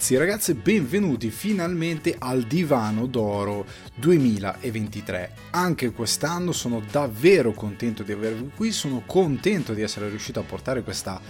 ragazzi 0.00 0.14
e 0.14 0.18
ragazze, 0.18 0.54
benvenuti 0.54 1.28
finalmente 1.28 2.16
al 2.18 2.44
Divano 2.44 3.04
d'Oro 3.04 3.66
2023. 3.96 5.32
Anche 5.50 5.90
quest'anno 5.90 6.52
sono 6.52 6.80
davvero 6.90 7.52
contento 7.52 8.02
di 8.02 8.12
avervi 8.12 8.50
qui, 8.56 8.72
sono 8.72 9.02
contento 9.04 9.74
di 9.74 9.82
essere 9.82 10.08
riuscito 10.08 10.40
a 10.40 10.42
portare 10.42 10.82
questa 10.82 11.20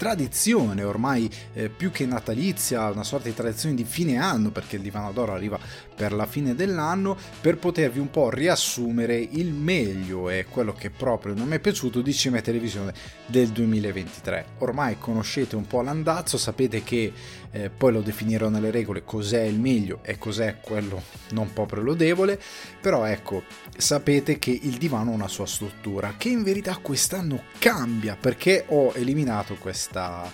tradizione 0.00 0.82
ormai 0.82 1.30
eh, 1.52 1.68
più 1.68 1.90
che 1.90 2.06
natalizia, 2.06 2.88
una 2.88 3.04
sorta 3.04 3.28
di 3.28 3.34
tradizione 3.34 3.74
di 3.74 3.84
fine 3.84 4.16
anno, 4.16 4.50
perché 4.50 4.76
il 4.76 4.82
Divano 4.82 5.12
d'Oro 5.12 5.34
arriva 5.34 5.58
per 5.94 6.14
la 6.14 6.24
fine 6.24 6.54
dell'anno, 6.54 7.14
per 7.42 7.58
potervi 7.58 7.98
un 7.98 8.08
po' 8.08 8.30
riassumere 8.30 9.18
il 9.18 9.52
meglio 9.52 10.30
e 10.30 10.46
quello 10.48 10.72
che 10.72 10.88
proprio 10.88 11.34
non 11.34 11.48
mi 11.48 11.56
è 11.56 11.58
piaciuto 11.58 12.00
di 12.00 12.14
Cinema 12.14 12.40
e 12.40 12.44
Televisione 12.44 12.94
del 13.26 13.48
2023. 13.48 14.46
Ormai 14.60 14.96
conoscete 14.98 15.54
un 15.54 15.66
po' 15.66 15.82
l'andazzo, 15.82 16.38
sapete 16.38 16.82
che 16.82 17.12
eh, 17.50 17.68
poi 17.68 17.92
lo 17.92 18.00
definirò 18.00 18.48
nelle 18.48 18.70
regole 18.70 19.04
cos'è 19.04 19.42
il 19.42 19.60
meglio 19.60 19.98
e 20.00 20.16
cos'è 20.16 20.60
quello 20.62 21.02
non 21.32 21.52
proprio 21.52 21.82
lodevole, 21.82 22.40
però 22.80 23.04
ecco, 23.04 23.42
sapete 23.80 24.38
che 24.38 24.50
il 24.50 24.76
divano 24.76 25.10
ha 25.10 25.14
una 25.14 25.28
sua 25.28 25.46
struttura, 25.46 26.14
che 26.16 26.28
in 26.28 26.42
verità 26.42 26.76
quest'anno 26.76 27.42
cambia 27.58 28.16
perché 28.16 28.64
ho 28.68 28.92
eliminato 28.94 29.56
questa 29.56 30.30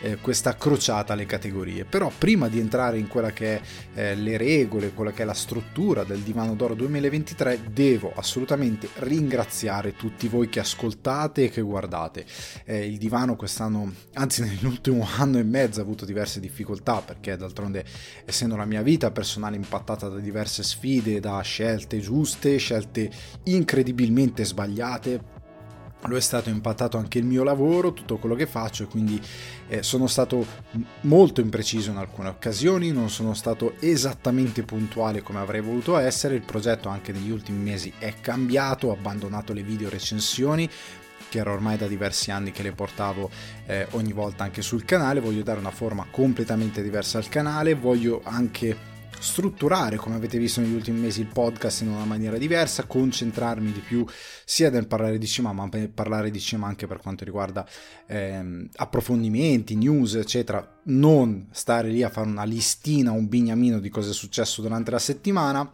eh, 0.00 0.16
questa 0.16 0.54
crociata 0.56 1.12
alle 1.12 1.26
categorie. 1.26 1.84
Però 1.84 2.10
prima 2.16 2.48
di 2.48 2.58
entrare 2.58 2.98
in 2.98 3.08
quella 3.08 3.32
che 3.32 3.56
è 3.56 3.60
eh, 3.94 4.14
le 4.14 4.36
regole, 4.36 4.92
quella 4.92 5.12
che 5.12 5.22
è 5.22 5.24
la 5.24 5.34
struttura 5.34 6.04
del 6.04 6.20
Divano 6.20 6.54
d'Oro 6.54 6.74
2023, 6.74 7.70
devo 7.72 8.12
assolutamente 8.14 8.88
ringraziare 8.96 9.94
tutti 9.94 10.28
voi 10.28 10.48
che 10.48 10.60
ascoltate 10.60 11.44
e 11.44 11.50
che 11.50 11.60
guardate. 11.60 12.24
Eh, 12.64 12.86
il 12.86 12.98
divano 12.98 13.36
quest'anno, 13.36 13.92
anzi 14.14 14.42
nell'ultimo 14.44 15.06
anno 15.16 15.38
e 15.38 15.42
mezzo 15.42 15.80
ha 15.80 15.82
avuto 15.82 16.04
diverse 16.04 16.40
difficoltà 16.40 17.00
perché 17.00 17.36
d'altronde 17.36 17.84
essendo 18.24 18.56
la 18.56 18.64
mia 18.64 18.82
vita 18.82 19.10
personale 19.10 19.56
impattata 19.56 20.08
da 20.08 20.18
diverse 20.18 20.62
sfide, 20.62 21.20
da 21.20 21.40
scelte 21.40 22.00
giuste, 22.00 22.56
scelte 22.56 23.10
incredibilmente 23.44 24.44
sbagliate, 24.44 25.34
lo 26.06 26.16
è 26.16 26.20
stato 26.20 26.48
impattato 26.48 26.96
anche 26.96 27.18
il 27.18 27.24
mio 27.24 27.42
lavoro, 27.42 27.92
tutto 27.92 28.16
quello 28.16 28.34
che 28.34 28.46
faccio 28.46 28.84
e 28.84 28.86
quindi 28.86 29.20
eh, 29.68 29.82
sono 29.82 30.06
stato 30.06 30.44
molto 31.02 31.40
impreciso 31.40 31.90
in 31.90 31.96
alcune 31.96 32.28
occasioni, 32.28 32.92
non 32.92 33.10
sono 33.10 33.34
stato 33.34 33.74
esattamente 33.80 34.62
puntuale 34.62 35.22
come 35.22 35.38
avrei 35.38 35.60
voluto 35.60 35.96
essere, 35.96 36.34
il 36.34 36.42
progetto 36.42 36.88
anche 36.88 37.12
negli 37.12 37.30
ultimi 37.30 37.58
mesi 37.58 37.92
è 37.98 38.14
cambiato, 38.20 38.88
ho 38.88 38.92
abbandonato 38.92 39.52
le 39.52 39.62
video 39.62 39.88
recensioni 39.88 40.68
che 41.28 41.38
era 41.38 41.52
ormai 41.52 41.76
da 41.76 41.86
diversi 41.88 42.30
anni 42.30 42.52
che 42.52 42.62
le 42.62 42.72
portavo 42.72 43.30
eh, 43.66 43.86
ogni 43.92 44.12
volta 44.12 44.44
anche 44.44 44.62
sul 44.62 44.84
canale, 44.84 45.20
voglio 45.20 45.42
dare 45.42 45.58
una 45.58 45.70
forma 45.70 46.06
completamente 46.10 46.82
diversa 46.82 47.18
al 47.18 47.28
canale, 47.28 47.74
voglio 47.74 48.20
anche 48.24 48.94
strutturare, 49.18 49.96
come 49.96 50.16
avete 50.16 50.38
visto 50.38 50.60
negli 50.60 50.74
ultimi 50.74 51.00
mesi, 51.00 51.20
il 51.20 51.26
podcast 51.26 51.82
in 51.82 51.88
una 51.88 52.04
maniera 52.04 52.38
diversa, 52.38 52.84
concentrarmi 52.84 53.72
di 53.72 53.80
più 53.80 54.04
sia 54.44 54.70
nel 54.70 54.86
parlare 54.86 55.18
di 55.18 55.26
cinema, 55.26 55.52
ma 55.52 55.68
per 55.68 55.90
parlare 55.90 56.30
di 56.30 56.40
cinema 56.40 56.66
anche 56.66 56.86
per 56.86 56.98
quanto 56.98 57.24
riguarda 57.24 57.66
ehm, 58.06 58.68
approfondimenti, 58.76 59.76
news, 59.76 60.14
eccetera, 60.14 60.80
non 60.84 61.48
stare 61.50 61.88
lì 61.88 62.02
a 62.02 62.10
fare 62.10 62.28
una 62.28 62.44
listina, 62.44 63.12
un 63.12 63.28
bignamino 63.28 63.78
di 63.78 63.88
cosa 63.88 64.10
è 64.10 64.14
successo 64.14 64.62
durante 64.62 64.90
la 64.90 64.98
settimana 64.98 65.70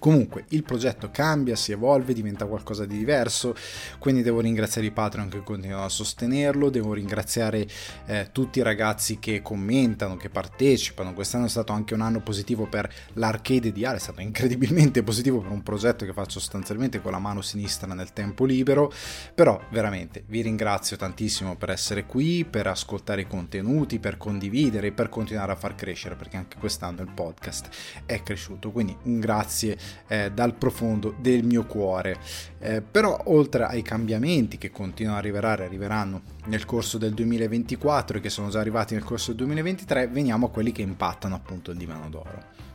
Comunque 0.00 0.46
il 0.48 0.62
progetto 0.62 1.10
cambia, 1.12 1.54
si 1.56 1.72
evolve, 1.72 2.14
diventa 2.14 2.46
qualcosa 2.46 2.86
di 2.86 2.96
diverso, 2.96 3.54
quindi 3.98 4.22
devo 4.22 4.40
ringraziare 4.40 4.86
i 4.86 4.92
Patreon 4.92 5.28
che 5.28 5.42
continuano 5.42 5.84
a 5.84 5.90
sostenerlo, 5.90 6.70
devo 6.70 6.94
ringraziare 6.94 7.68
eh, 8.06 8.30
tutti 8.32 8.60
i 8.60 8.62
ragazzi 8.62 9.18
che 9.18 9.42
commentano, 9.42 10.16
che 10.16 10.30
partecipano. 10.30 11.12
Quest'anno 11.12 11.44
è 11.44 11.48
stato 11.50 11.72
anche 11.72 11.92
un 11.92 12.00
anno 12.00 12.22
positivo 12.22 12.66
per 12.66 12.90
l'arcade 13.12 13.72
di 13.72 13.84
Ale, 13.84 13.98
è 13.98 14.00
stato 14.00 14.22
incredibilmente 14.22 15.02
positivo 15.04 15.40
per 15.40 15.50
un 15.50 15.62
progetto 15.62 16.06
che 16.06 16.14
faccio 16.14 16.40
sostanzialmente 16.40 17.02
con 17.02 17.12
la 17.12 17.18
mano 17.18 17.42
sinistra 17.42 17.92
nel 17.92 18.14
tempo 18.14 18.46
libero, 18.46 18.90
però 19.34 19.60
veramente 19.70 20.24
vi 20.28 20.40
ringrazio 20.40 20.96
tantissimo 20.96 21.56
per 21.56 21.68
essere 21.68 22.06
qui, 22.06 22.46
per 22.48 22.68
ascoltare 22.68 23.20
i 23.20 23.26
contenuti, 23.26 23.98
per 23.98 24.16
condividere, 24.16 24.92
per 24.92 25.10
continuare 25.10 25.52
a 25.52 25.56
far 25.56 25.74
crescere, 25.74 26.16
perché 26.16 26.38
anche 26.38 26.56
quest'anno 26.58 27.02
il 27.02 27.10
podcast 27.12 27.68
è 28.06 28.22
cresciuto. 28.22 28.70
Quindi 28.70 28.96
un 29.02 29.20
grazie 29.20 29.76
eh, 30.08 30.30
dal 30.32 30.54
profondo 30.54 31.14
del 31.18 31.44
mio 31.44 31.64
cuore. 31.64 32.18
Eh, 32.58 32.82
però 32.82 33.20
oltre 33.26 33.64
ai 33.64 33.82
cambiamenti 33.82 34.58
che 34.58 34.70
continuano 34.70 35.18
ad 35.18 35.24
arrivare, 35.24 35.64
arriveranno 35.64 36.22
nel 36.46 36.64
corso 36.64 36.98
del 36.98 37.14
2024 37.14 38.18
e 38.18 38.20
che 38.20 38.30
sono 38.30 38.48
già 38.48 38.60
arrivati 38.60 38.94
nel 38.94 39.04
corso 39.04 39.28
del 39.28 39.46
2023, 39.46 40.08
veniamo 40.08 40.46
a 40.46 40.50
quelli 40.50 40.72
che 40.72 40.82
impattano 40.82 41.34
appunto 41.34 41.70
il 41.70 41.76
divano 41.76 42.08
d'oro 42.08 42.68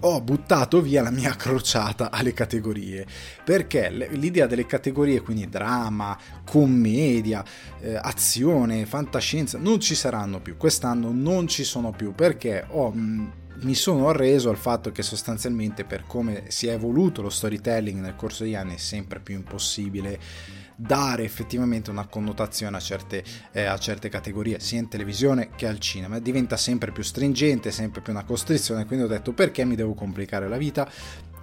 ho 0.00 0.20
buttato 0.20 0.80
via 0.80 1.02
la 1.02 1.10
mia 1.10 1.34
crociata 1.34 2.10
alle 2.10 2.32
categorie 2.32 3.04
perché 3.44 3.90
l'idea 4.12 4.46
delle 4.46 4.66
categorie 4.66 5.20
quindi 5.22 5.48
dramma, 5.48 6.16
commedia, 6.44 7.44
eh, 7.80 7.98
azione, 8.00 8.86
fantascienza 8.86 9.58
non 9.58 9.80
ci 9.80 9.94
saranno 9.94 10.40
più 10.40 10.56
quest'anno 10.56 11.10
non 11.12 11.48
ci 11.48 11.64
sono 11.64 11.90
più 11.90 12.14
perché 12.14 12.64
ho 12.68 12.90
mh, 12.90 13.32
mi 13.60 13.74
sono 13.74 14.08
arreso 14.08 14.50
al 14.50 14.56
fatto 14.56 14.92
che 14.92 15.02
sostanzialmente 15.02 15.84
per 15.84 16.04
come 16.06 16.44
si 16.48 16.68
è 16.68 16.72
evoluto 16.72 17.22
lo 17.22 17.30
storytelling 17.30 18.00
nel 18.00 18.14
corso 18.14 18.44
degli 18.44 18.54
anni 18.54 18.74
è 18.74 18.78
sempre 18.78 19.20
più 19.20 19.34
impossibile 19.34 20.18
dare 20.80 21.24
effettivamente 21.24 21.90
una 21.90 22.06
connotazione 22.06 22.76
a 22.76 22.80
certe, 22.80 23.24
eh, 23.50 23.64
a 23.64 23.76
certe 23.78 24.08
categorie, 24.08 24.60
sia 24.60 24.78
in 24.78 24.88
televisione 24.88 25.50
che 25.56 25.66
al 25.66 25.80
cinema. 25.80 26.20
Diventa 26.20 26.56
sempre 26.56 26.92
più 26.92 27.02
stringente, 27.02 27.72
sempre 27.72 28.00
più 28.00 28.12
una 28.12 28.24
costrizione, 28.24 28.86
quindi 28.86 29.04
ho 29.04 29.08
detto 29.08 29.32
perché 29.32 29.64
mi 29.64 29.74
devo 29.74 29.94
complicare 29.94 30.48
la 30.48 30.56
vita? 30.56 30.88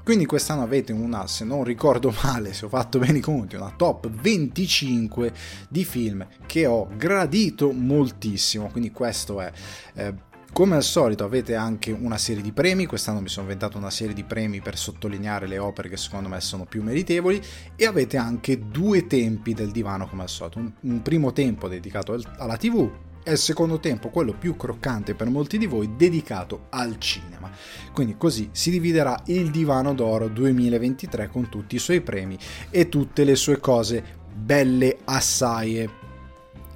Quindi 0.06 0.28
quest'anno 0.28 0.62
avete 0.62 0.94
una, 0.94 1.26
se 1.26 1.46
non 1.46 1.64
ricordo 1.64 2.14
male, 2.22 2.54
se 2.54 2.66
ho 2.66 2.70
fatto 2.70 3.00
bene 3.00 3.18
i 3.18 3.22
conti, 3.22 3.56
una 3.56 3.74
top 3.76 4.08
25 4.08 5.34
di 5.68 5.84
film 5.84 6.26
che 6.46 6.68
ho 6.68 6.88
gradito 6.96 7.72
moltissimo. 7.72 8.70
Quindi 8.70 8.92
questo 8.92 9.42
è 9.42 9.52
eh, 9.96 10.14
come 10.56 10.78
al 10.78 10.84
solito 10.84 11.26
avete 11.26 11.54
anche 11.54 11.92
una 11.92 12.18
serie 12.18 12.42
di 12.42 12.54
premi, 12.54 12.86
quest'anno 12.86 13.20
mi 13.20 13.28
sono 13.28 13.42
inventato 13.42 13.78
una 13.78 13.90
serie 13.90 14.14
di 14.14 14.24
premi 14.24 14.62
per 14.62 14.78
sottolineare 14.78 15.48
le 15.48 15.58
opere 15.58 15.90
che 15.90 15.98
secondo 15.98 16.30
me 16.30 16.40
sono 16.40 16.64
più 16.64 16.82
meritevoli 16.82 17.42
e 17.76 17.86
avete 17.86 18.16
anche 18.16 18.70
due 18.70 19.06
tempi 19.06 19.54
del 19.54 19.72
divano 19.72 20.08
come 20.08 20.22
al 20.22 20.30
solito, 20.30 20.60
un, 20.60 20.72
un 20.80 21.02
primo 21.02 21.34
tempo 21.34 21.68
dedicato 21.68 22.18
alla 22.38 22.56
tv 22.56 22.90
e 23.22 23.34
il 23.34 23.38
secondo 23.38 23.82
tempo, 23.82 24.08
quello 24.08 24.32
più 24.32 24.56
croccante 24.56 25.14
per 25.14 25.28
molti 25.28 25.58
di 25.58 25.66
voi, 25.66 25.98
dedicato 25.98 26.68
al 26.70 26.98
cinema. 27.00 27.52
Quindi 27.92 28.16
così 28.16 28.48
si 28.54 28.72
dividerà 28.72 29.24
il 29.26 29.52
divano 29.52 29.94
d'oro 29.94 30.30
2023 30.30 31.28
con 31.28 31.50
tutti 31.50 31.76
i 31.76 31.80
suoi 31.80 32.00
premi 32.00 32.40
e 32.70 32.88
tutte 32.88 33.26
le 33.26 33.36
sue 33.36 33.60
cose 33.60 34.02
belle 34.34 35.00
assai 35.04 36.05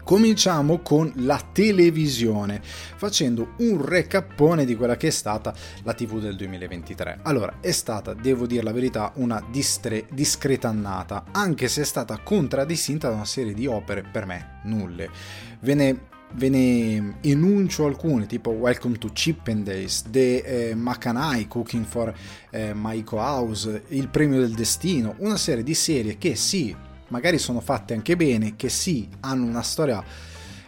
Cominciamo 0.09 0.79
con 0.79 1.13
la 1.17 1.39
televisione, 1.51 2.63
facendo 2.63 3.53
un 3.57 3.85
recappone 3.85 4.65
di 4.65 4.75
quella 4.75 4.97
che 4.97 5.09
è 5.09 5.11
stata 5.11 5.53
la 5.83 5.93
TV 5.93 6.19
del 6.19 6.35
2023. 6.35 7.19
Allora, 7.21 7.57
è 7.61 7.69
stata, 7.69 8.15
devo 8.15 8.47
dire 8.47 8.63
la 8.63 8.71
verità, 8.71 9.11
una 9.17 9.39
distre- 9.51 10.07
discreta 10.09 10.67
annata, 10.67 11.25
anche 11.29 11.67
se 11.67 11.81
è 11.81 11.85
stata 11.85 12.17
contraddistinta 12.23 13.07
da 13.07 13.13
una 13.13 13.25
serie 13.25 13.53
di 13.53 13.67
opere 13.67 14.01
per 14.01 14.25
me 14.25 14.61
nulle. 14.63 15.11
Ve 15.59 15.75
ne 15.75 16.07
ve 16.31 16.49
ne 16.49 17.17
enuncio 17.21 17.85
alcune 17.85 18.25
tipo 18.25 18.49
Welcome 18.49 18.97
to 18.97 19.09
Chippendales, 19.13 20.05
The 20.09 20.69
eh, 20.69 20.75
Macanai, 20.75 21.47
Cooking 21.47 21.85
for 21.85 22.11
eh, 22.49 22.73
Maiko 22.73 23.17
House, 23.17 23.83
Il 23.89 24.09
premio 24.09 24.39
del 24.39 24.55
destino, 24.55 25.13
una 25.19 25.37
serie 25.37 25.63
di 25.63 25.75
serie 25.75 26.17
che 26.17 26.35
sì, 26.35 26.75
magari 27.09 27.37
sono 27.37 27.59
fatte 27.59 27.93
anche 27.93 28.15
bene, 28.15 28.55
che 28.55 28.69
sì, 28.69 29.07
hanno 29.21 29.45
una 29.45 29.61
storia 29.61 30.03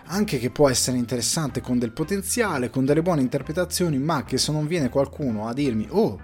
anche 0.05 0.39
che 0.39 0.49
può 0.49 0.69
essere 0.69 0.97
interessante 0.97 1.61
con 1.61 1.79
del 1.79 1.93
potenziale, 1.93 2.69
con 2.69 2.85
delle 2.85 3.01
buone 3.01 3.21
interpretazioni, 3.21 3.97
ma 3.97 4.23
che 4.25 4.37
se 4.37 4.51
non 4.51 4.67
viene 4.67 4.89
qualcuno 4.89 5.47
a 5.47 5.53
dirmi 5.53 5.87
"Oh, 5.89 6.19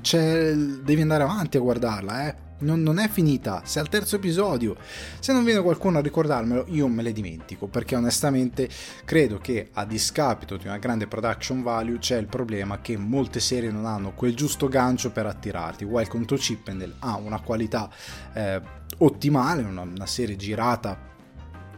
devi 0.00 1.00
andare 1.00 1.24
avanti 1.24 1.56
a 1.56 1.60
guardarla, 1.60 2.28
eh" 2.28 2.34
non, 2.62 2.82
non, 2.82 2.98
è 2.98 3.08
finita, 3.08 3.62
sei 3.64 3.82
al 3.82 3.88
terzo 3.88 4.16
episodio. 4.16 4.76
Se 5.20 5.32
non 5.32 5.44
viene 5.44 5.60
qualcuno 5.60 5.98
a 5.98 6.00
ricordarmelo, 6.00 6.66
io 6.68 6.88
me 6.88 7.02
le 7.02 7.12
dimentico, 7.12 7.66
perché 7.66 7.94
onestamente 7.94 8.68
credo 9.04 9.38
che 9.38 9.68
a 9.72 9.84
discapito 9.84 10.56
di 10.56 10.66
una 10.66 10.78
grande 10.78 11.06
production 11.06 11.62
value 11.62 11.98
c'è 11.98 12.16
il 12.16 12.26
problema 12.26 12.80
che 12.80 12.96
molte 12.96 13.40
serie 13.40 13.70
non 13.70 13.86
hanno 13.86 14.12
quel 14.14 14.34
giusto 14.34 14.68
gancio 14.68 15.10
per 15.10 15.26
attirarti. 15.26 15.84
Welcome 15.84 16.24
to 16.24 16.36
Chippendale 16.36 16.94
ha 17.00 17.16
una 17.16 17.40
qualità 17.40 17.90
eh, 18.32 18.60
ottimale, 18.98 19.62
una, 19.62 19.82
una 19.82 20.06
serie 20.06 20.36
girata 20.36 21.10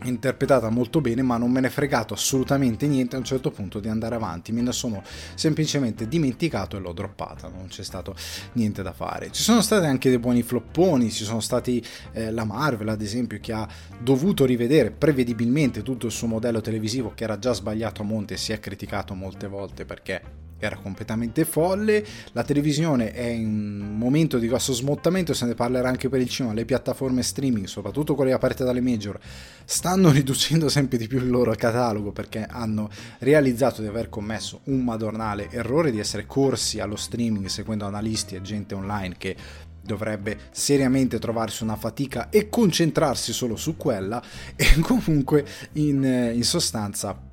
interpretata 0.04 0.68
molto 0.68 1.00
bene, 1.00 1.22
ma 1.22 1.36
non 1.36 1.50
me 1.50 1.60
ne 1.60 1.68
è 1.68 1.70
fregato 1.70 2.14
assolutamente 2.14 2.86
niente 2.86 3.16
a 3.16 3.18
un 3.18 3.24
certo 3.24 3.50
punto 3.50 3.80
di 3.80 3.88
andare 3.88 4.14
avanti. 4.14 4.52
Me 4.52 4.62
ne 4.62 4.72
sono 4.72 5.02
semplicemente 5.34 6.08
dimenticato 6.08 6.76
e 6.76 6.80
l'ho 6.80 6.92
droppata. 6.92 7.48
Non 7.48 7.68
c'è 7.68 7.82
stato 7.82 8.14
niente 8.52 8.82
da 8.82 8.92
fare. 8.92 9.30
Ci 9.30 9.42
sono 9.42 9.62
stati 9.62 9.86
anche 9.86 10.08
dei 10.08 10.18
buoni 10.18 10.42
flopponi. 10.42 11.10
Ci 11.10 11.24
sono 11.24 11.40
stati 11.40 11.84
eh, 12.12 12.30
la 12.30 12.44
Marvel, 12.44 12.88
ad 12.88 13.02
esempio, 13.02 13.38
che 13.40 13.52
ha 13.52 13.66
dovuto 13.98 14.44
rivedere 14.44 14.90
prevedibilmente 14.90 15.82
tutto 15.82 16.06
il 16.06 16.12
suo 16.12 16.26
modello 16.26 16.60
televisivo 16.60 17.12
che 17.14 17.24
era 17.24 17.38
già 17.38 17.52
sbagliato 17.52 18.02
a 18.02 18.04
monte 18.04 18.34
e 18.34 18.36
si 18.36 18.52
è 18.52 18.60
criticato 18.60 19.14
molte 19.14 19.46
volte 19.46 19.84
perché 19.84 20.43
era 20.64 20.76
completamente 20.76 21.44
folle. 21.44 22.04
La 22.32 22.44
televisione 22.44 23.12
è 23.12 23.26
in 23.26 23.46
un 23.46 23.96
momento 23.96 24.38
di 24.38 24.46
grosso 24.46 24.72
smottamento, 24.72 25.34
se 25.34 25.46
ne 25.46 25.54
parlerà 25.54 25.88
anche 25.88 26.08
per 26.08 26.20
il 26.20 26.28
cinema. 26.28 26.54
Le 26.54 26.64
piattaforme 26.64 27.22
streaming, 27.22 27.66
soprattutto 27.66 28.14
quelle 28.14 28.32
aperte 28.32 28.64
dalle 28.64 28.80
major, 28.80 29.18
stanno 29.64 30.10
riducendo 30.12 30.68
sempre 30.68 30.98
di 30.98 31.06
più 31.06 31.18
il 31.18 31.28
loro 31.28 31.52
catalogo 31.54 32.12
perché 32.12 32.46
hanno 32.48 32.90
realizzato 33.18 33.82
di 33.82 33.88
aver 33.88 34.08
commesso 34.08 34.60
un 34.64 34.82
madornale 34.82 35.50
errore 35.50 35.90
di 35.90 35.98
essere 35.98 36.26
corsi 36.26 36.80
allo 36.80 36.96
streaming 36.96 37.46
seguendo 37.46 37.86
analisti 37.86 38.34
e 38.34 38.42
gente 38.42 38.74
online 38.74 39.14
che 39.18 39.36
dovrebbe 39.84 40.38
seriamente 40.50 41.18
trovarsi 41.18 41.62
una 41.62 41.76
fatica 41.76 42.30
e 42.30 42.48
concentrarsi 42.48 43.32
solo 43.32 43.56
su 43.56 43.76
quella 43.76 44.22
e 44.56 44.78
comunque 44.80 45.44
in, 45.72 46.32
in 46.34 46.44
sostanza 46.44 47.32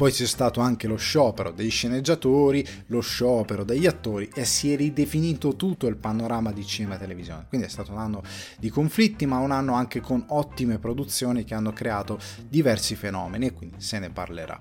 poi 0.00 0.12
c'è 0.12 0.26
stato 0.26 0.60
anche 0.60 0.86
lo 0.86 0.96
sciopero 0.96 1.50
dei 1.50 1.68
sceneggiatori, 1.68 2.66
lo 2.86 3.00
sciopero 3.00 3.64
degli 3.64 3.86
attori 3.86 4.30
e 4.34 4.46
si 4.46 4.72
è 4.72 4.76
ridefinito 4.76 5.56
tutto 5.56 5.86
il 5.88 5.96
panorama 5.96 6.52
di 6.52 6.64
cinema 6.64 6.94
e 6.94 6.98
televisione. 7.00 7.44
Quindi 7.48 7.66
è 7.66 7.70
stato 7.70 7.92
un 7.92 7.98
anno 7.98 8.22
di 8.58 8.70
conflitti, 8.70 9.26
ma 9.26 9.38
un 9.38 9.50
anno 9.50 9.74
anche 9.74 10.00
con 10.00 10.24
ottime 10.28 10.78
produzioni 10.78 11.44
che 11.44 11.54
hanno 11.54 11.72
creato 11.72 12.18
diversi 12.48 12.94
fenomeni 12.94 13.46
e 13.46 13.52
quindi 13.52 13.76
se 13.80 13.98
ne 13.98 14.08
parlerà. 14.08 14.58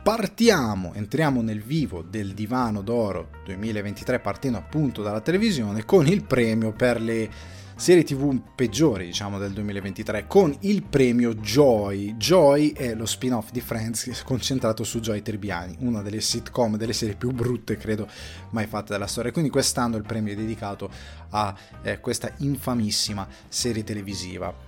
Partiamo, 0.00 0.94
entriamo 0.94 1.42
nel 1.42 1.60
vivo 1.60 2.02
del 2.02 2.32
divano 2.32 2.82
d'oro 2.82 3.30
2023 3.44 4.20
partendo 4.20 4.58
appunto 4.58 5.02
dalla 5.02 5.20
televisione 5.20 5.84
con 5.84 6.06
il 6.06 6.22
premio 6.22 6.70
per 6.72 7.00
le 7.00 7.28
serie 7.78 8.04
tv 8.04 8.40
peggiori 8.54 9.04
diciamo 9.04 9.38
del 9.38 9.52
2023 9.52 10.26
con 10.26 10.56
il 10.60 10.82
premio 10.82 11.34
Joy. 11.34 12.16
Joy 12.16 12.72
è 12.72 12.94
lo 12.94 13.04
spin-off 13.04 13.50
di 13.50 13.60
Friends 13.60 14.22
concentrato 14.24 14.82
su 14.82 14.98
Joy 14.98 15.20
Tribbiani, 15.20 15.76
una 15.80 16.00
delle 16.00 16.22
sitcom, 16.22 16.78
delle 16.78 16.94
serie 16.94 17.16
più 17.16 17.32
brutte 17.32 17.76
credo 17.76 18.08
mai 18.50 18.66
fatte 18.66 18.92
della 18.92 19.06
storia. 19.06 19.30
Quindi 19.30 19.50
quest'anno 19.50 19.98
il 19.98 20.04
premio 20.04 20.32
è 20.32 20.36
dedicato 20.36 20.90
a 21.30 21.54
eh, 21.82 22.00
questa 22.00 22.32
infamissima 22.38 23.28
serie 23.48 23.84
televisiva. 23.84 24.65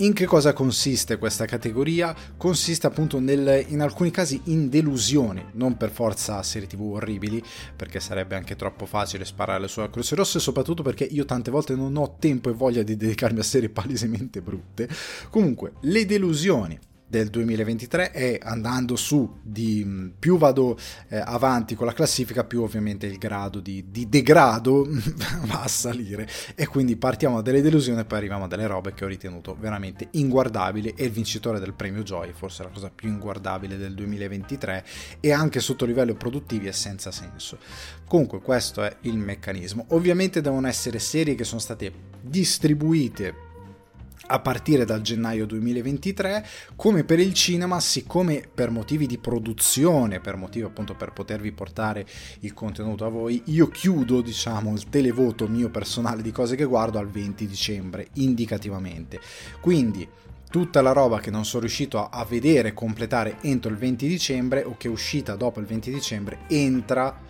In 0.00 0.12
che 0.12 0.26
cosa 0.26 0.52
consiste 0.52 1.18
questa 1.18 1.44
categoria? 1.44 2.14
Consiste 2.36 2.86
appunto 2.86 3.18
nel, 3.18 3.64
in 3.66 3.80
alcuni 3.80 4.12
casi 4.12 4.40
in 4.44 4.68
delusioni, 4.68 5.44
non 5.54 5.76
per 5.76 5.90
forza 5.90 6.40
serie 6.44 6.68
tv 6.68 6.82
orribili, 6.82 7.42
perché 7.74 7.98
sarebbe 7.98 8.36
anche 8.36 8.54
troppo 8.54 8.86
facile 8.86 9.24
sparare 9.24 9.66
sulla 9.66 9.90
Croce 9.90 10.14
Rossa, 10.14 10.38
soprattutto 10.38 10.84
perché 10.84 11.02
io 11.02 11.24
tante 11.24 11.50
volte 11.50 11.74
non 11.74 11.96
ho 11.96 12.14
tempo 12.20 12.48
e 12.48 12.52
voglia 12.52 12.84
di 12.84 12.96
dedicarmi 12.96 13.40
a 13.40 13.42
serie 13.42 13.70
palesemente 13.70 14.40
brutte. 14.40 14.88
Comunque, 15.30 15.72
le 15.80 16.06
delusioni 16.06 16.78
del 17.08 17.28
2023 17.28 18.12
e 18.12 18.40
andando 18.42 18.94
su 18.94 19.38
di 19.42 19.82
mm, 19.84 20.08
più 20.18 20.38
vado 20.38 20.78
eh, 21.08 21.18
avanti 21.18 21.74
con 21.74 21.86
la 21.86 21.92
classifica 21.92 22.44
più 22.44 22.62
ovviamente 22.62 23.06
il 23.06 23.18
grado 23.18 23.60
di, 23.60 23.86
di 23.90 24.08
degrado 24.08 24.86
va 25.46 25.62
a 25.62 25.68
salire. 25.68 26.28
E 26.54 26.66
quindi 26.66 26.96
partiamo 26.96 27.42
da 27.42 27.48
delle 27.48 27.62
delusioni 27.62 28.00
e 28.00 28.04
poi 28.04 28.18
arriviamo 28.18 28.44
a 28.44 28.48
delle 28.48 28.66
robe 28.66 28.92
che 28.94 29.04
ho 29.04 29.08
ritenuto 29.08 29.56
veramente 29.58 30.08
inguardabili. 30.12 30.94
E 30.96 31.04
il 31.04 31.10
vincitore 31.10 31.58
del 31.58 31.72
premio 31.72 32.02
Joy 32.02 32.32
forse 32.32 32.62
la 32.62 32.68
cosa 32.68 32.90
più 32.90 33.08
inguardabile 33.08 33.76
del 33.76 33.94
2023 33.94 34.84
e 35.20 35.32
anche 35.32 35.60
sotto 35.60 35.84
livello 35.84 36.14
produttivi 36.14 36.68
è 36.68 36.72
senza 36.72 37.10
senso. 37.10 37.58
Comunque 38.06 38.40
questo 38.40 38.82
è 38.82 38.96
il 39.02 39.16
meccanismo. 39.16 39.86
Ovviamente 39.88 40.40
devono 40.40 40.68
essere 40.68 40.98
serie 40.98 41.34
che 41.34 41.44
sono 41.44 41.60
state 41.60 41.92
distribuite 42.20 43.46
a 44.26 44.40
partire 44.40 44.84
dal 44.84 45.00
gennaio 45.00 45.46
2023, 45.46 46.46
come 46.76 47.04
per 47.04 47.20
il 47.20 47.32
cinema, 47.32 47.80
siccome 47.80 48.42
per 48.52 48.70
motivi 48.70 49.06
di 49.06 49.18
produzione, 49.18 50.20
per 50.20 50.36
motivi 50.36 50.66
appunto 50.66 50.94
per 50.94 51.12
potervi 51.12 51.52
portare 51.52 52.06
il 52.40 52.52
contenuto 52.52 53.04
a 53.04 53.08
voi, 53.08 53.42
io 53.46 53.68
chiudo, 53.68 54.20
diciamo, 54.20 54.72
il 54.72 54.88
televoto 54.88 55.48
mio 55.48 55.70
personale 55.70 56.22
di 56.22 56.32
cose 56.32 56.56
che 56.56 56.64
guardo 56.64 56.98
al 56.98 57.08
20 57.08 57.46
dicembre, 57.46 58.08
indicativamente. 58.14 59.20
Quindi 59.60 60.06
tutta 60.50 60.80
la 60.80 60.92
roba 60.92 61.20
che 61.20 61.30
non 61.30 61.44
sono 61.44 61.62
riuscito 61.62 62.08
a 62.08 62.24
vedere 62.24 62.72
completare 62.72 63.36
entro 63.42 63.70
il 63.70 63.76
20 63.76 64.06
dicembre 64.06 64.64
o 64.64 64.76
che 64.78 64.88
è 64.88 64.90
uscita 64.90 65.36
dopo 65.36 65.60
il 65.60 65.66
20 65.66 65.92
dicembre 65.92 66.38
entra 66.48 67.20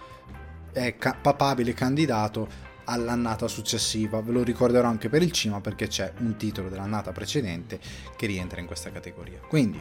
è 0.72 0.96
ca- 0.96 1.16
papabile 1.20 1.74
candidato 1.74 2.67
all'annata 2.88 3.46
successiva. 3.48 4.20
Ve 4.20 4.32
lo 4.32 4.42
ricorderò 4.42 4.88
anche 4.88 5.08
per 5.08 5.22
il 5.22 5.32
cinema 5.32 5.60
perché 5.60 5.86
c'è 5.86 6.12
un 6.18 6.36
titolo 6.36 6.68
dell'annata 6.68 7.12
precedente 7.12 7.78
che 8.16 8.26
rientra 8.26 8.60
in 8.60 8.66
questa 8.66 8.90
categoria. 8.90 9.40
Quindi 9.40 9.80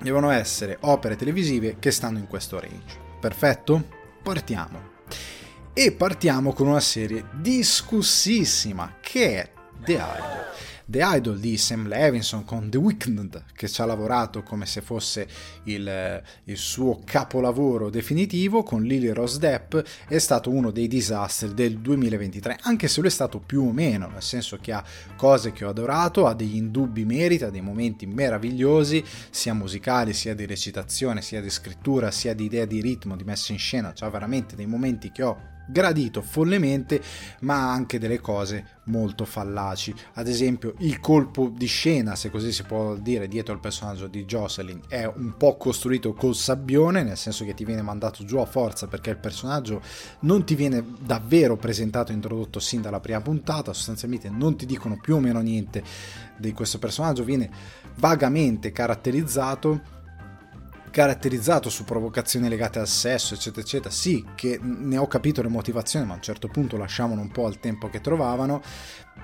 devono 0.00 0.30
essere 0.30 0.76
opere 0.80 1.16
televisive 1.16 1.76
che 1.78 1.90
stanno 1.90 2.18
in 2.18 2.26
questo 2.26 2.60
range. 2.60 2.98
Perfetto? 3.20 3.88
Partiamo. 4.22 4.92
E 5.72 5.92
partiamo 5.92 6.52
con 6.52 6.66
una 6.66 6.80
serie 6.80 7.24
discussissima 7.32 8.96
che 9.00 9.40
è 9.40 9.50
The 9.84 9.92
Idol. 9.92 10.44
The 10.86 11.00
Idol 11.02 11.38
di 11.38 11.56
Sam 11.56 11.88
Levinson 11.88 12.44
con 12.44 12.68
The 12.68 12.76
Weeknd 12.76 13.44
che 13.54 13.68
ci 13.68 13.80
ha 13.80 13.86
lavorato 13.86 14.42
come 14.42 14.66
se 14.66 14.82
fosse 14.82 15.26
il, 15.64 16.22
il 16.44 16.56
suo 16.58 17.00
capolavoro 17.02 17.88
definitivo 17.88 18.62
con 18.62 18.82
Lily 18.82 19.08
Rose 19.08 19.38
Depp 19.38 19.76
è 20.06 20.18
stato 20.18 20.50
uno 20.50 20.70
dei 20.70 20.86
disastri 20.86 21.54
del 21.54 21.78
2023 21.78 22.58
anche 22.62 22.88
se 22.88 23.00
lo 23.00 23.06
è 23.06 23.10
stato 23.10 23.38
più 23.40 23.62
o 23.62 23.72
meno 23.72 24.08
nel 24.08 24.22
senso 24.22 24.58
che 24.60 24.72
ha 24.72 24.84
cose 25.16 25.52
che 25.52 25.64
ho 25.64 25.70
adorato 25.70 26.26
ha 26.26 26.34
degli 26.34 26.56
indubbi 26.56 27.06
meriti 27.06 27.44
ha 27.44 27.50
dei 27.50 27.62
momenti 27.62 28.04
meravigliosi 28.04 29.02
sia 29.30 29.54
musicali 29.54 30.12
sia 30.12 30.34
di 30.34 30.44
recitazione 30.44 31.22
sia 31.22 31.40
di 31.40 31.48
scrittura 31.48 32.10
sia 32.10 32.34
di 32.34 32.44
idea 32.44 32.66
di 32.66 32.82
ritmo 32.82 33.16
di 33.16 33.24
messa 33.24 33.52
in 33.52 33.58
scena 33.58 33.94
c'ha 33.94 34.10
veramente 34.10 34.54
dei 34.54 34.66
momenti 34.66 35.10
che 35.10 35.22
ho 35.22 35.52
gradito 35.66 36.22
follemente, 36.22 37.00
ma 37.40 37.70
anche 37.70 37.98
delle 37.98 38.20
cose 38.20 38.82
molto 38.84 39.24
fallaci. 39.24 39.94
Ad 40.14 40.28
esempio, 40.28 40.74
il 40.78 41.00
colpo 41.00 41.50
di 41.54 41.66
scena, 41.66 42.16
se 42.16 42.30
così 42.30 42.52
si 42.52 42.64
può 42.64 42.96
dire, 42.96 43.28
dietro 43.28 43.54
al 43.54 43.60
personaggio 43.60 44.06
di 44.06 44.24
Jocelyn 44.24 44.80
è 44.88 45.04
un 45.04 45.36
po' 45.36 45.56
costruito 45.56 46.12
col 46.12 46.34
sabbione, 46.34 47.02
nel 47.02 47.16
senso 47.16 47.44
che 47.44 47.54
ti 47.54 47.64
viene 47.64 47.82
mandato 47.82 48.24
giù 48.24 48.38
a 48.38 48.46
forza 48.46 48.86
perché 48.86 49.10
il 49.10 49.18
personaggio 49.18 49.80
non 50.20 50.44
ti 50.44 50.54
viene 50.54 50.84
davvero 51.00 51.56
presentato 51.56 52.12
e 52.12 52.14
introdotto 52.14 52.60
sin 52.60 52.82
dalla 52.82 53.00
prima 53.00 53.20
puntata, 53.20 53.72
sostanzialmente 53.72 54.28
non 54.28 54.56
ti 54.56 54.66
dicono 54.66 54.98
più 55.00 55.16
o 55.16 55.20
meno 55.20 55.40
niente 55.40 55.82
di 56.36 56.52
questo 56.52 56.78
personaggio, 56.78 57.24
viene 57.24 57.50
vagamente 57.96 58.72
caratterizzato 58.72 59.93
caratterizzato 60.94 61.70
su 61.70 61.82
provocazioni 61.82 62.48
legate 62.48 62.78
al 62.78 62.86
sesso, 62.86 63.34
eccetera, 63.34 63.62
eccetera. 63.62 63.90
Sì, 63.92 64.24
che 64.36 64.60
ne 64.62 64.96
ho 64.96 65.08
capito 65.08 65.42
le 65.42 65.48
motivazioni, 65.48 66.06
ma 66.06 66.12
a 66.12 66.16
un 66.16 66.22
certo 66.22 66.46
punto 66.46 66.76
lasciavano 66.76 67.20
un 67.20 67.32
po' 67.32 67.46
al 67.46 67.58
tempo 67.58 67.90
che 67.90 68.00
trovavano. 68.00 68.62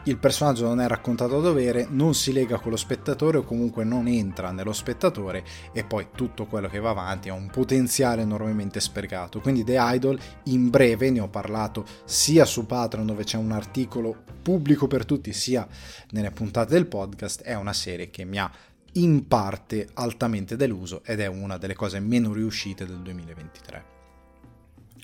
Il 0.05 0.19
personaggio 0.19 0.67
non 0.67 0.81
è 0.81 0.89
raccontato 0.89 1.39
a 1.39 1.41
dovere, 1.41 1.87
non 1.89 2.15
si 2.15 2.33
lega 2.33 2.59
con 2.59 2.73
lo 2.73 2.77
spettatore 2.77 3.39
o 3.39 3.45
comunque 3.45 3.85
non 3.85 4.09
entra 4.09 4.51
nello 4.51 4.73
spettatore 4.73 5.45
e 5.73 5.85
poi 5.85 6.09
tutto 6.13 6.47
quello 6.47 6.69
che 6.69 6.81
va 6.81 6.91
avanti 6.91 7.29
ha 7.29 7.35
un 7.35 7.51
potenziale 7.51 8.23
enormemente 8.23 8.81
sprecato. 8.81 9.41
Quindi 9.41 9.63
The 9.63 9.77
Idol 9.79 10.19
in 10.45 10.71
breve 10.71 11.11
ne 11.11 11.21
ho 11.21 11.29
parlato 11.29 11.85
sia 12.05 12.45
su 12.47 12.67
Patreon 12.67 13.07
dove 13.07 13.23
c'è 13.23 13.37
un 13.37 13.53
articolo 13.53 14.25
pubblico 14.43 14.89
per 14.89 15.05
tutti, 15.05 15.33
sia 15.33 15.67
nelle 16.11 16.33
puntate 16.33 16.73
del 16.73 16.87
podcast, 16.87 17.43
è 17.43 17.55
una 17.55 17.73
serie 17.73 18.11
che 18.11 18.25
mi 18.25 18.39
ha 18.39 18.51
in 18.93 19.27
parte 19.29 19.89
altamente 19.95 20.57
deluso 20.57 21.03
ed 21.05 21.21
è 21.21 21.27
una 21.27 21.57
delle 21.57 21.75
cose 21.75 22.01
meno 22.01 22.33
riuscite 22.33 22.87
del 22.87 22.99
2023. 22.99 23.99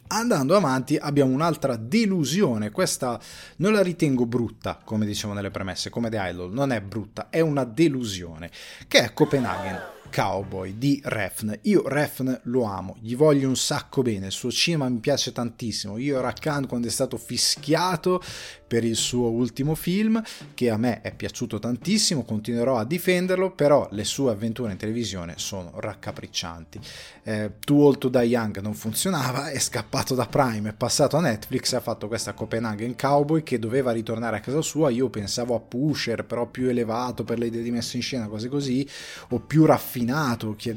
Andando 0.09 0.55
avanti 0.55 0.97
abbiamo 0.97 1.33
un'altra 1.33 1.75
delusione, 1.77 2.71
questa 2.71 3.21
non 3.57 3.73
la 3.73 3.83
ritengo 3.83 4.25
brutta, 4.25 4.81
come 4.85 5.05
dicevo 5.05 5.33
nelle 5.33 5.51
premesse, 5.51 5.91
come 5.91 6.11
The 6.11 6.19
Idol, 6.21 6.53
non 6.53 6.71
è 6.71 6.81
brutta, 6.81 7.29
è 7.29 7.41
una 7.41 7.65
delusione, 7.65 8.51
che 8.87 9.01
è 9.01 9.13
Copenaghen. 9.13 9.95
Cowboy 10.13 10.79
di 10.79 11.01
Refn. 11.05 11.59
Io 11.63 11.87
Refn 11.87 12.41
lo 12.45 12.65
amo, 12.65 12.97
gli 13.01 13.17
voglio 13.17 13.49
un 13.49 13.57
sacco 13.57 14.03
bene, 14.03 14.27
il 14.27 14.33
suo 14.33 14.51
cinema 14.51 14.89
mi 14.89 14.99
piace 14.99 15.33
tantissimo. 15.33 15.99
Io 15.99 16.19
ero 16.19 16.33
quando 16.67 16.89
è 16.89 16.91
stato 16.91 17.17
fischiato 17.17 18.23
per 18.67 18.85
il 18.85 18.97
suo 18.97 19.29
ultimo 19.29 19.75
film, 19.75 20.21
che 20.55 20.71
a 20.71 20.77
me 20.77 21.01
è 21.01 21.15
piaciuto 21.15 21.59
tantissimo, 21.59 22.25
continuerò 22.25 22.77
a 22.77 22.85
difenderlo, 22.85 23.53
però 23.53 23.89
le 23.93 24.05
sue 24.05 24.33
avventure 24.33 24.73
in 24.73 24.79
televisione 24.79 25.35
sono 25.37 25.73
raccapriccianti. 25.77 26.81
Eh, 27.23 27.53
Too 27.61 27.81
Old 27.81 27.99
to 27.99 28.09
Die 28.09 28.23
Young 28.23 28.59
non 28.61 28.75
funzionava, 28.75 29.51
è 29.51 29.59
scappato 29.59 30.15
da 30.15 30.27
Prime, 30.27 30.71
è 30.71 30.73
passato 30.73 31.17
a 31.17 31.21
Netflix, 31.21 31.73
ha 31.75 31.81
fatto 31.81 32.09
questa 32.09 32.33
Copenhagen 32.33 32.97
Cowboy 32.97 33.43
che 33.43 33.59
doveva 33.59 33.93
ritornare 33.93 34.37
a 34.37 34.41
casa 34.41 34.63
sua, 34.63 34.91
io 34.91 35.09
pensavo 35.09 35.55
a 35.55 35.61
Pusher, 35.61 36.25
però 36.25 36.47
più 36.47 36.69
elevato 36.69 37.23
per 37.23 37.39
le 37.39 37.47
idee 37.47 37.63
di 37.63 37.71
messa 37.71 37.97
in 37.97 38.03
scena, 38.03 38.27
cose 38.27 38.49
così, 38.49 38.89
o 39.31 39.39
più 39.39 39.65
raffinato, 39.65 40.05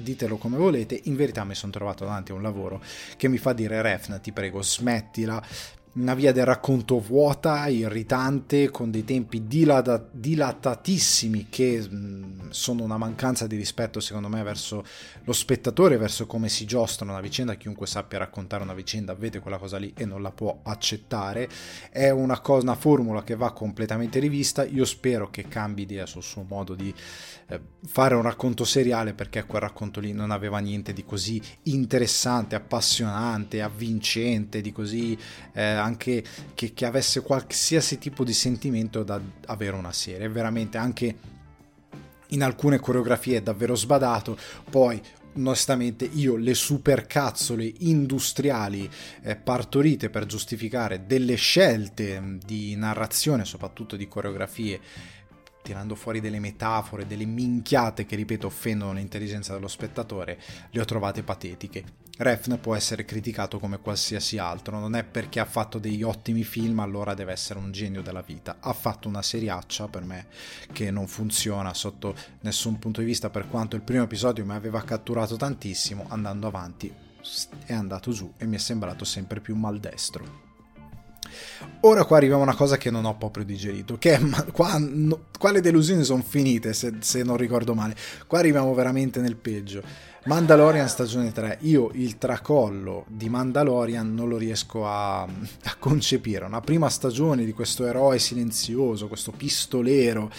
ditelo 0.01 0.37
come 0.37 0.57
volete, 0.57 0.99
in 1.03 1.15
verità 1.15 1.43
mi 1.43 1.55
sono 1.55 1.71
trovato 1.71 2.03
davanti 2.03 2.31
a 2.31 2.35
un 2.35 2.41
lavoro 2.41 2.81
che 3.17 3.27
mi 3.27 3.37
fa 3.37 3.53
dire 3.53 3.81
Refn, 3.81 4.19
ti 4.21 4.31
prego, 4.31 4.61
smettila, 4.61 5.41
una 5.91 6.13
via 6.13 6.31
del 6.31 6.45
racconto 6.45 6.99
vuota, 6.99 7.67
irritante, 7.67 8.69
con 8.69 8.91
dei 8.91 9.03
tempi 9.03 9.47
dilata- 9.47 10.07
dilatatissimi 10.11 11.47
che 11.49 11.79
mh, 11.79 12.49
sono 12.49 12.83
una 12.83 12.97
mancanza 12.97 13.47
di 13.47 13.55
rispetto 13.55 13.99
secondo 13.99 14.29
me 14.29 14.43
verso 14.43 14.85
lo 15.23 15.33
spettatore, 15.33 15.97
verso 15.97 16.27
come 16.27 16.47
si 16.47 16.65
giostra 16.65 17.09
una 17.09 17.19
vicenda, 17.19 17.55
chiunque 17.55 17.87
sappia 17.87 18.19
raccontare 18.19 18.63
una 18.63 18.75
vicenda 18.75 19.15
vede 19.15 19.39
quella 19.39 19.57
cosa 19.57 19.77
lì 19.77 19.91
e 19.97 20.05
non 20.05 20.21
la 20.21 20.31
può 20.31 20.59
accettare, 20.63 21.49
è 21.89 22.09
una, 22.11 22.39
cosa, 22.39 22.63
una 22.63 22.75
formula 22.75 23.23
che 23.23 23.35
va 23.35 23.51
completamente 23.51 24.19
rivista, 24.19 24.63
io 24.63 24.85
spero 24.85 25.29
che 25.31 25.47
cambi 25.47 25.81
idea 25.81 26.05
sul 26.05 26.23
suo 26.23 26.45
modo 26.47 26.75
di 26.75 26.93
fare 27.87 28.15
un 28.15 28.21
racconto 28.21 28.63
seriale 28.63 29.13
perché 29.13 29.45
quel 29.45 29.61
racconto 29.61 29.99
lì 29.99 30.11
non 30.11 30.31
aveva 30.31 30.59
niente 30.59 30.93
di 30.93 31.03
così 31.03 31.41
interessante, 31.63 32.55
appassionante, 32.55 33.61
avvincente, 33.61 34.61
di 34.61 34.71
così... 34.71 35.17
Eh, 35.53 35.63
anche 35.63 36.23
che, 36.53 36.73
che 36.73 36.85
avesse 36.85 37.21
qualsiasi 37.21 37.97
tipo 37.97 38.23
di 38.23 38.33
sentimento 38.33 39.03
da 39.03 39.19
avere 39.47 39.75
una 39.75 39.93
serie. 39.93 40.29
Veramente 40.29 40.77
anche 40.77 41.15
in 42.29 42.43
alcune 42.43 42.79
coreografie 42.79 43.37
è 43.37 43.41
davvero 43.41 43.75
sbadato. 43.75 44.37
Poi 44.69 45.01
onestamente 45.35 46.05
io 46.05 46.35
le 46.35 46.53
supercazzole 46.53 47.71
industriali 47.79 48.89
eh, 49.21 49.35
partorite 49.35 50.09
per 50.09 50.25
giustificare 50.25 51.05
delle 51.05 51.35
scelte 51.35 52.37
di 52.43 52.75
narrazione, 52.75 53.45
soprattutto 53.45 53.95
di 53.95 54.07
coreografie, 54.07 54.79
tirando 55.69 55.93
fuori 55.93 56.19
delle 56.19 56.39
metafore, 56.39 57.05
delle 57.05 57.25
minchiate 57.25 58.07
che 58.07 58.15
ripeto 58.15 58.47
offendono 58.47 58.93
l'intelligenza 58.93 59.53
dello 59.53 59.67
spettatore, 59.67 60.39
le 60.71 60.81
ho 60.81 60.85
trovate 60.85 61.21
patetiche. 61.21 61.83
Refn 62.17 62.59
può 62.59 62.73
essere 62.73 63.05
criticato 63.05 63.59
come 63.59 63.77
qualsiasi 63.77 64.39
altro, 64.39 64.79
non 64.79 64.95
è 64.95 65.03
perché 65.03 65.39
ha 65.39 65.45
fatto 65.45 65.77
degli 65.77 66.01
ottimi 66.01 66.43
film 66.43 66.79
allora 66.79 67.13
deve 67.13 67.33
essere 67.33 67.59
un 67.59 67.71
genio 67.71 68.01
della 68.01 68.23
vita. 68.23 68.57
Ha 68.59 68.73
fatto 68.73 69.07
una 69.07 69.21
seriaccia 69.21 69.87
per 69.89 70.03
me 70.03 70.25
che 70.73 70.89
non 70.89 71.05
funziona 71.05 71.71
sotto 71.75 72.15
nessun 72.41 72.79
punto 72.79 73.01
di 73.01 73.05
vista, 73.05 73.29
per 73.29 73.47
quanto 73.47 73.75
il 73.75 73.83
primo 73.83 74.01
episodio 74.01 74.43
mi 74.43 74.53
aveva 74.53 74.81
catturato 74.81 75.35
tantissimo, 75.35 76.07
andando 76.09 76.47
avanti 76.47 76.91
è 77.65 77.73
andato 77.73 78.11
giù 78.11 78.33
e 78.37 78.47
mi 78.47 78.55
è 78.55 78.59
sembrato 78.59 79.05
sempre 79.05 79.39
più 79.39 79.55
maldestro. 79.55 80.48
Ora 81.81 82.03
qua 82.05 82.17
arriviamo 82.17 82.41
a 82.41 82.45
una 82.45 82.55
cosa 82.55 82.77
che 82.77 82.91
non 82.91 83.05
ho 83.05 83.17
proprio 83.17 83.45
digerito, 83.45 83.97
che 83.97 84.15
è, 84.15 84.19
ma, 84.19 84.43
qua, 84.51 84.77
no, 84.77 85.25
qua 85.37 85.51
le 85.51 85.61
delusioni 85.61 86.03
sono 86.03 86.23
finite 86.25 86.73
se, 86.73 86.95
se 86.99 87.23
non 87.23 87.37
ricordo 87.37 87.73
male, 87.73 87.95
qua 88.27 88.39
arriviamo 88.39 88.73
veramente 88.73 89.21
nel 89.21 89.35
peggio. 89.35 89.81
Mandalorian 90.25 90.89
stagione 90.89 91.31
3, 91.31 91.59
io 91.61 91.89
il 91.93 92.17
tracollo 92.17 93.05
di 93.07 93.29
Mandalorian 93.29 94.13
non 94.13 94.27
lo 94.27 94.37
riesco 94.37 94.85
a, 94.85 95.21
a 95.21 95.75
concepire. 95.79 96.45
Una 96.45 96.59
prima 96.59 96.89
stagione 96.89 97.45
di 97.45 97.53
questo 97.53 97.85
eroe 97.85 98.19
silenzioso, 98.19 99.07
questo 99.07 99.31
pistolero 99.31 100.29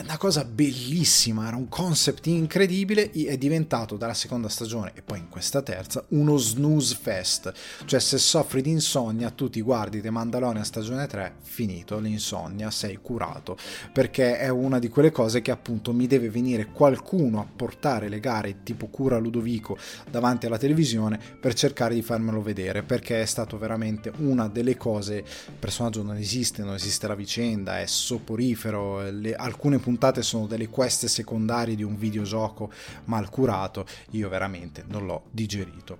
una 0.00 0.16
cosa 0.16 0.44
bellissima, 0.44 1.46
era 1.48 1.56
un 1.56 1.68
concept 1.68 2.26
incredibile, 2.26 3.10
è 3.10 3.36
diventato 3.36 3.96
dalla 3.96 4.14
seconda 4.14 4.48
stagione 4.48 4.92
e 4.94 5.02
poi 5.02 5.18
in 5.18 5.28
questa 5.28 5.60
terza 5.60 6.02
uno 6.08 6.38
snooze 6.38 6.96
fest, 7.00 7.52
cioè 7.84 8.00
se 8.00 8.16
soffri 8.16 8.62
di 8.62 8.70
insonnia 8.70 9.30
tu 9.30 9.50
ti 9.50 9.60
guardi 9.60 10.00
The 10.00 10.08
Mandalorian 10.08 10.64
stagione 10.64 11.06
3, 11.06 11.34
finito 11.42 11.98
l'insonnia, 11.98 12.70
sei 12.70 12.98
curato, 13.02 13.56
perché 13.92 14.38
è 14.38 14.48
una 14.48 14.78
di 14.78 14.88
quelle 14.88 15.10
cose 15.10 15.42
che 15.42 15.50
appunto 15.50 15.92
mi 15.92 16.06
deve 16.06 16.30
venire 16.30 16.66
qualcuno 16.66 17.40
a 17.40 17.46
portare 17.54 18.08
le 18.08 18.20
gare 18.20 18.62
tipo 18.62 18.86
cura 18.86 19.18
Ludovico 19.18 19.76
davanti 20.10 20.46
alla 20.46 20.58
televisione 20.58 21.20
per 21.38 21.52
cercare 21.52 21.94
di 21.94 22.02
farmelo 22.02 22.40
vedere, 22.40 22.82
perché 22.82 23.20
è 23.20 23.26
stato 23.26 23.58
veramente 23.58 24.10
una 24.18 24.48
delle 24.48 24.76
cose, 24.78 25.16
il 25.16 25.54
personaggio 25.58 26.02
non 26.02 26.16
esiste, 26.16 26.62
non 26.62 26.74
esiste 26.74 27.06
la 27.06 27.14
vicenda, 27.14 27.78
è 27.78 27.86
soporifero, 27.86 29.10
le, 29.10 29.34
alcune 29.34 29.80
puntate 29.82 30.22
sono 30.22 30.46
delle 30.46 30.68
quest 30.68 31.06
secondarie 31.06 31.74
di 31.74 31.82
un 31.82 31.96
videogioco 31.96 32.70
mal 33.04 33.28
curato, 33.28 33.84
io 34.10 34.28
veramente 34.28 34.84
non 34.86 35.04
l'ho 35.04 35.24
digerito. 35.30 35.98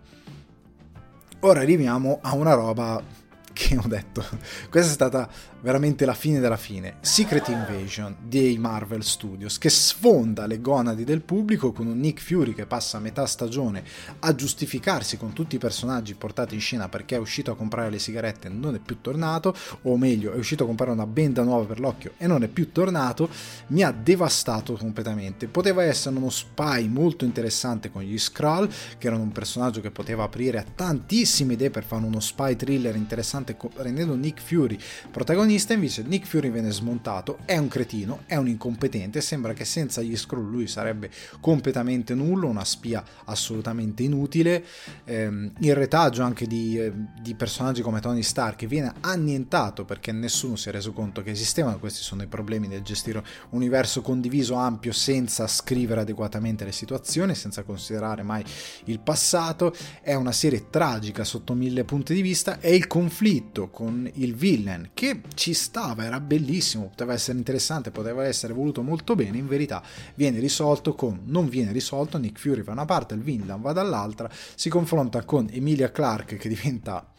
Ora 1.41 1.61
arriviamo 1.61 2.21
a 2.23 2.35
una 2.35 2.55
roba 2.55 3.03
che 3.53 3.77
ho 3.77 3.87
detto, 3.87 4.25
questa 4.71 4.91
è 4.91 4.95
stata 4.95 5.29
veramente 5.62 6.04
la 6.04 6.14
fine 6.14 6.40
della 6.40 6.57
fine. 6.57 6.97
Secret 7.00 7.49
Invasion 7.49 8.16
dei 8.21 8.59
Marvel 8.59 9.04
Studios 9.04 9.59
che 9.59 9.71
sfonda 9.71 10.47
le 10.47 10.61
gonadi 10.61 11.04
del 11.04 11.23
pubblico 11.23 11.73
con 11.73 11.87
un 11.87 11.99
Nick 11.99 12.21
Fury 12.21 12.52
che 12.52 12.66
passa 12.66 12.99
metà 12.99 13.26
stagione 13.26 13.85
a 14.21 14.35
giustificarsi 14.35 15.16
con 15.16 15.33
tutti 15.33 15.54
i 15.54 15.59
personaggi 15.59 16.14
portati 16.14 16.54
in 16.54 16.61
scena 16.61 16.88
perché 16.88 17.14
è 17.14 17.19
uscito 17.19 17.52
a 17.52 17.57
comprare 17.57 17.90
le 17.90 18.00
sigarette 18.00 18.49
e 18.49 18.50
non 18.50 18.75
è 18.75 18.78
più 18.78 19.00
tornato, 19.00 19.54
o 19.83 19.97
meglio, 19.97 20.33
è 20.33 20.37
uscito 20.37 20.64
a 20.64 20.66
comprare 20.66 20.90
una 20.90 21.07
benda 21.07 21.42
nuova 21.42 21.64
per 21.64 21.78
l'occhio 21.78 22.12
e 22.19 22.26
non 22.26 22.42
è 22.42 22.49
più 22.49 22.73
tornato, 22.73 23.31
mi 23.69 23.83
ha 23.83 23.92
devastato 23.92 24.75
completamente. 24.75 25.47
Poteva 25.47 25.85
essere 25.85 26.16
uno 26.16 26.31
spy 26.31 26.88
molto 26.88 27.25
interessante 27.25 27.90
con 27.90 28.02
gli 28.02 28.19
Skrull, 28.19 28.69
che 28.99 29.07
erano 29.07 29.23
un 29.23 29.33
personaggio 29.33 29.81
che 29.81 29.90
poteva 29.90 30.25
aprire 30.25 30.59
a 30.59 30.64
tantissime 30.75 31.52
idee 31.52 31.71
per 31.71 31.85
fare 31.85 32.04
uno 32.04 32.21
spy 32.21 32.57
thriller 32.57 32.97
interessante 32.97 33.57
rendendo 33.76 34.14
Nick 34.16 34.40
Fury 34.40 34.76
protagonista 35.11 35.51
protagonista 35.52 35.73
invece 35.75 36.02
Nick 36.02 36.26
Fury 36.26 36.50
viene 36.50 36.71
smontato, 36.71 37.38
è 37.44 37.56
un 37.56 37.68
cretino, 37.68 38.23
è 38.26 38.37
un 38.37 38.49
incompetente, 38.49 39.21
sembra 39.21 39.52
che 39.52 39.64
senza 39.64 40.00
gli 40.00 40.16
Skrull 40.16 40.49
lui 40.49 40.66
sarebbe 40.66 41.11
completamente 41.40 42.14
nullo, 42.14 42.49
una 42.49 42.64
spia 42.64 43.04
assolutamente 43.25 44.02
inutile, 44.02 44.64
ehm, 45.04 45.52
il 45.59 45.75
retaggio 45.75 46.23
anche 46.23 46.47
di, 46.47 46.78
eh, 46.78 46.92
di, 47.21 47.35
personaggi 47.35 47.82
come 47.82 48.00
Tony 48.00 48.23
Stark 48.23 48.64
viene 48.66 48.92
annientato 49.00 49.85
perché 49.85 50.12
nessuno 50.12 50.56
si 50.56 50.68
è 50.68 50.73
reso 50.73 50.92
conto 50.92 51.23
che 51.23 51.30
esistevano, 51.30 51.78
questi 51.78 52.02
sono 52.02 52.23
i 52.23 52.26
problemi 52.26 52.68
del 52.68 52.82
gestire 52.82 53.18
un 53.18 53.25
universo 53.50 54.00
condiviso 54.00 54.54
ampio 54.54 54.92
senza 54.92 55.47
scrivere 55.47 56.00
adeguatamente 56.00 56.64
le 56.64 56.73
situazioni, 56.73 57.35
senza 57.35 57.62
considerare 57.62 58.23
mai 58.23 58.44
il 58.85 59.00
passato, 59.00 59.75
è 60.00 60.14
una 60.14 60.32
serie 60.32 60.71
tragica 60.71 61.25
sotto 61.25 61.54
mille 61.54 61.85
punti 61.85 62.14
di 62.14 62.23
vista, 62.23 62.59
è 62.61 62.68
il 62.68 62.87
conflitto 62.87 63.68
con 63.71 64.09
il 64.14 64.35
villain 64.35 64.90
che 64.94 65.21
ci 65.35 65.42
stava, 65.53 66.05
era 66.05 66.21
bellissimo, 66.21 66.89
poteva 66.89 67.13
essere 67.13 67.39
interessante, 67.39 67.91
poteva 67.91 68.25
essere 68.25 68.53
voluto 68.53 68.83
molto 68.83 69.17
bene, 69.17 69.39
in 69.39 69.49
verità 69.49 69.83
viene 70.15 70.39
risolto 70.39 70.95
con, 70.95 71.23
non 71.25 71.49
viene 71.49 71.73
risolto, 71.73 72.19
Nick 72.19 72.39
Fury 72.39 72.61
va 72.61 72.67
da 72.67 72.73
una 72.73 72.85
parte, 72.85 73.15
il 73.15 73.23
Vinland 73.23 73.61
va 73.61 73.73
dall'altra, 73.73 74.31
si 74.55 74.69
confronta 74.69 75.25
con 75.25 75.49
Emilia 75.51 75.91
Clark 75.91 76.37
che 76.37 76.49
diventa 76.49 77.12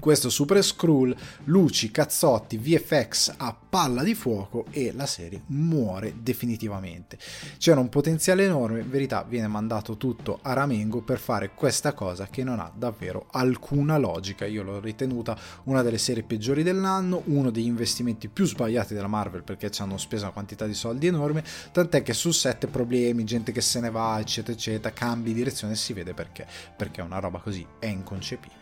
questo 0.00 0.30
Super 0.30 0.64
Skrull, 0.64 1.14
luci, 1.44 1.92
cazzotti, 1.92 2.58
VFX 2.58 3.34
a 3.36 3.54
palla 3.54 4.02
di 4.02 4.14
fuoco 4.14 4.64
e 4.70 4.92
la 4.92 5.06
serie 5.06 5.42
muore 5.46 6.14
definitivamente. 6.20 7.18
C'era 7.58 7.78
un 7.78 7.88
potenziale 7.88 8.44
enorme, 8.44 8.80
in 8.80 8.90
verità 8.90 9.22
viene 9.22 9.46
mandato 9.46 9.96
tutto 9.96 10.40
a 10.42 10.52
Ramengo 10.54 11.02
per 11.02 11.18
fare 11.20 11.50
questa 11.54 11.92
cosa 11.92 12.26
che 12.26 12.42
non 12.42 12.58
ha 12.58 12.72
davvero 12.74 13.26
alcuna 13.30 13.98
logica. 13.98 14.46
Io 14.46 14.64
l'ho 14.64 14.80
ritenuta 14.80 15.38
una 15.64 15.82
delle 15.82 15.98
serie 15.98 16.24
peggiori 16.24 16.64
dell'anno, 16.64 17.22
uno 17.26 17.50
degli 17.50 17.66
investimenti 17.66 18.28
più 18.28 18.46
sbagliati 18.46 18.94
della 18.94 19.06
Marvel 19.06 19.44
perché 19.44 19.70
ci 19.70 19.82
hanno 19.82 19.98
speso 19.98 20.24
una 20.24 20.32
quantità 20.32 20.66
di 20.66 20.74
soldi 20.74 21.06
enorme, 21.06 21.44
tant'è 21.70 22.02
che 22.02 22.14
sul 22.14 22.34
set 22.34 22.66
problemi, 22.66 23.24
gente 23.24 23.52
che 23.52 23.60
se 23.60 23.80
ne 23.80 23.90
va, 23.90 24.18
eccetera, 24.18 24.56
eccetera, 24.56 24.92
cambi 24.92 25.32
direzione, 25.32 25.76
si 25.76 25.92
vede 25.92 26.14
perché, 26.14 26.46
perché 26.76 27.02
una 27.02 27.18
roba 27.18 27.38
così 27.38 27.64
è 27.78 27.86
inconcepibile. 27.86 28.59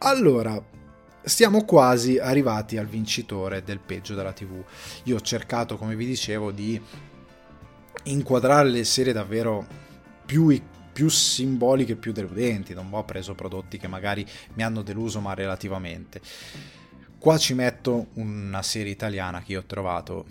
Allora, 0.00 0.62
siamo 1.24 1.64
quasi 1.64 2.18
arrivati 2.18 2.76
al 2.76 2.86
vincitore 2.86 3.64
del 3.64 3.80
peggio 3.80 4.14
della 4.14 4.32
TV. 4.32 4.62
Io 5.04 5.16
ho 5.16 5.20
cercato, 5.20 5.76
come 5.76 5.96
vi 5.96 6.06
dicevo, 6.06 6.52
di 6.52 6.80
inquadrare 8.04 8.68
le 8.68 8.84
serie 8.84 9.12
davvero 9.12 9.66
più, 10.24 10.56
più 10.92 11.08
simboliche, 11.08 11.96
più 11.96 12.12
deludenti. 12.12 12.74
Non 12.74 12.86
ho 12.90 13.04
preso 13.04 13.34
prodotti 13.34 13.76
che 13.76 13.88
magari 13.88 14.24
mi 14.54 14.62
hanno 14.62 14.82
deluso, 14.82 15.18
ma 15.20 15.34
relativamente. 15.34 16.20
Qua 17.18 17.36
ci 17.36 17.54
metto 17.54 18.06
una 18.14 18.62
serie 18.62 18.92
italiana 18.92 19.42
che 19.42 19.52
io 19.52 19.60
ho 19.60 19.66
trovato 19.66 20.26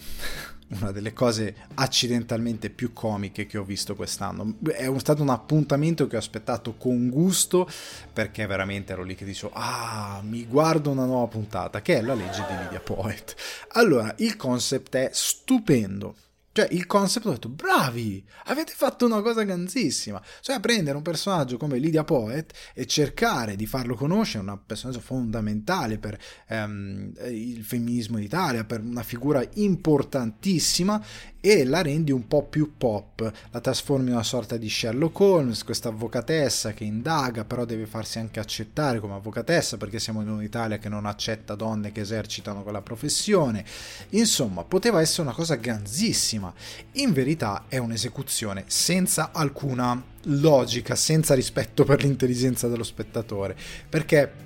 una 0.70 0.92
delle 0.92 1.14
cose 1.14 1.56
accidentalmente 1.76 2.70
più 2.70 2.94
comiche 2.94 3.46
che 3.46 3.58
ho 3.58 3.64
visto 3.64 3.96
quest'anno. 3.96 4.56
È 4.64 4.92
stato 4.98 5.22
un 5.22 5.30
appuntamento 5.30 6.08
che 6.08 6.16
ho 6.16 6.20
aspettato 6.20 6.76
con 6.76 7.10
gusto 7.10 7.70
perché 8.12 8.46
veramente 8.46 8.94
ero 8.94 9.04
lì 9.04 9.16
che 9.16 9.26
dicevo 9.26 9.54
ah 9.54 10.22
mi 10.24 10.46
guardo 10.46 10.90
una 10.90 11.06
nuova 11.06 11.28
puntata 11.28 11.82
che 11.82 11.98
è 11.98 12.02
la 12.02 12.14
legge 12.14 12.44
di 12.48 12.56
Lydia 12.64 12.80
Poet. 12.80 13.36
Allora 13.74 14.14
il 14.18 14.36
concept 14.36 14.96
è 14.96 15.10
stupendo 15.14 16.16
cioè, 16.58 16.68
il 16.72 16.88
concept 16.88 17.28
ho 17.28 17.32
detto, 17.34 17.50
bravi, 17.50 18.26
avete 18.46 18.74
fatto 18.76 19.06
una 19.06 19.22
cosa 19.22 19.44
ganzissima. 19.44 20.20
Cioè, 20.42 20.60
prendere 20.60 20.98
un 20.98 21.04
personaggio 21.04 21.56
come 21.56 21.78
Lydia 21.78 22.04
Poet 22.04 22.52
e 22.74 22.88
cercare 22.88 23.56
di 23.56 23.68
farlo 23.68 23.94
conoscere, 23.94 24.44
un 24.44 24.60
personaggio 24.66 25.00
fondamentale 25.00 26.00
per 26.00 26.18
ehm, 26.48 27.14
il 27.28 27.64
femminismo 27.64 28.18
in 28.18 28.24
Italia, 28.24 28.64
per 28.64 28.82
una 28.82 29.04
figura 29.04 29.48
importantissima, 29.54 31.00
e 31.40 31.64
la 31.66 31.82
rendi 31.82 32.12
un 32.12 32.28
po' 32.28 32.44
più 32.44 32.74
pop, 32.78 33.32
la 33.52 33.60
trasformi 33.60 34.08
in 34.08 34.14
una 34.14 34.24
sorta 34.24 34.58
di 34.58 34.70
Sherlock 34.70 35.20
Holmes, 35.20 35.64
questa 35.64 35.90
avvocatessa 35.90 36.74
che 36.74 36.84
indaga, 36.84 37.46
però 37.46 37.66
deve 37.66 37.86
farsi 37.86 38.20
anche 38.20 38.40
accettare 38.40 39.00
come 39.00 39.14
avvocatessa 39.14 39.78
perché 39.78 40.00
siamo 40.00 40.22
in 40.22 40.30
un'Italia 40.30 40.78
che 40.78 40.90
non 40.90 41.06
accetta 41.06 41.56
donne 41.56 41.92
che 41.92 42.02
esercitano 42.02 42.64
quella 42.64 42.82
professione. 42.82 43.64
Insomma, 44.10 44.64
poteva 44.64 45.02
essere 45.02 45.24
una 45.24 45.34
cosa 45.34 45.56
ganzissima. 45.56 46.54
In 46.94 47.14
verità 47.14 47.66
è 47.68 47.78
un'esecuzione 47.78 48.64
senza 48.68 49.32
alcuna 49.32 50.04
logica, 50.24 50.96
senza 50.96 51.34
rispetto 51.34 51.84
per 51.84 52.04
l'intelligenza 52.04 52.68
dello 52.68 52.84
spettatore, 52.84 53.56
perché 53.88 54.46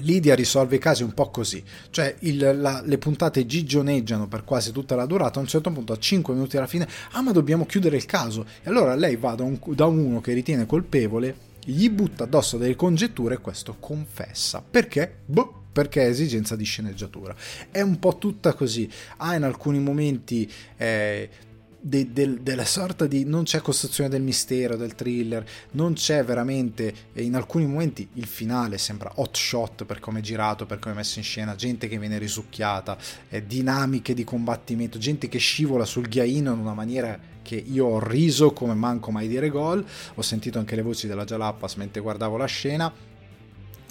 Lidia 0.00 0.34
risolve 0.34 0.76
i 0.76 0.78
casi 0.78 1.02
un 1.02 1.12
po' 1.12 1.30
così, 1.30 1.62
cioè 1.90 2.14
il, 2.20 2.58
la, 2.60 2.82
le 2.84 2.98
puntate 2.98 3.46
gigioneggiano 3.46 4.28
per 4.28 4.44
quasi 4.44 4.72
tutta 4.72 4.94
la 4.94 5.06
durata, 5.06 5.38
a 5.38 5.42
un 5.42 5.48
certo 5.48 5.70
punto 5.70 5.92
a 5.92 5.98
5 5.98 6.34
minuti 6.34 6.56
alla 6.56 6.66
fine, 6.66 6.88
ah 7.12 7.22
ma 7.22 7.32
dobbiamo 7.32 7.66
chiudere 7.66 7.96
il 7.96 8.06
caso, 8.06 8.46
e 8.62 8.68
allora 8.68 8.94
lei 8.94 9.16
va 9.16 9.34
da, 9.34 9.44
un, 9.44 9.58
da 9.68 9.86
uno 9.86 10.20
che 10.20 10.32
ritiene 10.32 10.66
colpevole, 10.66 11.48
gli 11.64 11.88
butta 11.90 12.24
addosso 12.24 12.56
delle 12.56 12.74
congetture 12.74 13.34
e 13.34 13.38
questo 13.38 13.76
confessa. 13.78 14.62
Perché? 14.68 15.18
Boh, 15.26 15.64
perché 15.72 16.02
è 16.02 16.08
esigenza 16.08 16.56
di 16.56 16.64
sceneggiatura. 16.64 17.34
È 17.70 17.80
un 17.80 17.98
po' 17.98 18.18
tutta 18.18 18.54
così. 18.54 18.90
Ha 19.18 19.34
in 19.34 19.44
alcuni 19.44 19.78
momenti 19.78 20.50
eh, 20.76 21.28
de, 21.80 22.12
de, 22.12 22.42
della 22.42 22.64
sorta 22.64 23.06
di 23.06 23.24
non 23.24 23.44
c'è 23.44 23.60
costruzione 23.60 24.10
del 24.10 24.22
mistero, 24.22 24.76
del 24.76 24.94
thriller, 24.94 25.44
non 25.72 25.94
c'è 25.94 26.24
veramente, 26.24 26.92
in 27.14 27.34
alcuni 27.34 27.66
momenti 27.66 28.08
il 28.14 28.26
finale 28.26 28.78
sembra 28.78 29.12
hot 29.16 29.36
shot 29.36 29.84
per 29.84 30.00
come 30.00 30.18
è 30.18 30.22
girato, 30.22 30.66
per 30.66 30.78
come 30.78 30.94
è 30.94 30.96
messo 30.98 31.18
in 31.18 31.24
scena, 31.24 31.54
gente 31.54 31.88
che 31.88 31.98
viene 31.98 32.18
risucchiata, 32.18 32.98
eh, 33.28 33.46
dinamiche 33.46 34.14
di 34.14 34.24
combattimento, 34.24 34.98
gente 34.98 35.28
che 35.28 35.38
scivola 35.38 35.84
sul 35.84 36.08
ghiaino 36.08 36.52
in 36.52 36.58
una 36.58 36.74
maniera 36.74 37.18
che 37.42 37.56
io 37.56 37.86
ho 37.86 38.06
riso 38.06 38.52
come 38.52 38.74
manco 38.74 39.10
mai 39.10 39.26
dire 39.26 39.48
gol, 39.48 39.84
ho 40.14 40.22
sentito 40.22 40.58
anche 40.58 40.76
le 40.76 40.82
voci 40.82 41.06
della 41.06 41.24
Jalappas 41.24 41.74
mentre 41.76 42.00
guardavo 42.00 42.36
la 42.36 42.46
scena 42.46 42.92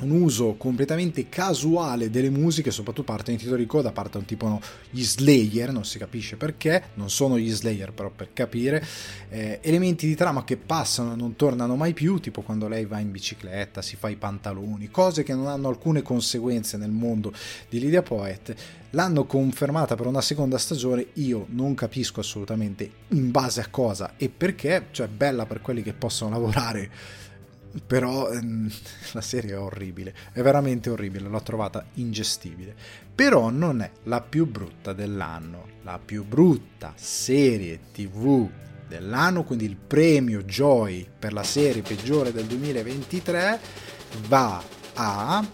un 0.02 0.12
uso 0.12 0.56
completamente 0.56 1.30
casuale 1.30 2.10
delle 2.10 2.30
musiche, 2.30 2.72
soprattutto 2.72 3.12
parte 3.12 3.32
in 3.32 3.38
titoli 3.38 3.66
coda, 3.66 3.92
parte 3.92 4.18
un 4.18 4.26
tipo 4.26 4.48
no, 4.48 4.62
gli 4.90 5.04
Slayer, 5.04 5.72
non 5.72 5.86
si 5.86 5.98
capisce 5.98 6.36
perché, 6.36 6.90
non 6.96 7.10
sono 7.10 7.38
gli 7.38 7.50
Slayer 7.50 7.92
però 7.92 8.10
per 8.10 8.30
capire, 8.34 8.86
eh, 9.30 9.60
elementi 9.62 10.08
di 10.08 10.16
trama 10.16 10.44
che 10.44 10.58
passano 10.58 11.14
e 11.14 11.16
non 11.16 11.36
tornano 11.36 11.76
mai 11.76 11.94
più, 11.94 12.20
tipo 12.20 12.42
quando 12.42 12.68
lei 12.68 12.86
va 12.86 13.00
in 13.00 13.12
bicicletta, 13.12 13.82
si 13.82 13.96
fa 13.96 14.10
i 14.10 14.16
pantaloni, 14.16 14.90
cose 14.90 15.24
che 15.24 15.34
non 15.34 15.48
hanno 15.48 15.68
alcune 15.68 16.02
conseguenze 16.02 16.78
nel 16.78 16.92
mondo 16.92 17.34
di 17.70 17.80
Lydia 17.80 18.02
Poet, 18.02 18.56
l'hanno 18.92 19.26
confermata 19.26 19.96
per 19.96 20.08
una 20.08 20.22
seconda 20.22 20.58
stagione, 20.58 21.08
io 21.14 21.46
non 21.50 21.76
capisco 21.76 22.20
assolutamente 22.20 22.90
in 23.10 23.32
base 23.32 23.62
a 23.62 23.68
cosa 23.70 24.14
e 24.18 24.30
perché, 24.30 24.88
cioè 24.92 25.08
bella 25.08 25.46
per 25.46 25.62
quelli 25.62 25.84
che 25.84 25.94
possono 25.94 26.32
lavorare 26.32 26.90
però 27.86 28.30
ehm, 28.30 28.70
la 29.14 29.22
serie 29.22 29.54
è 29.54 29.60
orribile, 29.60 30.14
è 30.32 30.42
veramente 30.42 30.90
orribile, 30.90 31.28
l'ho 31.28 31.42
trovata 31.42 31.86
ingestibile. 31.96 32.76
Però 33.14 33.50
non 33.50 33.82
è 33.82 33.92
la 34.04 34.22
più 34.22 34.46
brutta 34.46 34.94
dell'anno, 34.94 35.68
la 35.84 36.00
più 36.04 36.26
brutta 36.26 36.94
serie 36.96 37.80
TV 37.92 38.50
dell'anno, 38.88 39.44
quindi 39.44 39.66
il 39.66 39.76
premio 39.76 40.44
Joy 40.44 41.08
per 41.18 41.34
la 41.34 41.44
serie 41.44 41.82
peggiore 41.82 42.32
del 42.32 42.46
2023 42.46 43.60
va 44.28 44.64
a 44.96 45.46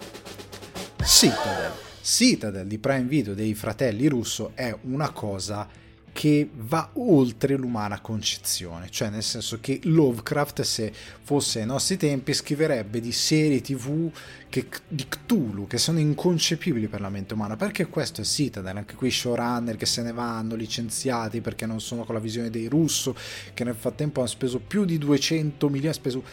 Citadel. 1.04 1.72
Citadel 2.02 2.68
di 2.68 2.78
Prime 2.78 3.04
Video 3.06 3.34
dei 3.34 3.54
fratelli 3.56 4.08
Russo 4.08 4.52
è 4.54 4.76
una 4.84 5.12
cosa 5.12 5.68
che 6.16 6.50
va 6.50 6.92
oltre 6.94 7.58
l'umana 7.58 8.00
concezione, 8.00 8.90
cioè 8.90 9.10
nel 9.10 9.22
senso 9.22 9.58
che 9.60 9.82
Lovecraft 9.84 10.62
se 10.62 10.94
fosse 11.22 11.60
ai 11.60 11.66
nostri 11.66 11.98
tempi 11.98 12.32
scriverebbe 12.32 13.02
di 13.02 13.12
serie 13.12 13.60
tv 13.60 14.10
che, 14.48 14.66
di 14.88 15.06
Cthulhu 15.10 15.68
che 15.68 15.78
sono 15.78 16.00
inconcepibili 16.00 16.88
per 16.88 17.02
la 17.02 17.10
mente 17.10 17.34
umana, 17.34 17.58
perché 17.58 17.88
questo 17.88 18.22
è 18.22 18.24
Citadel, 18.24 18.78
anche 18.78 18.96
quei 18.96 19.12
showrunner 19.12 19.76
che 19.76 19.86
se 19.86 20.04
ne 20.04 20.14
vanno 20.14 20.56
licenziati 20.56 21.42
perché 21.42 21.66
non 21.66 21.82
sono 21.82 22.06
con 22.06 22.16
la 22.16 22.22
visione 22.22 22.50
dei 22.50 22.68
russo, 22.68 23.14
che 23.54 23.66
nel 23.66 23.76
frattempo 23.76 24.22
hanno 24.22 24.30
speso 24.30 24.60
più 24.60 24.86
di 24.86 24.98
200 24.98 25.66
milioni, 25.68 25.88
hanno 25.88 25.96
speso 25.96 26.24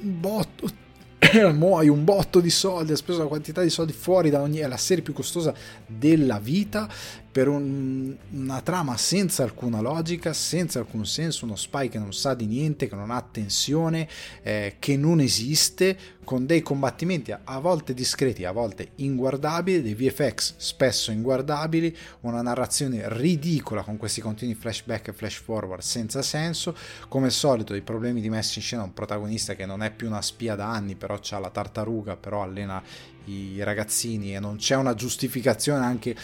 un 0.00 0.18
botto 0.18 0.86
muoi 1.52 1.88
un 1.88 2.04
botto 2.04 2.40
di 2.40 2.50
soldi, 2.50 2.92
ha 2.92 2.96
speso 2.96 3.20
una 3.20 3.28
quantità 3.28 3.62
di 3.62 3.70
soldi 3.70 3.92
fuori 3.92 4.30
da 4.30 4.40
ogni... 4.40 4.58
è 4.58 4.66
la 4.66 4.76
serie 4.76 5.02
più 5.02 5.12
costosa 5.12 5.52
della 5.86 6.38
vita 6.38 6.88
per 7.38 7.46
un, 7.46 8.16
una 8.32 8.60
trama 8.62 8.96
senza 8.96 9.44
alcuna 9.44 9.80
logica, 9.80 10.32
senza 10.32 10.80
alcun 10.80 11.06
senso, 11.06 11.44
uno 11.44 11.54
spy 11.54 11.88
che 11.88 12.00
non 12.00 12.12
sa 12.12 12.34
di 12.34 12.46
niente, 12.46 12.88
che 12.88 12.96
non 12.96 13.12
ha 13.12 13.22
tensione, 13.22 14.08
eh, 14.42 14.74
che 14.80 14.96
non 14.96 15.20
esiste, 15.20 15.96
con 16.24 16.46
dei 16.46 16.62
combattimenti 16.62 17.30
a 17.30 17.58
volte 17.60 17.94
discreti, 17.94 18.44
a 18.44 18.50
volte 18.50 18.90
inguardabili, 18.96 19.82
dei 19.82 19.94
VFX 19.94 20.54
spesso 20.56 21.12
inguardabili, 21.12 21.96
una 22.22 22.42
narrazione 22.42 23.04
ridicola 23.06 23.82
con 23.82 23.98
questi 23.98 24.20
continui 24.20 24.56
flashback 24.56 25.06
e 25.06 25.12
flash 25.12 25.36
forward 25.36 25.82
senza 25.82 26.22
senso, 26.22 26.74
come 27.06 27.26
al 27.26 27.32
solito 27.32 27.72
i 27.76 27.82
problemi 27.82 28.20
di 28.20 28.30
messa 28.30 28.54
in 28.56 28.62
scena, 28.62 28.82
un 28.82 28.94
protagonista 28.94 29.54
che 29.54 29.64
non 29.64 29.84
è 29.84 29.92
più 29.92 30.08
una 30.08 30.22
spia 30.22 30.56
da 30.56 30.72
anni, 30.72 30.96
però 30.96 31.20
ha 31.30 31.38
la 31.38 31.50
tartaruga, 31.50 32.16
però 32.16 32.42
allena 32.42 32.82
i 33.26 33.62
ragazzini 33.62 34.34
e 34.34 34.40
non 34.40 34.56
c'è 34.56 34.74
una 34.74 34.94
giustificazione 34.94 35.84
anche 35.84 36.16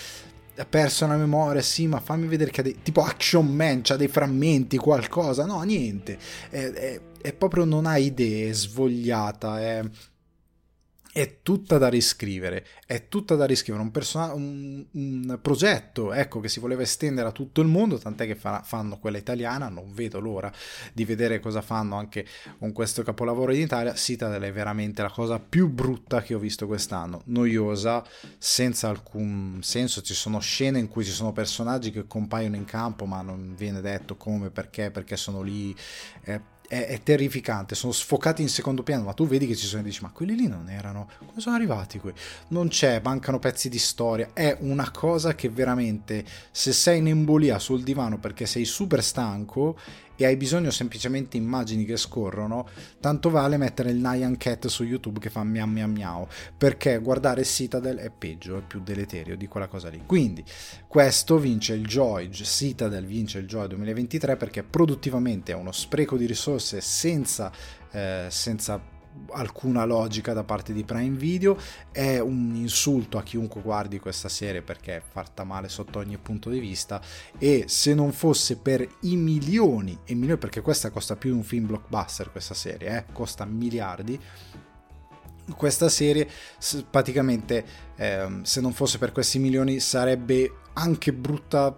ha 0.57 0.65
perso 0.65 1.07
la 1.07 1.17
memoria, 1.17 1.63
sì, 1.63 1.87
ma 1.87 2.01
fammi 2.01 2.27
vedere 2.27 2.51
che 2.51 2.61
ha 2.61 2.65
dei, 2.65 2.79
tipo 2.83 3.03
Action 3.03 3.47
Man, 3.47 3.81
c'ha 3.83 3.97
dei 3.97 4.09
frammenti, 4.09 4.77
qualcosa, 4.77 5.45
no, 5.45 5.63
niente, 5.63 6.19
è, 6.51 6.71
è, 6.71 7.01
è 7.21 7.33
proprio 7.33 7.65
non 7.65 7.87
ha 7.87 7.97
idee, 7.97 8.51
è 8.51 8.53
svogliata, 8.53 9.61
è 9.61 9.83
è 11.15 11.43
tutta 11.43 11.79
da 11.79 11.87
riscrivere, 11.87 12.67
è 12.87 13.07
tutta 13.07 13.37
da 13.37 13.45
riscrivere, 13.45 13.85
un, 13.85 13.93
person- 13.93 14.33
un, 14.33 14.85
un 14.91 15.39
progetto 15.41 16.13
ecco, 16.13 16.41
che 16.41 16.49
si 16.49 16.59
voleva 16.59 16.83
estendere 16.83 17.29
a 17.29 17.31
tutto 17.31 17.61
il 17.61 17.69
mondo, 17.69 17.99
tant'è 17.99 18.27
che 18.27 18.35
fa- 18.35 18.63
fanno 18.65 18.99
quella 18.99 19.17
italiana, 19.17 19.69
non 19.69 19.95
vedo 19.95 20.19
l'ora 20.19 20.53
di 20.93 21.05
vedere 21.05 21.39
cosa 21.39 21.63
fanno 21.63 21.95
anche 21.95 22.27
con 22.59 22.73
questo 22.73 23.05
capolavoro 23.05 23.53
in 23.53 23.61
Italia, 23.61 23.95
Citadel 23.95 24.43
è 24.43 24.53
veramente 24.53 25.03
la 25.03 25.11
cosa 25.11 25.39
più 25.39 25.69
brutta 25.69 26.21
che 26.21 26.35
ho 26.35 26.41
visto 26.41 26.67
quest'anno, 26.67 27.23
noiosa, 27.27 28.05
senza 28.37 28.89
alcun 28.89 29.61
senso, 29.63 30.03
ci 30.03 30.15
sono 30.15 30.41
scene 30.41 30.81
in 30.81 30.89
cui 30.89 31.05
ci 31.05 31.13
sono 31.13 31.33
personaggi 31.33 31.93
che 31.93 32.09
compaiono 32.09 32.57
in 32.57 32.65
campo 32.65 33.07
ma 33.07 33.23
non 33.23 33.55
viene 33.57 33.81
detto 33.81 34.17
come, 34.17 34.51
perché, 34.51 34.91
perché 34.91 35.17
sono 35.17 35.43
lì, 35.43 35.73
eh, 36.25 36.54
è, 36.75 36.87
è, 36.89 37.03
terrificante, 37.03 37.77
sono 37.77 37.93
sfocati 37.93 38.43
in 38.43 38.49
secondo 38.49 38.83
piano, 38.83 39.05
ma 39.05 39.13
tu 39.13 39.27
vedi 39.27 39.47
che 39.47 39.55
ci 39.55 39.67
sono 39.67 39.83
e 39.83 39.85
dici 39.85 40.03
ma 40.03 40.11
quelli 40.11 40.35
lì 40.35 40.49
non 40.49 40.69
erano, 40.69 41.09
come 41.19 41.41
sono 41.41 41.55
arrivati 41.55 42.01
qui? 42.01 42.13
Non 42.49 42.69
c'è, 42.69 43.01
mancano 43.03 43.39
pezzi 43.39 43.69
di 43.69 43.79
storia, 43.79 44.31
è 44.33 44.57
una 44.61 44.91
cosa 44.91 45.35
che 45.35 45.49
veramente 45.49 46.25
se 46.51 46.73
sei 46.73 46.99
in 46.99 47.09
embolia 47.09 47.61
sul 47.61 47.83
divano 47.85 48.19
perché 48.19 48.47
sei 48.47 48.65
super 48.65 49.03
stanco 49.05 49.79
e 50.17 50.25
hai 50.25 50.37
bisogno 50.37 50.71
semplicemente 50.71 51.39
di 51.39 51.45
immagini 51.45 51.85
che 51.85 51.97
scorrono, 51.97 52.69
tanto 53.01 53.31
vale 53.31 53.57
mettere 53.57 53.91
il 53.91 53.97
Nyan 53.97 54.37
Cat 54.37 54.67
su 54.69 54.85
YouTube 54.85 55.19
che 55.21 55.31
fa 55.31 55.43
miam 55.45 55.71
miam 55.71 55.91
miau, 55.91 56.27
perché 56.57 56.99
guardare 56.99 57.45
Citadel 57.45 57.99
è 57.99 58.11
peggio, 58.11 58.59
è 58.59 58.63
più 58.63 58.81
deleterio 58.81 59.37
di 59.37 59.47
quella 59.47 59.69
cosa 59.69 59.89
lì. 59.89 60.03
Quindi 60.07 60.45
questo 60.87 61.39
vince 61.39 61.75
il 61.75 61.87
Joy, 61.87 62.31
Citadel 62.31 63.05
vince 63.05 63.39
il 63.39 63.47
Joy 63.47 63.69
2023 63.69 64.37
perché 64.37 64.63
produttivamente 64.63 65.53
è 65.53 65.55
uno 65.55 65.73
spreco 65.73 66.17
di 66.17 66.27
risorse 66.27 66.81
senza, 66.81 67.51
eh, 67.91 68.27
senza 68.29 68.94
alcuna 69.33 69.85
logica 69.85 70.33
da 70.33 70.45
parte 70.45 70.73
di 70.73 70.85
Prime 70.85 71.17
Video, 71.17 71.57
è 71.91 72.19
un 72.19 72.55
insulto 72.55 73.19
a 73.19 73.23
chiunque 73.23 73.61
guardi 73.61 73.99
questa 73.99 74.29
serie 74.29 74.63
perché 74.63 74.97
è 74.97 75.03
fatta 75.07 75.45
male 75.45 75.69
sotto 75.69 75.99
ogni 75.99 76.19
punto 76.19 76.51
di 76.51 76.59
vista. 76.59 77.01
E 77.39 77.65
se 77.69 77.95
non 77.95 78.13
fosse 78.13 78.57
per 78.57 78.87
i 79.01 79.17
milioni 79.17 79.99
e 80.05 80.15
milioni 80.15 80.39
perché 80.39 80.61
questa 80.61 80.91
costa 80.91 81.17
più 81.17 81.31
di 81.31 81.37
un 81.37 81.43
film 81.43 81.67
blockbuster 81.67 82.31
questa 82.31 82.55
serie, 82.55 82.97
eh, 82.97 83.05
costa 83.13 83.45
miliardi 83.45 84.21
questa 85.57 85.91
serie 85.91 86.27
praticamente 86.89 87.65
eh, 87.97 88.41
se 88.43 88.63
non 88.63 88.73
fosse 88.73 88.97
per 88.97 89.13
questi 89.13 89.39
milioni 89.39 89.79
sarebbe 89.79 90.51
anche 90.73 91.13
brutta 91.13 91.75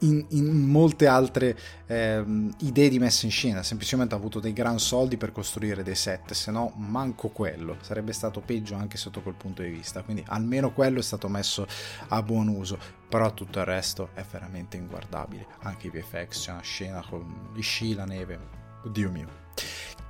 in, 0.00 0.24
in 0.30 0.68
molte 0.68 1.06
altre 1.06 1.56
eh, 1.86 2.24
idee 2.60 2.88
di 2.88 2.98
messa 2.98 3.26
in 3.26 3.32
scena, 3.32 3.62
semplicemente 3.62 4.14
ha 4.14 4.18
avuto 4.18 4.40
dei 4.40 4.52
gran 4.52 4.78
soldi 4.78 5.16
per 5.16 5.32
costruire 5.32 5.82
dei 5.82 5.94
set, 5.94 6.32
se 6.32 6.50
no 6.50 6.72
manco 6.76 7.28
quello, 7.28 7.76
sarebbe 7.80 8.12
stato 8.12 8.40
peggio 8.40 8.74
anche 8.74 8.96
sotto 8.96 9.22
quel 9.22 9.34
punto 9.34 9.62
di 9.62 9.68
vista, 9.68 10.02
quindi 10.02 10.24
almeno 10.28 10.72
quello 10.72 10.98
è 10.98 11.02
stato 11.02 11.28
messo 11.28 11.66
a 12.08 12.22
buon 12.22 12.48
uso, 12.48 12.78
però 13.08 13.32
tutto 13.34 13.58
il 13.58 13.64
resto 13.64 14.10
è 14.14 14.24
veramente 14.30 14.76
inguardabile, 14.76 15.46
anche 15.62 15.88
i 15.88 15.90
VFX, 15.90 16.44
c'è 16.44 16.52
una 16.52 16.60
scena 16.62 17.04
con 17.08 17.50
gli 17.54 17.62
sci, 17.62 17.94
la 17.94 18.04
neve, 18.04 18.38
oddio 18.84 19.10
mio. 19.10 19.40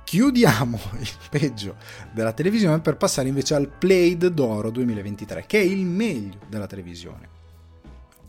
Chiudiamo 0.03 0.79
il 0.99 1.09
peggio 1.29 1.75
della 2.11 2.33
televisione 2.33 2.79
per 2.81 2.97
passare 2.97 3.27
invece 3.27 3.55
al 3.55 3.67
Played 3.67 4.27
d'Oro 4.27 4.69
2023, 4.69 5.45
che 5.47 5.59
è 5.59 5.63
il 5.63 5.85
meglio 5.85 6.39
della 6.47 6.67
televisione. 6.67 7.32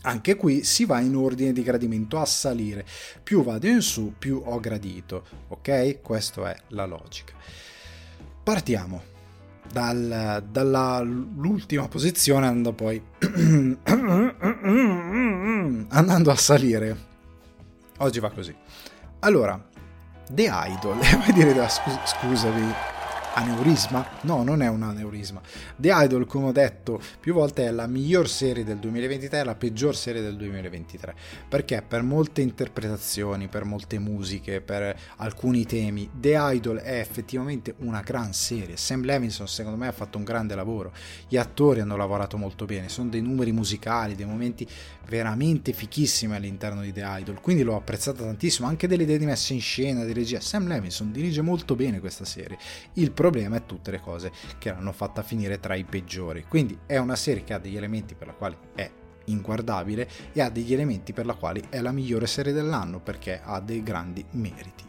Anche 0.05 0.35
qui 0.35 0.63
si 0.63 0.85
va 0.85 0.99
in 0.99 1.15
ordine 1.15 1.51
di 1.51 1.63
gradimento 1.63 2.19
a 2.19 2.25
salire. 2.25 2.85
Più 3.23 3.43
vado 3.43 3.67
in 3.67 3.81
su, 3.81 4.13
più 4.17 4.39
ho 4.45 4.59
gradito. 4.59 5.25
Ok? 5.47 6.01
Questa 6.01 6.51
è 6.51 6.55
la 6.69 6.85
logica. 6.85 7.33
Partiamo 8.43 9.01
dal, 9.71 10.43
dall'ultima 10.47 11.87
posizione 11.87 12.45
andando 12.45 12.73
poi 12.73 13.01
andando 15.89 16.31
a 16.31 16.35
salire. 16.35 16.97
Oggi 17.97 18.19
va 18.19 18.29
così. 18.29 18.55
Allora, 19.19 19.59
The 20.29 20.51
Idol, 20.51 20.97
vuoi 21.17 21.33
dire 21.33 21.67
scusami, 22.05 22.73
aneurisma? 23.35 24.07
No, 24.21 24.43
non 24.43 24.61
è 24.61 24.67
un 24.67 24.81
aneurisma. 24.81 25.41
The 25.75 25.91
Idol, 25.93 26.25
come 26.25 26.47
ho 26.47 26.51
detto 26.51 27.01
più 27.19 27.33
volte, 27.33 27.65
è 27.65 27.71
la 27.71 27.85
miglior 27.85 28.29
serie 28.29 28.63
del 28.63 28.77
2023 28.77 29.39
e 29.39 29.43
la 29.43 29.55
peggior 29.55 29.95
serie 29.95 30.21
del 30.21 30.37
2023. 30.37 31.15
Perché 31.49 31.83
per 31.85 32.01
molte 32.01 32.41
interpretazioni, 32.41 33.47
per 33.47 33.65
molte 33.65 33.99
musiche, 33.99 34.61
per 34.61 34.97
alcuni 35.17 35.65
temi, 35.65 36.09
The 36.13 36.37
Idol 36.37 36.77
è 36.77 36.99
effettivamente 36.99 37.75
una 37.79 38.01
gran 38.01 38.33
serie. 38.33 38.77
Sam 38.77 39.03
Levinson, 39.03 39.47
secondo 39.47 39.77
me, 39.77 39.87
ha 39.87 39.91
fatto 39.91 40.17
un 40.17 40.23
grande 40.23 40.55
lavoro. 40.55 40.93
Gli 41.27 41.37
attori 41.37 41.81
hanno 41.81 41.97
lavorato 41.97 42.37
molto 42.37 42.65
bene. 42.65 42.87
Sono 42.87 43.09
dei 43.09 43.21
numeri 43.21 43.51
musicali, 43.51 44.15
dei 44.15 44.25
momenti 44.25 44.67
veramente 45.07 45.73
fichissimi 45.73 46.35
all'interno 46.35 46.81
di 46.81 46.91
The 46.93 47.03
Idol. 47.05 47.41
Quindi 47.41 47.63
l'ho 47.63 47.75
apprezzata 47.75 48.23
tantissimo. 48.23 48.67
Anche 48.67 48.87
delle 48.87 49.03
idee 49.03 49.17
di 49.17 49.25
messa 49.25 49.53
in 49.53 49.61
scena, 49.61 50.05
di 50.05 50.13
regia. 50.13 50.39
Sam 50.39 50.67
Levinson 50.67 51.11
dirige 51.11 51.41
molto 51.41 51.75
bene 51.75 51.99
questa 51.99 52.25
serie. 52.25 52.57
Il 52.93 53.11
problema 53.25 53.55
è 53.55 53.65
tutte 53.65 53.89
le 53.89 53.99
cose 53.99 54.31
che 54.59 54.69
l'hanno 54.69 54.91
fatta 54.91 55.23
finire 55.23 55.59
tra 55.59 55.73
i 55.73 55.83
peggiori. 55.83 56.45
Quindi 56.47 56.77
è 56.85 56.97
una 56.97 57.15
serie 57.15 57.43
che 57.43 57.53
ha 57.53 57.57
degli 57.57 57.75
elementi 57.75 58.13
per 58.13 58.27
la 58.27 58.33
quale 58.33 58.57
è 58.75 58.89
inguardabile 59.25 60.07
e 60.31 60.41
ha 60.41 60.49
degli 60.49 60.71
elementi 60.73 61.11
per 61.11 61.25
la 61.25 61.33
quale 61.33 61.63
è 61.69 61.81
la 61.81 61.91
migliore 61.91 62.27
serie 62.27 62.53
dell'anno 62.53 62.99
perché 62.99 63.41
ha 63.43 63.59
dei 63.59 63.81
grandi 63.81 64.23
meriti. 64.31 64.87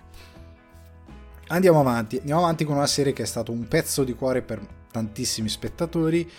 Andiamo 1.48 1.80
avanti, 1.80 2.18
andiamo 2.18 2.42
avanti 2.42 2.64
con 2.64 2.76
una 2.76 2.86
serie 2.86 3.14
che 3.14 3.22
è 3.22 3.26
stato 3.26 3.52
un 3.52 3.66
pezzo 3.68 4.04
di 4.04 4.14
cuore 4.14 4.42
per 4.42 4.60
tantissimi 4.90 5.48
spettatori 5.48 6.30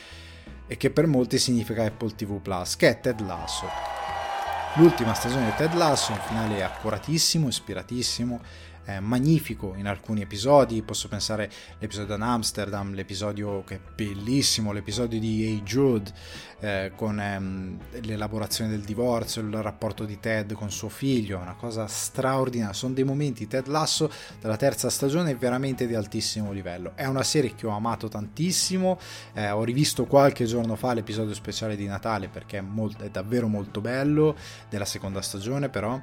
e 0.68 0.78
che 0.78 0.92
per 0.92 1.08
molti 1.08 1.40
significa 1.40 1.84
Apple 1.84 2.14
TV 2.14 2.40
Plus, 2.40 2.76
che 2.76 2.90
è 2.90 3.00
Ted 3.00 3.22
Lasso. 3.22 3.66
L'ultima 4.76 5.16
stagione 5.16 5.46
di 5.46 5.56
Ted 5.56 5.74
Lasso, 5.74 6.12
un 6.12 6.20
finale 6.20 6.64
accuratissimo, 6.64 7.48
ispiratissimo, 7.48 8.42
magnifico 9.00 9.74
in 9.76 9.88
alcuni 9.88 10.22
episodi, 10.22 10.82
posso 10.82 11.08
pensare 11.08 11.50
all'episodio 11.78 12.16
ad 12.16 12.22
Amsterdam, 12.22 12.94
l'episodio 12.94 13.64
che 13.64 13.76
è 13.76 13.80
bellissimo, 13.96 14.72
l'episodio 14.72 15.20
di 15.20 15.44
Hey 15.44 15.64
Jude 15.64 16.12
eh, 16.60 16.92
con 16.96 17.20
ehm, 17.20 17.78
l'elaborazione 18.02 18.70
del 18.70 18.82
divorzio, 18.82 19.42
il 19.42 19.62
rapporto 19.62 20.06
di 20.06 20.20
Ted 20.20 20.54
con 20.54 20.72
suo 20.72 20.90
figlio, 20.90 21.38
una 21.38 21.56
cosa 21.56 21.88
straordinaria, 21.88 22.74
sono 22.74 22.94
dei 22.94 23.04
momenti 23.04 23.48
Ted 23.48 23.68
Lasso 23.68 24.12
della 24.40 24.58
terza 24.58 24.90
stagione 24.90 25.36
veramente 25.36 25.86
di 25.86 25.96
altissimo 25.96 26.52
livello, 26.52 26.94
è 26.96 27.06
una 27.06 27.24
serie 27.24 27.54
che 27.56 27.68
ho 27.68 27.72
amato 27.72 28.08
tantissimo, 28.08 29.00
eh, 29.34 29.50
ho 29.50 29.64
rivisto 29.64 30.06
qualche 30.06 30.46
giorno 30.46 30.76
fa 30.76 30.94
l'episodio 30.94 31.34
speciale 31.34 31.76
di 31.76 31.86
Natale 31.86 32.28
perché 32.28 32.58
è, 32.60 32.62
molto, 32.62 33.04
è 33.04 33.10
davvero 33.10 33.48
molto 33.48 33.82
bello, 33.82 34.36
della 34.70 34.86
seconda 34.86 35.22
stagione 35.22 35.70
però 35.70 36.02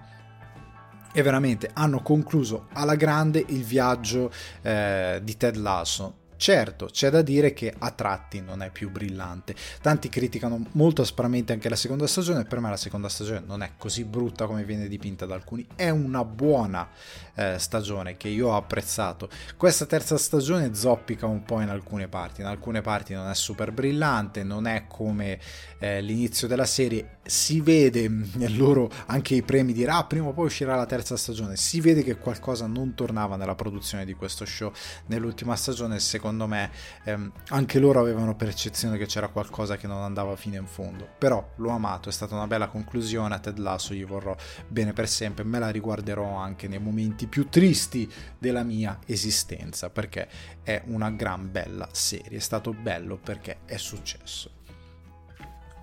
e 1.16 1.22
veramente 1.22 1.70
hanno 1.72 2.03
concluso 2.03 2.66
alla 2.72 2.96
grande 2.96 3.42
il 3.48 3.62
viaggio 3.62 4.33
eh, 4.62 5.20
di 5.22 5.37
Ted 5.37 5.55
Lasso. 5.55 6.22
Certo, 6.37 6.87
c'è 6.87 7.11
da 7.11 7.22
dire 7.22 7.55
che 7.55 7.72
a 7.79 7.90
tratti 7.92 8.40
non 8.40 8.61
è 8.61 8.70
più 8.70 8.90
brillante. 8.90 9.55
Tanti 9.81 10.09
criticano 10.09 10.66
molto 10.72 11.00
aspramente 11.00 11.53
anche 11.53 11.68
la 11.68 11.77
seconda 11.77 12.09
stagione, 12.09 12.44
per 12.44 12.59
me 12.59 12.68
la 12.68 12.77
seconda 12.77 13.09
stagione 13.09 13.42
non 13.46 13.62
è 13.62 13.72
così 13.79 14.05
brutta 14.05 14.46
come 14.46 14.64
viene 14.64 14.88
dipinta 14.88 15.24
da 15.24 15.35
alcuni, 15.35 15.64
è 15.77 15.88
una 15.88 16.24
buona 16.24 16.88
eh, 17.35 17.59
stagione 17.59 18.16
che 18.16 18.29
io 18.29 18.49
ho 18.49 18.57
apprezzato. 18.57 19.29
Questa 19.57 19.87
terza 19.87 20.16
stagione 20.16 20.75
zoppica 20.75 21.27
un 21.27 21.42
po' 21.42 21.61
in 21.61 21.68
alcune 21.68 22.09
parti, 22.09 22.40
in 22.40 22.47
alcune 22.47 22.81
parti 22.81 23.14
non 23.14 23.29
è 23.29 23.35
super 23.35 23.73
brillante, 23.73 24.42
non 24.42 24.66
è 24.66 24.87
come 24.87 25.38
eh, 25.79 26.01
l'inizio 26.01 26.49
della 26.49 26.64
serie, 26.64 27.18
si 27.23 27.61
vede 27.61 28.09
nel 28.09 28.57
loro 28.57 28.90
anche 29.07 29.35
i 29.35 29.42
premi 29.42 29.73
di 29.73 29.85
ah, 29.85 30.05
prima 30.05 30.29
o 30.29 30.33
poi 30.33 30.47
uscirà 30.47 30.77
la 30.77 30.87
terza 30.87 31.16
stagione, 31.16 31.57
si 31.57 31.81
vede 31.81 32.03
che 32.03 32.16
qualcosa 32.16 32.66
non 32.66 32.94
tornava 32.94 33.37
nella 33.37 33.55
produzione 33.55 34.05
di 34.05 34.14
questo 34.14 34.44
show 34.44 34.73
nell'ultima 35.07 35.57
stagione, 35.57 35.99
secondo 36.01 36.47
me 36.47 36.70
ehm, 37.05 37.33
anche 37.49 37.79
loro 37.79 38.01
avevano 38.01 38.35
percezione 38.35 38.99
che 38.99 39.07
c'era 39.07 39.29
qualcosa 39.29 39.77
che 39.77 39.87
non 39.87 40.03
andava 40.03 40.37
fino 40.37 40.57
in 40.57 40.66
fondo, 40.66 41.09
però 41.18 41.53
l'ho 41.57 41.70
amato, 41.70 42.09
è 42.09 42.12
stata 42.12 42.35
una 42.35 42.47
bella 42.47 42.68
conclusione, 42.68 43.35
a 43.35 43.38
Ted 43.38 43.59
Lasso 43.59 43.94
gli 43.94 44.05
vorrò 44.05 44.35
bene 44.68 44.92
per 44.92 45.09
sempre, 45.09 45.44
me 45.44 45.59
la 45.59 45.70
riguarderò 45.70 46.37
anche 46.37 46.68
nei 46.68 46.79
momenti 46.79 47.23
più 47.26 47.48
tristi 47.48 48.10
della 48.38 48.62
mia 48.62 48.98
esistenza, 49.06 49.90
perché 49.90 50.28
è 50.62 50.82
una 50.87 51.10
gran 51.10 51.50
bella 51.50 51.88
serie, 51.92 52.38
è 52.38 52.40
stato 52.40 52.72
bello 52.72 53.16
perché 53.16 53.58
è 53.64 53.76
successo. 53.76 54.50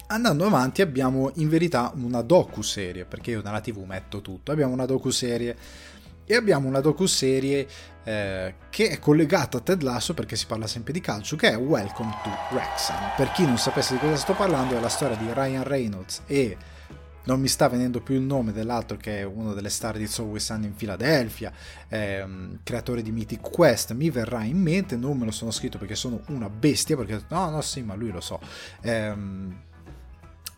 Andando 0.07 0.45
avanti 0.45 0.81
abbiamo 0.81 1.31
in 1.35 1.47
verità 1.47 1.91
una 1.95 2.21
docu-serie, 2.21 3.05
perché 3.05 3.31
io 3.31 3.41
nella 3.41 3.61
tv 3.61 3.83
metto 3.85 4.21
tutto, 4.21 4.51
abbiamo 4.51 4.73
una 4.73 4.85
docu-serie 4.85 5.55
e 6.25 6.35
abbiamo 6.35 6.67
una 6.67 6.81
docu-serie 6.81 7.67
eh, 8.03 8.55
che 8.69 8.89
è 8.89 8.99
collegata 8.99 9.57
a 9.57 9.61
Ted 9.61 9.81
Lasso 9.81 10.13
perché 10.13 10.35
si 10.35 10.45
parla 10.45 10.67
sempre 10.67 10.91
di 10.91 10.99
calcio, 10.99 11.35
che 11.35 11.51
è 11.51 11.57
Welcome 11.57 12.13
to 12.23 12.29
Wrexham. 12.51 13.11
Per 13.15 13.31
chi 13.31 13.45
non 13.45 13.57
sapesse 13.57 13.93
di 13.93 13.99
cosa 13.99 14.15
sto 14.17 14.33
parlando 14.33 14.75
è 14.75 14.79
la 14.79 14.89
storia 14.89 15.15
di 15.15 15.31
Ryan 15.31 15.63
Reynolds 15.63 16.23
e 16.25 16.57
non 17.23 17.39
mi 17.39 17.47
sta 17.47 17.67
venendo 17.67 18.01
più 18.01 18.15
il 18.15 18.21
nome 18.21 18.51
dell'altro 18.51 18.97
che 18.97 19.19
è 19.19 19.23
uno 19.23 19.53
delle 19.53 19.69
star 19.69 19.97
di 19.97 20.09
Always 20.17 20.45
Sun 20.45 20.63
in 20.63 20.73
Philadelphia, 20.73 21.51
ehm, 21.87 22.59
creatore 22.63 23.01
di 23.01 23.11
Mythic 23.11 23.49
Quest, 23.49 23.93
mi 23.93 24.09
verrà 24.09 24.43
in 24.43 24.57
mente, 24.57 24.95
non 24.95 25.17
me 25.17 25.25
lo 25.25 25.31
sono 25.31 25.51
scritto 25.51 25.77
perché 25.77 25.95
sono 25.95 26.21
una 26.27 26.49
bestia, 26.49 26.95
perché 26.95 27.21
no, 27.29 27.49
no, 27.49 27.61
sì, 27.61 27.81
ma 27.81 27.95
lui 27.95 28.11
lo 28.11 28.21
so. 28.21 28.39
Ehm, 28.81 29.55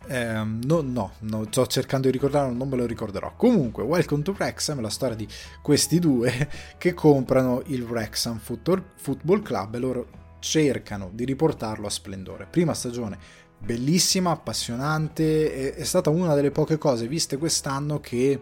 eh, 0.06 0.42
no, 0.44 0.80
no, 0.82 1.12
no, 1.20 1.46
sto 1.48 1.66
cercando 1.66 2.06
di 2.06 2.12
ricordarlo, 2.12 2.52
non 2.52 2.68
me 2.68 2.76
lo 2.76 2.86
ricorderò. 2.86 3.34
Comunque, 3.36 3.82
Welcome 3.82 4.22
to 4.22 4.34
Wrexham 4.36 4.78
è 4.78 4.82
la 4.82 4.90
storia 4.90 5.16
di 5.16 5.26
questi 5.62 5.98
due 5.98 6.48
che 6.76 6.94
comprano 6.94 7.62
il 7.66 7.82
Wrexham 7.82 8.38
Football 8.38 9.42
Club 9.42 9.74
e 9.74 9.78
loro 9.78 10.06
cercano 10.40 11.10
di 11.12 11.24
riportarlo 11.24 11.86
a 11.86 11.90
splendore. 11.90 12.46
Prima 12.50 12.74
stagione 12.74 13.18
bellissima, 13.64 14.30
appassionante, 14.30 15.74
è, 15.74 15.84
stata 15.84 16.10
una 16.10 16.34
delle 16.34 16.50
poche 16.50 16.78
cose 16.78 17.08
viste 17.08 17.36
quest'anno 17.38 18.00
che 18.00 18.40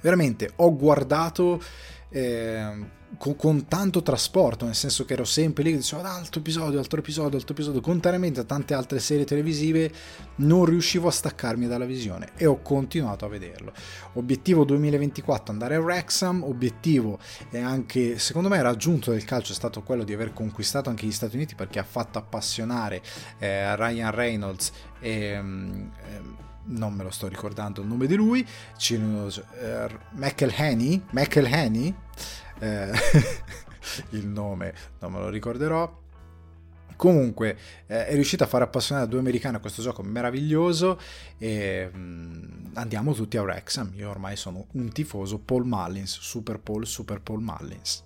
veramente 0.00 0.52
ho 0.56 0.74
guardato 0.74 1.60
eh, 2.08 2.94
con, 3.16 3.36
con, 3.36 3.66
tanto 3.66 4.02
trasporto, 4.02 4.64
nel 4.64 4.74
senso 4.74 5.04
che 5.04 5.14
ero 5.14 5.24
sempre 5.24 5.62
lì 5.62 5.74
dicevo 5.74 6.02
ah, 6.02 6.14
altro 6.14 6.40
episodio, 6.40 6.78
altro 6.78 7.00
episodio, 7.00 7.38
altro 7.38 7.54
episodio, 7.54 7.80
contrariamente 7.80 8.40
a 8.40 8.44
tante 8.44 8.74
altre 8.74 8.98
serie 8.98 9.24
televisive 9.24 9.92
non 10.36 10.64
riuscivo 10.64 11.08
a 11.08 11.10
staccarmi 11.10 11.66
dalla 11.66 11.84
visione 11.84 12.30
e 12.36 12.46
ho 12.46 12.60
continuato 12.62 13.24
a 13.24 13.28
vederlo. 13.28 13.72
Obiettivo 14.14 14.64
2024 14.64 15.52
andare 15.52 15.74
a 15.76 15.80
Wrexham, 15.80 16.42
obiettivo 16.42 17.18
e 17.50 17.58
anche 17.58 18.18
secondo 18.18 18.48
me 18.48 18.60
raggiunto 18.62 19.10
del 19.10 19.24
calcio 19.24 19.52
è 19.52 19.54
stato 19.54 19.82
quello 19.82 20.04
di 20.04 20.12
aver 20.12 20.32
conquistato 20.32 20.90
anche 20.90 21.06
gli 21.06 21.12
Stati 21.12 21.36
Uniti 21.36 21.54
perché 21.54 21.78
ha 21.78 21.84
fatto 21.84 22.18
appassionare 22.18 23.02
eh, 23.38 23.74
Ryan 23.76 24.10
Reynolds 24.10 24.72
e... 25.00 25.38
Um, 25.38 25.90
non 26.68 26.94
me 26.94 27.04
lo 27.04 27.10
sto 27.10 27.28
ricordando 27.28 27.80
il 27.80 27.86
nome 27.86 28.06
di 28.06 28.14
lui, 28.16 28.40
uh, 28.40 29.28
McElhenney, 30.12 31.02
McElhenney 31.10 31.94
eh, 32.58 32.90
il 34.10 34.26
nome 34.26 34.74
non 35.00 35.12
me 35.12 35.18
lo 35.20 35.28
ricorderò. 35.28 36.04
Comunque 36.96 37.58
eh, 37.86 38.06
è 38.06 38.14
riuscito 38.14 38.44
a 38.44 38.46
far 38.46 38.62
appassionare 38.62 39.04
a 39.04 39.08
due 39.08 39.18
americani 39.18 39.56
a 39.56 39.58
questo 39.58 39.82
gioco 39.82 40.02
meraviglioso 40.02 40.98
e 41.36 41.90
mh, 41.92 41.98
mm, 41.98 42.64
andiamo 42.74 43.12
tutti 43.12 43.36
a 43.36 43.42
Wrexham. 43.42 43.92
Io 43.96 44.08
ormai 44.08 44.36
sono 44.36 44.66
un 44.72 44.90
tifoso 44.90 45.38
Paul 45.38 45.66
Mullins, 45.66 46.18
Super 46.20 46.58
Paul, 46.58 46.86
Super 46.86 47.20
Paul 47.20 47.42
Mullins. 47.42 48.02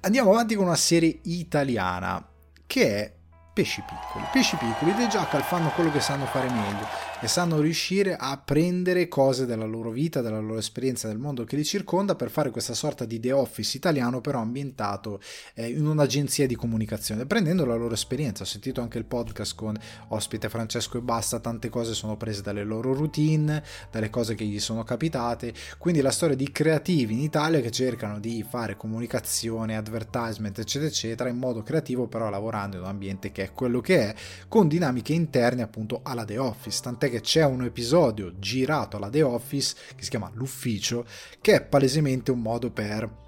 Andiamo 0.00 0.30
avanti 0.30 0.54
con 0.54 0.66
una 0.66 0.76
serie 0.76 1.18
italiana 1.24 2.24
che 2.64 2.96
è 2.96 3.12
pesci 3.52 3.82
piccoli. 3.82 4.24
Pesci 4.30 4.56
piccoli 4.56 4.94
dei 4.94 5.08
Jackal 5.08 5.42
fanno 5.42 5.70
quello 5.70 5.90
che 5.90 6.00
sanno 6.00 6.26
fare 6.26 6.48
meglio 6.48 7.07
e 7.20 7.26
sanno 7.26 7.60
riuscire 7.60 8.14
a 8.16 8.40
prendere 8.42 9.08
cose 9.08 9.44
della 9.44 9.64
loro 9.64 9.90
vita, 9.90 10.20
della 10.20 10.38
loro 10.38 10.58
esperienza, 10.58 11.08
del 11.08 11.18
mondo 11.18 11.42
che 11.42 11.56
li 11.56 11.64
circonda 11.64 12.14
per 12.14 12.30
fare 12.30 12.50
questa 12.50 12.74
sorta 12.74 13.04
di 13.04 13.18
The 13.18 13.32
Office 13.32 13.76
italiano 13.76 14.20
però 14.20 14.38
ambientato 14.38 15.20
eh, 15.54 15.68
in 15.68 15.84
un'agenzia 15.84 16.46
di 16.46 16.54
comunicazione, 16.54 17.26
prendendo 17.26 17.64
la 17.64 17.74
loro 17.74 17.94
esperienza. 17.94 18.44
Ho 18.44 18.46
sentito 18.46 18.80
anche 18.80 18.98
il 18.98 19.04
podcast 19.04 19.56
con 19.56 19.76
ospite 20.08 20.48
Francesco 20.48 20.98
e 20.98 21.00
Basta, 21.00 21.40
tante 21.40 21.68
cose 21.68 21.92
sono 21.92 22.16
prese 22.16 22.42
dalle 22.42 22.62
loro 22.62 22.94
routine, 22.94 23.64
dalle 23.90 24.10
cose 24.10 24.36
che 24.36 24.44
gli 24.44 24.60
sono 24.60 24.84
capitate, 24.84 25.52
quindi 25.78 26.00
la 26.00 26.12
storia 26.12 26.36
di 26.36 26.52
creativi 26.52 27.14
in 27.14 27.20
Italia 27.20 27.60
che 27.60 27.72
cercano 27.72 28.20
di 28.20 28.44
fare 28.48 28.76
comunicazione, 28.76 29.76
advertisement, 29.76 30.56
eccetera, 30.56 30.88
eccetera, 30.88 31.28
in 31.28 31.38
modo 31.38 31.64
creativo 31.64 32.06
però 32.06 32.30
lavorando 32.30 32.76
in 32.76 32.82
un 32.82 32.88
ambiente 32.88 33.32
che 33.32 33.42
è 33.42 33.52
quello 33.52 33.80
che 33.80 34.10
è, 34.10 34.14
con 34.46 34.68
dinamiche 34.68 35.12
interne 35.12 35.62
appunto 35.62 36.00
alla 36.04 36.24
The 36.24 36.38
Office, 36.38 36.80
tant'è 36.80 37.07
che 37.10 37.20
c'è 37.20 37.44
un 37.44 37.64
episodio 37.64 38.38
girato 38.38 38.96
alla 38.96 39.10
The 39.10 39.22
Office 39.22 39.74
che 39.96 40.02
si 40.02 40.10
chiama 40.10 40.30
L'Ufficio, 40.34 41.04
che 41.40 41.54
è 41.54 41.62
palesemente 41.62 42.30
un 42.30 42.40
modo 42.40 42.70
per 42.70 43.26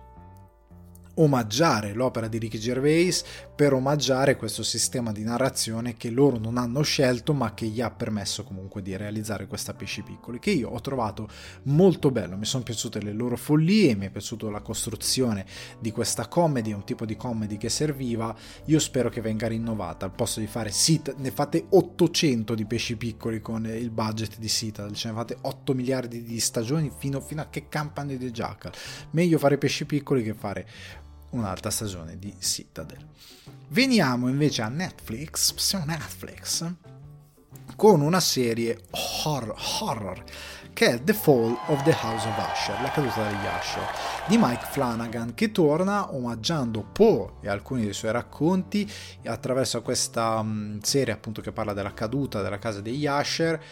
omaggiare 1.15 1.93
l'opera 1.93 2.29
di 2.29 2.39
Ricky 2.39 2.59
Gervais 2.59 3.25
per 3.55 3.73
omaggiare 3.73 4.37
questo 4.37 4.63
sistema 4.63 5.13
di 5.13 5.23
narrazione 5.23 5.97
che 5.97 6.11
loro 6.11 6.39
non 6.39 6.57
hanno 6.57 6.83
scelto 6.83 7.35
ma 7.35 7.53
che 7.55 7.67
gli 7.67 7.81
ha 7.81 7.91
permesso 7.91 8.45
comunque 8.45 8.83
di 8.83 8.97
realizzare 8.97 9.47
questa 9.47 9.75
pesci 9.75 10.03
piccoli 10.03 10.39
che 10.39 10.51
io 10.51 10.71
ho 10.71 10.81
trovato 10.81 11.29
molto 11.65 12.11
bello. 12.11 12.37
Mi 12.37 12.45
sono 12.45 12.63
piaciute 12.63 13.03
le 13.03 13.13
loro 13.13 13.37
follie 13.37 13.95
mi 13.95 14.07
è 14.07 14.11
piaciuta 14.11 14.51
la 14.51 14.61
costruzione 14.61 15.45
di 15.79 15.91
questa 15.91 16.29
comedy 16.29 16.73
un 16.73 16.85
tipo 16.85 17.05
di 17.05 17.17
comedy 17.17 17.57
che 17.57 17.69
serviva. 17.69 18.35
Io 18.67 18.79
spero 18.79 19.09
che 19.09 19.21
venga 19.21 19.47
rinnovata. 19.47 20.07
Al 20.07 20.13
posto 20.13 20.41
di 20.41 20.47
fare 20.47 20.71
sit 20.71 21.15
ne 21.17 21.31
fate 21.31 21.67
800 21.69 22.55
di 22.55 22.65
pesci 22.65 22.97
piccoli 22.97 23.41
con 23.41 23.67
il 23.67 23.91
budget 23.91 24.39
di 24.39 24.49
Citadel 24.49 24.95
ce 24.95 25.09
ne 25.09 25.15
fate 25.15 25.37
8 25.41 25.75
miliardi 25.75 26.23
di 26.23 26.41
stagioni 26.41 26.91
fino, 26.97 27.21
fino 27.21 27.43
a 27.43 27.49
che 27.49 27.69
campane 27.69 28.17
di 28.17 28.31
Jackal. 28.31 28.73
Meglio 29.11 29.39
fare 29.39 29.59
pesci 29.59 29.87
piccoli 29.87 30.23
che 30.23 30.35
fare 30.35 30.67
un'altra 31.31 31.71
stagione 31.71 32.19
di 32.19 32.35
Citadel. 32.39 33.07
Veniamo 33.69 34.29
invece 34.29 34.63
a 34.63 34.69
Netflix, 34.69 35.55
su 35.55 35.79
Netflix, 35.85 36.73
con 37.77 38.01
una 38.01 38.21
serie 38.21 38.79
horror, 39.25 39.55
horror 39.81 40.25
che 40.73 40.95
è 40.95 41.05
The 41.05 41.13
Fall 41.13 41.57
of 41.67 41.83
the 41.83 41.97
House 42.01 42.27
of 42.27 42.37
Usher, 42.37 42.81
la 42.81 42.91
caduta 42.91 43.23
degli 43.29 43.45
Usher, 43.59 43.87
di 44.27 44.39
Mike 44.39 44.67
Flanagan, 44.71 45.35
che 45.35 45.53
torna 45.53 46.15
omaggiando 46.15 46.83
Poe 46.93 47.33
e 47.41 47.49
alcuni 47.49 47.83
dei 47.83 47.93
suoi 47.93 48.13
racconti 48.13 48.91
attraverso 49.25 49.83
questa 49.83 50.39
um, 50.39 50.81
serie 50.81 51.13
appunto 51.13 51.41
che 51.41 51.53
parla 51.53 51.73
della 51.73 51.93
caduta 51.93 52.41
della 52.41 52.59
casa 52.59 52.81
degli 52.81 53.07
Usher, 53.07 53.63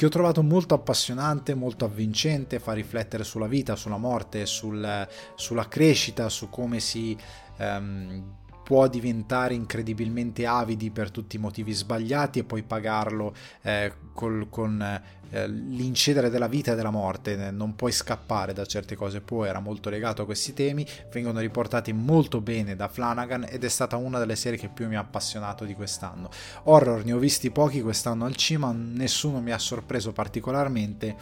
che 0.00 0.06
ho 0.06 0.08
trovato 0.08 0.42
molto 0.42 0.72
appassionante, 0.72 1.54
molto 1.54 1.84
avvincente, 1.84 2.58
fa 2.58 2.72
riflettere 2.72 3.22
sulla 3.22 3.46
vita, 3.46 3.76
sulla 3.76 3.98
morte, 3.98 4.46
sul, 4.46 5.06
sulla 5.34 5.68
crescita, 5.68 6.30
su 6.30 6.48
come 6.48 6.80
si 6.80 7.14
um, 7.58 8.36
può 8.70 8.86
diventare 8.86 9.54
incredibilmente 9.54 10.46
avidi 10.46 10.92
per 10.92 11.10
tutti 11.10 11.34
i 11.34 11.40
motivi 11.40 11.72
sbagliati 11.72 12.38
e 12.38 12.44
poi 12.44 12.62
pagarlo 12.62 13.34
eh, 13.62 13.92
col, 14.14 14.46
con 14.48 14.80
eh, 14.80 15.48
l'incedere 15.48 16.30
della 16.30 16.46
vita 16.46 16.70
e 16.70 16.76
della 16.76 16.92
morte, 16.92 17.50
non 17.50 17.74
puoi 17.74 17.90
scappare 17.90 18.52
da 18.52 18.64
certe 18.64 18.94
cose, 18.94 19.22
poi 19.22 19.48
era 19.48 19.58
molto 19.58 19.90
legato 19.90 20.22
a 20.22 20.24
questi 20.24 20.54
temi, 20.54 20.86
vengono 21.12 21.40
riportati 21.40 21.92
molto 21.92 22.40
bene 22.40 22.76
da 22.76 22.86
Flanagan 22.86 23.44
ed 23.50 23.64
è 23.64 23.68
stata 23.68 23.96
una 23.96 24.20
delle 24.20 24.36
serie 24.36 24.56
che 24.56 24.68
più 24.68 24.86
mi 24.86 24.94
ha 24.94 25.00
appassionato 25.00 25.64
di 25.64 25.74
quest'anno. 25.74 26.30
Horror 26.62 27.04
ne 27.04 27.12
ho 27.12 27.18
visti 27.18 27.50
pochi 27.50 27.82
quest'anno 27.82 28.24
al 28.24 28.36
cinema, 28.36 28.70
nessuno 28.72 29.40
mi 29.40 29.50
ha 29.50 29.58
sorpreso 29.58 30.12
particolarmente, 30.12 31.16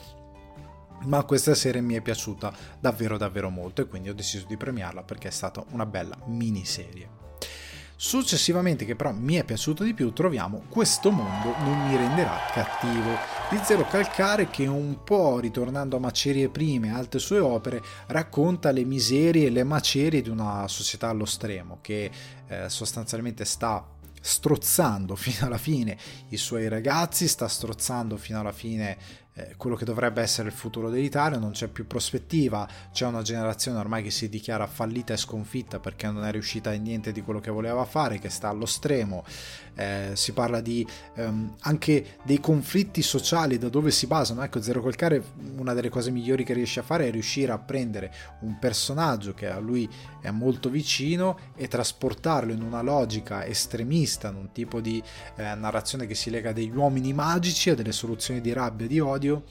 ma 1.04 1.24
questa 1.24 1.54
serie 1.54 1.80
mi 1.80 1.94
è 1.94 2.02
piaciuta 2.02 2.52
davvero 2.78 3.16
davvero 3.16 3.48
molto 3.48 3.80
e 3.80 3.86
quindi 3.86 4.10
ho 4.10 4.14
deciso 4.14 4.44
di 4.46 4.58
premiarla 4.58 5.02
perché 5.02 5.28
è 5.28 5.30
stata 5.30 5.64
una 5.70 5.86
bella 5.86 6.18
miniserie. 6.26 7.17
Successivamente, 8.00 8.84
che 8.84 8.94
però 8.94 9.10
mi 9.10 9.34
è 9.34 9.42
piaciuto 9.42 9.82
di 9.82 9.92
più, 9.92 10.12
troviamo 10.12 10.62
Questo 10.68 11.10
mondo 11.10 11.52
non 11.64 11.88
mi 11.88 11.96
renderà 11.96 12.38
cattivo 12.52 13.10
di 13.50 13.58
Zero 13.64 13.88
Calcare 13.88 14.48
che 14.50 14.68
un 14.68 15.02
po' 15.02 15.40
ritornando 15.40 15.96
a 15.96 15.98
macerie 15.98 16.48
prime 16.48 16.86
e 16.86 16.90
altre 16.92 17.18
sue 17.18 17.40
opere 17.40 17.82
racconta 18.06 18.70
le 18.70 18.84
miserie 18.84 19.48
e 19.48 19.50
le 19.50 19.64
macerie 19.64 20.22
di 20.22 20.28
una 20.28 20.68
società 20.68 21.08
allo 21.08 21.24
stremo 21.24 21.78
che 21.80 22.08
eh, 22.46 22.68
sostanzialmente 22.68 23.44
sta 23.44 23.84
strozzando 24.20 25.16
fino 25.16 25.46
alla 25.46 25.58
fine 25.58 25.98
i 26.28 26.36
suoi 26.36 26.68
ragazzi, 26.68 27.26
sta 27.26 27.48
strozzando 27.48 28.16
fino 28.16 28.38
alla 28.38 28.52
fine 28.52 28.96
eh, 29.38 29.54
quello 29.56 29.76
che 29.76 29.84
dovrebbe 29.84 30.20
essere 30.20 30.48
il 30.48 30.54
futuro 30.54 30.90
dell'Italia, 30.90 31.38
non 31.38 31.52
c'è 31.52 31.68
più 31.68 31.86
prospettiva, 31.86 32.68
c'è 32.92 33.06
una 33.06 33.22
generazione 33.22 33.78
ormai 33.78 34.02
che 34.02 34.10
si 34.10 34.28
dichiara 34.28 34.66
fallita 34.66 35.12
e 35.12 35.16
sconfitta 35.16 35.78
perché 35.78 36.10
non 36.10 36.24
è 36.24 36.32
riuscita 36.32 36.72
in 36.72 36.82
niente 36.82 37.12
di 37.12 37.22
quello 37.22 37.38
che 37.38 37.52
voleva 37.52 37.84
fare, 37.84 38.18
che 38.18 38.30
sta 38.30 38.48
allo 38.48 38.66
stremo, 38.66 39.24
eh, 39.78 40.10
si 40.14 40.32
parla 40.32 40.60
di, 40.60 40.86
ehm, 41.14 41.54
anche 41.60 42.16
dei 42.24 42.40
conflitti 42.40 43.00
sociali 43.00 43.58
da 43.58 43.68
dove 43.68 43.92
si 43.92 44.06
basano, 44.06 44.42
ecco 44.42 44.60
Zero 44.60 44.80
Colcare 44.80 45.22
una 45.56 45.72
delle 45.72 45.88
cose 45.88 46.10
migliori 46.10 46.42
che 46.42 46.52
riesce 46.52 46.80
a 46.80 46.82
fare 46.82 47.06
è 47.06 47.10
riuscire 47.10 47.52
a 47.52 47.58
prendere 47.58 48.12
un 48.40 48.58
personaggio 48.58 49.34
che 49.34 49.48
a 49.48 49.58
lui 49.58 49.88
è 50.20 50.30
molto 50.30 50.68
vicino 50.68 51.38
e 51.54 51.68
trasportarlo 51.68 52.52
in 52.52 52.62
una 52.62 52.82
logica 52.82 53.46
estremista, 53.46 54.28
in 54.28 54.34
un 54.34 54.52
tipo 54.52 54.80
di 54.80 55.00
eh, 55.36 55.54
narrazione 55.54 56.06
che 56.06 56.16
si 56.16 56.30
lega 56.30 56.50
a 56.50 56.52
degli 56.52 56.74
uomini 56.74 57.12
magici, 57.12 57.70
a 57.70 57.74
delle 57.74 57.92
soluzioni 57.92 58.40
di 58.40 58.52
rabbia 58.52 58.86
e 58.86 58.88
di 58.88 58.98
odio 58.98 59.44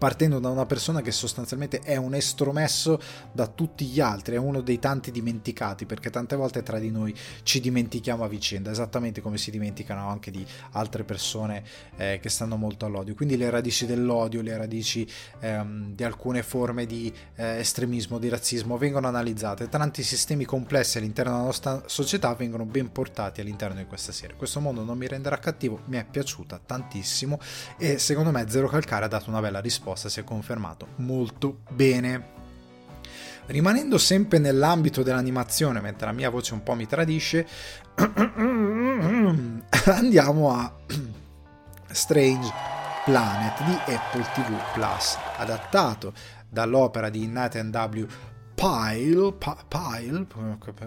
partendo 0.00 0.38
da 0.38 0.48
una 0.48 0.64
persona 0.64 1.02
che 1.02 1.12
sostanzialmente 1.12 1.80
è 1.80 1.96
un 1.96 2.14
estromesso 2.14 2.98
da 3.32 3.46
tutti 3.46 3.84
gli 3.84 4.00
altri, 4.00 4.36
è 4.36 4.38
uno 4.38 4.62
dei 4.62 4.78
tanti 4.78 5.10
dimenticati, 5.10 5.84
perché 5.84 6.08
tante 6.08 6.36
volte 6.36 6.62
tra 6.62 6.78
di 6.78 6.90
noi 6.90 7.14
ci 7.42 7.60
dimentichiamo 7.60 8.24
a 8.24 8.26
vicenda, 8.26 8.70
esattamente 8.70 9.20
come 9.20 9.36
si 9.36 9.50
dimenticano 9.50 10.08
anche 10.08 10.30
di 10.30 10.42
altre 10.70 11.04
persone 11.04 11.62
eh, 11.98 12.18
che 12.22 12.30
stanno 12.30 12.56
molto 12.56 12.86
all'odio. 12.86 13.14
Quindi 13.14 13.36
le 13.36 13.50
radici 13.50 13.84
dell'odio, 13.84 14.40
le 14.40 14.56
radici 14.56 15.06
ehm, 15.40 15.94
di 15.94 16.02
alcune 16.02 16.42
forme 16.42 16.86
di 16.86 17.12
eh, 17.34 17.58
estremismo, 17.58 18.18
di 18.18 18.30
razzismo 18.30 18.78
vengono 18.78 19.06
analizzate, 19.06 19.68
tanti 19.68 20.02
sistemi 20.02 20.46
complessi 20.46 20.96
all'interno 20.96 21.32
della 21.32 21.44
nostra 21.44 21.82
società 21.84 22.32
vengono 22.32 22.64
ben 22.64 22.90
portati 22.90 23.42
all'interno 23.42 23.76
di 23.76 23.84
questa 23.84 24.12
serie. 24.12 24.34
Questo 24.34 24.60
mondo 24.60 24.82
non 24.82 24.96
mi 24.96 25.06
renderà 25.06 25.36
cattivo, 25.36 25.82
mi 25.88 25.98
è 25.98 26.06
piaciuta 26.10 26.58
tantissimo 26.64 27.38
e 27.76 27.98
secondo 27.98 28.30
me 28.30 28.46
Zero 28.48 28.66
Calcare 28.66 29.04
ha 29.04 29.08
dato 29.08 29.28
una 29.28 29.40
bella 29.40 29.60
risposta 29.60 29.88
risposta 29.90 30.08
si 30.08 30.20
è 30.20 30.24
confermato 30.24 30.88
molto 30.96 31.60
bene. 31.68 32.38
Rimanendo 33.46 33.98
sempre 33.98 34.38
nell'ambito 34.38 35.02
dell'animazione, 35.02 35.80
mentre 35.80 36.06
la 36.06 36.12
mia 36.12 36.30
voce 36.30 36.54
un 36.54 36.62
po' 36.62 36.74
mi 36.74 36.86
tradisce, 36.86 37.44
andiamo 39.86 40.52
a 40.52 40.72
Strange 41.90 42.52
Planet 43.04 43.64
di 43.64 43.72
Apple 43.92 44.24
TV 44.34 44.56
Plus, 44.72 45.18
adattato 45.36 46.12
dall'opera 46.48 47.08
di 47.08 47.26
Nathan 47.26 47.70
W. 47.72 48.06
Pile, 48.54 49.32
pile, 49.68 50.26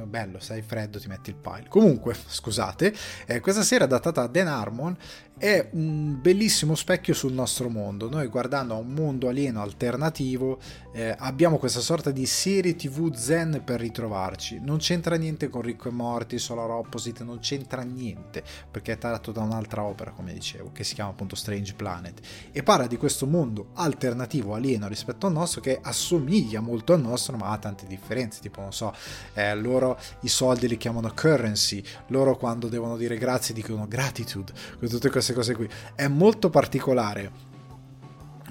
bello, 0.06 0.40
sei 0.40 0.62
freddo, 0.62 1.00
ti 1.00 1.08
metti 1.08 1.32
il 1.32 1.36
pile. 1.36 1.66
Comunque, 1.68 2.16
scusate, 2.16 2.94
eh, 3.26 3.40
questa 3.40 3.64
sera 3.64 3.86
adattata 3.86 4.22
a 4.22 4.28
Dan 4.28 4.48
Harmon 4.48 4.96
è 5.38 5.70
un 5.72 6.22
bellissimo 6.22 6.76
specchio 6.76 7.14
sul 7.14 7.34
nostro 7.34 7.70
mondo. 7.70 8.10
Noi 8.10 8.28
guardando 8.28 8.76
a 8.76 8.78
un 8.78 8.94
mondo 8.94 9.28
alieno 9.28 9.62
alternativo 9.62 10.60
eh, 10.94 11.16
abbiamo 11.18 11.58
questa 11.58 11.80
sorta 11.80 12.12
di 12.12 12.26
serie 12.26 12.76
tv 12.76 13.14
zen 13.14 13.62
per 13.66 13.80
ritrovarci. 13.80 14.60
Non 14.62 14.78
c'entra 14.78 15.16
niente 15.16 15.50
con 15.50 15.62
Ricco 15.62 15.90
e 15.90 15.92
Morti, 15.92 16.38
Solar 16.38 16.70
Opposite, 16.70 17.24
non 17.24 17.40
c'entra 17.40 17.82
niente 17.82 18.44
perché 18.70 18.94
è 18.94 18.98
tratto 18.98 19.32
da 19.32 19.42
un'altra 19.42 19.84
opera, 19.84 20.12
come 20.12 20.34
dicevo, 20.34 20.72
che 20.72 20.84
si 20.84 20.94
chiama 20.94 21.10
appunto 21.10 21.36
Strange 21.36 21.74
Planet 21.74 22.22
e 22.52 22.64
parla 22.64 22.88
di 22.88 22.98
questo 22.98 23.26
mondo 23.26 23.70
alternativo 23.74 24.54
alieno 24.54 24.88
rispetto 24.88 25.28
al 25.28 25.34
nostro 25.34 25.62
che 25.62 25.80
assomiglia 25.82 26.62
molto 26.62 26.94
al 26.94 27.02
nostro 27.02 27.36
ma 27.38 27.50
ha 27.50 27.58
tante 27.58 27.88
differenze, 27.88 28.40
tipo 28.40 28.62
non 28.62 28.72
so, 28.72 28.94
eh, 29.34 29.56
loro 29.56 30.00
i 30.22 30.28
soldi 30.28 30.68
li 30.68 30.78
chiamano 30.78 31.12
currency, 31.14 31.84
loro 32.08 32.38
quando 32.38 32.68
devono 32.68 32.98
dire 32.98 33.18
grazie 33.18 33.54
dicono 33.54 33.88
gratitude, 33.88 34.54
tutte 34.80 35.10
queste 35.10 35.23
queste 35.24 35.34
cose 35.34 35.56
qui. 35.56 35.70
È 35.96 36.08
molto 36.08 36.50
particolare 36.50 37.52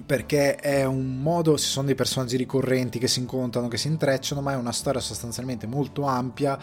perché 0.04 0.56
è 0.56 0.85
un 0.85 1.20
modo, 1.20 1.56
ci 1.58 1.66
sono 1.66 1.87
dei 1.87 1.94
personaggi 1.94 2.37
ricorrenti 2.37 2.98
che 2.98 3.08
si 3.08 3.20
incontrano, 3.20 3.68
che 3.68 3.76
si 3.76 3.88
intrecciano, 3.88 4.40
ma 4.40 4.52
è 4.52 4.56
una 4.56 4.72
storia 4.72 5.00
sostanzialmente 5.00 5.66
molto 5.66 6.04
ampia 6.04 6.58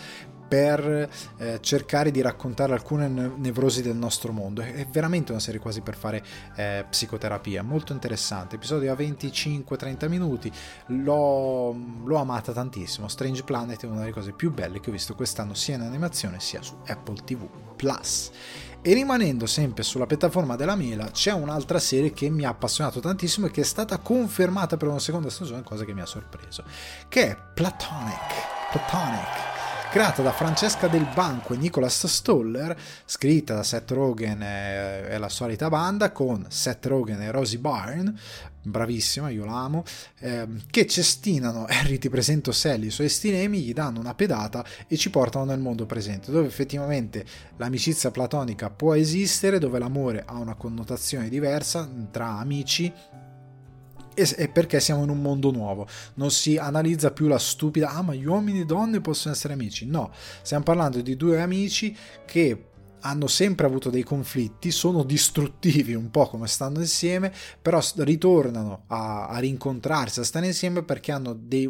per 0.49 1.09
eh, 1.37 1.59
cercare 1.61 2.09
di 2.09 2.21
raccontare 2.21 2.73
alcune 2.73 3.07
nevrosi 3.07 3.83
del 3.83 3.95
nostro 3.95 4.31
mondo. 4.31 4.63
È 4.63 4.85
veramente 4.91 5.31
una 5.31 5.39
serie 5.39 5.59
quasi 5.59 5.81
per 5.81 5.95
fare 5.95 6.23
eh, 6.55 6.85
psicoterapia, 6.89 7.61
molto 7.61 7.93
interessante. 7.93 8.55
Episodio 8.55 8.91
a 8.91 8.95
25-30 8.95 10.09
minuti, 10.09 10.51
l'ho, 10.87 11.71
l'ho 12.03 12.17
amata 12.17 12.51
tantissimo. 12.51 13.07
Strange 13.07 13.43
Planet 13.43 13.83
è 13.83 13.85
una 13.85 13.99
delle 13.99 14.11
cose 14.11 14.31
più 14.31 14.51
belle 14.51 14.79
che 14.79 14.89
ho 14.89 14.93
visto 14.93 15.13
quest'anno 15.13 15.53
sia 15.53 15.75
in 15.75 15.81
animazione 15.81 16.39
sia 16.39 16.63
su 16.63 16.75
Apple 16.87 17.21
TV. 17.23 17.47
E 18.81 18.93
rimanendo 18.93 19.45
sempre 19.45 19.83
sulla 19.83 20.05
piattaforma 20.05 20.55
della 20.55 20.75
Mela, 20.75 21.11
c'è 21.11 21.33
un'altra 21.33 21.79
serie 21.79 22.13
che 22.13 22.29
mi 22.29 22.45
ha 22.45 22.49
appassionato 22.49 23.01
tantissimo 23.01 23.47
e 23.47 23.51
che 23.51 23.61
è 23.61 23.65
stata 23.65 23.97
confermata 23.97 24.77
per 24.77 24.87
una 24.87 24.99
seconda 24.99 25.29
stagione, 25.29 25.63
cosa 25.63 25.83
che 25.83 25.93
mi 25.93 26.01
ha 26.01 26.05
sorpreso, 26.05 26.63
che 27.09 27.31
è 27.31 27.37
Platonic. 27.53 28.71
Platonic 28.71 29.58
creata 29.89 30.21
da 30.21 30.31
Francesca 30.31 30.87
Del 30.87 31.07
Banco 31.15 31.55
e 31.55 31.57
Nicholas 31.57 32.05
Stoller, 32.05 32.77
scritta 33.05 33.55
da 33.55 33.63
Seth 33.63 33.89
Rogen 33.89 34.39
e, 34.43 35.17
la 35.17 35.29
solita 35.29 35.67
banda 35.67 36.11
con 36.11 36.45
Seth 36.47 36.85
Rogen 36.85 37.19
e 37.23 37.31
Rosie 37.31 37.57
Byrne, 37.57 38.13
bravissima, 38.61 39.29
io 39.29 39.45
l'amo, 39.45 39.83
eh, 40.19 40.47
che 40.69 40.85
cestinano 40.85 41.65
Harry 41.67 41.97
ti 41.97 42.07
presento 42.07 42.51
Sally, 42.51 42.87
i 42.87 42.91
suoi 42.91 43.09
stilemi, 43.09 43.61
gli 43.61 43.73
danno 43.73 43.99
una 43.99 44.13
pedata 44.13 44.63
e 44.87 44.95
ci 44.95 45.09
portano 45.09 45.45
nel 45.45 45.59
mondo 45.59 45.87
presente, 45.87 46.31
dove 46.31 46.45
effettivamente 46.45 47.25
l'amicizia 47.57 48.11
platonica 48.11 48.69
può 48.69 48.93
esistere, 48.93 49.57
dove 49.57 49.79
l'amore 49.79 50.23
ha 50.23 50.37
una 50.37 50.53
connotazione 50.53 51.29
diversa 51.29 51.89
tra 52.11 52.37
amici 52.37 52.93
e 54.19 54.47
perché 54.49 54.79
siamo 54.79 55.03
in 55.03 55.09
un 55.09 55.21
mondo 55.21 55.51
nuovo. 55.51 55.87
Non 56.15 56.31
si 56.31 56.57
analizza 56.57 57.11
più 57.11 57.27
la 57.27 57.39
stupida, 57.39 57.91
ah 57.91 58.01
ma 58.01 58.13
gli 58.13 58.25
uomini 58.25 58.61
e 58.61 58.65
donne 58.65 59.01
possono 59.01 59.33
essere 59.33 59.53
amici. 59.53 59.85
No, 59.85 60.11
stiamo 60.41 60.63
parlando 60.63 61.01
di 61.01 61.15
due 61.15 61.41
amici 61.41 61.95
che 62.25 62.65
hanno 63.01 63.27
sempre 63.27 63.65
avuto 63.65 63.89
dei 63.89 64.03
conflitti, 64.03 64.71
sono 64.71 65.03
distruttivi 65.03 65.93
un 65.93 66.11
po' 66.11 66.27
come 66.27 66.47
stanno 66.47 66.79
insieme, 66.79 67.33
però 67.61 67.79
ritornano 67.97 68.83
a, 68.87 69.27
a 69.27 69.39
rincontrarsi, 69.39 70.19
a 70.19 70.23
stare 70.23 70.47
insieme 70.47 70.83
perché 70.83 71.11
hanno 71.11 71.33
dei, 71.33 71.69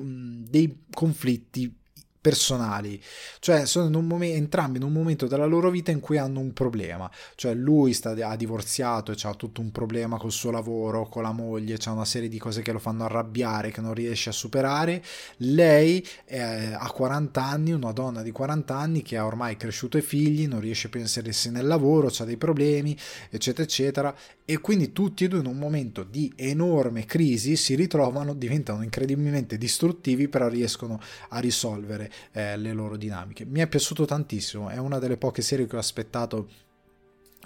dei 0.50 0.86
conflitti 0.92 1.79
personali, 2.22 3.02
cioè 3.40 3.66
sono 3.66 3.86
in 3.98 4.06
momento, 4.06 4.36
entrambi 4.36 4.78
in 4.78 4.84
un 4.84 4.92
momento 4.92 5.28
della 5.28 5.46
loro 5.46 5.70
vita 5.70 5.92
in 5.92 6.00
cui 6.00 6.18
hanno 6.18 6.40
un 6.40 6.54
problema, 6.54 7.10
cioè 7.36 7.54
lui 7.54 7.94
sta, 7.94 8.12
ha 8.12 8.36
divorziato 8.36 9.12
e 9.12 9.16
ha 9.22 9.34
tutto 9.34 9.62
un 9.62 9.72
problema 9.72 10.18
col 10.18 10.32
suo 10.32 10.52
lavoro, 10.52 11.08
con 11.08 11.24
la 11.24 11.32
moglie, 11.32 11.78
c'è 11.78 11.90
una 11.90 12.06
serie 12.06 12.30
di 12.30 12.38
cose 12.38 12.62
che 12.62 12.72
lo 12.72 12.80
fanno 12.80 13.06
arrabbiare, 13.06 13.72
che 13.72 13.82
non 13.82 13.94
riesce 13.94 14.30
a 14.30 14.34
superare, 14.34 15.04
lei 15.38 16.06
è, 16.26 16.72
ha 16.74 16.92
40 16.92 17.44
anni, 17.44 17.72
una 17.72 17.92
donna 17.92 18.22
di 18.22 18.32
40 18.32 18.76
anni 18.76 19.02
che 19.02 19.18
ha 19.18 19.26
ormai 19.26 19.56
cresciuto 19.56 19.98
i 19.98 20.02
figli, 20.02 20.48
non 20.48 20.60
riesce 20.60 20.90
più 20.90 21.00
a 21.00 21.04
inserirsi 21.04 21.52
nel 21.52 21.68
lavoro, 21.68 22.12
ha 22.18 22.24
dei 22.26 22.38
problemi, 22.38 22.98
eccetera, 23.30 23.64
eccetera, 23.64 24.16
e 24.44 24.58
quindi 24.58 24.92
tutti 24.92 25.26
e 25.26 25.28
due 25.28 25.40
in 25.40 25.46
un 25.46 25.58
momento 25.58 26.04
di 26.04 26.32
enorme 26.36 27.06
crisi 27.06 27.56
si 27.56 27.76
ritrovano, 27.76 28.34
diventano 28.34 28.84
incredibilmente 28.84 29.58
distruttivi, 29.58 30.28
però 30.28 30.48
riescono 30.48 31.00
a 31.30 31.40
risolvere 31.40 32.09
eh, 32.32 32.58
le 32.58 32.74
loro 32.74 32.98
dinamiche. 32.98 33.46
Mi 33.46 33.60
è 33.60 33.68
piaciuto 33.68 34.06
tantissimo, 34.06 34.70
è 34.70 34.78
una 34.78 35.00
delle 35.00 35.18
poche 35.18 35.42
serie 35.42 35.68
che 35.68 35.76
ho 35.76 35.80
aspettato 35.80 36.50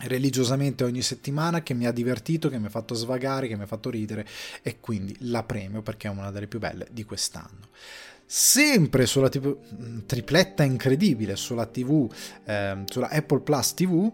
religiosamente 0.06 0.84
ogni 0.84 1.02
settimana 1.02 1.62
che 1.62 1.73
mi 1.73 1.86
ha 1.86 1.91
divertito, 1.91 2.49
che 2.49 2.58
mi 2.58 2.65
ha 2.65 2.69
fatto 2.69 2.95
svagare, 2.95 3.47
che 3.47 3.56
mi 3.56 3.63
ha 3.63 3.67
fatto 3.67 3.89
ridere 3.89 4.26
e 4.62 4.80
quindi 4.80 5.15
la 5.19 5.43
premio 5.43 5.82
perché 5.82 6.08
è 6.08 6.12
una 6.12 6.32
delle 6.32 6.47
più 6.47 6.60
belle 6.60 6.88
di 6.91 7.04
quest'anno 7.04 7.69
sempre 8.26 9.06
sulla 9.06 9.30
TV, 9.30 10.06
tripletta 10.08 10.63
incredibile 10.63 11.36
sulla 11.36 11.67
TV, 11.67 12.12
eh, 12.45 12.84
sulla 12.86 13.10
Apple 13.10 13.41
Plus 13.41 13.73
TV, 13.76 14.12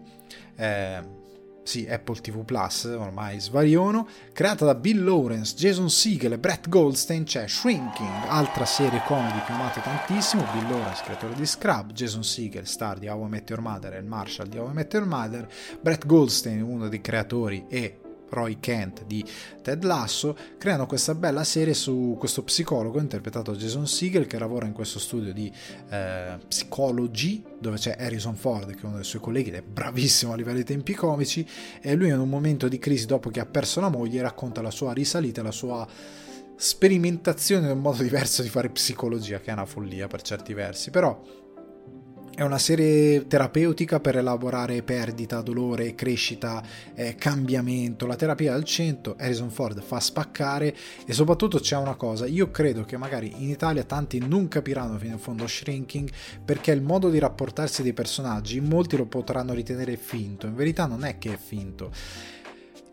eh, 0.56 1.02
sì, 1.62 1.86
Apple 1.88 2.20
TV 2.20 2.44
Plus, 2.44 2.84
ormai 2.84 3.40
svariono, 3.40 4.08
creata 4.32 4.64
da 4.64 4.74
Bill 4.74 5.04
Lawrence, 5.04 5.54
Jason 5.56 5.90
Segel 5.90 6.32
e 6.32 6.38
Brett 6.38 6.68
Goldstein, 6.68 7.24
c'è 7.24 7.46
Shrinking, 7.46 8.24
altra 8.26 8.64
serie 8.64 9.02
comedy 9.06 9.42
che 9.44 9.52
ho 9.52 9.54
amato 9.54 9.80
tantissimo, 9.80 10.44
Bill 10.52 10.68
Lawrence, 10.68 11.02
creatore 11.04 11.34
di 11.34 11.46
Scrub, 11.46 11.92
Jason 11.92 12.24
Segel, 12.24 12.66
star 12.66 12.98
di 12.98 13.08
How 13.08 13.26
I 13.26 13.28
Met 13.28 13.50
Your 13.50 13.62
Mother 13.62 13.94
e 13.94 14.02
Marshall 14.02 14.48
di 14.48 14.58
How 14.58 14.70
I 14.70 14.72
Met 14.74 14.92
Your 14.92 15.06
Mother, 15.06 15.48
Brett 15.80 16.06
Goldstein, 16.06 16.62
uno 16.62 16.88
dei 16.88 17.00
creatori 17.00 17.66
e 17.68 17.99
Roy 18.30 18.58
Kent 18.60 19.04
di 19.04 19.24
Ted 19.62 19.84
Lasso, 19.84 20.36
creano 20.58 20.86
questa 20.86 21.14
bella 21.14 21.44
serie 21.44 21.74
su 21.74 22.16
questo 22.18 22.42
psicologo 22.42 22.98
interpretato 22.98 23.52
da 23.52 23.58
Jason 23.58 23.86
Siegel 23.86 24.26
che 24.26 24.38
lavora 24.38 24.66
in 24.66 24.72
questo 24.72 24.98
studio 24.98 25.32
di 25.32 25.52
eh, 25.90 26.38
psicologi 26.48 27.42
dove 27.58 27.76
c'è 27.76 27.96
Harrison 27.98 28.36
Ford 28.36 28.74
che 28.74 28.82
è 28.82 28.86
uno 28.86 28.96
dei 28.96 29.04
suoi 29.04 29.20
colleghi 29.20 29.50
ed 29.50 29.56
è 29.56 29.62
bravissimo 29.62 30.32
a 30.32 30.36
livello 30.36 30.58
di 30.58 30.64
tempi 30.64 30.94
comici 30.94 31.46
e 31.80 31.94
lui 31.94 32.08
in 32.08 32.18
un 32.18 32.28
momento 32.28 32.68
di 32.68 32.78
crisi 32.78 33.06
dopo 33.06 33.30
che 33.30 33.40
ha 33.40 33.46
perso 33.46 33.80
la 33.80 33.88
moglie 33.88 34.22
racconta 34.22 34.62
la 34.62 34.70
sua 34.70 34.92
risalita, 34.92 35.42
la 35.42 35.50
sua 35.50 35.86
sperimentazione 36.56 37.66
di 37.66 37.72
un 37.72 37.80
modo 37.80 38.02
diverso 38.02 38.42
di 38.42 38.48
fare 38.48 38.68
psicologia 38.68 39.40
che 39.40 39.50
è 39.50 39.52
una 39.52 39.64
follia 39.64 40.08
per 40.08 40.22
certi 40.22 40.52
versi 40.52 40.90
però 40.90 41.39
è 42.40 42.42
una 42.42 42.56
serie 42.56 43.26
terapeutica 43.26 44.00
per 44.00 44.16
elaborare 44.16 44.82
perdita, 44.82 45.42
dolore, 45.42 45.94
crescita, 45.94 46.62
eh, 46.94 47.14
cambiamento. 47.16 48.06
La 48.06 48.16
terapia 48.16 48.54
al 48.54 48.64
centro, 48.64 49.14
Harrison 49.18 49.50
Ford 49.50 49.82
fa 49.82 50.00
spaccare 50.00 50.74
e 51.04 51.12
soprattutto 51.12 51.58
c'è 51.58 51.76
una 51.76 51.96
cosa, 51.96 52.24
io 52.24 52.50
credo 52.50 52.86
che 52.86 52.96
magari 52.96 53.30
in 53.36 53.50
Italia 53.50 53.84
tanti 53.84 54.26
non 54.26 54.48
capiranno 54.48 54.96
fino 54.96 55.12
in 55.12 55.18
fondo 55.18 55.46
Shrinking 55.46 56.08
perché 56.42 56.72
il 56.72 56.80
modo 56.80 57.10
di 57.10 57.18
rapportarsi 57.18 57.82
dei 57.82 57.92
personaggi, 57.92 58.58
molti 58.58 58.96
lo 58.96 59.04
potranno 59.04 59.52
ritenere 59.52 59.98
finto, 59.98 60.46
in 60.46 60.54
verità 60.54 60.86
non 60.86 61.04
è 61.04 61.18
che 61.18 61.34
è 61.34 61.36
finto 61.36 61.92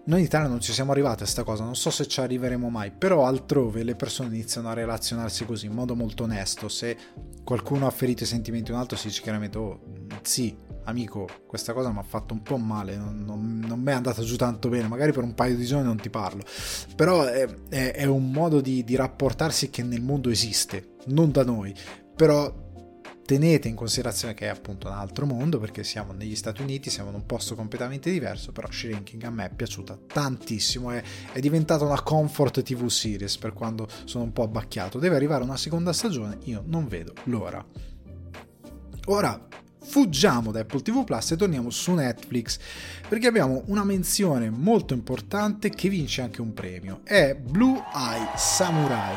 noi 0.08 0.20
in 0.20 0.26
Italia 0.26 0.48
non 0.48 0.62
ci 0.62 0.72
siamo 0.72 0.92
arrivati 0.92 1.16
a 1.16 1.26
questa 1.26 1.44
cosa, 1.44 1.66
non 1.66 1.76
so 1.76 1.90
se 1.90 2.08
ci 2.08 2.22
arriveremo 2.22 2.70
mai, 2.70 2.92
però 2.92 3.26
altrove 3.26 3.84
le 3.84 3.96
persone 3.96 4.34
iniziano 4.34 4.70
a 4.70 4.74
relazionarsi 4.74 5.46
così 5.46 5.66
in 5.66 5.74
modo 5.74 5.96
molto 5.96 6.24
onesto. 6.24 6.70
Se 6.70 6.98
qualcuno 7.44 7.88
ha 7.88 7.92
ferito 7.92 8.24
i 8.24 8.26
sentimenti 8.26 8.68
di 8.68 8.72
un 8.72 8.78
altro, 8.78 8.96
si 8.96 9.08
dice 9.08 9.22
chiaramente: 9.22 9.58
Oh, 9.58 9.80
sì, 10.22 10.56
amico, 10.86 11.28
questa 11.46 11.74
cosa 11.74 11.92
mi 11.92 12.00
ha 12.00 12.04
fatto 12.04 12.34
un 12.34 12.42
po' 12.42 12.58
male, 12.58 12.96
non, 12.96 13.22
non, 13.26 13.60
non 13.68 13.80
mi 13.82 13.92
è 13.92 13.96
andata 13.96 14.22
giù 14.22 14.38
tanto 14.38 14.70
bene, 14.70 14.88
magari 14.88 15.12
per 15.12 15.24
un 15.24 15.34
paio 15.34 15.58
di 15.58 15.66
giorni 15.66 15.86
non 15.86 15.98
ti 15.98 16.10
parlo. 16.10 16.44
Però 16.96 17.26
è, 17.26 17.46
è, 17.68 17.92
è 17.92 18.06
un 18.06 18.32
modo 18.32 18.62
di, 18.62 18.86
di 18.86 18.96
rapportarsi 18.96 19.70
che 19.70 19.84
nel 19.84 20.02
mondo 20.02 20.30
esiste, 20.30 20.96
non 21.08 21.32
da 21.32 21.44
noi. 21.44 21.76
Però 22.16 22.66
tenete 23.28 23.68
in 23.68 23.76
considerazione 23.76 24.34
che 24.34 24.46
è 24.46 24.48
appunto 24.48 24.88
un 24.88 24.94
altro 24.94 25.26
mondo 25.26 25.60
perché 25.60 25.84
siamo 25.84 26.14
negli 26.14 26.34
Stati 26.34 26.62
Uniti, 26.62 26.90
siamo 26.90 27.10
in 27.10 27.16
un 27.16 27.26
posto 27.26 27.56
completamente 27.56 28.10
diverso, 28.10 28.54
però 28.54 28.72
Shrinking 28.72 29.22
a 29.24 29.30
me 29.30 29.48
è 29.48 29.54
piaciuta 29.54 30.00
tantissimo, 30.08 30.92
è, 30.92 31.04
è 31.34 31.40
diventata 31.42 31.84
una 31.84 32.02
comfort 32.02 32.62
TV 32.62 32.88
series 32.88 33.38
per 33.38 33.52
quando 33.52 33.90
sono 34.06 34.24
un 34.24 34.32
po' 34.32 34.44
abbacchiato, 34.44 34.98
deve 34.98 35.18
arrivare 35.18 35.44
una 35.44 35.58
seconda 35.58 35.92
stagione, 35.92 36.38
io 36.46 36.64
non 36.68 36.88
vedo 36.88 37.12
l'ora. 37.26 37.64
Ora 39.08 39.46
fuggiamo 39.88 40.52
da 40.52 40.60
Apple 40.60 40.82
TV 40.82 41.04
Plus 41.04 41.32
e 41.32 41.36
torniamo 41.38 41.70
su 41.70 41.94
Netflix 41.94 42.60
perché 43.08 43.28
abbiamo 43.28 43.64
una 43.68 43.86
menzione 43.86 44.50
molto 44.50 44.94
importante 44.94 45.70
che 45.70 45.88
vince 45.88 46.22
anche 46.22 46.42
un 46.42 46.54
premio. 46.54 47.00
È 47.04 47.36
Blue 47.36 47.82
Eye 47.94 48.28
Samurai 48.36 49.16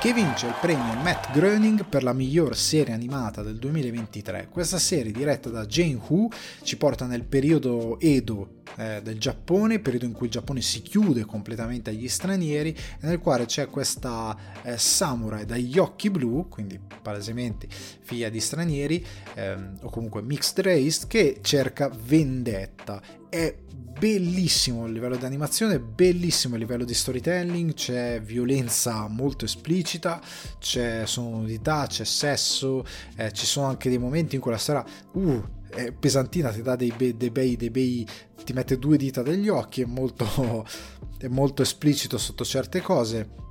che 0.00 0.12
vince 0.12 0.46
il 0.46 0.54
premio 0.60 0.94
Matt 1.02 1.32
Groening 1.32 1.86
per 1.86 2.02
la 2.02 2.12
miglior 2.12 2.56
serie 2.56 2.94
animata 2.94 3.42
del 3.42 3.56
2023. 3.56 4.48
Questa 4.50 4.78
serie 4.78 5.12
diretta 5.12 5.48
da 5.48 5.66
Jane 5.66 5.98
Hu 6.08 6.28
ci 6.62 6.76
porta 6.76 7.06
nel 7.06 7.24
periodo 7.24 7.98
Edo 7.98 8.59
eh, 8.76 9.00
del 9.02 9.18
Giappone, 9.18 9.78
periodo 9.80 10.04
in 10.06 10.12
cui 10.12 10.26
il 10.26 10.32
Giappone 10.32 10.60
si 10.60 10.82
chiude 10.82 11.24
completamente 11.24 11.90
agli 11.90 12.08
stranieri, 12.08 12.76
nel 13.00 13.18
quale 13.18 13.46
c'è 13.46 13.66
questa 13.68 14.36
eh, 14.62 14.78
samurai 14.78 15.44
dagli 15.44 15.78
occhi 15.78 16.10
blu, 16.10 16.48
quindi 16.48 16.80
palesemente 17.02 17.68
figlia 17.70 18.28
di 18.28 18.40
stranieri 18.40 19.04
ehm, 19.34 19.78
o 19.82 19.90
comunque 19.90 20.22
mixed 20.22 20.64
race, 20.64 21.06
che 21.06 21.38
cerca 21.42 21.88
vendetta. 21.88 23.00
È 23.28 23.54
bellissimo 24.00 24.84
a 24.84 24.88
livello 24.88 25.16
di 25.16 25.26
animazione, 25.26 25.78
bellissimo 25.78 26.54
a 26.54 26.58
livello 26.58 26.84
di 26.84 26.94
storytelling, 26.94 27.74
c'è 27.74 28.20
violenza 28.22 29.06
molto 29.08 29.44
esplicita, 29.44 30.20
c'è 30.58 31.02
sonorità, 31.04 31.86
c'è 31.86 32.04
sesso, 32.04 32.84
eh, 33.16 33.30
ci 33.32 33.44
sono 33.44 33.66
anche 33.66 33.90
dei 33.90 33.98
momenti 33.98 34.36
in 34.36 34.40
cui 34.40 34.50
la 34.50 34.56
storia 34.56 34.84
uh, 35.12 35.44
è 35.70 35.92
pesantina, 35.92 36.50
ti 36.50 36.62
dà 36.62 36.76
dei, 36.76 36.92
be- 36.96 37.16
dei, 37.16 37.30
bei, 37.30 37.56
dei 37.56 37.70
bei, 37.70 38.06
ti 38.44 38.52
mette 38.52 38.78
due 38.78 38.96
dita 38.96 39.22
degli 39.22 39.48
occhi, 39.48 39.82
è 39.82 39.86
molto, 39.86 40.66
è 41.18 41.28
molto 41.28 41.62
esplicito 41.62 42.18
sotto 42.18 42.44
certe 42.44 42.80
cose. 42.80 43.48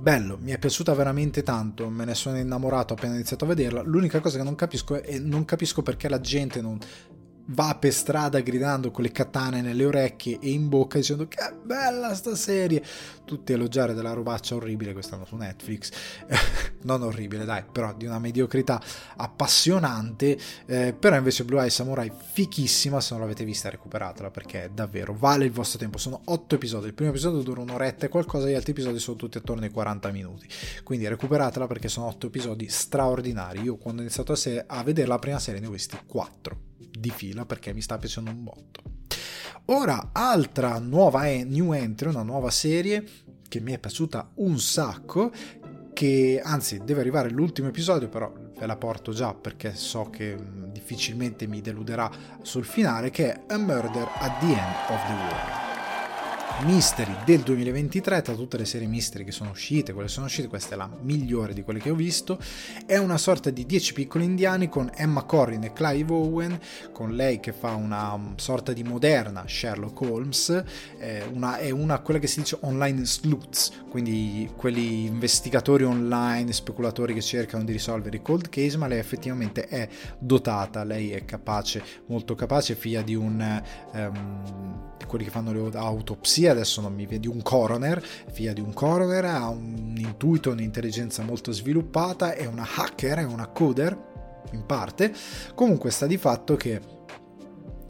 Bello, 0.00 0.38
mi 0.40 0.52
è 0.52 0.58
piaciuta 0.58 0.94
veramente 0.94 1.42
tanto, 1.42 1.88
me 1.88 2.04
ne 2.04 2.14
sono 2.14 2.38
innamorato 2.38 2.94
appena 2.94 3.14
iniziato 3.14 3.44
a 3.44 3.48
vederla. 3.48 3.82
L'unica 3.82 4.20
cosa 4.20 4.38
che 4.38 4.44
non 4.44 4.54
capisco 4.54 5.02
è 5.02 5.18
non 5.18 5.44
capisco 5.44 5.82
perché 5.82 6.08
la 6.08 6.20
gente 6.20 6.60
non 6.60 6.78
va 7.50 7.76
per 7.78 7.92
strada 7.92 8.40
gridando 8.40 8.90
con 8.90 9.04
le 9.04 9.12
katane 9.12 9.60
nelle 9.60 9.84
orecchie 9.84 10.38
e 10.40 10.50
in 10.50 10.68
bocca 10.68 10.98
dicendo 10.98 11.28
che 11.28 11.38
bella 11.62 12.14
sta 12.14 12.34
serie! 12.34 12.82
Tutti 13.24 13.52
elogiare 13.52 13.92
della 13.92 14.12
robaccia 14.12 14.54
orribile 14.54 14.94
quest'anno 14.94 15.24
su 15.24 15.36
Netflix. 15.36 15.90
Non 16.80 17.02
orribile 17.02 17.44
dai 17.44 17.64
però 17.70 17.92
di 17.92 18.06
una 18.06 18.20
mediocrità 18.20 18.80
appassionante. 19.16 20.38
Eh, 20.64 20.94
però 20.98 21.16
invece 21.16 21.44
Blue 21.44 21.60
Eye 21.60 21.70
Samurai 21.70 22.10
fichissima 22.32 23.00
se 23.00 23.14
non 23.14 23.22
l'avete 23.22 23.44
vista 23.44 23.68
recuperatela 23.68 24.30
perché 24.30 24.70
davvero 24.72 25.12
vale 25.12 25.44
il 25.44 25.50
vostro 25.50 25.78
tempo. 25.78 25.98
Sono 25.98 26.20
8 26.24 26.54
episodi 26.54 26.86
il 26.86 26.94
primo 26.94 27.10
episodio 27.10 27.42
dura 27.42 27.60
un'oretta 27.60 28.06
e 28.06 28.08
qualcosa 28.08 28.48
gli 28.48 28.54
altri 28.54 28.70
episodi 28.70 29.00
sono 29.00 29.16
tutti 29.16 29.38
attorno 29.38 29.64
ai 29.64 29.70
40 29.70 30.10
minuti. 30.12 30.46
Quindi 30.84 31.08
recuperatela 31.08 31.66
perché 31.66 31.88
sono 31.88 32.06
8 32.06 32.28
episodi 32.28 32.68
straordinari. 32.68 33.60
Io 33.62 33.76
quando 33.76 34.00
ho 34.00 34.04
iniziato 34.04 34.32
a, 34.32 34.36
se- 34.36 34.64
a 34.64 34.82
vedere 34.84 35.08
la 35.08 35.18
prima 35.18 35.40
serie 35.40 35.60
ne 35.60 35.66
ho 35.66 35.70
visti 35.70 35.98
4 36.06 36.77
di 36.78 37.10
fila 37.10 37.44
perché 37.44 37.74
mi 37.74 37.80
sta 37.80 37.98
piacendo 37.98 38.30
un 38.30 38.44
botto. 38.44 38.82
Ora, 39.66 40.10
altra 40.12 40.78
nuova 40.78 41.24
new 41.24 41.72
entry, 41.72 42.08
una 42.08 42.22
nuova 42.22 42.50
serie 42.50 43.04
che 43.48 43.60
mi 43.60 43.72
è 43.72 43.78
piaciuta 43.78 44.30
un 44.36 44.58
sacco, 44.58 45.30
che 45.92 46.40
anzi 46.42 46.82
deve 46.84 47.00
arrivare 47.00 47.30
l'ultimo 47.30 47.68
episodio, 47.68 48.08
però 48.08 48.32
ve 48.32 48.66
la 48.66 48.76
porto 48.76 49.12
già 49.12 49.34
perché 49.34 49.74
so 49.74 50.10
che 50.10 50.36
difficilmente 50.70 51.46
mi 51.46 51.60
deluderà 51.60 52.10
sul 52.42 52.64
finale, 52.64 53.10
che 53.10 53.32
è 53.32 53.42
A 53.48 53.58
Murder 53.58 54.08
at 54.18 54.38
the 54.38 54.46
End 54.46 54.74
of 54.88 55.06
the 55.06 55.12
World. 55.12 55.68
Mystery 56.64 57.14
del 57.24 57.42
2023, 57.42 58.20
tra 58.20 58.34
tutte 58.34 58.56
le 58.56 58.64
serie 58.64 58.88
Mystery 58.88 59.22
che 59.22 59.30
sono 59.30 59.50
uscite, 59.50 59.92
quelle 59.92 60.08
sono 60.08 60.26
uscite, 60.26 60.48
questa 60.48 60.74
è 60.74 60.76
la 60.76 60.90
migliore 61.02 61.54
di 61.54 61.62
quelle 61.62 61.78
che 61.78 61.90
ho 61.90 61.94
visto, 61.94 62.36
è 62.84 62.96
una 62.96 63.16
sorta 63.16 63.50
di 63.50 63.64
10 63.64 63.92
piccoli 63.92 64.24
indiani 64.24 64.68
con 64.68 64.90
Emma 64.92 65.22
Corrin 65.22 65.62
e 65.62 65.72
Clive 65.72 66.12
Owen, 66.12 66.58
con 66.92 67.14
lei 67.14 67.38
che 67.38 67.52
fa 67.52 67.74
una 67.74 68.34
sorta 68.36 68.72
di 68.72 68.82
moderna 68.82 69.44
Sherlock 69.46 70.00
Holmes, 70.00 70.64
eh, 70.98 71.24
una, 71.32 71.58
è 71.58 71.70
una 71.70 72.00
quella 72.00 72.18
che 72.18 72.26
si 72.26 72.40
dice 72.40 72.58
online 72.62 73.04
sleuths, 73.04 73.84
quindi 73.88 74.50
quelli 74.56 75.04
investigatori 75.04 75.84
online, 75.84 76.52
speculatori 76.52 77.14
che 77.14 77.22
cercano 77.22 77.62
di 77.62 77.70
risolvere 77.70 78.16
i 78.16 78.22
cold 78.22 78.48
case, 78.48 78.76
ma 78.76 78.88
lei 78.88 78.98
effettivamente 78.98 79.68
è 79.68 79.88
dotata, 80.18 80.82
lei 80.82 81.12
è 81.12 81.24
capace, 81.24 81.82
molto 82.06 82.34
capace, 82.34 82.74
figlia 82.74 83.02
di 83.02 83.14
un... 83.14 83.62
Um, 83.92 84.86
quelli 85.08 85.24
che 85.24 85.30
fanno 85.30 85.52
le 85.52 85.76
autopsie, 85.76 86.47
adesso 86.48 86.80
non 86.80 86.94
mi 86.94 87.06
vedi, 87.06 87.26
un 87.28 87.42
coroner, 87.42 88.02
figlia 88.02 88.52
di 88.52 88.60
un 88.60 88.72
coroner, 88.72 89.24
ha 89.24 89.48
un 89.48 89.94
intuito, 89.96 90.50
un'intelligenza 90.50 91.22
molto 91.22 91.52
sviluppata, 91.52 92.34
è 92.34 92.46
una 92.46 92.66
hacker, 92.76 93.18
è 93.18 93.24
una 93.24 93.46
coder, 93.48 94.06
in 94.52 94.64
parte. 94.66 95.12
Comunque 95.54 95.90
sta 95.90 96.06
di 96.06 96.16
fatto 96.16 96.56
che 96.56 96.80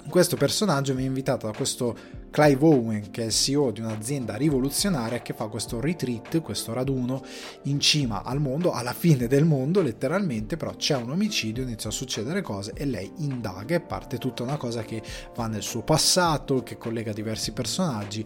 questo 0.08 0.36
personaggio 0.36 0.94
mi 0.94 1.02
ha 1.02 1.06
invitato 1.06 1.46
da 1.46 1.52
questo 1.52 1.96
Clive 2.30 2.64
Owen, 2.64 3.10
che 3.10 3.22
è 3.22 3.26
il 3.26 3.32
CEO 3.32 3.70
di 3.70 3.80
un'azienda 3.80 4.36
rivoluzionaria 4.36 5.20
che 5.20 5.32
fa 5.32 5.46
questo 5.46 5.80
retreat, 5.80 6.40
questo 6.40 6.72
raduno 6.72 7.22
in 7.62 7.80
cima 7.80 8.22
al 8.22 8.40
mondo, 8.40 8.72
alla 8.72 8.92
fine 8.92 9.26
del 9.26 9.44
mondo 9.44 9.82
letteralmente, 9.82 10.56
però 10.56 10.74
c'è 10.76 10.96
un 10.96 11.10
omicidio, 11.10 11.62
iniziano 11.62 11.94
a 11.94 11.98
succedere 11.98 12.42
cose 12.42 12.72
e 12.74 12.84
lei 12.84 13.10
indaga 13.18 13.74
e 13.74 13.80
parte 13.80 14.18
tutta 14.18 14.42
una 14.42 14.56
cosa 14.56 14.82
che 14.82 15.02
va 15.34 15.46
nel 15.46 15.62
suo 15.62 15.82
passato, 15.82 16.62
che 16.62 16.76
collega 16.76 17.12
diversi 17.12 17.52
personaggi 17.52 18.24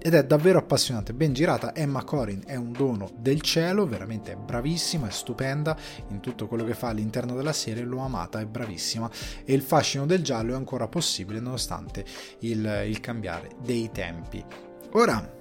ed 0.00 0.14
è 0.14 0.24
davvero 0.24 0.58
appassionante, 0.58 1.12
ben 1.12 1.32
girata. 1.32 1.74
Emma 1.74 2.04
Corin 2.04 2.42
è 2.46 2.54
un 2.54 2.72
dono 2.72 3.10
del 3.16 3.40
cielo, 3.40 3.86
veramente 3.86 4.32
è 4.32 4.36
bravissima, 4.36 5.08
è 5.08 5.10
stupenda 5.10 5.76
in 6.08 6.20
tutto 6.20 6.46
quello 6.46 6.64
che 6.64 6.74
fa 6.74 6.88
all'interno 6.88 7.34
della 7.34 7.52
serie, 7.52 7.82
l'ho 7.82 8.00
amata, 8.00 8.40
è 8.40 8.46
bravissima 8.46 9.10
e 9.44 9.52
il 9.52 9.62
fascino 9.62 10.06
del 10.06 10.22
giallo 10.22 10.52
è 10.52 10.56
ancora 10.56 10.88
possibile 10.88 11.40
nonostante 11.40 12.04
il, 12.40 12.84
il 12.86 13.00
cambiare 13.00 13.50
dei 13.60 13.90
tempi. 13.92 14.44
Ora, 14.92 15.36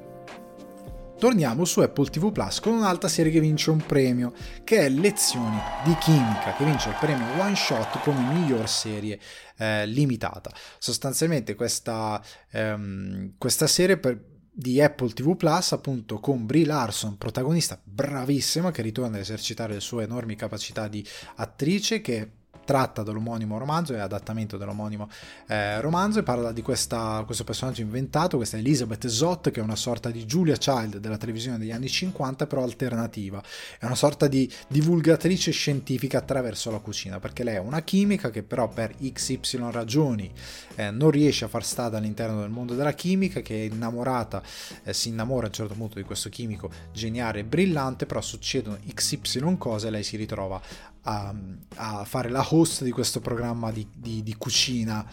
torniamo 1.18 1.66
su 1.66 1.80
Apple 1.80 2.10
TV 2.10 2.32
Plus 2.32 2.60
con 2.60 2.74
un'altra 2.74 3.08
serie 3.08 3.32
che 3.32 3.40
vince 3.40 3.70
un 3.70 3.84
premio, 3.86 4.34
che 4.64 4.80
è 4.80 4.90
Lezioni 4.90 5.60
di 5.84 5.96
Chimica, 5.98 6.54
che 6.56 6.64
vince 6.64 6.90
il 6.90 6.96
premio 7.00 7.26
One 7.40 7.56
Shot 7.56 8.00
come 8.00 8.34
miglior 8.34 8.68
serie 8.68 9.20
eh, 9.58 9.86
limitata. 9.86 10.52
Sostanzialmente 10.78 11.56
questa, 11.56 12.22
ehm, 12.52 13.34
questa 13.38 13.68
serie 13.68 13.98
per 13.98 14.36
di 14.60 14.82
Apple 14.82 15.10
TV 15.10 15.36
Plus, 15.36 15.72
appunto 15.74 16.20
con 16.20 16.48
Brie 16.48 16.66
Larson, 16.66 17.16
protagonista 17.16 17.80
bravissima, 17.84 18.72
che 18.72 18.82
ritorna 18.82 19.18
ad 19.18 19.22
esercitare 19.22 19.74
le 19.74 19.80
sue 19.80 20.04
enormi 20.04 20.36
capacità 20.36 20.88
di 20.88 21.06
attrice, 21.36 22.02
che 22.02 22.28
tratta 22.68 23.02
dell'omonimo 23.02 23.58
romanzo, 23.58 23.94
è 23.94 24.00
adattamento 24.00 24.58
dell'omonimo 24.58 25.10
eh, 25.48 25.80
romanzo 25.80 26.20
e 26.20 26.24
parla 26.24 26.52
di 26.52 26.62
questa, 26.62 27.24
questo 27.26 27.46
personaggio 27.46 27.80
inventato, 27.80 28.36
questa 28.36 28.58
Elizabeth 28.58 29.08
Zott, 29.08 29.52
che 29.52 29.62
è 29.62 29.64
una 29.64 29.78
sorta 29.78 30.12
di 30.12 30.26
Julia 30.26 30.58
Child 30.58 30.98
della 30.98 31.16
televisione 31.16 31.58
degli 31.58 31.72
anni 31.72 31.88
50, 31.88 32.46
però 32.46 32.64
alternativa. 32.64 33.42
È 33.80 33.86
una 33.86 33.96
sorta 33.96 34.28
di 34.28 34.52
divulgatrice 34.68 35.52
scientifica 35.52 36.18
attraverso 36.18 36.70
la 36.70 36.80
cucina, 36.80 37.22
perché 37.22 37.46
lei 37.46 37.56
è 37.56 37.60
una 37.60 37.82
chimica 37.84 38.32
che 38.32 38.44
però 38.44 38.68
per 38.68 38.96
XY 38.98 39.72
ragioni 39.72 40.30
eh, 40.76 40.92
non 40.92 41.10
riesce 41.10 41.46
a 41.46 41.48
far 41.48 41.64
stare 41.64 41.96
all'interno 41.96 42.42
del 42.42 42.50
mondo 42.50 42.76
della 42.76 42.94
chimica, 42.94 43.40
che 43.40 43.56
è 43.56 43.74
innamorata, 43.74 44.44
eh, 44.84 44.94
si 44.94 45.08
innamora 45.08 45.46
a 45.46 45.48
un 45.48 45.56
certo 45.56 45.74
punto 45.74 45.96
di 45.96 46.04
questo 46.04 46.28
chimico 46.28 46.70
geniale 46.92 47.40
e 47.40 47.44
brillante, 47.46 48.06
però 48.06 48.20
succedono 48.20 48.78
XY 48.94 49.56
cose 49.58 49.88
e 49.88 49.90
lei 49.90 50.04
si 50.04 50.18
ritrova 50.18 50.62
a, 51.08 51.34
a 51.76 52.04
fare 52.04 52.30
la 52.30 52.46
host 52.50 52.84
di 52.84 52.92
questo 52.92 53.22
programma 53.22 53.72
di, 53.72 53.88
di, 53.94 54.24
di 54.24 54.36
cucina 54.36 55.06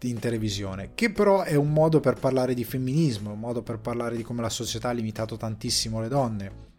in 0.00 0.18
televisione, 0.18 0.90
che 0.94 1.12
però 1.12 1.42
è 1.42 1.54
un 1.54 1.72
modo 1.72 2.00
per 2.00 2.14
parlare 2.14 2.54
di 2.54 2.64
femminismo, 2.64 3.32
un 3.32 3.38
modo 3.38 3.62
per 3.62 3.78
parlare 3.78 4.16
di 4.16 4.22
come 4.22 4.42
la 4.42 4.50
società 4.50 4.88
ha 4.88 4.92
limitato 4.92 5.36
tantissimo 5.36 6.00
le 6.00 6.08
donne 6.08 6.70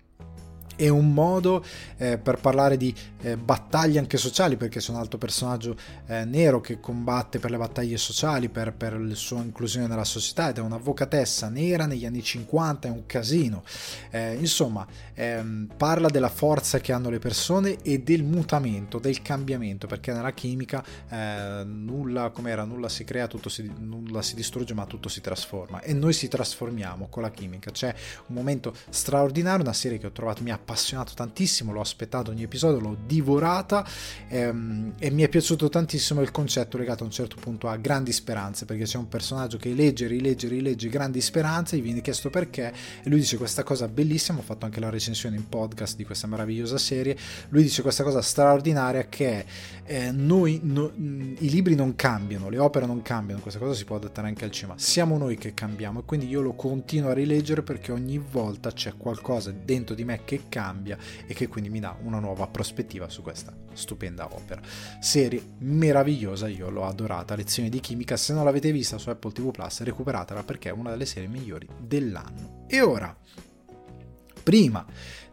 è 0.76 0.88
un 0.88 1.14
modo 1.14 1.64
eh, 1.98 2.18
per 2.18 2.38
parlare 2.40 2.78
di 2.78 2.94
eh, 3.22 3.38
battaglie 3.38 4.00
anche 4.00 4.18
sociali 4.18 4.58
perché 4.58 4.80
c'è 4.80 4.92
un 4.92 4.98
altro 4.98 5.18
personaggio 5.18 5.76
eh, 6.08 6.26
nero 6.26 6.62
che 6.62 6.80
combatte 6.80 7.40
per 7.40 7.52
le 7.52 7.58
battaglie 7.58 7.98
sociali 7.98 8.50
per, 8.50 8.74
per, 8.74 9.00
la 9.00 9.16
sua 9.16 9.42
inclusione 9.42 9.88
nella 9.88 10.04
società 10.04 10.50
ed 10.50 10.58
è 10.58 10.62
un'avvocatessa 10.62 11.50
nera 11.50 11.86
negli 11.86 12.06
anni 12.06 12.22
50 12.22 12.88
è 12.88 12.92
un 12.92 13.06
casino. 13.06 13.64
Eh, 14.10 14.36
insomma 14.36 14.86
ehm, 15.14 15.70
parla 15.78 16.10
della 16.10 16.30
forza 16.30 16.80
che 16.80 16.92
hanno 16.92 17.10
le 17.10 17.20
persone 17.20 17.78
e 17.82 18.00
del 18.00 18.24
mutamento 18.24 19.00
del 19.00 19.22
cambiamento 19.22 19.88
perché 19.88 20.12
nella 20.12 20.34
chimica 20.34 20.84
eh, 21.10 21.64
nulla 21.66 22.30
come 22.30 22.52
era 22.52 22.64
nulla 22.64 22.90
si 22.90 23.04
crea 23.04 23.28
tutto 23.28 23.50
si, 23.50 23.72
nulla 23.80 24.22
si 24.22 24.36
distrugge 24.36 24.74
ma 24.74 24.86
tutto 24.86 25.10
si 25.10 25.22
trasforma. 25.22 25.82
E 25.82 25.94
noi 25.94 26.14
si 26.14 26.28
trasformiamo 26.28 27.08
con 27.08 27.22
la 27.22 27.32
chimica. 27.32 27.72
C'è 27.72 27.94
un 28.28 28.36
momento 28.36 28.74
straordinario 28.90 29.64
una 29.64 29.74
serie 29.74 29.98
che 29.98 30.08
ho 30.08 30.12
trovato 30.12 30.44
mi 30.44 30.52
ha 30.52 30.58
appassionato 30.64 31.14
tantissimo, 31.14 31.72
l'ho 31.72 31.82
aspettato 31.82 32.32
ogni 32.32 32.44
episodio, 32.44 32.80
l'ho 32.80 32.98
divorata 33.06 33.86
ehm, 34.30 34.94
e 34.98 35.12
mi 35.12 35.22
è 35.22 35.30
piaciuto 35.30 35.70
tantissimo 35.70 36.22
il 36.22 36.32
concetto 36.32 36.78
legato 36.78 37.04
a 37.04 37.06
un 37.06 37.12
certo 37.12 37.36
punto 37.40 37.68
a 37.68 37.76
grandi 37.76 38.12
speranze, 38.12 38.66
perché 38.66 38.86
c'è 38.86 38.98
un 38.98 39.10
personaggio 39.10 39.58
che 39.58 39.74
legge, 39.74 40.08
rilegge, 40.08 40.48
rilegge 40.48 40.90
grandi 40.90 41.22
speranze, 41.22 41.78
gli 41.78 41.82
viene 41.82 42.02
chiesto 42.02 42.30
perché 42.30 42.74
e 43.04 43.10
lui 43.10 43.20
dice 43.20 43.38
questa 43.38 43.64
cosa 43.64 43.88
bellissima, 43.88 44.40
ho 44.40 44.42
fatto 44.42 44.66
anche 44.66 44.80
la 44.80 44.90
recensione 44.90 45.36
in 45.36 45.48
podcast 45.48 45.96
di 45.98 46.06
questa 46.06 46.28
meravigliosa 46.28 46.78
serie, 46.78 47.18
lui 47.50 47.64
dice 47.64 47.82
questa 47.82 48.04
cosa 48.04 48.22
straordinaria 48.22 49.08
che 49.10 49.46
eh, 49.84 50.12
noi, 50.12 50.62
no, 50.64 50.92
i 50.96 51.50
libri 51.50 51.76
non 51.76 51.96
cambiano, 51.96 52.50
le 52.50 52.58
opere 52.58 52.86
non 52.86 53.02
cambiano, 53.02 53.42
questa 53.42 53.60
cosa 53.60 53.74
si 53.74 53.84
può 53.84 53.98
adattare 53.98 54.28
anche 54.28 54.46
al 54.46 54.52
cinema, 54.52 54.78
siamo 54.78 55.18
noi 55.18 55.38
che 55.38 55.54
cambiamo 55.54 56.00
e 56.00 56.04
quindi 56.06 56.28
io 56.28 56.42
lo 56.42 56.54
continuo 56.54 57.10
a 57.10 57.14
rileggere 57.14 57.62
perché 57.62 57.92
ogni 57.92 58.18
volta 58.18 58.72
c'è 58.72 58.94
qualcosa 58.96 59.52
dentro 59.52 59.94
di 59.94 60.06
me 60.06 60.22
che 60.24 60.44
cambia 60.54 60.96
e 61.26 61.34
che 61.34 61.48
quindi 61.48 61.72
mi 61.72 61.80
dà 61.80 61.98
una 62.04 62.20
nuova 62.20 62.46
prospettiva 62.46 63.10
su 63.10 63.24
questa 63.24 63.52
stupenda 63.74 64.32
opera. 64.32 64.62
Serie 65.00 65.42
meravigliosa, 65.60 66.48
io 66.48 66.70
l'ho 66.70 66.86
adorata, 66.86 67.36
lezione 67.36 67.70
di 67.70 67.80
chimica, 67.80 68.18
se 68.18 68.34
non 68.34 68.46
l'avete 68.46 68.72
vista 68.72 69.00
su 69.00 69.10
Apple 69.10 69.32
TV 69.32 69.50
Plus 69.50 69.82
recuperatela 69.82 70.44
perché 70.44 70.70
è 70.70 70.72
una 70.72 70.92
delle 70.92 71.08
serie 71.08 71.28
migliori 71.28 71.68
dell'anno. 71.80 72.66
E 72.68 72.82
ora, 72.82 73.18
prima 74.44 74.86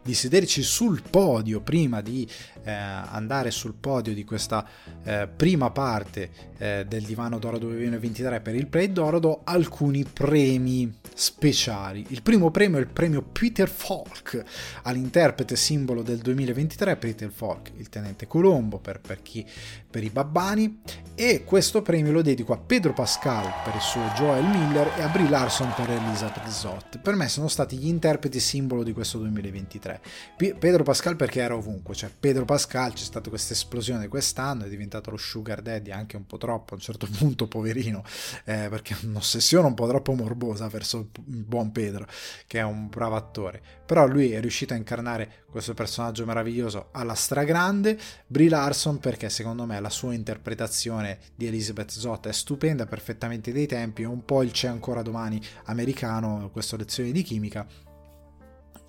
di 0.03 0.15
sederci 0.15 0.63
sul 0.63 1.03
podio, 1.07 1.61
prima 1.61 2.01
di 2.01 2.27
eh, 2.63 2.71
andare 2.71 3.51
sul 3.51 3.73
podio 3.73 4.13
di 4.13 4.23
questa 4.23 4.65
eh, 5.03 5.27
prima 5.27 5.71
parte 5.71 6.29
eh, 6.57 6.85
del 6.87 7.03
Divano 7.03 7.39
d'Oro 7.39 7.57
2023 7.57 8.41
per 8.41 8.55
il 8.55 8.67
Play 8.67 8.91
d'Oro, 8.91 9.19
do 9.19 9.41
alcuni 9.43 10.03
premi 10.03 10.93
speciali. 11.13 12.05
Il 12.09 12.21
primo 12.21 12.51
premio 12.51 12.77
è 12.77 12.81
il 12.81 12.87
premio 12.87 13.21
Peter 13.23 13.69
Falk 13.69 14.43
all'interprete 14.83 15.55
simbolo 15.55 16.01
del 16.01 16.19
2023, 16.19 16.95
Peter 16.97 17.29
Falk, 17.29 17.71
il 17.77 17.89
tenente 17.89 18.27
Colombo 18.27 18.77
per, 18.77 18.99
per, 18.99 19.21
chi, 19.21 19.45
per 19.89 20.03
i 20.03 20.09
babbani, 20.09 20.81
e 21.15 21.43
questo 21.43 21.81
premio 21.81 22.11
lo 22.11 22.21
dedico 22.21 22.53
a 22.53 22.57
Pedro 22.57 22.93
Pascal 22.93 23.51
per 23.63 23.75
il 23.75 23.81
suo 23.81 24.01
Joel 24.15 24.45
Miller 24.45 24.91
e 24.97 25.01
a 25.01 25.07
Brie 25.07 25.29
Larson 25.29 25.73
per 25.75 25.89
Elizabeth 25.89 26.47
Zott. 26.47 26.99
Per 26.99 27.15
me 27.15 27.27
sono 27.27 27.47
stati 27.47 27.77
gli 27.77 27.87
interpreti 27.87 28.39
simbolo 28.39 28.83
di 28.83 28.93
questo 28.93 29.17
2023. 29.19 30.01
P- 30.37 30.55
Pedro 30.55 30.83
Pascal 30.83 31.15
perché 31.15 31.41
era 31.41 31.55
ovunque, 31.55 31.93
cioè 31.95 32.09
Pedro 32.17 32.45
Pascal 32.51 32.91
c'è 32.91 33.05
stata 33.05 33.29
questa 33.29 33.53
esplosione 33.53 34.09
quest'anno, 34.09 34.65
è 34.65 34.67
diventato 34.67 35.09
lo 35.09 35.15
sugar 35.15 35.61
daddy 35.61 35.89
anche 35.89 36.17
un 36.17 36.25
po' 36.25 36.35
troppo 36.35 36.73
a 36.73 36.75
un 36.75 36.81
certo 36.81 37.07
punto, 37.17 37.47
poverino, 37.47 38.03
eh, 38.43 38.67
perché 38.69 38.93
un'ossessione 39.03 39.67
un 39.67 39.73
po' 39.73 39.87
troppo 39.87 40.11
morbosa 40.15 40.67
verso 40.67 41.11
il 41.27 41.45
buon 41.45 41.71
Pedro, 41.71 42.05
che 42.47 42.59
è 42.59 42.63
un 42.63 42.89
bravo 42.89 43.15
attore. 43.15 43.61
Però 43.85 44.05
lui 44.05 44.33
è 44.33 44.41
riuscito 44.41 44.73
a 44.73 44.75
incarnare 44.75 45.45
questo 45.49 45.73
personaggio 45.73 46.25
meraviglioso 46.25 46.89
alla 46.91 47.13
stragrande. 47.13 47.97
Brie 48.27 48.49
Larson 48.49 48.99
perché 48.99 49.29
secondo 49.29 49.65
me 49.65 49.79
la 49.79 49.89
sua 49.89 50.13
interpretazione 50.13 51.19
di 51.33 51.47
Elizabeth 51.47 51.91
Zott 51.91 52.27
è 52.27 52.33
stupenda, 52.33 52.85
perfettamente 52.85 53.53
dei 53.53 53.65
tempi, 53.65 54.01
è 54.01 54.07
un 54.07 54.25
po' 54.25 54.43
il 54.43 54.51
c'è 54.51 54.67
ancora 54.67 55.01
domani 55.01 55.41
americano, 55.65 56.49
questa 56.51 56.75
lezione 56.75 57.13
di 57.13 57.21
chimica. 57.21 57.65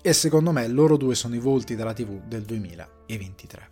E 0.05 0.11
secondo 0.11 0.51
me 0.51 0.67
loro 0.67 0.97
due 0.97 1.15
sono 1.15 1.33
i 1.33 1.39
volti 1.39 1.77
della 1.77 1.93
TV 1.93 2.19
del 2.27 2.41
2023. 2.41 3.69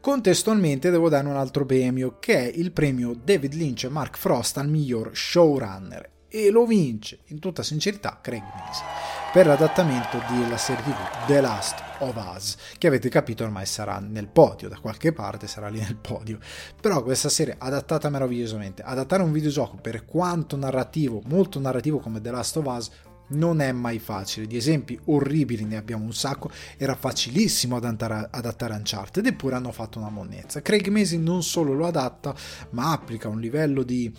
Contestualmente 0.00 0.90
devo 0.90 1.08
dare 1.08 1.28
un 1.28 1.36
altro 1.36 1.64
premio, 1.64 2.16
che 2.18 2.50
è 2.50 2.52
il 2.52 2.72
premio 2.72 3.14
David 3.14 3.54
Lynch 3.54 3.84
e 3.84 3.88
Mark 3.88 4.18
Frost 4.18 4.58
al 4.58 4.68
miglior 4.68 5.12
showrunner. 5.14 6.10
E 6.28 6.50
lo 6.50 6.66
vince, 6.66 7.20
in 7.26 7.38
tutta 7.38 7.62
sincerità, 7.62 8.18
Craig 8.20 8.42
Mason, 8.42 8.84
per 9.32 9.46
l'adattamento 9.46 10.20
della 10.28 10.56
serie 10.56 10.82
TV 10.82 11.26
The 11.28 11.40
Last 11.40 11.76
of 12.00 12.34
Us, 12.34 12.56
che 12.76 12.88
avete 12.88 13.08
capito 13.08 13.44
ormai 13.44 13.64
sarà 13.64 14.00
nel 14.00 14.26
podio, 14.26 14.68
da 14.68 14.80
qualche 14.80 15.12
parte 15.12 15.46
sarà 15.46 15.68
lì 15.68 15.78
nel 15.78 15.94
podio. 15.94 16.40
Però 16.80 17.00
questa 17.04 17.28
serie 17.28 17.54
adattata 17.56 18.10
meravigliosamente, 18.10 18.82
adattare 18.82 19.22
un 19.22 19.30
videogioco 19.30 19.76
per 19.76 20.04
quanto 20.04 20.56
narrativo, 20.56 21.22
molto 21.26 21.60
narrativo 21.60 22.00
come 22.00 22.20
The 22.20 22.32
Last 22.32 22.56
of 22.56 22.66
Us, 22.66 22.90
non 23.28 23.60
è 23.60 23.72
mai 23.72 23.98
facile. 23.98 24.46
Di 24.46 24.56
esempi 24.56 24.98
orribili 25.06 25.64
ne 25.64 25.76
abbiamo 25.76 26.04
un 26.04 26.14
sacco. 26.14 26.50
Era 26.76 26.94
facilissimo 26.94 27.76
adattare, 27.76 28.28
adattare 28.30 28.74
Uncharted, 28.74 29.26
eppure 29.26 29.56
hanno 29.56 29.72
fatto 29.72 29.98
una 29.98 30.10
monnezza. 30.10 30.62
Craig 30.62 30.88
Mason 30.88 31.22
non 31.22 31.42
solo 31.42 31.72
lo 31.74 31.86
adatta, 31.86 32.34
ma 32.70 32.92
applica 32.92 33.28
un 33.28 33.40
livello 33.40 33.82
di, 33.82 34.12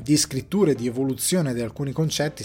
di 0.00 0.16
scrittura 0.16 0.72
e 0.72 0.74
di 0.74 0.86
evoluzione 0.86 1.54
di 1.54 1.60
alcuni 1.60 1.92
concetti 1.92 2.44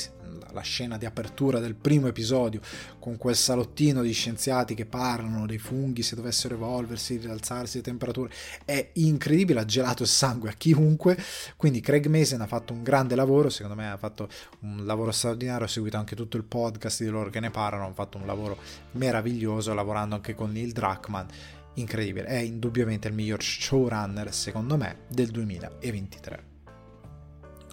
la 0.57 0.63
scena 0.63 0.97
di 0.97 1.05
apertura 1.05 1.59
del 1.59 1.75
primo 1.75 2.07
episodio 2.07 2.59
con 2.99 3.15
quel 3.17 3.35
salottino 3.35 4.01
di 4.01 4.11
scienziati 4.11 4.73
che 4.73 4.85
parlano 4.85 5.45
dei 5.45 5.59
funghi 5.59 6.01
se 6.01 6.15
dovessero 6.15 6.55
evolversi, 6.55 7.17
rialzarsi 7.17 7.77
le 7.77 7.83
temperature, 7.83 8.33
è 8.65 8.89
incredibile, 8.93 9.59
ha 9.59 9.65
gelato 9.65 10.01
il 10.01 10.09
sangue 10.09 10.49
a 10.49 10.53
chiunque, 10.53 11.17
quindi 11.55 11.79
Craig 11.79 12.07
Mason 12.07 12.41
ha 12.41 12.47
fatto 12.47 12.73
un 12.73 12.81
grande 12.81 13.15
lavoro, 13.15 13.49
secondo 13.49 13.75
me 13.75 13.89
ha 13.89 13.97
fatto 13.97 14.27
un 14.61 14.85
lavoro 14.85 15.11
straordinario, 15.11 15.65
ho 15.65 15.69
seguito 15.69 15.97
anche 15.97 16.15
tutto 16.15 16.37
il 16.37 16.43
podcast 16.43 17.03
di 17.03 17.09
loro 17.09 17.29
che 17.29 17.39
ne 17.39 17.51
parlano, 17.51 17.85
hanno 17.85 17.93
fatto 17.93 18.17
un 18.17 18.25
lavoro 18.25 18.57
meraviglioso 18.93 19.73
lavorando 19.73 20.15
anche 20.15 20.33
con 20.33 20.51
Neil 20.51 20.71
Druckmann. 20.71 21.27
Incredibile, 21.75 22.25
è 22.25 22.37
indubbiamente 22.37 23.07
il 23.07 23.13
miglior 23.13 23.43
showrunner 23.43 24.33
secondo 24.33 24.77
me 24.77 25.01
del 25.09 25.29
2023. 25.29 26.55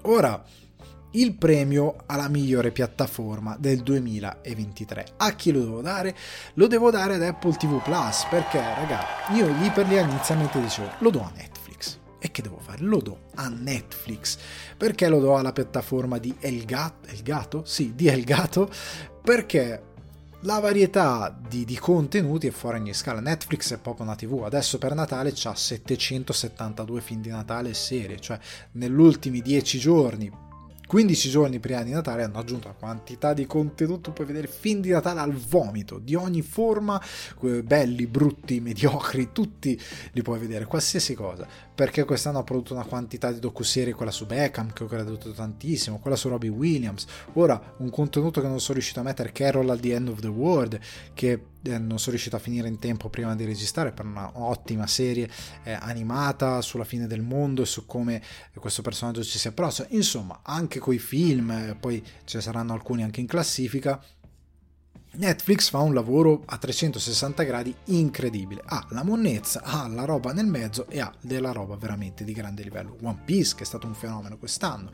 Ora, 0.03 0.45
il 1.15 1.35
premio 1.35 1.97
alla 2.07 2.29
migliore 2.29 2.71
piattaforma 2.71 3.57
del 3.59 3.83
2023. 3.83 5.07
A 5.17 5.35
chi 5.35 5.53
lo 5.53 5.61
devo 5.61 5.81
dare? 5.81 6.17
Lo 6.55 6.67
devo 6.67 6.91
dare 6.91 7.15
ad 7.15 7.23
Apple 7.23 7.57
TV 7.57 7.83
Plus 7.83 8.27
perché, 8.31 8.59
raga, 8.59 9.05
io 9.33 9.47
lì 9.47 9.71
per 9.71 9.87
lì 9.87 9.99
inizialmente 9.99 10.61
dicevo 10.61 10.91
lo 10.99 11.11
do 11.11 11.21
a 11.21 11.33
Netflix. 11.35 11.99
E 12.19 12.31
che 12.31 12.43
devo 12.43 12.59
fare? 12.59 12.83
Lo 12.83 12.99
do 12.99 13.27
a 13.35 13.49
Netflix. 13.49 14.39
Perché 14.77 15.09
lo 15.09 15.21
do 15.21 15.37
alla 15.37 15.53
piattaforma 15.53 16.19
di 16.19 16.35
Elgato? 16.41 17.09
Elgato? 17.09 17.65
Sì, 17.65 17.95
di 17.95 18.09
Elgato. 18.09 18.71
Perché 19.23 19.93
la 20.41 20.59
varietà 20.59 21.35
di, 21.49 21.65
di, 21.65 21.79
contenuti 21.79 22.47
è 22.47 22.51
fuori 22.51 22.79
ogni 22.79 22.95
scala. 22.95 23.21
Netflix 23.21 23.73
è 23.75 23.79
proprio 23.79 24.07
una 24.07 24.17
TV. 24.17 24.43
Adesso 24.45 24.79
per 24.79 24.95
Natale 24.95 25.33
c'ha 25.35 25.55
772 25.55 27.01
film 27.01 27.21
di 27.21 27.31
Natale 27.31 27.71
e 27.71 27.75
serie, 27.75 28.19
cioè 28.21 28.39
negli 28.73 28.99
ultimi 28.99 29.41
10 29.41 29.79
giorni 29.79 30.31
15 30.87 31.30
giorni 31.30 31.59
prima 31.59 31.82
di 31.82 31.91
Natale 31.91 32.22
hanno 32.22 32.39
aggiunto 32.39 32.68
una 32.68 32.76
quantità 32.76 33.32
di 33.32 33.47
contenuto, 33.47 34.12
puoi 34.12 34.26
vedere 34.26 34.47
film 34.47 34.80
di 34.80 34.91
Natale 34.91 35.20
al 35.20 35.32
vomito, 35.32 35.99
di 35.99 36.14
ogni 36.14 36.43
forma, 36.43 37.01
belli, 37.62 38.07
brutti, 38.07 38.61
mediocri, 38.64 39.32
tutti 39.32 39.80
li 40.12 40.22
puoi 40.22 40.39
vedere, 40.39 40.66
qualsiasi 40.66 41.14
cosa, 41.14 41.47
perché 41.75 42.05
quest'anno 42.05 42.39
ha 42.39 42.45
prodotto 42.45 42.75
una 42.75 42.85
quantità 42.85 43.33
di 43.33 43.41
docuserie, 43.41 43.95
quella 43.95 44.12
su 44.12 44.27
Beckham 44.27 44.72
che 44.72 44.85
ho 44.85 44.87
creduto 44.87 45.33
tantissimo, 45.33 45.99
quella 45.99 46.16
su 46.16 46.29
Robbie 46.29 46.51
Williams, 46.51 47.07
ora 47.33 47.75
un 47.79 47.91
contenuto 47.91 48.41
che 48.41 48.47
non 48.47 48.61
sono 48.61 48.75
riuscito 48.75 49.01
a 49.01 49.03
mettere, 49.03 49.33
Carol 49.33 49.68
at 49.70 49.81
the 49.81 49.93
End 49.93 50.09
of 50.09 50.20
the 50.20 50.29
World, 50.29 50.79
che 51.14 51.47
eh, 51.62 51.79
non 51.79 51.99
sono 51.99 52.11
riuscito 52.11 52.37
a 52.37 52.39
finire 52.39 52.68
in 52.68 52.79
tempo 52.79 53.09
prima 53.09 53.35
di 53.35 53.45
registrare 53.45 53.93
per 53.93 54.05
una 54.05 54.31
ottima 54.35 54.87
serie 54.87 55.29
eh, 55.64 55.72
animata 55.72 56.61
sulla 56.61 56.85
fine 56.85 57.07
del 57.07 57.22
mondo 57.22 57.62
e 57.62 57.66
su 57.66 57.87
come 57.87 58.22
questo 58.55 58.83
personaggio 58.83 59.25
ci 59.25 59.39
si 59.39 59.49
approccia. 59.49 59.87
Insomma, 59.91 60.41
anche 60.43 60.79
coi 60.79 60.99
film, 60.99 61.51
eh, 61.51 61.77
poi 61.79 62.05
ce 62.25 62.37
ne 62.37 62.43
saranno 62.43 62.72
alcuni 62.72 63.03
anche 63.03 63.20
in 63.20 63.27
classifica. 63.27 64.01
Netflix 65.17 65.71
fa 65.71 65.79
un 65.79 65.95
lavoro 65.95 66.43
a 66.47 66.57
360 66.57 67.43
gradi 67.45 67.75
incredibile. 67.87 68.62
Ha 68.65 68.87
la 68.91 69.05
monnezza, 69.05 69.62
ha 69.62 69.87
la 69.87 70.05
roba 70.05 70.33
nel 70.33 70.47
mezzo 70.47 70.87
e 70.89 71.01
ha 71.01 71.12
della 71.21 71.53
roba 71.53 71.77
veramente 71.77 72.25
di 72.25 72.33
grande 72.33 72.62
livello. 72.62 72.97
One 73.03 73.21
Piece, 73.25 73.55
che 73.55 73.62
è 73.62 73.67
stato 73.67 73.87
un 73.87 73.95
fenomeno 73.95 74.37
quest'anno. 74.37 74.91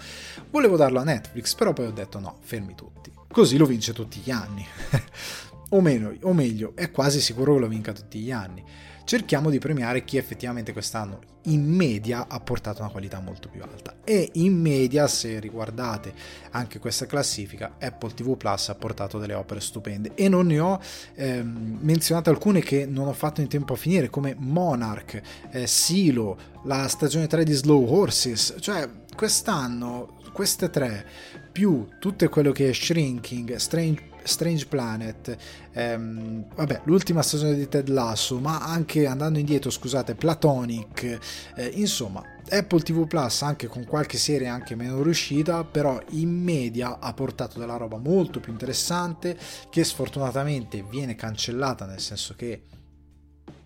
Volevo 0.51 0.77
darlo 0.77 1.01
a 1.01 1.05
Netflix, 1.05 1.55
però 1.55 1.73
poi 1.73 1.87
ho 1.87 1.93
detto 1.93 2.19
no, 2.19 2.37
fermi 2.41 2.75
tutti. 2.75 3.11
Così 3.31 3.57
lo 3.57 3.67
vince 3.67 3.93
tutti 3.93 4.21
gli 4.23 4.31
anni. 4.31 4.67
o, 5.71 5.81
meno, 5.81 6.15
o 6.23 6.33
meglio, 6.35 6.73
è 6.75 6.91
quasi 6.91 7.21
sicuro 7.21 7.55
che 7.55 7.61
lo 7.61 7.69
vinca 7.69 7.93
tutti 7.93 8.19
gli 8.19 8.33
anni. 8.33 8.65
Cerchiamo 9.11 9.51
di 9.51 9.59
premiare 9.59 10.05
chi 10.05 10.19
effettivamente 10.19 10.71
quest'anno 10.71 11.19
in 11.47 11.65
media 11.65 12.29
ha 12.29 12.39
portato 12.39 12.81
una 12.83 12.93
qualità 12.93 13.19
molto 13.19 13.49
più 13.49 13.61
alta. 13.61 13.97
E 14.05 14.31
in 14.35 14.57
media, 14.57 15.09
se 15.09 15.41
riguardate 15.41 16.15
anche 16.53 16.79
questa 16.79 17.07
classifica, 17.07 17.75
Apple 17.81 18.15
TV 18.15 18.37
Plus 18.37 18.69
ha 18.69 18.77
portato 18.77 19.19
delle 19.19 19.35
opere 19.35 19.59
stupende. 19.59 20.13
E 20.15 20.29
non 20.29 20.47
ne 20.47 20.61
ho 20.61 20.81
ehm, 21.17 21.79
menzionate 21.81 22.31
alcune 22.31 22.61
che 22.61 22.87
non 22.87 23.09
ho 23.09 23.13
fatto 23.13 23.41
in 23.41 23.49
tempo 23.49 23.73
a 23.73 23.77
finire, 23.77 24.11
come 24.11 24.37
Monarch, 24.39 25.21
eh, 25.51 25.67
Silo, 25.67 26.39
la 26.67 26.87
stagione 26.87 27.27
3 27.27 27.43
di 27.43 27.53
Slow 27.53 27.85
Horses. 27.93 28.55
Cioè, 28.61 28.89
quest'anno 29.17 30.19
queste 30.33 30.71
tre 30.71 31.05
più 31.51 31.89
tutto 31.99 32.29
quello 32.29 32.53
che 32.53 32.69
è 32.69 32.73
Shrinking, 32.73 33.57
Strange 33.57 34.10
Strange 34.25 34.67
Planet, 34.67 35.37
ehm, 35.73 36.47
vabbè, 36.55 36.83
l'ultima 36.85 37.23
stagione 37.23 37.55
di 37.55 37.69
Ted 37.69 37.89
Lasso, 37.89 38.39
ma 38.39 38.61
anche 38.61 39.07
andando 39.07 39.39
indietro, 39.39 39.71
scusate, 39.71 40.15
Platonic, 40.15 41.19
eh, 41.57 41.67
insomma, 41.75 42.23
Apple 42.49 42.81
TV 42.81 43.07
Plus 43.07 43.43
anche 43.43 43.67
con 43.67 43.85
qualche 43.85 44.19
serie 44.19 44.49
anche 44.49 44.75
meno 44.75 45.03
riuscita, 45.03 45.65
però 45.65 46.01
in 46.11 46.31
media 46.31 46.99
ha 46.99 47.13
portato 47.13 47.59
della 47.59 47.77
roba 47.77 47.99
molto 47.99 48.41
più 48.41 48.53
interessante 48.53 49.39
che 49.71 49.85
sfortunatamente 49.85 50.83
viene 50.83 51.15
cancellata, 51.15 51.87
nel 51.87 52.01
senso 52.01 52.35
che 52.37 52.65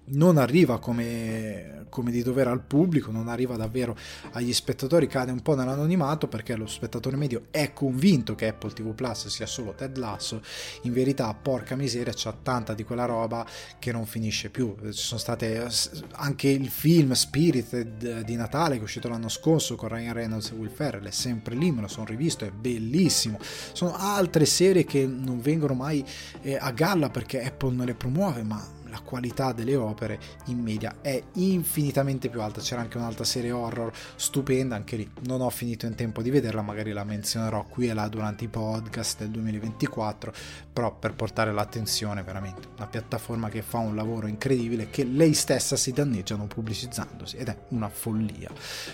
non 0.06 0.36
arriva 0.36 0.78
come, 0.78 1.86
come, 1.88 2.10
di 2.10 2.22
dovere 2.22 2.50
al 2.50 2.60
pubblico, 2.60 3.10
non 3.10 3.28
arriva 3.28 3.56
davvero 3.56 3.96
agli 4.32 4.52
spettatori, 4.52 5.06
cade 5.06 5.32
un 5.32 5.40
po' 5.40 5.54
nell'anonimato 5.54 6.28
perché 6.28 6.56
lo 6.56 6.66
spettatore 6.66 7.16
medio 7.16 7.46
è 7.50 7.72
convinto 7.72 8.34
che 8.34 8.48
Apple 8.48 8.72
TV 8.72 8.94
Plus 8.94 9.28
sia 9.28 9.46
solo 9.46 9.74
Ted 9.74 9.96
Lasso, 9.96 10.42
in 10.82 10.92
verità 10.92 11.32
porca 11.34 11.76
miseria 11.76 12.12
c'è 12.12 12.32
tanta 12.42 12.74
di 12.74 12.84
quella 12.84 13.06
roba 13.06 13.46
che 13.78 13.92
non 13.92 14.04
finisce 14.04 14.50
più, 14.50 14.76
ci 14.84 14.92
sono 14.92 15.20
state 15.20 15.66
anche 16.12 16.48
il 16.48 16.68
film 16.68 17.12
Spirited 17.12 18.22
di 18.22 18.36
Natale 18.36 18.74
che 18.74 18.80
è 18.80 18.84
uscito 18.84 19.08
l'anno 19.08 19.28
scorso 19.28 19.76
con 19.76 19.88
Ryan 19.88 20.12
Reynolds 20.12 20.50
e 20.50 20.54
Will 20.54 20.70
Ferrell, 20.70 21.06
è 21.06 21.12
sempre 21.12 21.54
lì, 21.54 21.70
me 21.70 21.82
lo 21.82 21.88
sono 21.88 22.06
rivisto, 22.06 22.44
è 22.44 22.50
bellissimo, 22.50 23.38
sono 23.72 23.96
altre 23.96 24.44
serie 24.44 24.84
che 24.84 25.06
non 25.06 25.40
vengono 25.40 25.74
mai 25.74 26.04
eh, 26.42 26.56
a 26.56 26.70
galla 26.72 27.08
perché 27.08 27.42
Apple 27.42 27.72
non 27.74 27.86
le 27.86 27.94
promuove, 27.94 28.42
ma 28.42 28.82
la 28.94 29.00
qualità 29.00 29.52
delle 29.52 29.74
opere 29.74 30.20
in 30.46 30.60
media 30.60 30.96
è 31.00 31.20
infinitamente 31.34 32.28
più 32.28 32.40
alta. 32.40 32.60
C'era 32.60 32.80
anche 32.80 32.96
un'altra 32.96 33.24
serie 33.24 33.50
horror 33.50 33.92
stupenda, 34.14 34.76
anche 34.76 34.96
lì 34.96 35.10
non 35.26 35.40
ho 35.40 35.50
finito 35.50 35.86
in 35.86 35.96
tempo 35.96 36.22
di 36.22 36.30
vederla, 36.30 36.62
magari 36.62 36.92
la 36.92 37.02
menzionerò 37.02 37.64
qui 37.68 37.88
e 37.88 37.94
là 37.94 38.06
durante 38.06 38.44
i 38.44 38.48
podcast 38.48 39.18
del 39.18 39.30
2024, 39.30 40.32
però 40.72 40.94
per 40.96 41.14
portare 41.14 41.52
l'attenzione 41.52 42.22
veramente 42.22 42.68
una 42.76 42.86
piattaforma 42.86 43.48
che 43.48 43.62
fa 43.62 43.78
un 43.78 43.96
lavoro 43.96 44.28
incredibile 44.28 44.88
che 44.90 45.02
lei 45.02 45.34
stessa 45.34 45.74
si 45.74 45.90
danneggiano 45.90 46.46
pubblicizzandosi 46.46 47.36
ed 47.36 47.48
è 47.48 47.56
una 47.70 47.88
follia. 47.88 48.50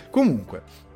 Comunque 0.08 0.88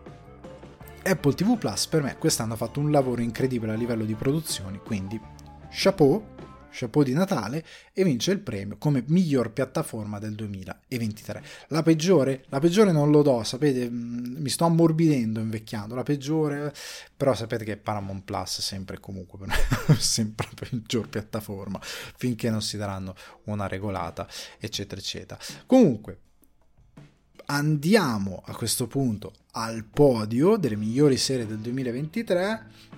Apple 1.02 1.34
TV 1.34 1.58
Plus 1.58 1.86
per 1.88 2.00
me 2.00 2.16
quest'anno 2.16 2.54
ha 2.54 2.56
fatto 2.56 2.80
un 2.80 2.90
lavoro 2.90 3.20
incredibile 3.20 3.72
a 3.72 3.76
livello 3.76 4.04
di 4.04 4.14
produzioni, 4.14 4.78
quindi 4.78 5.20
chapeau 5.68 6.32
chapeau 6.74 7.04
di 7.04 7.12
Natale 7.12 7.64
e 7.92 8.02
vince 8.02 8.32
il 8.32 8.40
premio 8.40 8.76
come 8.76 9.04
miglior 9.06 9.52
piattaforma 9.52 10.18
del 10.18 10.34
2023. 10.34 11.42
La 11.68 11.82
peggiore? 11.82 12.44
La 12.48 12.58
peggiore 12.58 12.90
non 12.90 13.10
lo 13.10 13.22
do, 13.22 13.42
sapete, 13.44 13.88
mm, 13.88 14.36
mi 14.38 14.48
sto 14.48 14.64
ammorbidendo 14.64 15.38
invecchiando, 15.40 15.94
la 15.94 16.02
peggiore, 16.02 16.74
però 17.16 17.34
sapete 17.34 17.64
che 17.64 17.76
Paramount 17.76 18.24
Plus 18.24 18.60
sempre 18.60 18.98
comunque 18.98 19.38
per 19.38 19.48
me, 19.48 19.94
sempre 19.98 20.48
la 20.50 20.66
peggior 20.68 21.08
piattaforma 21.08 21.78
finché 21.82 22.50
non 22.50 22.60
si 22.60 22.76
daranno 22.76 23.14
una 23.44 23.68
regolata, 23.68 24.26
eccetera, 24.58 25.00
eccetera. 25.00 25.40
Comunque, 25.66 26.18
andiamo 27.46 28.42
a 28.46 28.54
questo 28.54 28.86
punto 28.86 29.32
al 29.52 29.84
podio 29.84 30.56
delle 30.56 30.76
migliori 30.76 31.16
serie 31.16 31.46
del 31.46 31.58
2023 31.58 32.93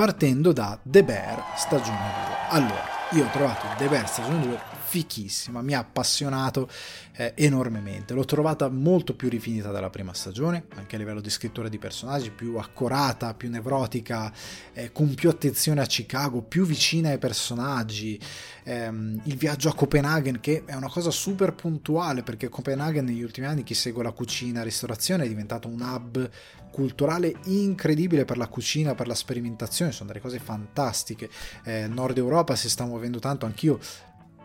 partendo 0.00 0.52
da 0.52 0.80
The 0.82 1.04
Bear 1.04 1.52
stagione 1.58 1.98
2. 1.98 2.58
Allora, 2.58 2.84
io 3.10 3.26
ho 3.26 3.30
trovato 3.30 3.66
The 3.76 3.86
Bear 3.86 4.08
stagione 4.08 4.46
2 4.46 4.60
fichissima, 4.90 5.60
mi 5.60 5.74
ha 5.74 5.80
appassionato 5.80 6.70
eh, 7.16 7.34
enormemente. 7.36 8.14
L'ho 8.14 8.24
trovata 8.24 8.70
molto 8.70 9.14
più 9.14 9.28
rifinita 9.28 9.70
dalla 9.70 9.90
prima 9.90 10.14
stagione, 10.14 10.64
anche 10.74 10.96
a 10.96 10.98
livello 10.98 11.20
di 11.20 11.28
scrittura 11.28 11.68
di 11.68 11.76
personaggi, 11.76 12.30
più 12.30 12.56
accurata, 12.56 13.34
più 13.34 13.50
nevrotica, 13.50 14.32
eh, 14.72 14.90
con 14.90 15.12
più 15.12 15.28
attenzione 15.28 15.82
a 15.82 15.86
Chicago, 15.86 16.40
più 16.40 16.64
vicina 16.64 17.10
ai 17.10 17.18
personaggi. 17.18 18.18
Ehm, 18.64 19.20
il 19.24 19.36
viaggio 19.36 19.68
a 19.68 19.74
Copenaghen, 19.74 20.40
che 20.40 20.64
è 20.64 20.74
una 20.74 20.88
cosa 20.88 21.10
super 21.10 21.54
puntuale, 21.54 22.22
perché 22.22 22.48
Copenaghen 22.48 23.04
negli 23.04 23.22
ultimi 23.22 23.46
anni 23.46 23.64
chi 23.64 23.74
segue 23.74 24.02
la 24.02 24.12
cucina, 24.12 24.60
la 24.60 24.64
ristorazione 24.64 25.24
è 25.24 25.28
diventato 25.28 25.68
un 25.68 25.82
hub 25.82 26.30
culturale 26.70 27.34
incredibile 27.44 28.24
per 28.24 28.36
la 28.36 28.48
cucina, 28.48 28.94
per 28.94 29.06
la 29.06 29.14
sperimentazione, 29.14 29.92
sono 29.92 30.08
delle 30.08 30.20
cose 30.20 30.38
fantastiche. 30.38 31.28
Eh, 31.64 31.86
Nord 31.86 32.16
Europa 32.18 32.56
si 32.56 32.68
sta 32.68 32.84
muovendo 32.84 33.18
tanto, 33.18 33.46
anch'io 33.46 33.78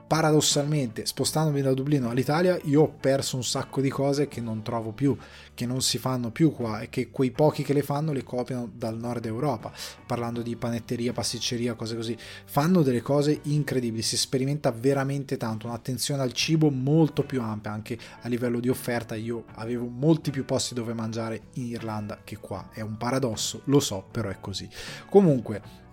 paradossalmente 0.07 1.05
spostandomi 1.05 1.61
da 1.61 1.73
Dublino 1.73 2.09
all'Italia 2.09 2.59
io 2.65 2.83
ho 2.83 2.87
perso 2.89 3.37
un 3.37 3.43
sacco 3.43 3.81
di 3.81 3.89
cose 3.89 4.27
che 4.27 4.39
non 4.39 4.61
trovo 4.61 4.91
più 4.91 5.17
che 5.55 5.65
non 5.65 5.81
si 5.81 5.97
fanno 5.97 6.29
più 6.29 6.51
qua 6.51 6.81
e 6.81 6.89
che 6.89 7.09
quei 7.09 7.31
pochi 7.31 7.63
che 7.63 7.73
le 7.73 7.81
fanno 7.81 8.11
le 8.11 8.23
copiano 8.23 8.69
dal 8.71 8.97
nord 8.97 9.25
Europa 9.25 9.71
parlando 10.05 10.43
di 10.43 10.55
panetteria, 10.55 11.13
pasticceria, 11.13 11.73
cose 11.73 11.95
così. 11.95 12.15
Fanno 12.45 12.83
delle 12.83 13.01
cose 13.01 13.39
incredibili 13.43 14.03
si 14.03 14.17
sperimenta 14.17 14.71
veramente 14.71 15.37
tanto 15.37 15.65
un'attenzione 15.65 16.21
al 16.21 16.33
cibo 16.33 16.69
molto 16.69 17.23
più 17.23 17.41
ampia 17.41 17.71
anche 17.71 17.97
a 18.21 18.27
livello 18.27 18.59
di 18.59 18.69
offerta. 18.69 19.15
Io 19.15 19.45
avevo 19.55 19.87
molti 19.87 20.29
più 20.29 20.45
posti 20.45 20.75
dove 20.75 20.93
mangiare 20.93 21.41
in 21.53 21.65
Irlanda 21.65 22.19
che 22.23 22.37
qua. 22.37 22.69
È 22.71 22.81
un 22.81 22.97
paradosso 22.97 23.61
lo 23.65 23.79
so 23.79 24.05
però 24.11 24.29
è 24.29 24.39
così. 24.39 24.69
Comunque 25.09 25.84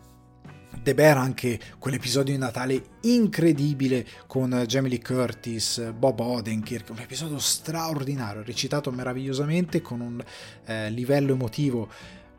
The 0.83 0.95
Bear 0.95 1.17
anche 1.17 1.61
quell'episodio 1.79 2.35
di 2.35 2.41
Natale 2.41 2.83
incredibile 3.03 4.05
con 4.27 4.65
Jamie 4.67 4.91
Lee 4.91 5.01
Curtis, 5.01 5.93
Bob 5.93 6.19
Odenkirk, 6.19 6.91
un 6.91 6.99
episodio 6.99 7.39
straordinario, 7.39 8.43
recitato 8.43 8.91
meravigliosamente 8.91 9.81
con 9.81 10.01
un 10.01 10.25
eh, 10.65 10.91
livello 10.91 11.35
emotivo 11.35 11.89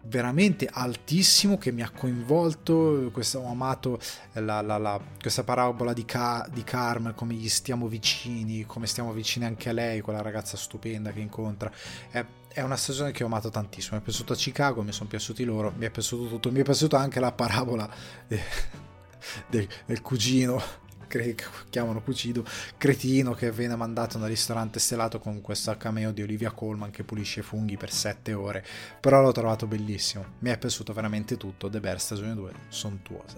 veramente 0.05 0.67
altissimo 0.69 1.57
che 1.57 1.71
mi 1.71 1.81
ha 1.81 1.89
coinvolto 1.89 3.09
questo, 3.13 3.39
ho 3.39 3.49
amato 3.49 3.99
la, 4.33 4.61
la, 4.61 4.77
la, 4.77 4.99
questa 5.21 5.45
parabola 5.45 5.93
di, 5.93 6.03
Ka, 6.03 6.45
di 6.51 6.65
Carmen 6.65 7.13
come 7.15 7.35
gli 7.35 7.47
stiamo 7.47 7.87
vicini 7.87 8.65
come 8.65 8.85
stiamo 8.85 9.13
vicini 9.13 9.45
anche 9.45 9.69
a 9.69 9.71
lei 9.71 10.01
quella 10.01 10.21
ragazza 10.21 10.57
stupenda 10.57 11.11
che 11.11 11.21
incontra. 11.21 11.71
È 12.09 12.25
è 12.53 12.61
una 12.61 12.77
stagione 12.77 13.11
che 13.11 13.23
ho 13.23 13.25
amato 13.25 13.49
tantissimo. 13.49 13.95
Mi 13.95 14.01
è 14.01 14.03
piaciuta 14.05 14.35
Chicago, 14.35 14.83
mi 14.83 14.91
sono 14.91 15.09
piaciuti 15.09 15.43
loro, 15.43 15.73
mi 15.75 15.85
è 15.85 15.89
piaciuto 15.89 16.27
tutto. 16.27 16.51
Mi 16.51 16.59
è 16.59 16.63
piaciuta 16.63 16.97
anche 16.97 17.19
la 17.19 17.31
parabola 17.31 17.89
del, 18.27 19.67
del 19.85 20.01
cugino, 20.01 20.61
che 21.07 21.35
chiamano 21.69 22.01
Cucido, 22.01 22.43
cretino 22.77 23.33
che 23.33 23.51
viene 23.51 23.75
mandato 23.75 24.17
nel 24.17 24.29
ristorante 24.29 24.79
stellato 24.79 25.19
con 25.19 25.41
questo 25.41 25.75
cameo 25.77 26.11
di 26.11 26.21
Olivia 26.21 26.51
Colman 26.51 26.91
che 26.91 27.03
pulisce 27.03 27.41
funghi 27.41 27.75
per 27.75 27.91
7 27.91 28.33
ore. 28.33 28.65
Però 28.99 29.21
l'ho 29.21 29.31
trovato 29.31 29.67
bellissimo. 29.67 30.25
Mi 30.39 30.51
è 30.51 30.57
piaciuto 30.57 30.93
veramente 30.93 31.37
tutto. 31.37 31.69
The 31.69 31.79
Bear 31.79 31.99
stagione 31.99 32.35
2, 32.35 32.51
sontuosa. 32.69 33.37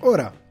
Ora 0.00 0.48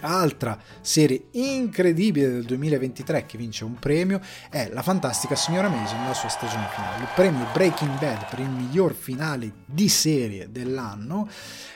Altra 0.00 0.58
serie 0.80 1.24
incredibile 1.32 2.30
del 2.30 2.44
2023 2.44 3.26
che 3.26 3.36
vince 3.36 3.64
un 3.64 3.78
premio 3.78 4.20
è 4.48 4.70
La 4.72 4.82
Fantastica 4.82 5.34
Signora 5.34 5.68
Mason 5.68 6.00
nella 6.00 6.14
sua 6.14 6.28
stagione 6.28 6.68
finale. 6.74 7.02
Il 7.02 7.08
premio 7.14 7.46
Breaking 7.52 7.98
Bad 7.98 8.28
per 8.30 8.38
il 8.38 8.48
miglior 8.48 8.94
finale 8.94 9.52
di 9.66 9.88
serie 9.88 10.50
dell'anno 10.50 11.28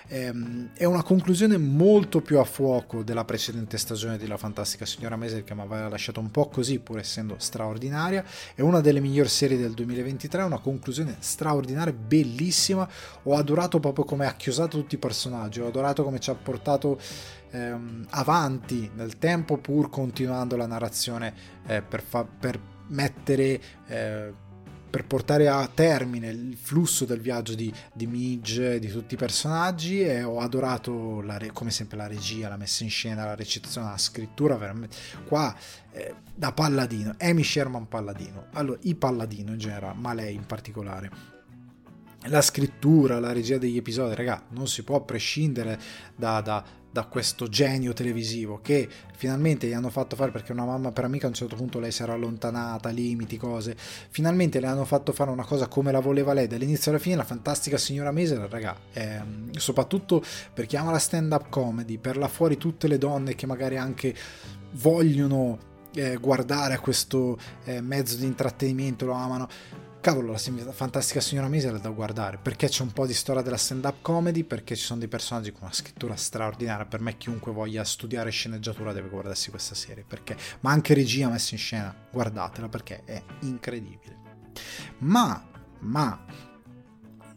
ehm, 0.09 0.70
è 0.75 0.85
una 0.85 1.03
conclusione 1.03 1.59
molto 1.59 2.20
più 2.20 2.39
a 2.39 2.45
fuoco 2.45 3.03
della 3.03 3.25
precedente 3.25 3.77
stagione 3.77 4.16
di 4.16 4.27
La 4.27 4.37
Fantastica 4.37 4.87
Signora 4.87 5.16
Mason 5.16 5.45
che 5.45 5.55
mi 5.55 5.61
aveva 5.61 5.89
lasciato 5.89 6.20
un 6.20 6.31
po' 6.31 6.49
così 6.49 6.79
pur 6.79 6.99
essendo 6.99 7.37
straordinaria. 7.39 8.25
È 8.55 8.62
una 8.62 8.81
delle 8.81 9.01
migliori 9.01 9.29
serie 9.29 9.59
del 9.59 9.72
2023, 9.72 10.43
una 10.43 10.59
conclusione 10.59 11.16
straordinaria, 11.18 11.93
bellissima. 11.93 12.89
Ho 13.25 13.37
adorato 13.37 13.81
proprio 13.81 14.05
come 14.05 14.27
ha 14.27 14.35
chiusato 14.35 14.79
tutti 14.79 14.95
i 14.95 14.99
personaggi, 14.99 15.61
ho 15.61 15.66
adorato 15.66 16.03
come 16.05 16.20
ci 16.20 16.31
ha 16.31 16.35
portato 16.35 16.99
ehm, 17.55 18.07
avanti 18.11 18.90
nel 18.94 19.18
tempo 19.18 19.57
pur 19.59 19.88
continuando 19.88 20.57
la 20.57 20.66
narrazione 20.66 21.32
eh, 21.66 21.82
per, 21.82 22.02
fa- 22.02 22.24
per, 22.24 22.61
mettere 22.88 23.61
eh, 23.86 24.32
per 24.90 25.07
portare 25.07 25.48
a 25.48 25.66
termine 25.66 26.28
il 26.28 26.57
flusso 26.57 27.05
del 27.05 27.20
viaggio 27.20 27.57
di, 27.57 27.72
di 27.92 28.07
Midge, 28.07 28.78
di 28.78 28.86
tutti 28.86 29.14
i 29.14 29.16
personaggi 29.16 30.02
e 30.02 30.22
ho 30.22 30.38
adorato 30.38 31.20
re- 31.20 31.50
come 31.50 31.72
sempre 31.72 31.96
la 31.96 32.07
regia, 32.07 32.48
la 32.48 32.57
messa 32.57 32.84
in 32.84 32.90
scena, 32.90 33.24
la 33.24 33.34
recitazione, 33.34 33.90
la 33.90 33.98
scrittura 33.98 34.57
veramente 34.57 34.96
qua 35.26 35.52
eh, 35.90 36.14
da 36.32 36.52
palladino, 36.52 37.16
Amy 37.18 37.42
Sherman 37.42 37.88
palladino. 37.88 38.46
Allora 38.52 38.78
i 38.82 38.94
palladino 38.94 39.50
in 39.50 39.59
generale 39.59 39.98
ma 39.98 40.14
lei 40.14 40.36
in 40.36 40.46
particolare. 40.46 41.11
La 42.28 42.40
scrittura, 42.40 43.18
la 43.18 43.32
regia 43.32 43.59
degli 43.59 43.76
episodi, 43.76 44.14
raga, 44.14 44.44
non 44.50 44.68
si 44.68 44.84
può 44.84 45.00
prescindere 45.05 45.78
da, 46.14 46.40
da, 46.40 46.64
da 46.95 47.07
questo 47.07 47.49
genio 47.49 47.92
televisivo 47.92 48.61
che 48.62 48.88
finalmente 49.16 49.66
gli 49.66 49.72
hanno 49.72 49.90
fatto 49.90 50.14
fare 50.14 50.30
perché 50.30 50.53
una 50.53 50.64
mamma 50.64 50.92
per 50.92 51.03
amica 51.03 51.26
a 51.26 51.28
un 51.30 51.34
certo 51.34 51.57
punto 51.57 51.80
lei 51.80 51.90
si 51.90 52.05
era 52.05 52.12
allontanata, 52.12 52.90
limiti, 52.90 53.36
cose. 53.36 53.74
Finalmente 54.11 54.61
le 54.61 54.68
hanno 54.68 54.84
fatto 54.84 55.11
fare 55.11 55.32
una 55.32 55.45
cosa 55.45 55.66
come 55.66 55.90
la 55.90 55.99
voleva 55.99 56.32
lei 56.32 56.47
dall'inizio 56.47 56.92
alla 56.92 57.01
fine, 57.01 57.16
la 57.16 57.24
fantastica 57.24 57.78
signora 57.78 58.12
Mason, 58.12 58.47
raga, 58.49 58.76
eh, 58.92 59.20
soprattutto 59.57 60.22
per 60.53 60.66
chi 60.66 60.76
ama 60.76 60.92
la 60.92 61.01
stand 61.01 61.32
up 61.32 61.49
comedy, 61.49 61.99
per 61.99 62.16
là 62.16 62.28
fuori 62.28 62.59
tutte 62.59 62.86
le 62.86 62.97
donne 62.97 63.34
che 63.34 63.47
magari 63.47 63.76
anche 63.76 64.14
vogliono 64.74 65.59
eh, 65.97 66.16
guardare 66.18 66.74
a 66.74 66.78
questo 66.78 67.36
eh, 67.64 67.80
mezzo 67.80 68.14
di 68.14 68.24
intrattenimento, 68.24 69.05
lo 69.05 69.14
amano 69.14 69.49
cavolo, 70.05 70.32
la 70.32 70.72
fantastica 70.72 71.18
signora 71.22 71.48
Maisel 71.48 71.76
è 71.76 71.80
da 71.80 71.88
guardare 71.88 72.36
perché 72.36 72.68
c'è 72.68 72.82
un 72.82 72.92
po' 72.92 73.07
di 73.07 73.14
storia 73.14 73.40
della 73.40 73.57
stand-up 73.57 74.02
comedy, 74.02 74.44
perché 74.44 74.76
ci 74.76 74.84
sono 74.84 74.98
dei 74.98 75.09
personaggi 75.09 75.50
con 75.50 75.62
una 75.62 75.72
scrittura 75.72 76.14
straordinaria. 76.14 76.84
Per 76.84 77.00
me, 77.00 77.16
chiunque 77.16 77.52
voglia 77.52 77.82
studiare 77.84 78.28
sceneggiatura 78.28 78.92
deve 78.92 79.09
guardarsi 79.09 79.48
questa 79.48 79.74
serie, 79.74 80.05
perché, 80.07 80.36
ma 80.61 80.72
anche 80.72 80.92
regia 80.92 81.30
messa 81.30 81.55
in 81.55 81.61
scena, 81.61 81.96
guardatela 82.12 82.68
perché 82.68 83.05
è 83.07 83.22
incredibile. 83.40 84.18
Ma, 84.98 85.42
ma 85.78 86.22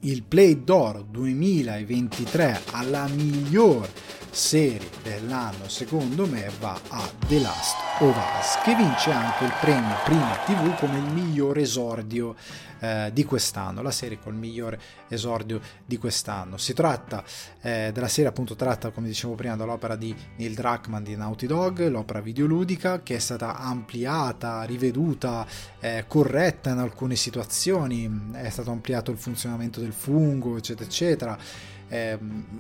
il 0.01 0.23
Play 0.23 0.61
d'Oro 0.61 1.03
2023 1.03 2.63
alla 2.71 3.07
miglior 3.07 3.89
serie 4.37 4.87
dell'anno 5.01 5.67
secondo 5.67 6.27
me 6.27 6.51
va 6.59 6.79
a 6.89 7.09
The 7.27 7.39
Last 7.39 7.75
of 8.01 8.15
Us 8.15 8.61
che 8.63 8.75
vince 8.75 9.09
anche 9.09 9.45
il 9.45 9.53
premio 9.59 9.95
Prima 10.05 10.35
TV 10.45 10.77
come 10.77 10.99
il 10.99 11.11
miglior 11.11 11.57
esordio 11.57 12.35
eh, 12.79 13.09
di 13.11 13.25
quest'anno, 13.25 13.81
la 13.81 13.89
serie 13.89 14.19
col 14.19 14.35
migliore 14.35 14.79
esordio 15.07 15.59
di 15.83 15.97
quest'anno. 15.97 16.57
Si 16.57 16.73
tratta 16.73 17.23
eh, 17.61 17.89
della 17.91 18.07
serie 18.07 18.29
appunto 18.29 18.55
tratta 18.55 18.91
come 18.91 19.07
dicevo 19.07 19.33
prima 19.33 19.55
dall'opera 19.55 19.95
di 19.95 20.15
Neil 20.35 20.53
Druckmann 20.53 21.03
di 21.03 21.15
Naughty 21.15 21.47
Dog, 21.47 21.87
l'opera 21.87 22.21
videoludica 22.21 23.01
che 23.01 23.15
è 23.15 23.19
stata 23.19 23.57
ampliata, 23.57 24.61
riveduta, 24.63 25.47
eh, 25.79 26.05
corretta 26.07 26.69
in 26.69 26.77
alcune 26.77 27.15
situazioni, 27.15 28.29
è 28.33 28.49
stato 28.49 28.69
ampliato 28.69 29.09
il 29.09 29.17
funzionamento 29.17 29.79
del 29.79 29.93
fungo 29.93 30.57
eccetera 30.57 30.87
eccetera 30.87 31.75
è 31.87 32.17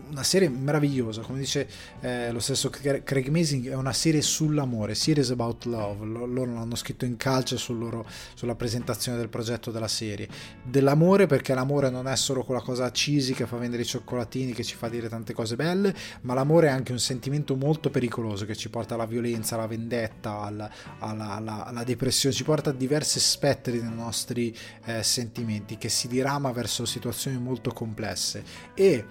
una 0.09 0.23
serie 0.23 0.49
meravigliosa, 0.49 1.21
come 1.21 1.39
dice 1.39 1.67
eh, 1.99 2.31
lo 2.31 2.39
stesso 2.39 2.69
Craig 2.69 3.27
Mazing, 3.27 3.69
è 3.69 3.75
una 3.75 3.93
serie 3.93 4.21
sull'amore, 4.21 4.95
series 4.95 5.31
about 5.31 5.65
love, 5.65 6.05
loro 6.05 6.53
l'hanno 6.53 6.75
scritto 6.75 7.05
in 7.05 7.17
calce 7.17 7.57
sul 7.57 7.77
loro, 7.77 8.05
sulla 8.33 8.55
presentazione 8.55 9.17
del 9.17 9.29
progetto 9.29 9.71
della 9.71 9.87
serie, 9.87 10.27
dell'amore 10.63 11.27
perché 11.27 11.53
l'amore 11.53 11.89
non 11.89 12.07
è 12.07 12.15
solo 12.15 12.43
quella 12.43 12.61
cosa 12.61 12.89
cheesy 12.89 13.33
che 13.33 13.45
fa 13.45 13.57
vendere 13.57 13.81
i 13.81 13.85
cioccolatini, 13.85 14.53
che 14.53 14.63
ci 14.63 14.75
fa 14.75 14.87
dire 14.87 15.09
tante 15.09 15.33
cose 15.33 15.55
belle, 15.55 15.93
ma 16.21 16.33
l'amore 16.33 16.67
è 16.67 16.71
anche 16.71 16.91
un 16.91 16.99
sentimento 16.99 17.55
molto 17.55 17.89
pericoloso 17.89 18.45
che 18.45 18.55
ci 18.55 18.69
porta 18.69 18.93
alla 18.93 19.05
violenza, 19.05 19.55
alla 19.55 19.67
vendetta, 19.67 20.39
alla, 20.39 20.71
alla, 20.99 21.31
alla, 21.31 21.65
alla 21.65 21.83
depressione, 21.83 22.33
ci 22.33 22.43
porta 22.43 22.69
a 22.69 22.73
diversi 22.73 23.19
spettri 23.19 23.79
dei 23.79 23.93
nostri 23.93 24.55
eh, 24.85 25.03
sentimenti 25.03 25.77
che 25.77 25.89
si 25.89 26.07
dirama 26.07 26.51
verso 26.51 26.85
situazioni 26.85 27.37
molto 27.37 27.71
complesse. 27.71 28.43
E 28.73 29.05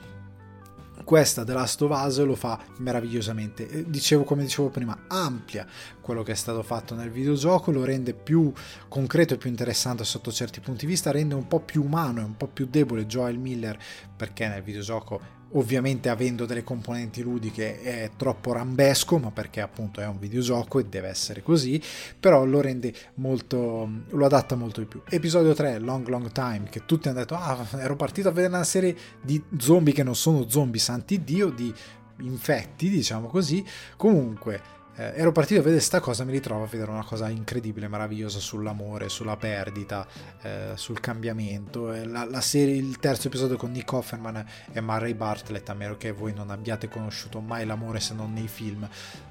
questa 1.06 1.44
The 1.44 1.52
Last 1.52 1.82
of 1.82 2.04
Us 2.04 2.18
lo 2.24 2.34
fa 2.34 2.58
meravigliosamente. 2.78 3.88
Dicevo, 3.88 4.24
come 4.24 4.42
dicevo 4.42 4.70
prima, 4.70 5.04
amplia 5.06 5.64
quello 6.06 6.22
che 6.22 6.30
è 6.30 6.36
stato 6.36 6.62
fatto 6.62 6.94
nel 6.94 7.10
videogioco, 7.10 7.72
lo 7.72 7.84
rende 7.84 8.14
più 8.14 8.52
concreto 8.86 9.34
e 9.34 9.38
più 9.38 9.50
interessante 9.50 10.04
sotto 10.04 10.30
certi 10.30 10.60
punti 10.60 10.86
di 10.86 10.92
vista, 10.92 11.10
rende 11.10 11.34
un 11.34 11.48
po' 11.48 11.58
più 11.58 11.82
umano 11.82 12.20
e 12.20 12.22
un 12.22 12.36
po' 12.36 12.46
più 12.46 12.68
debole 12.70 13.06
Joel 13.06 13.38
Miller 13.38 13.76
perché 14.16 14.46
nel 14.46 14.62
videogioco 14.62 15.34
ovviamente 15.52 16.08
avendo 16.08 16.46
delle 16.46 16.62
componenti 16.62 17.22
ludiche 17.22 17.80
è 17.80 18.10
troppo 18.16 18.52
rambesco, 18.52 19.18
ma 19.18 19.32
perché 19.32 19.60
appunto 19.60 20.00
è 20.00 20.06
un 20.06 20.20
videogioco 20.20 20.78
e 20.78 20.84
deve 20.84 21.08
essere 21.08 21.42
così, 21.42 21.82
però 22.20 22.44
lo 22.44 22.60
rende 22.60 22.94
molto, 23.14 23.90
lo 24.08 24.24
adatta 24.24 24.54
molto 24.54 24.78
di 24.78 24.86
più. 24.86 25.02
Episodio 25.08 25.54
3, 25.54 25.80
Long 25.80 26.06
Long 26.06 26.30
Time, 26.30 26.68
che 26.70 26.84
tutti 26.86 27.08
hanno 27.08 27.18
detto, 27.18 27.34
ah, 27.34 27.66
ero 27.78 27.96
partito 27.96 28.28
a 28.28 28.32
vedere 28.32 28.54
una 28.54 28.62
serie 28.62 28.96
di 29.20 29.42
zombie 29.58 29.92
che 29.92 30.04
non 30.04 30.14
sono 30.14 30.48
zombie 30.48 30.80
santi 30.80 31.24
Dio, 31.24 31.50
di 31.50 31.74
infetti, 32.20 32.88
diciamo 32.88 33.26
così, 33.26 33.64
comunque 33.96 34.74
eh, 34.96 35.12
ero 35.14 35.30
partito 35.30 35.60
a 35.60 35.62
vedere 35.62 35.76
questa 35.76 36.00
cosa, 36.00 36.24
mi 36.24 36.32
ritrovo 36.32 36.64
a 36.64 36.66
vedere 36.66 36.90
una 36.90 37.04
cosa 37.04 37.28
incredibile, 37.28 37.86
meravigliosa 37.86 38.38
sull'amore, 38.38 39.10
sulla 39.10 39.36
perdita, 39.36 40.06
eh, 40.42 40.72
sul 40.74 41.00
cambiamento. 41.00 41.90
La, 42.06 42.24
la, 42.24 42.40
serie, 42.40 42.76
il 42.76 42.98
terzo 42.98 43.28
episodio 43.28 43.56
con 43.56 43.70
Nick 43.72 43.92
Offerman 43.92 44.44
e 44.72 44.80
Murray 44.80 45.12
Bartlett, 45.12 45.68
a 45.68 45.74
meno 45.74 45.96
che 45.96 46.12
voi 46.12 46.32
non 46.32 46.50
abbiate 46.50 46.88
conosciuto 46.88 47.40
mai 47.40 47.66
l'amore 47.66 48.00
se 48.00 48.14
non 48.14 48.32
nei 48.32 48.48
film, 48.48 48.88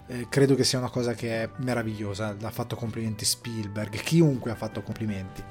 eh, 0.07 0.27
credo 0.29 0.53
che 0.53 0.63
sia 0.63 0.77
una 0.77 0.89
cosa 0.91 1.13
che 1.13 1.43
è 1.43 1.49
meravigliosa. 1.57 2.35
Ha 2.39 2.51
fatto 2.51 2.75
complimenti 2.75 3.25
Spielberg, 3.25 3.95
chiunque 4.01 4.51
ha 4.51 4.55
fatto 4.55 4.83
complimenti. 4.83 5.43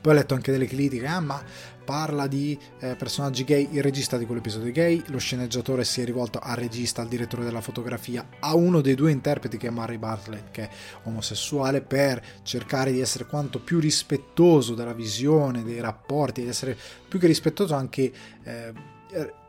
Poi 0.00 0.12
ho 0.12 0.16
letto 0.16 0.34
anche 0.34 0.52
delle 0.52 0.66
critiche, 0.66 1.06
ah, 1.06 1.20
ma 1.20 1.42
parla 1.88 2.26
di 2.26 2.58
eh, 2.80 2.96
personaggi 2.96 3.44
gay, 3.44 3.66
il 3.72 3.82
regista 3.82 4.18
di 4.18 4.26
quell'episodio 4.26 4.68
è 4.68 4.72
gay, 4.72 5.02
lo 5.06 5.16
sceneggiatore 5.16 5.84
si 5.84 6.02
è 6.02 6.04
rivolto 6.04 6.38
al 6.38 6.56
regista, 6.56 7.00
al 7.00 7.08
direttore 7.08 7.44
della 7.44 7.62
fotografia, 7.62 8.28
a 8.40 8.54
uno 8.54 8.82
dei 8.82 8.94
due 8.94 9.10
interpreti 9.10 9.56
che 9.56 9.68
è 9.68 9.70
Murray 9.70 9.96
Bartlett, 9.96 10.50
che 10.50 10.62
è 10.64 10.70
omosessuale, 11.04 11.80
per 11.80 12.22
cercare 12.42 12.92
di 12.92 13.00
essere 13.00 13.24
quanto 13.24 13.58
più 13.58 13.80
rispettoso 13.80 14.74
della 14.74 14.92
visione, 14.92 15.64
dei 15.64 15.80
rapporti, 15.80 16.42
di 16.42 16.48
essere 16.48 16.76
più 17.08 17.18
che 17.18 17.26
rispettoso 17.26 17.74
anche... 17.74 18.12
Eh, 18.42 18.96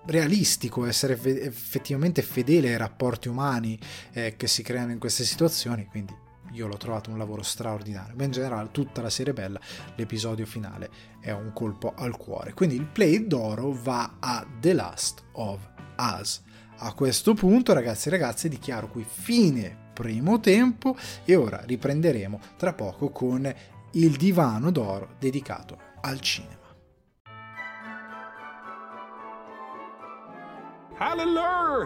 realistico, 0.06 0.86
essere 0.86 1.20
effettivamente 1.22 2.22
fedele 2.22 2.70
ai 2.70 2.78
rapporti 2.78 3.28
umani 3.28 3.78
eh, 4.14 4.36
che 4.38 4.48
si 4.48 4.64
creano 4.64 4.94
in 4.94 4.98
queste 4.98 5.26
situazioni, 5.26 5.86
quindi 5.86 6.16
io 6.52 6.68
l'ho 6.68 6.78
trovato 6.78 7.10
un 7.10 7.18
lavoro 7.18 7.42
straordinario, 7.44 8.16
ma 8.16 8.24
in 8.24 8.32
generale 8.32 8.70
tutta 8.72 9.02
la 9.02 9.10
serie 9.10 9.34
è 9.34 9.36
bella, 9.36 9.60
l'episodio 9.96 10.46
finale 10.46 10.90
è 11.20 11.32
un 11.32 11.52
colpo 11.54 11.94
al 11.96 12.18
cuore. 12.18 12.54
Quindi 12.54 12.76
il 12.76 12.86
play 12.86 13.28
d'oro 13.28 13.72
va 13.72 14.18
a 14.20 14.46
The 14.60 14.74
Last 14.74 15.24
of 15.34 15.60
Us. 15.98 16.42
A 16.78 16.94
questo 16.94 17.34
punto, 17.34 17.74
ragazzi 17.74 18.08
e 18.08 18.12
ragazze, 18.12 18.50
dichiaro 18.50 18.88
qui 18.90 19.06
fine 19.08 19.88
primo 19.94 20.40
tempo 20.40 20.96
e 21.26 21.36
ora 21.36 21.62
riprenderemo 21.66 22.40
tra 22.56 22.74
poco 22.74 23.10
con 23.10 23.54
il 23.94 24.12
divano 24.16 24.72
d'oro 24.72 25.16
dedicato 25.20 25.78
al 26.02 26.22
cinema. 26.22 26.59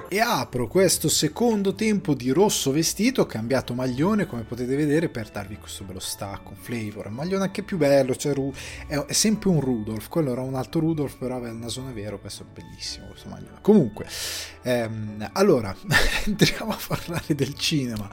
E 0.09 0.19
apro 0.19 0.67
questo 0.67 1.07
secondo 1.07 1.75
tempo 1.75 2.15
di 2.15 2.31
rosso 2.31 2.71
vestito, 2.71 3.21
ho 3.21 3.25
cambiato 3.27 3.75
maglione 3.75 4.25
come 4.25 4.41
potete 4.41 4.75
vedere 4.75 5.07
per 5.07 5.29
darvi 5.29 5.57
questo 5.57 5.83
bello 5.83 5.99
stacco, 5.99 6.55
flavor, 6.57 7.07
un 7.07 7.13
maglione 7.13 7.43
anche 7.43 7.61
più 7.61 7.77
bello, 7.77 8.15
cioè 8.15 8.33
è, 8.87 9.13
sempre 9.13 9.49
un 9.49 9.59
Rudolph, 9.59 10.09
quello 10.09 10.31
era 10.31 10.41
un 10.41 10.55
altro 10.55 10.79
Rudolph 10.79 11.17
però 11.19 11.35
aveva 11.35 11.51
il 11.51 11.59
nasone 11.59 11.93
vero, 11.93 12.19
questo 12.19 12.41
è 12.41 12.45
bellissimo 12.59 13.05
questo 13.05 13.29
maglione. 13.29 13.59
Comunque, 13.61 14.07
ehm, 14.63 15.29
allora, 15.33 15.75
entriamo 16.25 16.71
a 16.71 16.79
parlare 16.87 17.35
del 17.35 17.53
cinema, 17.53 18.09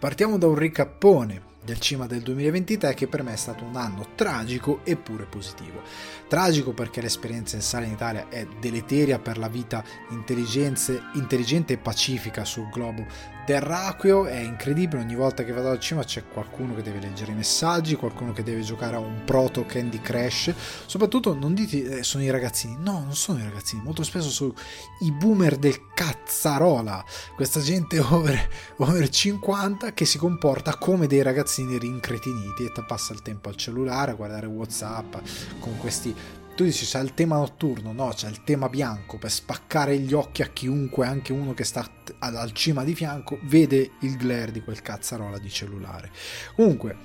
partiamo 0.00 0.36
da 0.36 0.48
un 0.48 0.56
ricappone 0.56 1.49
del 1.70 1.78
cinema 1.78 2.06
del 2.08 2.22
2023 2.22 2.94
che 2.94 3.06
per 3.06 3.22
me 3.22 3.32
è 3.32 3.36
stato 3.36 3.62
un 3.62 3.76
anno 3.76 4.08
tragico 4.16 4.80
eppure 4.82 5.24
positivo. 5.24 5.82
Tragico 6.26 6.72
perché 6.72 7.00
l'esperienza 7.00 7.54
in 7.54 7.62
sala 7.62 7.86
in 7.86 7.92
Italia 7.92 8.28
è 8.28 8.44
deleteria 8.58 9.20
per 9.20 9.38
la 9.38 9.48
vita 9.48 9.84
intelligente 10.10 11.72
e 11.72 11.78
pacifica 11.78 12.44
sul 12.44 12.68
globo 12.70 13.06
terracqueo, 13.50 14.26
è 14.26 14.38
incredibile, 14.38 15.02
ogni 15.02 15.16
volta 15.16 15.42
che 15.42 15.50
vado 15.50 15.70
al 15.70 15.80
cinema 15.80 16.06
c'è 16.06 16.22
qualcuno 16.32 16.72
che 16.76 16.82
deve 16.82 17.00
leggere 17.00 17.32
i 17.32 17.34
messaggi, 17.34 17.96
qualcuno 17.96 18.32
che 18.32 18.44
deve 18.44 18.60
giocare 18.60 18.94
a 18.94 19.00
un 19.00 19.22
proto 19.24 19.66
Candy 19.66 20.00
Crash, 20.00 20.54
soprattutto 20.86 21.34
non 21.34 21.52
dite 21.52 21.98
eh, 21.98 22.02
sono 22.04 22.22
i 22.22 22.30
ragazzini, 22.30 22.76
no, 22.78 23.00
non 23.00 23.16
sono 23.16 23.40
i 23.40 23.42
ragazzini, 23.42 23.82
molto 23.82 24.04
spesso 24.04 24.30
sono 24.30 24.54
i 25.00 25.10
boomer 25.10 25.56
del 25.56 25.92
cazzarola, 25.92 27.04
questa 27.34 27.58
gente 27.58 27.98
over, 28.10 28.48
over 28.76 29.08
50 29.08 29.94
che 29.94 30.04
si 30.04 30.16
comporta 30.16 30.76
come 30.76 31.08
dei 31.08 31.22
ragazzini 31.22 31.76
rincretiniti 31.76 32.66
e 32.66 32.84
passa 32.86 33.12
il 33.12 33.20
tempo 33.20 33.48
al 33.48 33.56
cellulare 33.56 34.12
a 34.12 34.14
guardare 34.14 34.46
Whatsapp 34.46 35.16
con 35.58 35.76
questi 35.76 36.14
tu 36.60 36.66
dici 36.66 36.84
c'è 36.84 37.00
il 37.00 37.14
tema 37.14 37.36
notturno, 37.36 37.90
no, 37.92 38.12
c'è 38.14 38.28
il 38.28 38.44
tema 38.44 38.68
bianco 38.68 39.16
per 39.16 39.30
spaccare 39.30 39.96
gli 39.96 40.12
occhi 40.12 40.42
a 40.42 40.48
chiunque, 40.48 41.06
anche 41.06 41.32
uno 41.32 41.54
che 41.54 41.64
sta 41.64 41.88
al 42.18 42.52
cima 42.52 42.84
di 42.84 42.94
fianco, 42.94 43.38
vede 43.44 43.92
il 44.00 44.18
glare 44.18 44.52
di 44.52 44.60
quel 44.60 44.82
cazzarola 44.82 45.38
di 45.38 45.48
cellulare. 45.48 46.10
Comunque, 46.54 46.98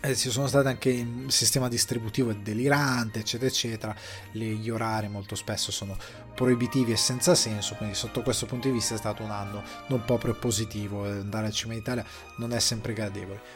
eh, 0.00 0.14
ci 0.14 0.30
sono 0.30 0.46
state 0.46 0.68
anche 0.68 0.90
il 0.90 1.24
sistema 1.26 1.66
distributivo 1.66 2.30
è 2.30 2.36
delirante, 2.36 3.18
eccetera, 3.18 3.50
eccetera. 3.50 3.96
Gli 4.30 4.68
orari 4.68 5.08
molto 5.08 5.34
spesso 5.34 5.72
sono 5.72 5.96
proibitivi 6.32 6.92
e 6.92 6.96
senza 6.96 7.34
senso, 7.34 7.74
quindi 7.74 7.96
sotto 7.96 8.22
questo 8.22 8.46
punto 8.46 8.68
di 8.68 8.74
vista 8.74 8.94
è 8.94 8.98
stato 8.98 9.24
un 9.24 9.32
anno 9.32 9.64
non 9.88 10.04
proprio 10.04 10.34
positivo. 10.34 11.02
Andare 11.02 11.46
al 11.46 11.52
cinema 11.52 11.74
in 11.74 11.80
Italia 11.80 12.06
non 12.36 12.52
è 12.52 12.60
sempre 12.60 12.92
gradevole 12.92 13.55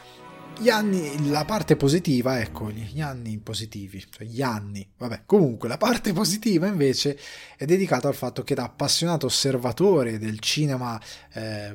gli 0.61 0.69
anni, 0.69 1.31
la 1.31 1.47
parte 1.47 1.75
positiva, 1.75 2.39
ecco, 2.39 2.71
gli 2.71 3.01
anni 3.01 3.39
positivi, 3.39 4.05
cioè 4.11 4.27
gli 4.27 4.43
anni, 4.43 4.87
vabbè, 4.99 5.23
comunque 5.25 5.69
la 5.69 5.79
parte 5.79 6.13
positiva 6.13 6.67
invece 6.67 7.19
è 7.57 7.65
dedicata 7.65 8.09
al 8.09 8.15
fatto 8.15 8.43
che 8.43 8.55
da 8.55 8.65
appassionato 8.65 9.25
osservatore 9.25 10.19
del 10.19 10.39
cinema 10.39 11.01
eh, 11.33 11.75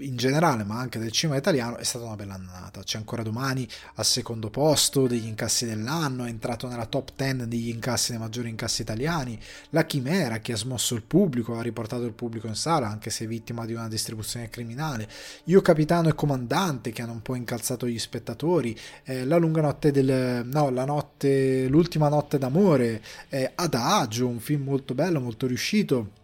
in 0.00 0.16
generale, 0.16 0.64
ma 0.64 0.78
anche 0.78 0.98
del 0.98 1.10
cinema 1.10 1.38
italiano, 1.38 1.76
è 1.76 1.84
stata 1.84 2.04
una 2.04 2.16
bella 2.16 2.34
annata. 2.34 2.82
C'è 2.82 2.98
ancora 2.98 3.22
domani 3.22 3.66
al 3.94 4.04
secondo 4.04 4.50
posto 4.50 5.06
degli 5.06 5.26
incassi 5.26 5.66
dell'anno, 5.66 6.24
è 6.24 6.28
entrato 6.28 6.68
nella 6.68 6.86
top 6.86 7.12
10 7.16 7.48
degli 7.48 7.68
incassi 7.68 8.10
dei 8.10 8.20
maggiori 8.20 8.48
incassi 8.48 8.82
italiani. 8.82 9.38
La 9.70 9.84
Chimera 9.84 10.38
che 10.38 10.52
ha 10.52 10.56
smosso 10.56 10.94
il 10.94 11.02
pubblico, 11.02 11.56
ha 11.58 11.62
riportato 11.62 12.04
il 12.04 12.12
pubblico 12.12 12.46
in 12.46 12.54
sala, 12.54 12.88
anche 12.88 13.10
se 13.10 13.26
vittima 13.26 13.66
di 13.66 13.74
una 13.74 13.88
distribuzione 13.88 14.48
criminale. 14.50 15.08
Io 15.44 15.60
Capitano 15.60 16.08
e 16.08 16.14
Comandante 16.14 16.90
che 16.90 17.02
hanno 17.02 17.12
un 17.12 17.22
po' 17.22 17.34
incalzato 17.34 17.86
gli 17.86 17.98
spettatori. 17.98 18.78
Eh, 19.04 19.24
la 19.24 19.36
lunga 19.36 19.60
notte 19.60 19.90
del 19.90 20.44
no, 20.44 20.70
la 20.70 20.84
notte 20.84 21.66
l'ultima 21.68 22.08
notte 22.08 22.38
d'amore, 22.38 23.02
eh, 23.28 23.52
Adagio, 23.54 24.26
un 24.26 24.40
film 24.40 24.64
molto 24.64 24.94
bello, 24.94 25.20
molto 25.20 25.46
riuscito 25.46 26.16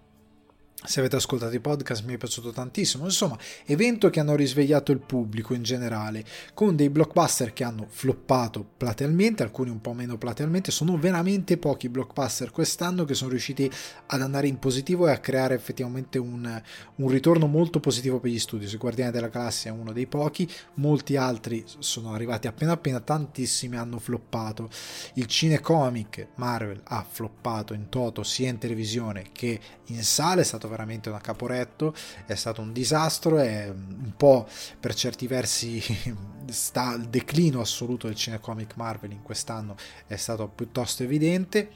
se 0.87 1.01
avete 1.01 1.17
ascoltato 1.17 1.55
i 1.55 1.61
podcast 1.61 2.05
mi 2.05 2.13
è 2.13 2.19
piaciuto 2.19 2.53
tantissimo, 2.53 3.05
insomma, 3.05 3.39
evento 3.65 4.11
che 4.11 4.21
hanno 4.21 4.37
risvegliato 4.37 4.93
il 4.93 4.99
pubblico 4.99 5.55
in 5.55 5.63
generale, 5.63 6.25
con 6.53 6.77
dei 6.77 6.91
blockbuster 6.91 7.55
che 7.55 7.65
hanno 7.65 7.87
floppato 7.89 8.67
platealmente, 8.77 9.43
alcuni 9.43 9.71
un 9.71 9.81
po' 9.81 9.95
meno 9.95 10.19
platealmente, 10.19 10.71
sono 10.71 10.99
veramente 10.99 11.57
pochi 11.57 11.89
blockbuster 11.89 12.51
quest'anno 12.51 13.05
che 13.05 13.15
sono 13.15 13.31
riusciti 13.31 13.71
ad 14.07 14.21
andare 14.21 14.47
in 14.47 14.59
positivo 14.59 15.09
e 15.09 15.13
a 15.13 15.19
creare 15.19 15.55
effettivamente 15.55 16.19
un, 16.19 16.63
un 16.97 17.09
ritorno 17.09 17.47
molto 17.47 17.81
positivo 17.81 18.21
per 18.21 18.31
gli 18.31 18.39
studi. 18.39 18.67
I 18.67 18.77
Guardiani 18.77 19.11
della 19.11 19.29
Galassia 19.29 19.71
è 19.71 19.75
uno 19.75 19.93
dei 19.93 20.07
pochi, 20.07 20.47
molti 20.75 21.17
altri 21.17 21.65
sono 21.79 22.13
arrivati 22.13 22.47
appena 22.47 22.73
appena, 22.73 23.01
tantissimi 23.01 23.77
hanno 23.77 23.99
floppato. 23.99 24.69
Il 25.15 25.27
cinecomic 25.27 26.29
Marvel 26.35 26.83
ha 26.85 27.07
floppato 27.09 27.73
in 27.73 27.89
toto 27.89 28.23
sia 28.23 28.51
in 28.51 28.59
televisione 28.59 29.31
che 29.33 29.59
in 29.87 30.03
sala, 30.03 30.43
è 30.43 30.45
stato 30.45 30.69
veramente 30.75 31.09
una 31.09 31.21
caporetto, 31.21 31.95
è 32.27 32.35
stato 32.35 32.61
un 32.61 32.73
disastro, 32.73 33.39
è 33.39 33.69
un 33.69 34.13
po' 34.17 34.47
per 34.81 34.95
certi 34.95 35.27
versi 35.27 35.81
sta, 36.51 36.95
il 36.95 37.09
declino 37.09 37.61
assoluto 37.61 38.07
del 38.09 38.17
cinecomic 38.17 38.77
Marvel 38.77 39.13
in 39.13 39.23
quest'anno 39.23 39.77
è 40.07 40.17
stato 40.17 40.49
piuttosto 40.49 41.05
evidente. 41.05 41.71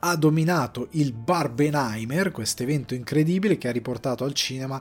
Ha 0.00 0.14
dominato 0.16 0.88
il 0.92 1.12
Barbenheimer, 1.12 2.30
questo 2.30 2.62
evento 2.62 2.94
incredibile 2.94 3.58
che 3.58 3.68
ha 3.68 3.72
riportato 3.72 4.24
al 4.24 4.32
cinema 4.32 4.80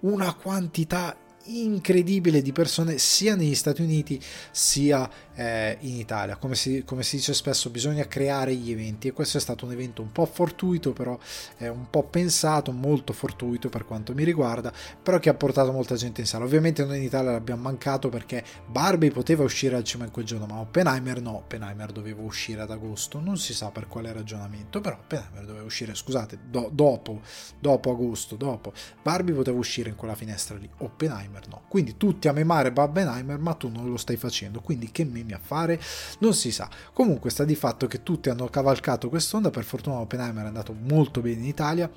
una 0.00 0.34
quantità 0.34 1.16
incredibile 1.48 2.42
di 2.42 2.52
persone 2.52 2.98
sia 2.98 3.34
negli 3.34 3.54
Stati 3.54 3.82
Uniti 3.82 4.20
sia 4.50 5.08
eh, 5.34 5.76
in 5.80 5.96
Italia. 5.96 6.36
Come 6.36 6.54
si, 6.54 6.82
come 6.84 7.02
si, 7.02 7.16
dice 7.16 7.32
spesso, 7.32 7.70
bisogna 7.70 8.06
creare 8.06 8.54
gli 8.54 8.70
eventi 8.70 9.08
e 9.08 9.12
questo 9.12 9.38
è 9.38 9.40
stato 9.40 9.64
un 9.64 9.72
evento 9.72 10.02
un 10.02 10.10
po' 10.10 10.26
fortuito, 10.26 10.92
però 10.92 11.18
eh, 11.58 11.68
un 11.68 11.88
po' 11.90 12.02
pensato, 12.04 12.72
molto 12.72 13.12
fortuito 13.12 13.68
per 13.68 13.84
quanto 13.84 14.14
mi 14.14 14.24
riguarda, 14.24 14.72
però 15.02 15.18
che 15.18 15.28
ha 15.28 15.34
portato 15.34 15.72
molta 15.72 15.94
gente 15.94 16.20
in 16.20 16.26
sala. 16.26 16.44
Ovviamente 16.44 16.84
noi 16.84 16.98
in 16.98 17.04
Italia 17.04 17.30
l'abbiamo 17.30 17.62
mancato 17.62 18.08
perché 18.08 18.44
Barbie 18.66 19.10
poteva 19.10 19.44
uscire 19.44 19.76
al 19.76 19.84
cinema 19.84 20.06
in 20.06 20.12
quel 20.12 20.24
giorno, 20.24 20.46
ma 20.46 20.58
Oppenheimer 20.58 21.20
no, 21.20 21.36
Oppenheimer 21.36 21.92
doveva 21.92 22.22
uscire 22.22 22.62
ad 22.62 22.70
agosto, 22.70 23.20
non 23.20 23.38
si 23.38 23.54
sa 23.54 23.70
per 23.70 23.86
quale 23.86 24.12
ragionamento, 24.12 24.80
però 24.80 24.96
Oppenheimer 24.96 25.44
doveva 25.44 25.64
uscire, 25.64 25.94
scusate, 25.94 26.38
do, 26.50 26.68
dopo, 26.72 27.20
dopo 27.60 27.90
agosto, 27.90 28.36
dopo. 28.36 28.72
Barbie 29.02 29.34
poteva 29.34 29.56
uscire 29.56 29.88
in 29.90 29.96
quella 29.96 30.14
finestra 30.14 30.56
lì, 30.56 30.68
Oppenheimer 30.78 31.37
no. 31.48 31.62
Quindi 31.68 31.96
tutti 31.96 32.28
a 32.28 32.32
memare 32.32 32.72
Barbenheimer, 32.72 33.38
ma 33.38 33.54
tu 33.54 33.68
non 33.68 33.88
lo 33.90 33.96
stai 33.96 34.16
facendo, 34.16 34.60
quindi 34.60 34.90
che 34.90 35.04
meme 35.04 35.34
a 35.34 35.40
fare? 35.40 35.80
Non 36.18 36.34
si 36.34 36.50
sa. 36.50 36.68
Comunque 36.92 37.30
sta 37.30 37.44
di 37.44 37.54
fatto 37.54 37.86
che 37.86 38.02
tutti 38.02 38.30
hanno 38.30 38.48
cavalcato 38.48 39.08
quest'onda, 39.08 39.50
per 39.50 39.64
fortuna 39.64 39.98
Oppenheimer 39.98 40.44
è 40.44 40.48
andato 40.48 40.74
molto 40.74 41.20
bene 41.20 41.40
in 41.40 41.46
Italia, 41.46 41.90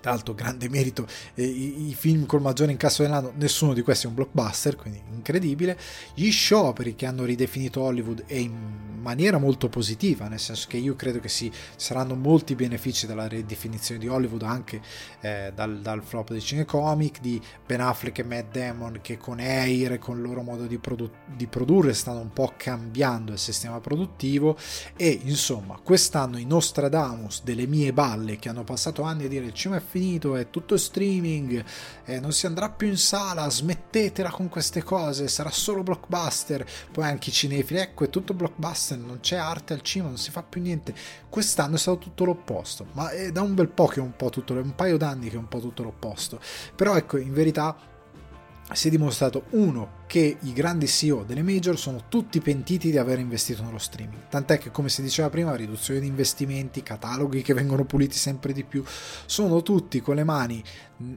tra 0.00 0.10
l'altro 0.12 0.34
grande 0.34 0.68
merito 0.68 1.06
eh, 1.34 1.44
i, 1.44 1.88
i, 1.88 1.94
film 1.94 2.26
col 2.26 2.40
maggiore 2.40 2.72
incasso 2.72 3.02
dell'anno 3.02 3.32
nessuno 3.36 3.74
di 3.74 3.82
questi 3.82 4.06
è 4.06 4.08
un 4.08 4.14
blockbuster 4.14 4.76
quindi 4.76 5.00
incredibile. 5.12 5.78
Gli 6.14 6.30
scioperi 6.30 6.94
che 6.94 7.06
hanno 7.06 7.24
ridefinito 7.24 7.80
Hollywood 7.80 8.24
e 8.26 8.40
in 8.40 8.90
maniera 9.00 9.38
molto 9.38 9.68
positiva, 9.68 10.28
nel 10.28 10.38
senso 10.38 10.66
che 10.68 10.76
io 10.76 10.94
credo 10.94 11.20
che 11.20 11.28
si 11.28 11.50
saranno 11.76 12.14
molti 12.14 12.54
benefici 12.54 13.06
dalla 13.06 13.26
ridefinizione 13.26 14.00
di 14.00 14.08
Hollywood 14.08 14.42
anche 14.42 14.80
eh, 15.20 15.52
dal, 15.54 15.80
dal, 15.80 16.02
flop 16.02 16.32
di 16.32 16.40
Cinecomic, 16.40 17.20
di 17.20 17.40
Ben 17.66 17.80
Affleck 17.80 18.18
e 18.18 18.24
Matt 18.24 18.52
Damon 18.52 18.98
che 19.02 19.16
con 19.16 19.38
Air 19.38 19.92
e 19.92 19.98
con 19.98 20.16
il 20.16 20.22
loro 20.22 20.42
modo 20.42 20.66
di, 20.66 20.78
produ- 20.78 21.10
di 21.26 21.46
produrre 21.46 21.94
stanno 21.94 22.20
un 22.20 22.32
po' 22.32 22.52
cambiando 22.56 23.32
il 23.32 23.38
sistema 23.38 23.80
produttivo. 23.80 24.56
E 24.96 25.20
insomma 25.24 25.78
quest'anno 25.82 26.38
i 26.38 26.44
Nostradamus 26.44 27.42
delle 27.42 27.66
mie 27.66 27.92
balle 27.92 28.36
che 28.36 28.48
hanno 28.48 28.64
passato 28.64 29.02
anni 29.02 29.24
a 29.24 29.28
dire 29.28 29.46
il 29.46 29.54
cinema 29.54 29.80
è 29.80 29.84
finito, 29.90 30.36
è 30.36 30.50
tutto 30.50 30.76
streaming, 30.76 31.64
eh, 32.04 32.20
non 32.20 32.32
si 32.32 32.46
andrà 32.46 32.70
più 32.70 32.86
in 32.86 32.96
sala, 32.96 33.50
smettetela 33.50 34.30
con 34.30 34.48
queste 34.48 34.84
cose, 34.84 35.26
sarà 35.26 35.50
solo 35.50 35.82
blockbuster, 35.82 36.64
poi 36.92 37.04
anche 37.04 37.30
i 37.30 37.32
cinefili, 37.32 37.80
ecco 37.80 38.04
è 38.04 38.10
tutto 38.10 38.32
blockbuster, 38.32 38.96
non 38.98 39.18
c'è 39.20 39.36
arte 39.36 39.72
al 39.72 39.82
cinema, 39.82 40.10
non 40.10 40.18
si 40.18 40.30
fa 40.30 40.44
più 40.44 40.60
niente. 40.60 40.94
Quest'anno 41.28 41.74
è 41.74 41.78
stato 41.78 41.98
tutto 41.98 42.24
l'opposto, 42.24 42.86
ma 42.92 43.10
è 43.10 43.32
da 43.32 43.42
un 43.42 43.54
bel 43.54 43.68
po' 43.68 43.86
che 43.86 43.98
è 43.98 44.02
un 44.02 44.14
po' 44.14 44.30
tutto, 44.30 44.52
un 44.52 44.74
paio 44.76 44.96
d'anni 44.96 45.28
che 45.28 45.34
è 45.34 45.38
un 45.38 45.48
po' 45.48 45.58
tutto 45.58 45.82
l'opposto. 45.82 46.40
Però 46.76 46.96
ecco, 46.96 47.16
in 47.16 47.32
verità 47.32 47.76
si 48.72 48.86
è 48.86 48.90
dimostrato 48.90 49.46
uno 49.50 49.98
che 50.10 50.38
i 50.40 50.52
grandi 50.52 50.88
CEO 50.88 51.22
delle 51.22 51.44
major 51.44 51.78
sono 51.78 52.06
tutti 52.08 52.40
pentiti 52.40 52.90
di 52.90 52.98
aver 52.98 53.20
investito 53.20 53.62
nello 53.62 53.78
streaming. 53.78 54.22
Tant'è 54.28 54.58
che, 54.58 54.72
come 54.72 54.88
si 54.88 55.02
diceva 55.02 55.30
prima, 55.30 55.54
riduzione 55.54 56.00
di 56.00 56.08
investimenti, 56.08 56.82
cataloghi 56.82 57.42
che 57.42 57.54
vengono 57.54 57.84
puliti 57.84 58.16
sempre 58.16 58.52
di 58.52 58.64
più, 58.64 58.82
sono 59.26 59.62
tutti 59.62 60.00
con 60.00 60.16
le 60.16 60.24
mani, 60.24 60.64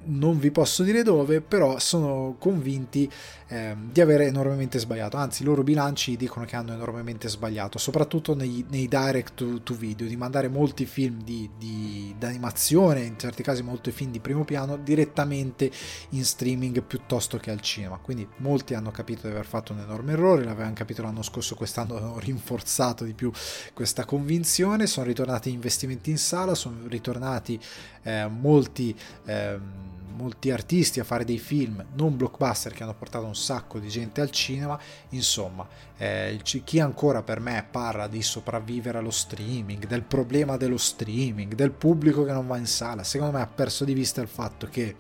non 0.06 0.38
vi 0.38 0.52
posso 0.52 0.84
dire 0.84 1.02
dove, 1.04 1.42
però 1.42 1.80
sono 1.80 2.36
convinti 2.38 3.10
eh, 3.48 3.76
di 3.92 4.00
aver 4.00 4.22
enormemente 4.22 4.80
sbagliato. 4.80 5.18
Anzi, 5.18 5.42
i 5.42 5.46
loro 5.46 5.64
bilanci 5.64 6.16
dicono 6.16 6.46
che 6.46 6.56
hanno 6.56 6.74
enormemente 6.74 7.28
sbagliato, 7.28 7.78
soprattutto 7.78 8.36
nei, 8.36 8.66
nei 8.70 8.88
direct 8.88 9.34
to, 9.34 9.62
to, 9.62 9.74
video, 9.74 10.08
di 10.08 10.16
mandare 10.16 10.48
molti 10.48 10.86
film 10.86 11.22
di, 11.24 11.50
di 11.58 12.16
animazione, 12.22 13.02
in 13.02 13.18
certi 13.18 13.44
casi 13.44 13.64
molti 13.64 13.92
film 13.92 14.12
di 14.12 14.20
primo 14.20 14.46
piano, 14.46 14.78
direttamente 14.78 15.70
in 16.10 16.24
streaming 16.24 16.82
piuttosto 16.84 17.38
che 17.38 17.52
al 17.52 17.62
cinema. 17.62 17.98
Quindi 17.98 18.28
molti 18.38 18.74
hanno 18.74 18.83
hanno 18.84 18.92
capito 18.92 19.28
di 19.28 19.34
aver 19.34 19.46
fatto 19.46 19.74
un 19.74 19.80
enorme 19.80 20.12
errore, 20.12 20.44
l'avevano 20.44 20.74
capito 20.74 21.02
l'anno 21.02 21.24
scorso, 21.24 21.56
quest'anno 21.56 21.98
hanno 21.98 22.20
rinforzato 22.20 23.06
di 23.06 23.14
più 23.14 23.32
questa 23.74 24.06
convinzione, 24.06 24.86
sono 24.86 25.06
ritornati 25.06 25.50
investimenti 25.50 26.10
in 26.10 26.18
sala, 26.18 26.54
sono 26.54 26.88
ritornati 26.88 27.60
eh, 28.04 28.28
molti... 28.28 28.96
Eh, 29.26 29.92
molti 30.16 30.52
artisti 30.52 31.00
a 31.00 31.04
fare 31.04 31.26
dei 31.26 31.40
film 31.40 31.84
non 31.96 32.16
blockbuster 32.16 32.72
che 32.72 32.84
hanno 32.84 32.94
portato 32.94 33.26
un 33.26 33.36
sacco 33.36 33.80
di 33.80 33.88
gente 33.88 34.22
al 34.22 34.30
cinema. 34.30 34.80
Insomma 35.10 35.68
eh, 35.98 36.40
chi 36.44 36.80
ancora 36.80 37.24
per 37.24 37.40
me 37.40 37.66
parla 37.70 38.08
di 38.08 38.22
sopravvivere 38.22 39.00
allo 39.00 39.10
streaming 39.10 39.88
del 39.88 40.04
problema 40.04 40.56
dello 40.56 40.78
streaming 40.78 41.56
del 41.56 41.72
pubblico 41.72 42.24
che 42.24 42.32
non 42.32 42.46
va 42.46 42.58
in 42.58 42.68
sala 42.68 43.04
secondo 43.04 43.38
me 43.38 43.42
ha 43.42 43.48
perso 43.48 43.86
di 43.86 43.94
vista 43.94 44.22
il 44.22 44.28
fatto 44.28 44.68
che 44.70 44.96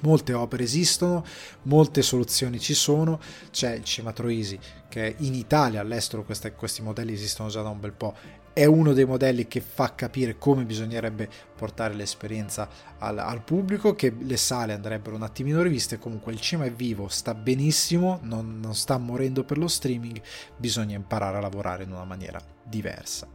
Molte 0.00 0.32
opere 0.32 0.64
esistono, 0.64 1.24
molte 1.62 2.02
soluzioni 2.02 2.58
ci 2.58 2.74
sono, 2.74 3.20
c'è 3.50 3.74
il 3.74 3.84
Cimatroisi 3.84 4.58
che 4.88 5.16
in 5.18 5.34
Italia, 5.34 5.80
all'estero 5.80 6.24
queste, 6.24 6.52
questi 6.52 6.82
modelli 6.82 7.12
esistono 7.12 7.48
già 7.48 7.62
da 7.62 7.68
un 7.68 7.80
bel 7.80 7.92
po', 7.92 8.14
è 8.58 8.64
uno 8.64 8.92
dei 8.92 9.04
modelli 9.04 9.46
che 9.46 9.60
fa 9.60 9.94
capire 9.94 10.36
come 10.36 10.64
bisognerebbe 10.64 11.28
portare 11.54 11.94
l'esperienza 11.94 12.68
al, 12.98 13.18
al, 13.18 13.42
pubblico, 13.42 13.94
che 13.94 14.12
le 14.18 14.36
sale 14.36 14.72
andrebbero 14.72 15.14
un 15.14 15.22
attimino 15.22 15.62
riviste, 15.62 15.98
comunque 15.98 16.32
il 16.32 16.40
cinema 16.40 16.66
è 16.66 16.72
vivo, 16.72 17.06
sta 17.06 17.34
benissimo, 17.34 18.18
non, 18.22 18.58
non 18.58 18.74
sta 18.74 18.98
morendo 18.98 19.44
per 19.44 19.58
lo 19.58 19.68
streaming, 19.68 20.20
bisogna 20.56 20.96
imparare 20.96 21.36
a 21.36 21.40
lavorare 21.40 21.84
in 21.84 21.92
una 21.92 22.04
maniera 22.04 22.40
diversa. 22.64 23.28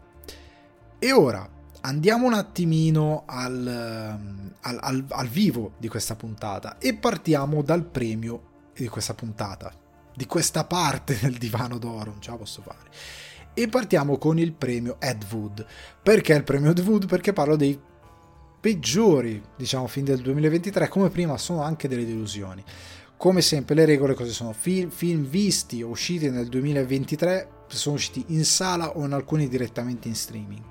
E 0.99 1.11
ora, 1.13 1.49
andiamo 1.85 2.27
un 2.27 2.33
attimino 2.33 3.23
al, 3.25 3.67
al, 3.67 4.77
al, 4.81 5.05
al, 5.07 5.27
vivo 5.27 5.73
di 5.77 5.87
questa 5.87 6.15
puntata 6.15 6.77
e 6.77 6.93
partiamo 6.93 7.61
dal 7.61 7.83
premio 7.83 8.51
di 8.75 8.87
questa 8.87 9.13
puntata, 9.13 9.73
di 10.13 10.25
questa 10.25 10.63
parte 10.63 11.17
del 11.19 11.37
divano 11.37 11.77
d'oro, 11.77 12.11
non 12.11 12.21
ce 12.21 12.31
la 12.31 12.37
posso 12.37 12.61
fare. 12.61 12.89
E 13.53 13.67
partiamo 13.67 14.17
con 14.17 14.39
il 14.39 14.53
premio 14.53 14.99
Ed 14.99 15.25
Wood. 15.29 15.65
Perché 16.01 16.33
il 16.33 16.43
premio 16.43 16.71
Ed 16.71 16.79
Wood? 16.79 17.05
Perché 17.05 17.33
parlo 17.33 17.55
dei 17.55 17.79
peggiori, 18.59 19.43
diciamo, 19.55 19.85
film 19.87 20.05
del 20.05 20.21
2023, 20.21 20.87
come 20.87 21.09
prima 21.09 21.37
sono 21.37 21.61
anche 21.61 21.87
delle 21.87 22.05
delusioni. 22.05 22.63
Come 23.15 23.41
sempre 23.41 23.75
le 23.75 23.85
regole 23.85 24.15
cosa 24.15 24.31
sono? 24.31 24.53
Film, 24.53 24.89
film 24.89 25.25
visti 25.25 25.83
o 25.83 25.89
usciti 25.89 26.29
nel 26.29 26.47
2023 26.47 27.49
sono 27.67 27.95
usciti 27.95 28.25
in 28.27 28.45
sala 28.45 28.97
o 28.97 29.05
in 29.05 29.13
alcuni 29.13 29.47
direttamente 29.47 30.07
in 30.07 30.15
streaming 30.15 30.63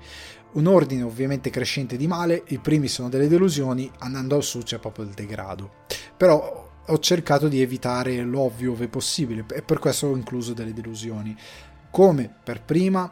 un 0.53 0.67
ordine 0.67 1.03
ovviamente 1.03 1.49
crescente 1.49 1.97
di 1.97 2.07
male, 2.07 2.43
i 2.47 2.59
primi 2.59 2.87
sono 2.87 3.09
delle 3.09 3.27
delusioni, 3.27 3.89
andando 3.99 4.39
su 4.41 4.59
c'è 4.59 4.79
proprio 4.79 5.05
il 5.05 5.11
degrado. 5.11 5.71
Però 6.15 6.71
ho 6.85 6.99
cercato 6.99 7.47
di 7.47 7.61
evitare 7.61 8.21
l'ovvio 8.21 8.73
ove 8.73 8.87
possibile 8.87 9.45
e 9.51 9.61
per 9.61 9.79
questo 9.79 10.07
ho 10.07 10.15
incluso 10.15 10.53
delle 10.53 10.73
delusioni. 10.73 11.35
Come 11.89 12.33
per 12.43 12.61
prima, 12.61 13.11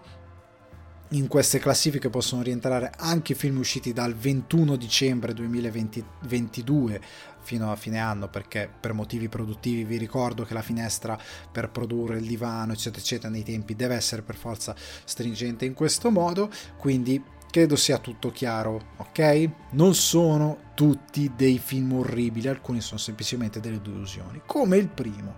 in 1.10 1.28
queste 1.28 1.60
classifiche 1.60 2.10
possono 2.10 2.42
rientrare 2.42 2.92
anche 2.98 3.34
i 3.34 3.36
film 3.36 3.58
usciti 3.58 3.92
dal 3.92 4.16
21 4.16 4.76
dicembre 4.76 5.34
2022 5.34 7.02
fino 7.42 7.72
a 7.72 7.76
fine 7.76 8.00
anno 8.00 8.28
perché 8.28 8.70
per 8.80 8.94
motivi 8.94 9.28
produttivi 9.28 9.84
vi 9.84 9.98
ricordo 9.98 10.44
che 10.44 10.54
la 10.54 10.62
finestra 10.62 11.18
per 11.52 11.70
produrre 11.70 12.18
il 12.18 12.26
divano 12.26 12.74
eccetera 12.74 13.02
eccetera 13.02 13.30
nei 13.30 13.44
tempi 13.44 13.76
deve 13.76 13.96
essere 13.96 14.22
per 14.22 14.36
forza 14.36 14.76
stringente 15.04 15.66
in 15.66 15.74
questo 15.74 16.12
modo 16.12 16.50
quindi 16.78 17.22
credo 17.50 17.76
sia 17.76 17.98
tutto 17.98 18.32
chiaro 18.32 18.94
ok? 18.98 19.50
Non 19.72 19.94
sono 19.94 20.70
tutti 20.74 21.32
dei 21.36 21.60
film 21.60 21.94
orribili 21.94 22.48
alcuni 22.48 22.82
sono 22.82 23.00
semplicemente 23.00 23.60
delle 23.60 23.82
delusioni 23.82 24.42
come 24.46 24.78
il 24.78 24.88
primo 24.88 25.36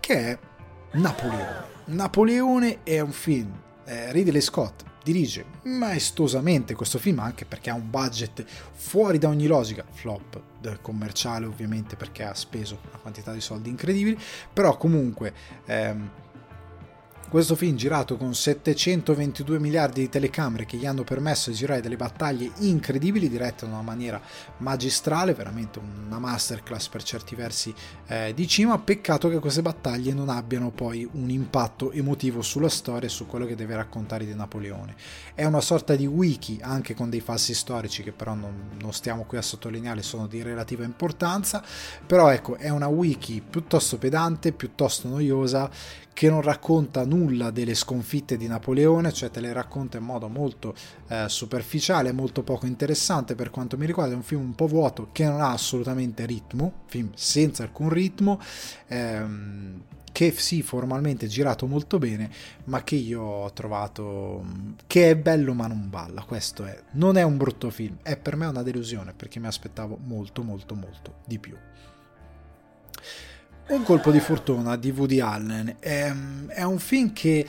che 0.00 0.14
è 0.14 0.38
Napoleone. 0.92 1.70
Napoleone 1.86 2.82
è 2.82 3.00
un 3.00 3.12
film 3.12 3.52
eh, 3.84 4.12
Ridley 4.12 4.40
Scott 4.40 4.90
dirige 5.02 5.44
maestosamente 5.64 6.74
questo 6.74 6.98
film 6.98 7.18
anche 7.18 7.44
perché 7.44 7.70
ha 7.70 7.74
un 7.74 7.90
budget 7.90 8.44
fuori 8.72 9.18
da 9.18 9.28
ogni 9.28 9.46
logica, 9.46 9.84
flop 9.90 10.40
commerciale 10.80 11.46
ovviamente 11.46 11.96
perché 11.96 12.22
ha 12.22 12.34
speso 12.34 12.78
una 12.88 12.98
quantità 12.98 13.32
di 13.32 13.40
soldi 13.40 13.68
incredibili, 13.68 14.18
però 14.52 14.76
comunque 14.76 15.32
ehm, 15.66 16.10
questo 17.32 17.56
film 17.56 17.76
girato 17.76 18.18
con 18.18 18.34
722 18.34 19.58
miliardi 19.58 20.02
di 20.02 20.10
telecamere 20.10 20.66
che 20.66 20.76
gli 20.76 20.84
hanno 20.84 21.02
permesso 21.02 21.48
di 21.48 21.56
girare 21.56 21.80
delle 21.80 21.96
battaglie 21.96 22.50
incredibili 22.58 23.30
dirette 23.30 23.64
in 23.64 23.70
una 23.70 23.80
maniera 23.80 24.20
magistrale, 24.58 25.32
veramente 25.32 25.78
una 25.78 26.18
masterclass 26.18 26.88
per 26.88 27.02
certi 27.02 27.34
versi 27.34 27.74
eh, 28.08 28.34
di 28.34 28.46
cima. 28.46 28.78
Peccato 28.78 29.30
che 29.30 29.38
queste 29.38 29.62
battaglie 29.62 30.12
non 30.12 30.28
abbiano 30.28 30.72
poi 30.72 31.08
un 31.10 31.30
impatto 31.30 31.90
emotivo 31.90 32.42
sulla 32.42 32.68
storia 32.68 33.08
e 33.08 33.10
su 33.10 33.26
quello 33.26 33.46
che 33.46 33.54
deve 33.54 33.76
raccontare 33.76 34.26
di 34.26 34.34
Napoleone. 34.34 34.94
È 35.32 35.46
una 35.46 35.62
sorta 35.62 35.96
di 35.96 36.04
wiki 36.04 36.58
anche 36.60 36.92
con 36.94 37.08
dei 37.08 37.22
falsi 37.22 37.54
storici 37.54 38.02
che 38.02 38.12
però 38.12 38.34
non, 38.34 38.72
non 38.78 38.92
stiamo 38.92 39.24
qui 39.24 39.38
a 39.38 39.42
sottolineare, 39.42 40.02
sono 40.02 40.26
di 40.26 40.42
relativa 40.42 40.84
importanza, 40.84 41.64
però 42.06 42.28
ecco 42.28 42.56
è 42.56 42.68
una 42.68 42.88
wiki 42.88 43.40
piuttosto 43.40 43.96
pedante, 43.96 44.52
piuttosto 44.52 45.08
noiosa 45.08 45.70
che 46.12 46.28
non 46.28 46.42
racconta 46.42 47.04
nulla 47.04 47.50
delle 47.50 47.74
sconfitte 47.74 48.36
di 48.36 48.46
Napoleone, 48.46 49.12
cioè 49.12 49.30
te 49.30 49.40
le 49.40 49.52
racconta 49.52 49.98
in 49.98 50.04
modo 50.04 50.28
molto 50.28 50.74
eh, 51.08 51.24
superficiale, 51.28 52.12
molto 52.12 52.42
poco 52.42 52.66
interessante 52.66 53.34
per 53.34 53.50
quanto 53.50 53.76
mi 53.76 53.86
riguarda, 53.86 54.12
è 54.12 54.16
un 54.16 54.22
film 54.22 54.42
un 54.42 54.54
po' 54.54 54.66
vuoto 54.66 55.08
che 55.12 55.24
non 55.24 55.40
ha 55.40 55.50
assolutamente 55.50 56.26
ritmo, 56.26 56.82
film 56.86 57.10
senza 57.14 57.62
alcun 57.62 57.88
ritmo, 57.88 58.40
ehm, 58.88 59.82
che 60.12 60.30
sì, 60.32 60.62
formalmente 60.62 61.26
girato 61.26 61.66
molto 61.66 61.98
bene, 61.98 62.30
ma 62.64 62.84
che 62.84 62.96
io 62.96 63.22
ho 63.22 63.52
trovato 63.52 64.44
che 64.86 65.10
è 65.10 65.16
bello 65.16 65.54
ma 65.54 65.66
non 65.66 65.88
balla, 65.88 66.22
questo 66.22 66.66
è. 66.66 66.78
Non 66.92 67.16
è 67.16 67.22
un 67.22 67.38
brutto 67.38 67.70
film, 67.70 67.96
è 68.02 68.18
per 68.18 68.36
me 68.36 68.46
una 68.46 68.62
delusione 68.62 69.14
perché 69.14 69.40
mi 69.40 69.46
aspettavo 69.46 69.98
molto 70.04 70.42
molto 70.42 70.74
molto 70.74 71.14
di 71.24 71.38
più. 71.38 71.56
Un 73.68 73.84
colpo 73.84 74.10
di 74.10 74.20
fortuna 74.20 74.76
di 74.76 74.90
Woody 74.90 75.20
Allen 75.20 75.76
è, 75.78 76.12
è 76.48 76.62
un 76.62 76.78
film 76.78 77.12
che 77.12 77.46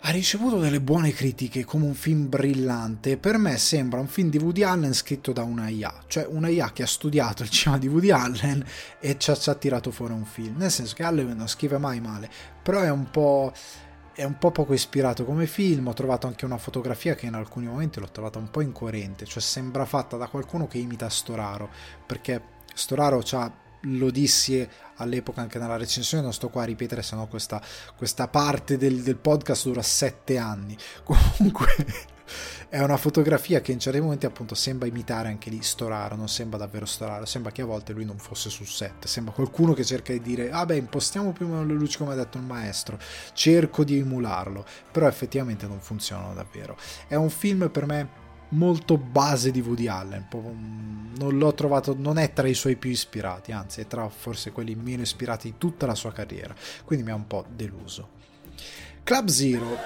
ha 0.00 0.10
ricevuto 0.10 0.58
delle 0.60 0.80
buone 0.80 1.12
critiche 1.12 1.64
come 1.64 1.84
un 1.84 1.94
film 1.94 2.28
brillante. 2.28 3.16
Per 3.16 3.36
me 3.36 3.58
sembra 3.58 3.98
un 3.98 4.06
film 4.06 4.30
di 4.30 4.38
Woody 4.38 4.62
Allen 4.62 4.94
scritto 4.94 5.32
da 5.32 5.42
una 5.42 5.68
IA, 5.68 6.04
cioè 6.06 6.26
una 6.28 6.48
IA 6.48 6.70
che 6.72 6.84
ha 6.84 6.86
studiato 6.86 7.42
il 7.42 7.50
cinema 7.50 7.76
di 7.76 7.88
Woody 7.88 8.10
Allen 8.10 8.64
e 9.00 9.18
ci 9.18 9.30
ha, 9.30 9.36
ci 9.36 9.50
ha 9.50 9.54
tirato 9.54 9.90
fuori 9.90 10.12
un 10.12 10.24
film. 10.24 10.58
Nel 10.58 10.70
senso 10.70 10.94
che 10.94 11.02
Allen 11.02 11.36
non 11.36 11.48
scrive 11.48 11.76
mai 11.76 12.00
male, 12.00 12.30
però 12.62 12.80
è 12.80 12.90
un 12.90 13.10
po' 13.10 13.52
è 14.14 14.24
un 14.24 14.38
po' 14.38 14.50
poco 14.50 14.72
ispirato 14.72 15.24
come 15.24 15.46
film. 15.46 15.88
Ho 15.88 15.92
trovato 15.92 16.26
anche 16.26 16.44
una 16.46 16.56
fotografia 16.56 17.14
che 17.14 17.26
in 17.26 17.34
alcuni 17.34 17.66
momenti 17.66 18.00
l'ho 18.00 18.10
trovata 18.10 18.38
un 18.38 18.48
po' 18.50 18.62
incoerente, 18.62 19.26
cioè 19.26 19.42
sembra 19.42 19.84
fatta 19.84 20.16
da 20.16 20.28
qualcuno 20.28 20.68
che 20.68 20.78
imita 20.78 21.10
Storaro, 21.10 21.68
perché 22.06 22.40
Storaro 22.72 23.22
ha 23.32 23.64
lo 23.86 24.10
dissi 24.10 24.66
all'epoca 24.96 25.40
anche 25.40 25.58
nella 25.58 25.76
recensione, 25.76 26.22
non 26.22 26.32
sto 26.32 26.48
qua 26.48 26.62
a 26.62 26.66
ripetere, 26.66 27.02
sennò 27.02 27.26
questa, 27.26 27.60
questa 27.96 28.28
parte 28.28 28.76
del, 28.76 29.02
del 29.02 29.16
podcast 29.16 29.66
dura 29.66 29.82
sette 29.82 30.38
anni. 30.38 30.76
Comunque 31.04 32.14
è 32.68 32.80
una 32.80 32.96
fotografia 32.96 33.60
che 33.60 33.72
in 33.72 33.78
certi 33.78 34.00
momenti 34.00 34.26
appunto 34.26 34.54
sembra 34.54 34.88
imitare 34.88 35.28
anche 35.28 35.50
lì 35.50 35.62
Storaro, 35.62 36.16
non 36.16 36.28
sembra 36.28 36.58
davvero 36.58 36.84
Storaro, 36.84 37.24
sembra 37.24 37.52
che 37.52 37.62
a 37.62 37.66
volte 37.66 37.92
lui 37.92 38.04
non 38.04 38.18
fosse 38.18 38.50
sul 38.50 38.66
set, 38.66 39.06
sembra 39.06 39.32
qualcuno 39.32 39.72
che 39.72 39.84
cerca 39.84 40.12
di 40.12 40.20
dire 40.20 40.50
ah 40.50 40.66
beh 40.66 40.76
impostiamo 40.76 41.32
più 41.32 41.46
o 41.46 41.48
meno 41.50 41.64
le 41.64 41.74
luci 41.74 41.98
come 41.98 42.12
ha 42.12 42.16
detto 42.16 42.38
il 42.38 42.44
maestro, 42.44 42.98
cerco 43.32 43.84
di 43.84 43.98
emularlo, 43.98 44.64
però 44.90 45.06
effettivamente 45.06 45.66
non 45.66 45.80
funzionano 45.80 46.34
davvero. 46.34 46.76
È 47.06 47.14
un 47.14 47.30
film 47.30 47.70
per 47.70 47.86
me 47.86 48.24
molto 48.50 48.96
base 48.96 49.50
di 49.50 49.60
Woody 49.60 49.88
Allen. 49.88 50.26
Non 51.18 51.38
l'ho 51.38 51.54
trovato, 51.54 51.94
non 51.98 52.18
è 52.18 52.32
tra 52.32 52.46
i 52.46 52.54
suoi 52.54 52.76
più 52.76 52.90
ispirati, 52.90 53.52
anzi 53.52 53.80
è 53.80 53.86
tra 53.86 54.08
forse 54.08 54.52
quelli 54.52 54.74
meno 54.74 55.02
ispirati 55.02 55.50
di 55.50 55.54
tutta 55.58 55.86
la 55.86 55.94
sua 55.94 56.12
carriera. 56.12 56.54
Quindi 56.84 57.04
mi 57.04 57.10
ha 57.10 57.14
un 57.14 57.26
po' 57.26 57.44
deluso. 57.48 58.08
Club 59.02 59.28
Zero, 59.28 59.76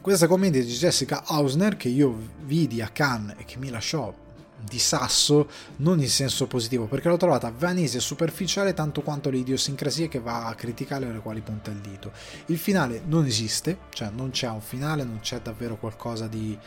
questa 0.00 0.26
commedia 0.26 0.62
di 0.62 0.70
Jessica 0.70 1.24
Hausner 1.26 1.76
che 1.76 1.88
io 1.88 2.16
vidi 2.44 2.80
a 2.80 2.88
Cannes 2.88 3.36
e 3.38 3.44
che 3.44 3.58
mi 3.58 3.70
lasciò 3.70 4.14
di 4.62 4.78
sasso, 4.78 5.48
non 5.76 6.00
in 6.00 6.08
senso 6.08 6.46
positivo, 6.46 6.86
perché 6.86 7.08
l'ho 7.08 7.16
trovata 7.16 7.52
vanese 7.56 7.98
e 7.98 8.00
superficiale 8.00 8.74
tanto 8.74 9.02
quanto 9.02 9.30
le 9.30 9.38
idiosincrasie 9.38 10.08
che 10.08 10.18
va 10.18 10.46
a 10.46 10.54
criticare 10.54 11.06
alle 11.06 11.20
quali 11.20 11.40
punta 11.40 11.70
il 11.70 11.78
dito. 11.78 12.12
Il 12.46 12.58
finale 12.58 13.02
non 13.06 13.26
esiste, 13.26 13.78
cioè 13.90 14.10
non 14.10 14.30
c'è 14.30 14.48
un 14.48 14.60
finale, 14.60 15.04
non 15.04 15.20
c'è 15.20 15.40
davvero 15.40 15.76
qualcosa 15.76 16.26
di 16.26 16.58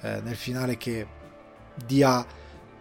eh, 0.00 0.20
nel 0.22 0.36
finale 0.36 0.76
che 0.76 1.06
dia 1.74 2.24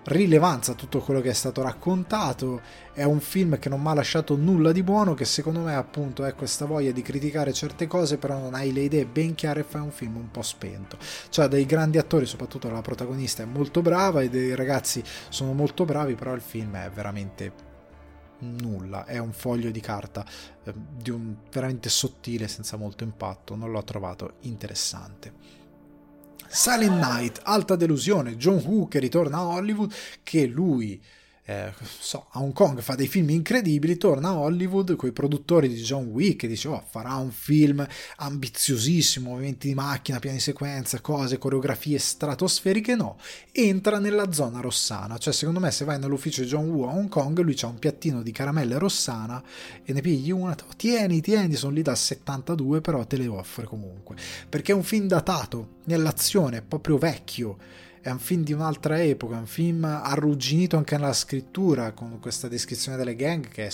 rilevanza 0.08 0.72
a 0.72 0.76
tutto 0.76 1.00
quello 1.00 1.20
che 1.20 1.30
è 1.30 1.34
stato 1.34 1.62
raccontato. 1.62 2.62
È 2.94 3.04
un 3.04 3.20
film 3.20 3.60
che 3.60 3.70
non 3.70 3.82
mi 3.82 3.90
ha 3.90 3.94
lasciato 3.94 4.36
nulla 4.36 4.72
di 4.72 4.84
buono, 4.84 5.14
che 5.14 5.26
secondo 5.26 5.60
me 5.62 5.76
appunto 5.76 6.24
è 6.24 6.34
questa 6.34 6.66
voglia 6.66 6.92
di 6.92 7.02
criticare 7.02 7.54
certe 7.54 7.88
cose, 7.88 8.18
però 8.18 8.40
non 8.40 8.54
hai 8.54 8.72
le 8.72 8.82
idee 8.82 9.06
ben 9.06 9.36
chiare 9.36 9.62
e 9.62 9.64
fai 9.64 9.82
un 9.82 9.92
film 9.92 10.16
un 10.16 10.32
po' 10.32 10.42
spento. 10.42 10.98
Cioè 11.30 11.48
dei 11.48 11.66
grandi 11.66 11.98
attori, 11.98 12.26
soprattutto 12.26 12.70
la 12.70 12.82
protagonista 12.82 13.44
è 13.44 13.46
molto 13.46 13.82
brava 13.82 14.22
e 14.22 14.30
dei 14.30 14.56
ragazzi 14.56 15.04
sono 15.30 15.54
molto 15.54 15.86
bravi, 15.86 16.16
però 16.16 16.34
il 16.34 16.42
film 16.42 16.76
è 16.76 16.90
veramente 16.90 17.66
nulla, 18.40 19.06
è 19.06 19.18
un 19.18 19.32
foglio 19.34 19.72
di 19.72 19.80
carta 19.80 20.24
eh, 20.64 20.74
di 20.76 21.10
un 21.10 21.36
veramente 21.52 21.90
sottile 21.90 22.48
senza 22.48 22.78
molto 22.78 23.04
impatto, 23.04 23.56
non 23.56 23.72
l'ho 23.72 23.84
trovato 23.84 24.36
interessante. 24.42 25.66
Silent 26.50 27.02
Night, 27.02 27.40
alta 27.44 27.76
delusione, 27.76 28.38
John 28.38 28.62
Woo 28.66 28.88
che 28.88 29.00
ritorna 29.00 29.38
a 29.38 29.48
Hollywood, 29.48 29.94
che 30.24 30.46
lui 30.46 31.02
eh, 31.50 31.72
so, 31.82 32.28
a 32.32 32.42
Hong 32.42 32.52
Kong 32.52 32.82
fa 32.82 32.96
dei 32.96 33.08
film 33.08 33.30
incredibili, 33.30 33.96
torna 33.96 34.30
a 34.30 34.38
Hollywood 34.38 34.98
con 34.98 35.08
i 35.08 35.14
produttori 35.14 35.70
di 35.70 35.82
John 35.82 36.08
Wick 36.08 36.44
e 36.44 36.48
dice 36.48 36.68
oh, 36.68 36.84
farà 36.90 37.16
un 37.16 37.32
film 37.32 37.88
ambiziosissimo, 38.18 39.30
movimenti 39.30 39.70
di 39.70 39.74
macchina, 39.74 40.20
piani 40.20 40.42
sequenza, 40.42 41.00
cose, 41.00 41.38
coreografie 41.38 42.00
stratosferiche, 42.00 42.96
no, 42.96 43.18
entra 43.54 43.98
nella 43.98 44.34
zona 44.34 44.60
rossana, 44.60 45.18
cioè 45.18 45.32
secondo 45.32 45.62
me 45.62 45.72
se 45.72 45.86
vai 45.86 45.98
nell'ufficio 45.98 46.42
di 46.42 46.48
John 46.48 46.68
Woo 46.68 46.90
a 46.90 46.94
Hong 46.94 47.08
Kong 47.08 47.40
lui 47.40 47.56
c'ha 47.56 47.68
un 47.68 47.80
piattino 47.80 48.22
di 48.22 48.34
caramelle 48.34 48.78
rossana 48.78 49.42
e 49.86 49.94
ne 49.94 50.02
pigli 50.02 50.32
una, 50.32 50.54
tieni, 50.76 51.22
tieni, 51.22 51.56
sono 51.56 51.72
lì 51.72 51.82
dal 51.82 51.98
72 51.98 52.82
però 52.82 53.06
te 53.06 53.16
le 53.16 53.28
offre 53.28 53.66
comunque, 53.66 54.18
perché 54.50 54.74
è 54.74 54.76
un 54.76 54.84
film 54.84 55.08
datato 55.08 55.76
nell'azione, 55.86 56.62
proprio 56.62 56.98
vecchio, 56.98 57.86
è 58.08 58.12
un 58.12 58.20
film 58.20 58.44
di 58.44 58.54
un'altra 58.54 59.04
epoca, 59.04 59.36
un 59.36 59.48
film 59.48 59.84
arrugginito 59.84 60.78
anche 60.78 60.96
nella 60.96 61.12
scrittura, 61.12 61.92
con 61.92 62.20
questa 62.22 62.48
descrizione 62.48 62.96
delle 62.96 63.18
gang 63.18 63.50
che 63.50 63.66
è 63.66 63.70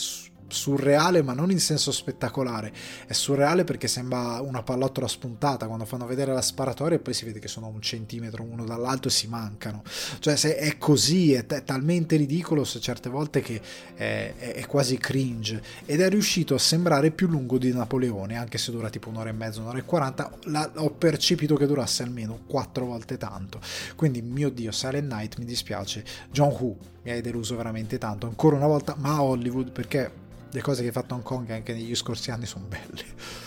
surreale 0.48 1.22
ma 1.22 1.34
non 1.34 1.52
in 1.52 1.60
senso 1.60 1.92
spettacolare. 1.92 2.72
È 3.06 3.14
surreale 3.14 3.64
perché 3.64 3.88
sembra 3.88 4.42
una 4.42 4.64
pallottola 4.64 5.08
spuntata. 5.08 5.68
Quando 5.68 5.86
fanno 5.86 6.06
vedere 6.06 6.34
la 6.34 6.42
sparatoria 6.42 6.98
e 6.98 7.00
poi 7.00 7.14
si 7.14 7.26
vede 7.26 7.40
che 7.40 7.48
sono 7.48 7.68
un 7.68 7.82
centimetro 7.82 8.44
uno 8.44 8.66
dall'altro 8.66 9.10
e 9.10 9.12
si 9.12 9.28
mancano. 9.28 9.84
Cioè 10.20 10.36
se 10.36 10.56
è 10.58 10.78
così 10.78 11.34
è, 11.34 11.46
t- 11.46 11.64
talmente 11.64 12.16
ridicolo 12.16 12.64
se 12.64 12.80
certe 12.80 13.10
volte 13.10 13.42
che 13.42 13.62
è, 13.96 14.34
è, 14.38 14.54
è, 14.54 14.66
quasi 14.66 14.98
cringe. 14.98 15.62
Ed 15.86 16.02
è 16.02 16.10
riuscito 16.10 16.56
a 16.56 16.60
sembrare 16.60 17.12
più 17.12 17.28
lungo 17.28 17.58
di 17.58 17.72
Napoleone 17.74 18.38
anche 18.38 18.58
se 18.58 18.72
dura 18.72 18.90
tipo 18.90 19.10
un'ora 19.10 19.30
e 19.30 19.34
mezza 19.34 19.62
un'ora 19.62 19.78
e 19.78 19.84
quaranta. 19.84 20.32
La, 20.46 20.72
ho 20.76 20.92
percepito 20.92 21.56
che 21.56 21.66
durasse 21.66 22.04
almeno 22.04 22.40
quattro 22.48 22.86
volte 22.86 23.18
tanto. 23.18 23.60
Quindi 23.96 24.22
mio 24.22 24.50
dio 24.50 24.72
Silent 24.72 25.12
Night 25.12 25.38
mi 25.38 25.46
dispiace. 25.46 26.04
John 26.32 26.56
Woo 26.60 26.78
mi 27.04 27.12
hai 27.12 27.22
deluso 27.22 27.56
veramente 27.56 27.98
tanto. 27.98 28.28
Ancora 28.28 28.56
una 28.56 28.68
volta 28.68 28.96
ma 28.98 29.16
a 29.16 29.24
Hollywood 29.24 29.72
perché 29.72 30.22
le 30.54 30.62
cose 30.62 30.82
che 30.82 30.88
hai 30.88 30.94
fatto 30.94 31.16
Hong 31.16 31.24
Kong 31.24 31.50
anche 31.50 31.74
negli 31.74 31.96
scorsi 31.96 32.30
anni 32.32 32.46
sono 32.46 32.66
belle. 32.66 33.42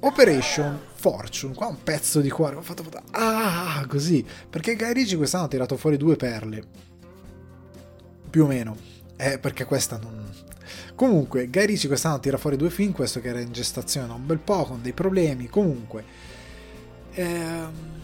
Operation 0.00 0.78
Fortune, 0.94 1.54
qua 1.54 1.66
un 1.66 1.82
pezzo 1.82 2.20
di 2.20 2.30
cuore, 2.30 2.56
ho 2.56 2.62
fatto, 2.62 2.84
fatto 2.84 3.02
ah, 3.10 3.84
così, 3.88 4.24
perché 4.48 4.76
Guy 4.76 4.92
Ritchie 4.92 5.16
quest'anno 5.16 5.44
ha 5.44 5.48
tirato 5.48 5.76
fuori 5.76 5.96
due 5.96 6.16
perle, 6.16 6.62
più 8.30 8.44
o 8.44 8.46
meno, 8.46 8.76
eh, 9.16 9.38
perché 9.38 9.64
questa 9.64 9.98
non... 9.98 10.24
Comunque, 10.94 11.48
Guy 11.48 11.66
Ritchie 11.66 11.88
quest'anno 11.88 12.20
tira 12.20 12.36
fuori 12.36 12.56
due 12.56 12.70
film, 12.70 12.92
questo 12.92 13.20
che 13.20 13.28
era 13.28 13.40
in 13.40 13.52
gestazione 13.52 14.06
da 14.06 14.14
un 14.14 14.26
bel 14.26 14.38
po', 14.38 14.64
con 14.64 14.82
dei 14.82 14.92
problemi, 14.92 15.48
comunque... 15.48 16.04
Ehm 17.12 17.95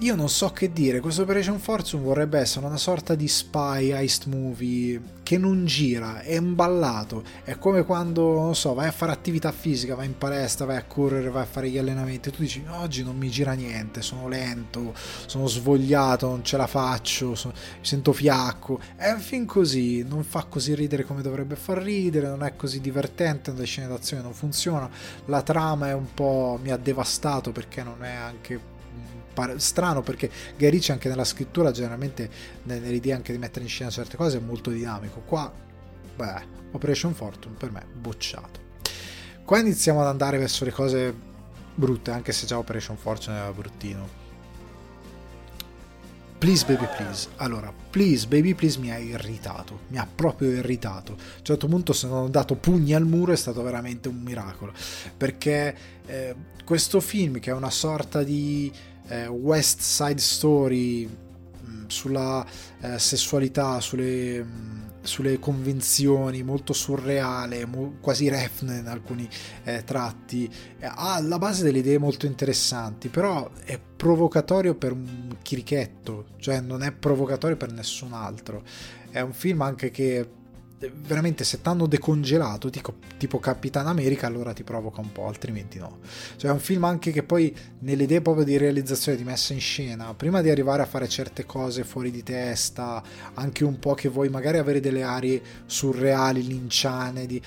io 0.00 0.14
non 0.14 0.28
so 0.28 0.50
che 0.50 0.74
dire, 0.74 1.00
questo 1.00 1.22
Operation 1.22 1.58
Fortune 1.58 2.02
vorrebbe 2.02 2.38
essere 2.38 2.66
una 2.66 2.76
sorta 2.76 3.14
di 3.14 3.26
spy 3.26 3.92
heist 3.92 4.26
movie 4.26 5.00
che 5.22 5.38
non 5.38 5.64
gira, 5.64 6.20
è 6.20 6.34
imballato, 6.34 7.24
è 7.44 7.56
come 7.56 7.82
quando, 7.82 8.34
non 8.34 8.54
so, 8.54 8.74
vai 8.74 8.88
a 8.88 8.92
fare 8.92 9.12
attività 9.12 9.50
fisica, 9.52 9.94
vai 9.94 10.04
in 10.04 10.18
palestra, 10.18 10.66
vai 10.66 10.76
a 10.76 10.84
correre, 10.84 11.30
vai 11.30 11.44
a 11.44 11.46
fare 11.46 11.70
gli 11.70 11.78
allenamenti 11.78 12.28
e 12.28 12.32
tu 12.32 12.42
dici 12.42 12.62
oggi 12.68 13.02
non 13.02 13.16
mi 13.16 13.30
gira 13.30 13.54
niente, 13.54 14.02
sono 14.02 14.28
lento, 14.28 14.92
sono 15.24 15.46
svogliato, 15.46 16.28
non 16.28 16.44
ce 16.44 16.58
la 16.58 16.66
faccio, 16.66 17.34
sono, 17.34 17.54
mi 17.56 17.86
sento 17.86 18.12
fiacco, 18.12 18.78
è 18.96 19.14
film 19.14 19.46
così, 19.46 20.04
non 20.06 20.24
fa 20.24 20.44
così 20.44 20.74
ridere 20.74 21.04
come 21.04 21.22
dovrebbe 21.22 21.56
far 21.56 21.78
ridere, 21.78 22.28
non 22.28 22.42
è 22.42 22.54
così 22.54 22.82
divertente, 22.82 23.50
le 23.50 23.64
scene 23.64 23.88
d'azione 23.88 24.22
non 24.22 24.34
funzionano, 24.34 24.90
la 25.24 25.40
trama 25.40 25.88
è 25.88 25.94
un 25.94 26.12
po' 26.12 26.58
mi 26.62 26.70
ha 26.70 26.76
devastato 26.76 27.50
perché 27.50 27.82
non 27.82 28.04
è 28.04 28.12
anche 28.12 28.74
strano 29.56 30.02
perché 30.02 30.30
Guy 30.56 30.80
anche 30.88 31.08
nella 31.08 31.24
scrittura 31.24 31.70
generalmente 31.70 32.30
nell'idea 32.64 33.16
anche 33.16 33.32
di 33.32 33.38
mettere 33.38 33.64
in 33.64 33.70
scena 33.70 33.90
certe 33.90 34.16
cose 34.16 34.38
è 34.38 34.40
molto 34.40 34.70
dinamico 34.70 35.20
qua 35.20 35.52
beh 36.16 36.54
Operation 36.72 37.14
Fortune 37.14 37.54
per 37.56 37.70
me 37.70 37.84
bocciato 37.92 38.60
qua 39.44 39.58
iniziamo 39.58 40.00
ad 40.00 40.06
andare 40.06 40.38
verso 40.38 40.64
le 40.64 40.72
cose 40.72 41.14
brutte 41.74 42.10
anche 42.10 42.32
se 42.32 42.46
già 42.46 42.58
Operation 42.58 42.96
Fortune 42.96 43.36
era 43.36 43.52
bruttino 43.52 44.24
Please 46.38 46.66
Baby 46.66 46.86
Please. 46.96 47.28
Allora, 47.36 47.72
Please 47.90 48.26
Baby 48.26 48.52
Please 48.54 48.78
mi 48.78 48.90
ha 48.90 48.98
irritato, 48.98 49.80
mi 49.88 49.96
ha 49.96 50.06
proprio 50.06 50.50
irritato. 50.50 51.12
A 51.12 51.14
un 51.14 51.44
certo 51.44 51.66
punto 51.66 51.94
ho 52.08 52.28
dato 52.28 52.56
pugni 52.56 52.92
al 52.92 53.06
muro 53.06 53.32
è 53.32 53.36
stato 53.36 53.62
veramente 53.62 54.08
un 54.08 54.20
miracolo, 54.20 54.72
perché 55.16 55.74
eh, 56.04 56.34
questo 56.64 57.00
film 57.00 57.40
che 57.40 57.50
è 57.50 57.54
una 57.54 57.70
sorta 57.70 58.22
di 58.22 58.70
eh, 59.08 59.26
West 59.26 59.80
Side 59.80 60.20
Story 60.20 61.06
mh, 61.06 61.70
mm, 61.70 61.84
sulla 61.86 62.44
eh, 62.80 62.98
sessualità, 62.98 63.80
sulle, 63.80 64.42
mh, 64.42 64.46
mm, 64.46 64.82
sulle, 65.02 65.38
convenzioni, 65.38 66.42
molto 66.42 66.72
surreale, 66.72 67.64
mo- 67.66 67.94
quasi 68.00 68.28
refne 68.28 68.78
in 68.78 68.86
alcuni 68.86 69.28
eh, 69.64 69.84
tratti, 69.84 70.50
ha 70.80 71.14
alla 71.14 71.38
base 71.38 71.62
delle 71.62 71.78
idee 71.78 71.98
molto 71.98 72.26
interessanti, 72.26 73.08
però 73.08 73.50
è 73.64 73.78
provocatorio 73.78 74.74
per 74.74 74.92
un 74.92 75.36
chirichetto, 75.42 76.26
cioè 76.38 76.60
non 76.60 76.82
è 76.82 76.92
provocatorio 76.92 77.56
per 77.56 77.72
nessun 77.72 78.12
altro. 78.12 78.64
È 79.10 79.20
un 79.20 79.32
film 79.32 79.62
anche 79.62 79.90
che 79.90 80.28
veramente 80.78 81.42
se 81.44 81.62
ti 81.62 81.68
hanno 81.68 81.86
decongelato 81.86 82.68
tipo, 82.68 82.94
tipo 83.16 83.38
Capitan 83.38 83.86
America 83.86 84.26
allora 84.26 84.52
ti 84.52 84.62
provoca 84.62 85.00
un 85.00 85.10
po' 85.10 85.26
altrimenti 85.26 85.78
no. 85.78 86.00
Cioè 86.36 86.50
è 86.50 86.52
un 86.52 86.60
film 86.60 86.84
anche 86.84 87.12
che 87.12 87.22
poi 87.22 87.54
nelle 87.80 88.02
idee 88.02 88.20
proprio 88.20 88.44
di 88.44 88.58
realizzazione 88.58 89.16
di 89.16 89.24
messa 89.24 89.54
in 89.54 89.60
scena 89.60 90.12
prima 90.14 90.42
di 90.42 90.50
arrivare 90.50 90.82
a 90.82 90.86
fare 90.86 91.08
certe 91.08 91.46
cose 91.46 91.84
fuori 91.84 92.10
di 92.10 92.22
testa 92.22 93.02
anche 93.34 93.64
un 93.64 93.78
po' 93.78 93.94
che 93.94 94.08
vuoi 94.08 94.28
magari 94.28 94.58
avere 94.58 94.80
delle 94.80 95.02
aree 95.02 95.40
surreali 95.64 96.46
linciane 96.46 97.24
di, 97.24 97.40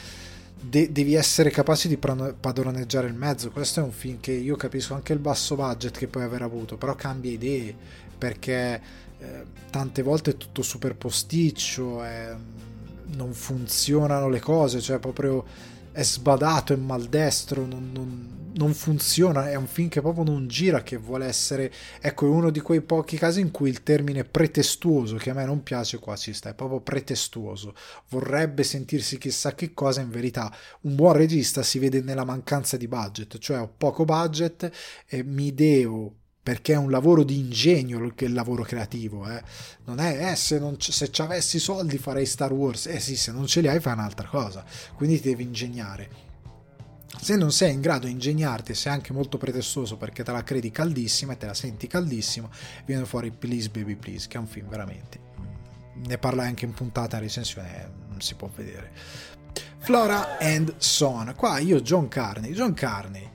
de- 0.59 0.91
devi 0.91 1.13
essere 1.13 1.51
capace 1.51 1.87
di 1.87 1.97
padroneggiare 1.97 3.07
il 3.07 3.13
mezzo. 3.13 3.51
Questo 3.51 3.79
è 3.79 3.83
un 3.83 3.91
film 3.91 4.19
che 4.19 4.31
io 4.31 4.55
capisco 4.55 4.95
anche 4.95 5.13
il 5.13 5.19
basso 5.19 5.55
budget 5.55 5.95
che 5.95 6.07
puoi 6.07 6.23
aver 6.23 6.41
avuto 6.41 6.77
però 6.77 6.95
cambia 6.95 7.31
idee 7.31 7.75
perché 8.17 8.81
eh, 9.19 9.45
tante 9.69 10.01
volte 10.01 10.31
è 10.31 10.37
tutto 10.37 10.61
super 10.61 10.95
posticcio 10.95 12.03
è 12.03 12.35
non 13.15 13.33
funzionano 13.33 14.29
le 14.29 14.39
cose, 14.39 14.81
cioè 14.81 14.99
proprio 14.99 15.45
è 15.91 16.03
sbadato, 16.03 16.73
è 16.73 16.75
maldestro, 16.77 17.65
non, 17.65 17.91
non, 17.91 18.51
non 18.55 18.73
funziona, 18.73 19.49
è 19.49 19.55
un 19.55 19.67
film 19.67 19.89
che 19.89 20.01
proprio 20.01 20.23
non 20.23 20.47
gira, 20.47 20.83
che 20.83 20.97
vuole 20.97 21.25
essere, 21.25 21.71
ecco, 21.99 22.25
è 22.25 22.29
uno 22.29 22.49
di 22.51 22.61
quei 22.61 22.81
pochi 22.81 23.17
casi 23.17 23.41
in 23.41 23.51
cui 23.51 23.69
il 23.69 23.83
termine 23.83 24.23
pretestuoso, 24.23 25.17
che 25.17 25.31
a 25.31 25.33
me 25.33 25.45
non 25.45 25.63
piace, 25.63 25.99
qua 25.99 26.15
ci 26.15 26.33
sta, 26.33 26.49
è 26.49 26.53
proprio 26.53 26.79
pretestuoso, 26.79 27.73
vorrebbe 28.09 28.63
sentirsi 28.63 29.17
chissà 29.17 29.55
che 29.55 29.73
cosa, 29.73 30.01
in 30.01 30.09
verità 30.09 30.55
un 30.81 30.95
buon 30.95 31.13
regista 31.13 31.63
si 31.63 31.79
vede 31.79 32.01
nella 32.01 32.23
mancanza 32.23 32.77
di 32.77 32.87
budget, 32.87 33.37
cioè 33.39 33.59
ho 33.59 33.73
poco 33.75 34.05
budget 34.05 34.71
e 35.07 35.23
mi 35.23 35.53
devo 35.53 36.18
perché 36.49 36.73
è 36.73 36.77
un 36.77 36.89
lavoro 36.89 37.21
di 37.21 37.37
ingegno 37.37 37.99
il 38.25 38.33
lavoro 38.33 38.63
creativo. 38.63 39.29
Eh. 39.29 39.39
Non 39.85 39.99
è 39.99 40.31
eh, 40.31 40.35
se, 40.35 40.57
non 40.57 40.81
se 40.81 41.11
ci 41.11 41.21
avessi 41.21 41.59
soldi 41.59 41.99
farei 41.99 42.25
Star 42.25 42.51
Wars. 42.51 42.87
Eh 42.87 42.99
sì, 42.99 43.15
se 43.15 43.31
non 43.31 43.45
ce 43.45 43.61
li 43.61 43.67
hai 43.67 43.79
fai 43.79 43.93
un'altra 43.93 44.27
cosa. 44.27 44.65
Quindi 44.95 45.21
ti 45.21 45.29
devi 45.29 45.43
ingegnare. 45.43 46.09
Se 47.21 47.35
non 47.35 47.51
sei 47.51 47.73
in 47.73 47.81
grado 47.81 48.07
di 48.07 48.13
ingegnarti, 48.13 48.73
sei 48.73 48.91
anche 48.91 49.13
molto 49.13 49.37
pretestoso 49.37 49.95
perché 49.95 50.23
te 50.23 50.31
la 50.31 50.43
credi 50.43 50.71
caldissima 50.71 51.33
e 51.33 51.37
te 51.37 51.45
la 51.45 51.53
senti 51.53 51.85
caldissima, 51.85 52.49
viene 52.83 53.05
fuori 53.05 53.29
Please 53.29 53.69
Baby 53.69 53.95
Please, 53.95 54.27
che 54.27 54.37
è 54.37 54.39
un 54.39 54.47
film 54.47 54.69
veramente. 54.69 55.19
Ne 56.07 56.17
parla 56.17 56.45
anche 56.45 56.65
in 56.65 56.73
puntata 56.73 57.17
in 57.17 57.21
recensione, 57.21 57.91
non 58.09 58.21
si 58.21 58.33
può 58.33 58.49
vedere. 58.55 58.91
Flora 59.77 60.39
and 60.39 60.73
Son. 60.77 61.31
Qua 61.35 61.59
io 61.59 61.79
John 61.81 62.07
Carney. 62.07 62.53
John 62.53 62.73
Carney 62.73 63.29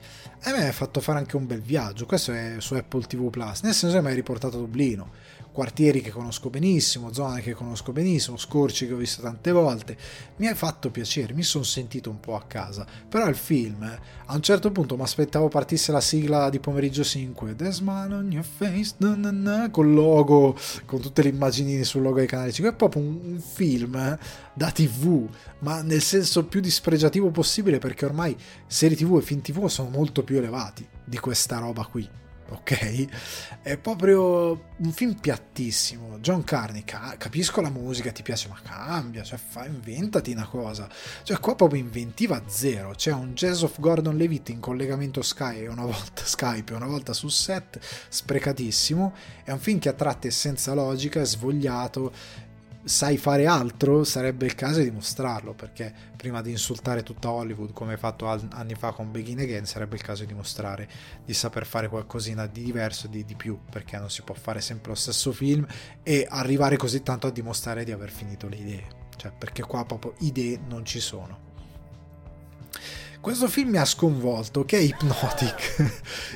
a 0.51 0.57
me 0.57 0.67
ha 0.67 0.71
fatto 0.71 1.01
fare 1.01 1.19
anche 1.19 1.35
un 1.35 1.47
bel 1.47 1.61
viaggio. 1.61 2.05
Questo 2.05 2.31
è 2.31 2.55
su 2.59 2.75
Apple 2.75 3.03
TV 3.03 3.29
Plus. 3.29 3.61
Nel 3.61 3.73
senso 3.73 3.95
che 3.95 4.01
mi 4.01 4.09
hai 4.09 4.15
riportato 4.15 4.57
a 4.57 4.59
Dublino 4.59 5.09
quartieri 5.55 6.01
che 6.01 6.11
conosco 6.11 6.49
benissimo, 6.49 7.13
zone 7.13 7.41
che 7.41 7.53
conosco 7.53 7.93
benissimo, 7.93 8.35
scorci 8.35 8.85
che 8.85 8.93
ho 8.93 8.97
visto 8.97 9.21
tante 9.21 9.51
volte. 9.51 9.97
Mi 10.35 10.47
ha 10.47 10.53
fatto 10.53 10.91
piacere, 10.91 11.33
mi 11.33 11.43
sono 11.43 11.63
sentito 11.63 12.09
un 12.09 12.19
po' 12.19 12.35
a 12.35 12.43
casa. 12.43 12.85
Però 13.07 13.25
il 13.29 13.37
film, 13.37 13.81
a 14.25 14.35
un 14.35 14.41
certo 14.41 14.69
punto 14.71 14.97
mi 14.97 15.03
aspettavo 15.03 15.47
partisse 15.47 15.93
la 15.93 16.01
sigla 16.01 16.49
di 16.49 16.59
pomeriggio 16.59 17.05
5, 17.05 17.55
The 17.55 17.71
smile 17.71 18.13
on 18.13 18.31
your 18.33 18.43
face, 18.43 18.95
na 18.97 19.15
na 19.15 19.31
na, 19.31 19.69
col 19.71 19.93
logo, 19.93 20.57
con 20.83 20.99
tutte 20.99 21.23
le 21.23 21.29
immaginine 21.29 21.85
sul 21.85 22.01
logo 22.01 22.17
dei 22.17 22.27
canali 22.27 22.51
5. 22.51 22.73
È 22.73 22.75
proprio 22.75 23.01
un, 23.01 23.19
un 23.23 23.39
film 23.39 24.19
da 24.53 24.71
TV, 24.71 25.25
ma 25.59 25.81
nel 25.81 26.01
senso 26.01 26.43
più 26.43 26.59
dispregiativo 26.59 27.31
possibile 27.31 27.79
perché 27.79 28.03
ormai 28.03 28.35
serie 28.67 28.97
TV 28.97 29.17
e 29.19 29.21
film 29.21 29.39
TV 29.39 29.67
sono 29.67 29.87
molto 29.87 30.21
più 30.21 30.35
elevati 30.35 30.85
di 31.05 31.17
questa 31.17 31.59
roba 31.59 31.85
qui 31.85 32.23
ok? 32.49 33.61
È 33.61 33.77
proprio 33.77 34.63
un 34.77 34.91
film 34.91 35.15
piattissimo. 35.15 36.19
John 36.19 36.43
Carney, 36.43 36.83
ca- 36.83 37.15
capisco 37.17 37.61
la 37.61 37.69
musica, 37.69 38.11
ti 38.11 38.23
piace, 38.23 38.47
ma 38.47 38.59
cambia, 38.61 39.23
cioè 39.23 39.37
fa, 39.37 39.65
inventati 39.65 40.31
una 40.31 40.45
cosa. 40.45 40.87
Cioè 41.23 41.39
qua 41.39 41.55
proprio 41.55 41.81
inventiva 41.81 42.41
zero. 42.47 42.91
C'è 42.95 43.11
un 43.11 43.33
Jazz 43.33 43.63
of 43.63 43.79
Gordon 43.79 44.15
Levitt 44.15 44.49
in 44.49 44.59
collegamento 44.59 45.21
Sky 45.21 45.65
una 45.65 45.85
volta 45.85 46.23
Skype 46.25 46.73
una 46.73 46.87
volta 46.87 47.13
su 47.13 47.27
set, 47.27 47.79
sprecatissimo. 48.09 49.13
È 49.43 49.51
un 49.51 49.59
film 49.59 49.79
che 49.79 49.89
a 49.89 49.93
tratti 49.93 50.27
è 50.27 50.31
senza 50.31 50.73
logica, 50.73 51.21
è 51.21 51.25
svogliato 51.25 52.13
sai 52.85 53.17
fare 53.17 53.47
altro, 53.47 54.03
sarebbe 54.03 54.45
il 54.45 54.53
caso 54.53 54.77
di 54.77 54.85
dimostrarlo, 54.85 55.53
perché 55.53 55.91
prima 56.15 56.41
di 56.41 56.51
insultare 56.51 57.01
tutta 57.01 57.31
Hollywood 57.31 57.73
come 57.73 57.93
hai 57.93 57.97
fatto 57.97 58.27
anni 58.27 58.75
fa 58.75 58.91
con 58.91 59.11
Begin 59.11 59.39
Again, 59.39 59.65
sarebbe 59.65 59.95
il 59.95 60.03
caso 60.03 60.21
di 60.21 60.27
dimostrare 60.27 60.87
di 61.25 61.33
saper 61.33 61.65
fare 61.65 61.89
qualcosina 61.89 62.45
di 62.45 62.63
diverso, 62.63 63.07
di, 63.07 63.25
di 63.25 63.35
più, 63.35 63.59
perché 63.69 63.97
non 63.97 64.09
si 64.09 64.21
può 64.21 64.35
fare 64.35 64.61
sempre 64.61 64.89
lo 64.89 64.95
stesso 64.95 65.31
film 65.31 65.65
e 66.03 66.27
arrivare 66.29 66.77
così 66.77 67.01
tanto 67.01 67.27
a 67.27 67.31
dimostrare 67.31 67.83
di 67.83 67.91
aver 67.91 68.11
finito 68.11 68.47
le 68.47 68.55
idee, 68.57 68.87
cioè 69.17 69.31
perché 69.35 69.63
qua 69.63 69.83
proprio 69.85 70.13
idee 70.19 70.59
non 70.67 70.85
ci 70.85 70.99
sono. 70.99 71.53
Questo 73.25 73.47
film 73.47 73.71
mi 73.71 73.77
ha 73.77 73.85
sconvolto, 73.85 74.65
che 74.65 74.77
è 74.77 74.81
Hypnotic. 74.81 75.93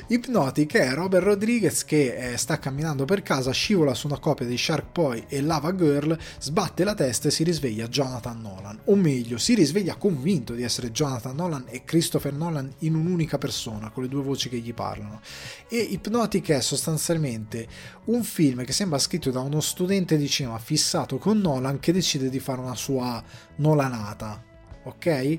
Hypnotic 0.10 0.74
è 0.74 0.92
Robert 0.92 1.22
Rodriguez 1.22 1.84
che 1.84 2.32
eh, 2.32 2.36
sta 2.36 2.58
camminando 2.58 3.04
per 3.04 3.22
casa, 3.22 3.52
scivola 3.52 3.94
su 3.94 4.08
una 4.08 4.18
copia 4.18 4.44
di 4.44 4.58
Shark 4.58 4.90
Boy 4.90 5.24
e 5.28 5.40
Lava 5.40 5.72
Girl, 5.72 6.18
sbatte 6.40 6.82
la 6.82 6.94
testa 6.94 7.28
e 7.28 7.30
si 7.30 7.44
risveglia 7.44 7.86
Jonathan 7.86 8.40
Nolan. 8.40 8.80
O 8.86 8.96
meglio, 8.96 9.38
si 9.38 9.54
risveglia 9.54 9.94
convinto 9.94 10.52
di 10.52 10.64
essere 10.64 10.90
Jonathan 10.90 11.36
Nolan 11.36 11.66
e 11.68 11.84
Christopher 11.84 12.32
Nolan 12.32 12.68
in 12.78 12.96
un'unica 12.96 13.38
persona, 13.38 13.90
con 13.90 14.02
le 14.02 14.08
due 14.08 14.24
voci 14.24 14.48
che 14.48 14.58
gli 14.58 14.74
parlano. 14.74 15.20
E 15.68 15.76
Hypnotic 15.76 16.50
è 16.50 16.60
sostanzialmente 16.60 17.68
un 18.06 18.24
film 18.24 18.64
che 18.64 18.72
sembra 18.72 18.98
scritto 18.98 19.30
da 19.30 19.38
uno 19.38 19.60
studente 19.60 20.16
di 20.16 20.28
cinema 20.28 20.58
fissato 20.58 21.18
con 21.18 21.38
Nolan 21.38 21.78
che 21.78 21.92
decide 21.92 22.28
di 22.28 22.40
fare 22.40 22.60
una 22.60 22.74
sua 22.74 23.22
Nolanata. 23.58 24.42
Ok? 24.82 25.38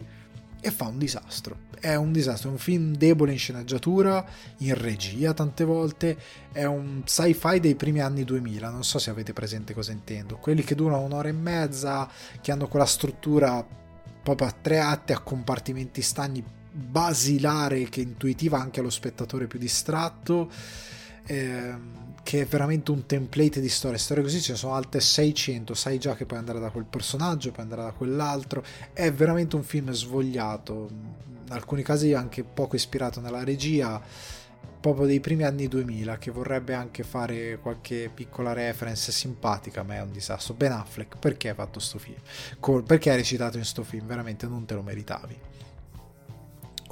E 0.61 0.71
fa 0.71 0.85
un 0.85 0.97
disastro. 0.97 1.69
È 1.79 1.95
un 1.95 2.11
disastro, 2.11 2.49
è 2.49 2.51
un 2.51 2.57
film 2.59 2.95
debole 2.95 3.31
in 3.31 3.39
sceneggiatura, 3.39 4.23
in 4.57 4.75
regia 4.75 5.33
tante 5.33 5.63
volte, 5.63 6.17
è 6.51 6.63
un 6.63 7.01
sci-fi 7.03 7.59
dei 7.59 7.75
primi 7.75 7.99
anni 7.99 8.23
2000, 8.23 8.69
non 8.69 8.83
so 8.83 8.99
se 8.99 9.09
avete 9.09 9.33
presente 9.33 9.73
cosa 9.73 9.91
intendo, 9.91 10.37
quelli 10.37 10.63
che 10.63 10.75
durano 10.75 11.01
un'ora 11.01 11.27
e 11.27 11.33
mezza, 11.33 12.07
che 12.39 12.51
hanno 12.51 12.67
quella 12.67 12.85
struttura 12.85 13.65
proprio 14.23 14.47
a 14.47 14.55
tre 14.61 14.79
atti, 14.79 15.11
a 15.11 15.19
compartimenti 15.19 16.03
stagni 16.03 16.43
basilare 16.71 17.89
che 17.89 18.01
intuitiva 18.01 18.59
anche 18.59 18.79
allo 18.79 18.91
spettatore 18.91 19.47
più 19.47 19.59
distratto. 19.59 20.49
Eh, 21.25 21.75
che 22.23 22.41
è 22.41 22.45
veramente 22.45 22.91
un 22.91 23.05
template 23.05 23.59
di 23.59 23.69
storie. 23.69 23.97
Storie 23.97 24.23
così 24.23 24.41
ce 24.41 24.53
ne 24.53 24.57
sono 24.57 24.73
altre 24.75 24.99
600, 24.99 25.73
sai 25.73 25.97
già 25.97 26.15
che 26.15 26.25
puoi 26.25 26.39
andare 26.39 26.59
da 26.59 26.69
quel 26.69 26.85
personaggio, 26.85 27.51
puoi 27.51 27.63
andare 27.63 27.83
da 27.83 27.91
quell'altro. 27.91 28.63
È 28.93 29.11
veramente 29.11 29.55
un 29.55 29.63
film 29.63 29.91
svogliato, 29.91 30.87
in 31.45 31.51
alcuni 31.51 31.83
casi 31.83 32.13
anche 32.13 32.43
poco 32.43 32.75
ispirato 32.75 33.19
nella 33.19 33.43
regia, 33.43 34.01
proprio 34.79 35.05
dei 35.05 35.19
primi 35.19 35.43
anni 35.43 35.67
2000, 35.67 36.17
che 36.17 36.31
vorrebbe 36.31 36.73
anche 36.73 37.03
fare 37.03 37.59
qualche 37.61 38.09
piccola 38.13 38.53
reference 38.53 39.11
simpatica, 39.11 39.83
ma 39.83 39.95
è 39.95 40.01
un 40.01 40.11
disastro. 40.11 40.53
Ben 40.53 40.71
Affleck, 40.71 41.17
perché 41.17 41.49
hai 41.49 41.55
fatto 41.55 41.79
sto 41.79 41.99
film? 41.99 42.83
Perché 42.83 43.11
hai 43.11 43.17
recitato 43.17 43.57
in 43.57 43.65
sto 43.65 43.83
film? 43.83 44.07
Veramente 44.07 44.47
non 44.47 44.65
te 44.65 44.73
lo 44.73 44.81
meritavi. 44.81 45.37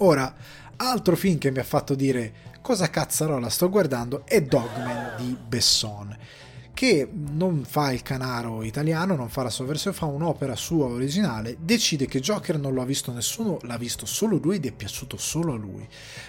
Ora, 0.01 0.33
altro 0.77 1.15
film 1.15 1.37
che 1.37 1.51
mi 1.51 1.59
ha 1.59 1.63
fatto 1.63 1.95
dire 1.95 2.47
cosa 2.61 2.89
cazzarola 2.89 3.49
sto 3.49 3.69
guardando 3.69 4.23
è 4.25 4.41
Dogman 4.41 5.15
di 5.17 5.35
Besson 5.47 6.15
che 6.79 7.09
non 7.11 7.65
fa 7.65 7.91
il 7.91 8.03
canaro 8.03 8.63
italiano, 8.63 9.13
non 9.13 9.27
fa 9.27 9.43
la 9.43 9.49
sua 9.49 9.65
versione, 9.65 9.93
fa 9.93 10.05
un'opera 10.05 10.55
sua 10.55 10.85
originale, 10.85 11.57
decide 11.59 12.05
che 12.05 12.21
Joker 12.21 12.57
non 12.57 12.73
lo 12.73 12.81
ha 12.81 12.85
visto 12.85 13.11
nessuno, 13.11 13.57
l'ha 13.63 13.75
visto 13.75 14.05
solo 14.05 14.37
lui 14.37 14.55
ed 14.55 14.65
è 14.65 14.71
piaciuto 14.71 15.17
solo 15.17 15.51
a 15.51 15.57
lui. 15.57 15.85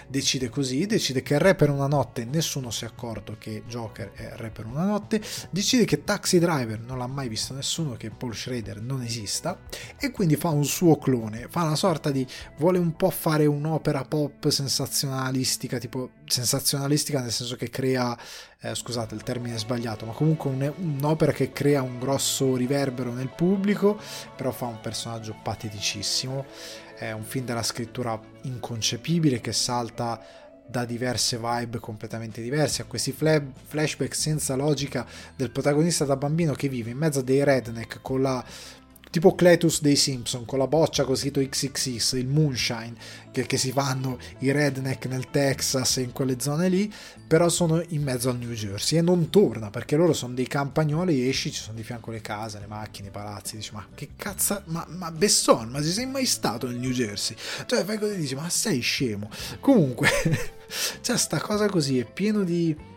Decide 0.09 0.49
così, 0.49 0.85
decide 0.87 1.21
che 1.21 1.39
Re 1.39 1.55
per 1.55 1.69
una 1.69 1.87
notte 1.87 2.25
nessuno 2.25 2.69
si 2.69 2.83
è 2.83 2.87
accorto 2.87 3.37
che 3.39 3.63
Joker 3.65 4.11
è 4.11 4.33
Re 4.35 4.49
per 4.49 4.65
una 4.65 4.83
notte, 4.83 5.21
decide 5.51 5.85
che 5.85 6.03
Taxi 6.03 6.37
Driver 6.37 6.81
non 6.81 6.97
l'ha 6.97 7.07
mai 7.07 7.29
visto 7.29 7.53
nessuno, 7.53 7.93
che 7.93 8.09
Paul 8.09 8.35
Schrader 8.35 8.81
non 8.81 9.03
esista 9.03 9.57
e 9.97 10.11
quindi 10.11 10.35
fa 10.35 10.49
un 10.49 10.65
suo 10.65 10.97
clone, 10.97 11.47
fa 11.49 11.63
una 11.63 11.77
sorta 11.77 12.11
di 12.11 12.27
vuole 12.57 12.77
un 12.77 12.97
po' 12.97 13.09
fare 13.09 13.45
un'opera 13.45 14.03
pop 14.03 14.49
sensazionalistica, 14.49 15.77
tipo 15.77 16.09
sensazionalistica 16.25 17.21
nel 17.21 17.31
senso 17.31 17.55
che 17.55 17.69
crea 17.69 18.17
eh, 18.61 18.75
scusate 18.75 19.15
il 19.15 19.23
termine 19.23 19.57
sbagliato, 19.57 20.05
ma 20.05 20.13
comunque 20.13 20.49
un, 20.49 20.73
un'opera 20.77 21.31
che 21.31 21.51
crea 21.51 21.81
un 21.81 21.97
grosso 21.99 22.55
riverbero 22.55 23.11
nel 23.11 23.29
pubblico, 23.29 23.99
però 24.35 24.51
fa 24.51 24.65
un 24.65 24.79
personaggio 24.79 25.35
pateticissimo, 25.41 26.45
è 26.95 27.11
un 27.11 27.23
film 27.23 27.45
della 27.45 27.63
scrittura 27.63 28.19
inconcepibile 28.43 29.41
che 29.41 29.51
salta 29.51 30.23
da 30.71 30.85
diverse 30.85 31.37
vibe 31.37 31.79
completamente 31.79 32.41
diverse, 32.41 32.83
a 32.83 32.85
questi 32.85 33.11
flashback 33.11 34.15
senza 34.15 34.55
logica 34.55 35.05
del 35.35 35.51
protagonista 35.51 36.05
da 36.05 36.15
bambino 36.15 36.53
che 36.53 36.69
vive 36.69 36.91
in 36.91 36.97
mezzo 36.97 37.19
a 37.19 37.23
dei 37.23 37.43
redneck 37.43 37.99
con 38.01 38.21
la 38.21 38.43
tipo 39.11 39.35
Cletus 39.35 39.81
dei 39.81 39.97
Simpson 39.97 40.45
con 40.45 40.57
la 40.57 40.67
boccia 40.67 41.03
con 41.03 41.15
scritto 41.15 41.41
XXX, 41.41 42.13
il 42.13 42.27
moonshine 42.27 42.93
che, 43.31 43.45
che, 43.45 43.57
si 43.57 43.71
fanno 43.71 44.17
i 44.39 44.51
redneck 44.51 45.05
nel 45.05 45.29
Texas 45.29 45.97
e 45.97 46.01
in 46.01 46.13
quelle 46.13 46.39
zone 46.39 46.69
lì, 46.69 46.91
però 47.27 47.49
sono 47.49 47.83
in 47.89 48.03
mezzo 48.03 48.29
al 48.29 48.37
New 48.37 48.51
Jersey 48.51 48.97
e 48.97 49.01
non 49.01 49.29
torna 49.29 49.69
perché 49.69 49.97
loro 49.97 50.13
sono 50.13 50.33
dei 50.33 50.47
campagnoli, 50.47 51.27
esci, 51.27 51.51
ci 51.51 51.61
sono 51.61 51.75
di 51.75 51.83
fianco 51.83 52.09
le 52.09 52.21
case, 52.21 52.59
le 52.59 52.67
macchine, 52.67 53.09
i 53.09 53.11
palazzi, 53.11 53.57
dici 53.57 53.73
ma 53.73 53.85
che 53.93 54.11
cazzo, 54.15 54.61
ma, 54.65 54.85
ma 54.89 55.11
Besson, 55.11 55.69
ma 55.69 55.83
ci 55.83 55.91
sei 55.91 56.05
mai 56.05 56.25
stato 56.25 56.67
nel 56.67 56.77
New 56.77 56.91
Jersey? 56.91 57.35
Cioè 57.65 57.83
fai 57.83 57.99
così 57.99 58.15
dici 58.15 58.35
ma 58.35 58.49
sei 58.49 58.79
scemo. 58.79 59.29
Comunque, 59.59 60.09
c'è 61.01 61.17
sta 61.17 61.39
cosa 61.39 61.67
così, 61.67 61.99
è 61.99 62.05
pieno 62.05 62.43
di... 62.43 62.89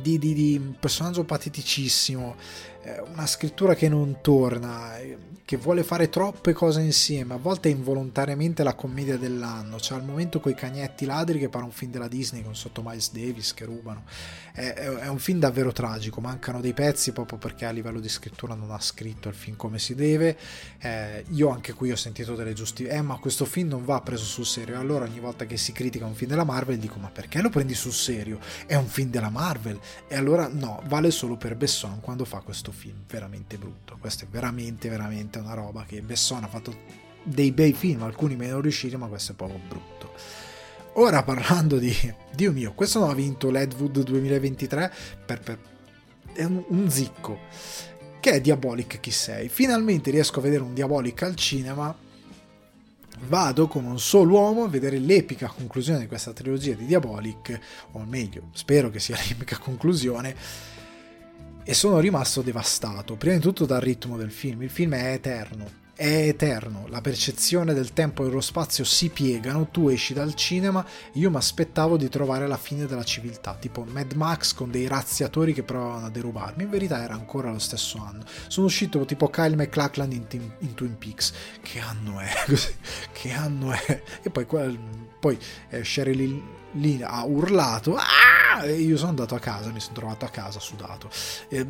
Di, 0.00 0.18
di, 0.18 0.34
di, 0.34 0.74
personaggio 0.78 1.24
pateticissimo 1.24 2.36
eh, 2.82 3.00
una 3.12 3.26
scrittura 3.26 3.74
che 3.74 3.88
non 3.88 4.18
torna, 4.20 4.98
eh, 4.98 5.16
che 5.46 5.58
vuole 5.58 5.84
fare 5.84 6.08
troppe 6.08 6.54
cose 6.54 6.80
insieme, 6.80 7.34
a 7.34 7.36
volte 7.36 7.68
involontariamente 7.68 8.62
la 8.62 8.74
commedia 8.74 9.18
dell'anno, 9.18 9.78
cioè 9.78 9.98
al 9.98 10.04
momento 10.04 10.40
quei 10.40 10.54
cagnetti 10.54 11.04
ladri 11.04 11.38
che 11.38 11.50
pare 11.50 11.64
un 11.64 11.70
film 11.70 11.90
della 11.90 12.08
Disney 12.08 12.42
con 12.42 12.56
sotto 12.56 12.82
Miles 12.82 13.12
Davis 13.12 13.52
che 13.52 13.66
rubano, 13.66 14.04
è, 14.54 14.72
è, 14.72 15.08
un 15.08 15.18
film 15.18 15.40
davvero 15.40 15.70
tragico, 15.70 16.22
mancano 16.22 16.62
dei 16.62 16.72
pezzi 16.72 17.12
proprio 17.12 17.36
perché 17.36 17.66
a 17.66 17.72
livello 17.72 18.00
di 18.00 18.08
scrittura 18.08 18.54
non 18.54 18.70
ha 18.70 18.80
scritto 18.80 19.28
il 19.28 19.34
film 19.34 19.56
come 19.56 19.78
si 19.78 19.94
deve, 19.94 20.38
eh, 20.78 21.24
io 21.32 21.50
anche 21.50 21.74
qui 21.74 21.92
ho 21.92 21.96
sentito 21.96 22.34
delle 22.34 22.54
giusti, 22.54 22.84
eh 22.84 23.02
ma 23.02 23.18
questo 23.18 23.44
film 23.44 23.68
non 23.68 23.84
va 23.84 24.00
preso 24.00 24.24
sul 24.24 24.46
serio, 24.46 24.78
allora 24.78 25.04
ogni 25.04 25.20
volta 25.20 25.44
che 25.44 25.58
si 25.58 25.72
critica 25.72 26.06
un 26.06 26.14
film 26.14 26.30
della 26.30 26.44
Marvel 26.44 26.78
dico 26.78 26.98
ma 26.98 27.10
perché 27.10 27.42
lo 27.42 27.50
prendi 27.50 27.74
sul 27.74 27.92
serio? 27.92 28.38
È 28.64 28.76
un 28.76 28.86
film 28.86 29.10
della 29.10 29.28
Marvel. 29.28 29.78
E 30.08 30.16
allora 30.16 30.48
no, 30.48 30.82
vale 30.86 31.10
solo 31.10 31.36
per 31.36 31.54
Besson 31.54 32.00
quando 32.00 32.24
fa 32.24 32.38
questo 32.38 32.72
film, 32.72 32.96
veramente 33.06 33.58
brutto, 33.58 33.98
questo 34.00 34.24
è 34.24 34.28
veramente 34.28 34.88
veramente 34.88 35.33
veramente 35.34 35.38
una 35.38 35.54
roba 35.54 35.84
che 35.84 36.00
Besson 36.00 36.44
ha 36.44 36.48
fatto 36.48 37.02
dei 37.22 37.52
bei 37.52 37.72
film, 37.72 38.02
alcuni 38.02 38.36
meno 38.36 38.60
riusciti, 38.60 38.96
ma 38.96 39.06
questo 39.06 39.32
è 39.32 39.34
proprio 39.34 39.58
brutto. 39.66 40.12
Ora 40.94 41.22
parlando 41.22 41.78
di... 41.78 41.92
Dio 42.32 42.52
mio, 42.52 42.72
questo 42.74 43.00
non 43.00 43.10
ha 43.10 43.14
vinto 43.14 43.50
l'Edwood 43.50 44.02
2023 44.02 44.92
per, 45.24 45.40
per 45.40 45.58
è 46.32 46.44
un, 46.44 46.62
un, 46.68 46.90
zicco. 46.90 47.38
Che 48.20 48.30
è 48.30 48.40
Diabolic 48.40 49.00
chi 49.00 49.10
sei? 49.10 49.48
Finalmente 49.48 50.10
riesco 50.10 50.38
a 50.38 50.42
vedere 50.42 50.62
un 50.62 50.74
Diabolic 50.74 51.22
al 51.22 51.36
cinema. 51.36 51.96
Vado 53.26 53.68
con 53.68 53.84
un 53.84 53.98
solo 53.98 54.34
uomo 54.34 54.64
a 54.64 54.68
vedere 54.68 54.98
l'epica 54.98 55.46
conclusione 55.46 56.00
di 56.00 56.06
questa 56.06 56.32
trilogia 56.32 56.74
di 56.74 56.84
Diabolic, 56.84 57.58
o 57.92 58.04
meglio, 58.04 58.48
spero 58.52 58.90
che 58.90 58.98
sia 58.98 59.16
l'epica 59.28 59.56
conclusione 59.58 60.34
e 61.64 61.72
sono 61.72 61.98
rimasto 61.98 62.42
devastato, 62.42 63.16
prima 63.16 63.36
di 63.36 63.40
tutto 63.40 63.64
dal 63.64 63.80
ritmo 63.80 64.18
del 64.18 64.30
film, 64.30 64.62
il 64.62 64.70
film 64.70 64.94
è 64.94 65.12
eterno, 65.14 65.82
è 65.94 66.26
eterno, 66.28 66.86
la 66.88 67.00
percezione 67.00 67.72
del 67.72 67.94
tempo 67.94 68.22
e 68.22 68.26
dello 68.26 68.42
spazio 68.42 68.84
si 68.84 69.08
piegano, 69.08 69.68
tu 69.70 69.88
esci 69.88 70.12
dal 70.12 70.34
cinema, 70.34 70.84
io 71.14 71.30
mi 71.30 71.36
aspettavo 71.36 71.96
di 71.96 72.10
trovare 72.10 72.46
la 72.46 72.58
fine 72.58 72.84
della 72.84 73.02
civiltà, 73.02 73.56
tipo 73.58 73.84
Mad 73.84 74.12
Max 74.12 74.52
con 74.52 74.70
dei 74.70 74.86
razziatori 74.86 75.54
che 75.54 75.62
provavano 75.62 76.06
a 76.06 76.10
derubarmi, 76.10 76.64
in 76.64 76.70
verità 76.70 77.02
era 77.02 77.14
ancora 77.14 77.50
lo 77.50 77.58
stesso 77.58 77.98
anno, 77.98 78.24
sono 78.48 78.66
uscito 78.66 79.04
tipo 79.06 79.28
Kyle 79.28 79.56
McLachlan 79.56 80.12
in, 80.12 80.26
in, 80.32 80.50
in 80.58 80.74
Twin 80.74 80.98
Peaks, 80.98 81.32
che 81.62 81.78
anno 81.78 82.20
è? 82.20 82.28
che 83.12 83.32
anno 83.32 83.72
è? 83.72 84.02
E 84.22 84.28
poi, 84.28 84.44
poi 84.44 85.38
eh, 85.70 85.82
Sheryl 85.82 86.62
lì 86.74 87.02
ha 87.02 87.24
urlato 87.24 87.96
ah! 87.96 88.64
e 88.64 88.74
io 88.74 88.96
sono 88.96 89.10
andato 89.10 89.34
a 89.34 89.40
casa, 89.40 89.70
mi 89.70 89.80
sono 89.80 89.94
trovato 89.94 90.24
a 90.24 90.28
casa 90.28 90.60
sudato. 90.60 91.10
È 91.48 91.64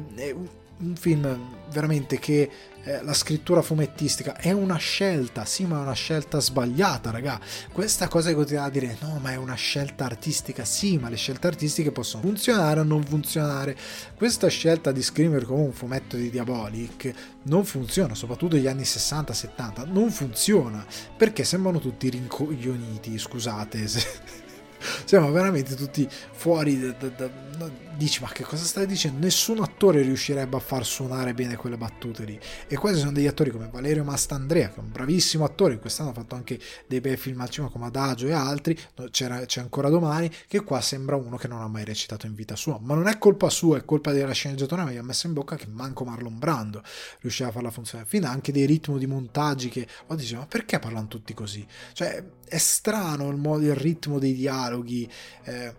un 0.77 0.97
film 0.97 1.39
veramente 1.71 2.19
che 2.19 2.51
eh, 2.83 3.03
la 3.03 3.15
scrittura 3.15 3.63
fumettistica 3.63 4.37
è 4.37 4.51
una 4.51 4.77
scelta, 4.77 5.45
sì, 5.45 5.65
ma 5.65 5.79
è 5.79 5.81
una 5.81 5.93
scelta 5.95 6.41
sbagliata, 6.41 7.11
raga. 7.11 7.41
Questa 7.73 8.09
cosa 8.09 8.29
che 8.29 8.35
continua 8.35 8.65
a 8.65 8.71
dire 8.71 8.97
no, 9.01 9.19
ma 9.23 9.31
è 9.33 9.37
una 9.37 9.55
scelta 9.55 10.05
artistica, 10.05 10.65
sì, 10.65 10.99
ma 10.99 11.09
le 11.09 11.17
scelte 11.17 11.47
artistiche 11.47 11.93
possono 11.93 12.23
funzionare 12.23 12.81
o 12.81 12.85
non 12.85 13.05
funzionare. 13.05 13.77
Questa 14.15 14.49
scelta 14.49 14.93
di 14.93 15.03
scrivere 15.03 15.47
come 15.47 15.63
un 15.63 15.73
fumetto 15.73 16.17
di 16.17 16.29
Diabolic 16.29 17.13
non 17.45 17.65
funziona, 17.65 18.15
soprattutto 18.15 18.57
negli 18.57 18.67
anni 18.67 18.83
60-70, 18.83 19.91
non 19.91 20.11
funziona 20.11 20.85
perché 21.17 21.45
sembrano 21.45 21.79
tutti 21.79 22.11
rincoglioniti, 22.11 23.19
scusate 23.19 23.87
se 23.89 24.43
siamo 25.05 25.31
veramente 25.31 25.75
tutti 25.75 26.09
fuori 26.33 26.79
da, 26.81 27.09
da, 27.09 27.09
da, 27.57 27.71
dici 27.97 28.21
ma 28.21 28.31
che 28.31 28.43
cosa 28.43 28.65
stai 28.65 28.87
dicendo? 28.87 29.21
Nessun 29.21 29.61
attore 29.61 30.03
riuscirebbe 30.03 30.57
a 30.57 30.61
far 30.61 30.85
suonare 30.85 31.35
bene 31.35 31.57
quelle 31.57 31.77
battute 31.77 32.25
lì. 32.25 32.39
E 32.67 32.77
quasi 32.77 32.99
sono 32.99 33.13
degli 33.13 33.27
attori 33.27 33.51
come 33.51 33.69
Valerio 33.71 34.05
Mastandrea 34.05 34.69
che 34.69 34.77
è 34.77 34.81
un 34.81 34.91
bravissimo 34.91 35.45
attore 35.45 35.79
quest'anno 35.79 36.11
ha 36.11 36.13
fatto 36.13 36.35
anche 36.35 36.59
dei 36.87 37.01
bei 37.01 37.17
film 37.17 37.41
al 37.41 37.49
cinema 37.49 37.73
come 37.73 37.87
Adagio 37.87 38.27
e 38.27 38.33
altri 38.33 38.79
c'è 39.11 39.61
ancora 39.61 39.89
domani 39.89 40.31
che 40.47 40.63
qua 40.63 40.81
sembra 40.81 41.17
uno 41.17 41.37
che 41.37 41.49
non 41.49 41.61
ha 41.61 41.69
mai 41.69 41.85
recitato 41.85 42.27
in 42.27 42.35
vita 42.35 42.57
sua. 42.57 42.79
Ma 42.81 42.95
non 42.95 43.09
è 43.09 43.19
colpa 43.19 43.49
sua 43.49 43.79
è 43.79 43.85
colpa 43.85 44.13
della 44.13 44.33
sceneggiatura 44.33 44.85
mi 44.85 44.97
ha 44.97 45.03
messo 45.03 45.27
in 45.27 45.33
bocca 45.33 45.57
che 45.57 45.67
manco 45.67 46.05
Marlon 46.05 46.39
Brando 46.39 46.83
riusciva 47.21 47.49
a 47.49 47.53
farla 47.53 47.71
funzionare 47.71 48.09
fino 48.09 48.29
anche 48.29 48.53
dei 48.53 48.67
ritmi 48.67 48.99
di 48.99 49.07
montaggi 49.07 49.69
che 49.69 49.87
ho 50.07 50.15
dicevo 50.15 50.41
ma 50.41 50.47
perché 50.47 50.79
parlano 50.79 51.09
tutti 51.09 51.35
così? 51.35 51.67
Cioè 51.93 52.23
è 52.55 52.59
strano 52.59 53.29
il, 53.31 53.37
modo, 53.37 53.65
il 53.65 53.75
ritmo 53.75 54.21
dei 54.21 54.33
dialoghi 54.33 55.11
eh, 55.43 55.75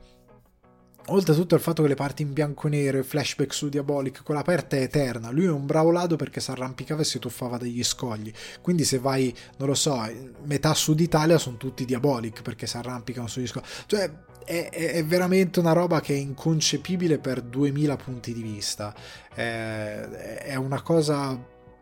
Oltretutto 1.10 1.54
il 1.54 1.62
fatto 1.62 1.84
che 1.84 1.90
le 1.90 1.96
parti 1.96 2.24
in 2.24 2.34
bianco 2.34 2.66
e 2.66 2.72
nero 2.72 2.98
e 2.98 3.04
flashback 3.04 3.54
su 3.54 3.70
Diabolic, 3.70 4.24
quella 4.24 4.40
aperta 4.40 4.76
è 4.76 4.82
eterna. 4.82 5.30
Lui 5.30 5.46
è 5.46 5.52
un 5.52 5.68
bravo 5.68 5.92
lado 5.92 6.16
perché 6.16 6.40
si 6.40 6.50
arrampicava 6.50 7.02
e 7.02 7.06
si 7.06 7.20
tuffava 7.20 7.58
dagli 7.58 7.84
scogli. 7.84 8.34
Quindi 8.60 8.86
se 8.86 8.98
vai, 8.98 9.32
non 9.58 9.68
lo 9.68 9.76
so, 9.76 10.04
metà 10.46 10.74
sud 10.74 11.00
Italia 11.00 11.38
sono 11.38 11.58
tutti 11.58 11.86
Diabolic 11.86 12.42
perché 12.42 12.66
si 12.66 12.78
arrampicano 12.78 13.28
sugli 13.28 13.46
scogli. 13.46 13.66
Cioè 13.86 14.12
è, 14.46 14.70
è, 14.70 15.06
veramente 15.06 15.60
una 15.60 15.74
roba 15.74 16.02
che 16.02 16.16
è 16.16 16.18
inconcepibile 16.18 17.20
per 17.20 17.44
2000 17.44 17.96
punti 17.98 18.34
di 18.34 18.42
vista. 18.42 18.92
È, 19.32 19.42
è 19.42 20.56
una 20.56 20.82
cosa 20.82 21.40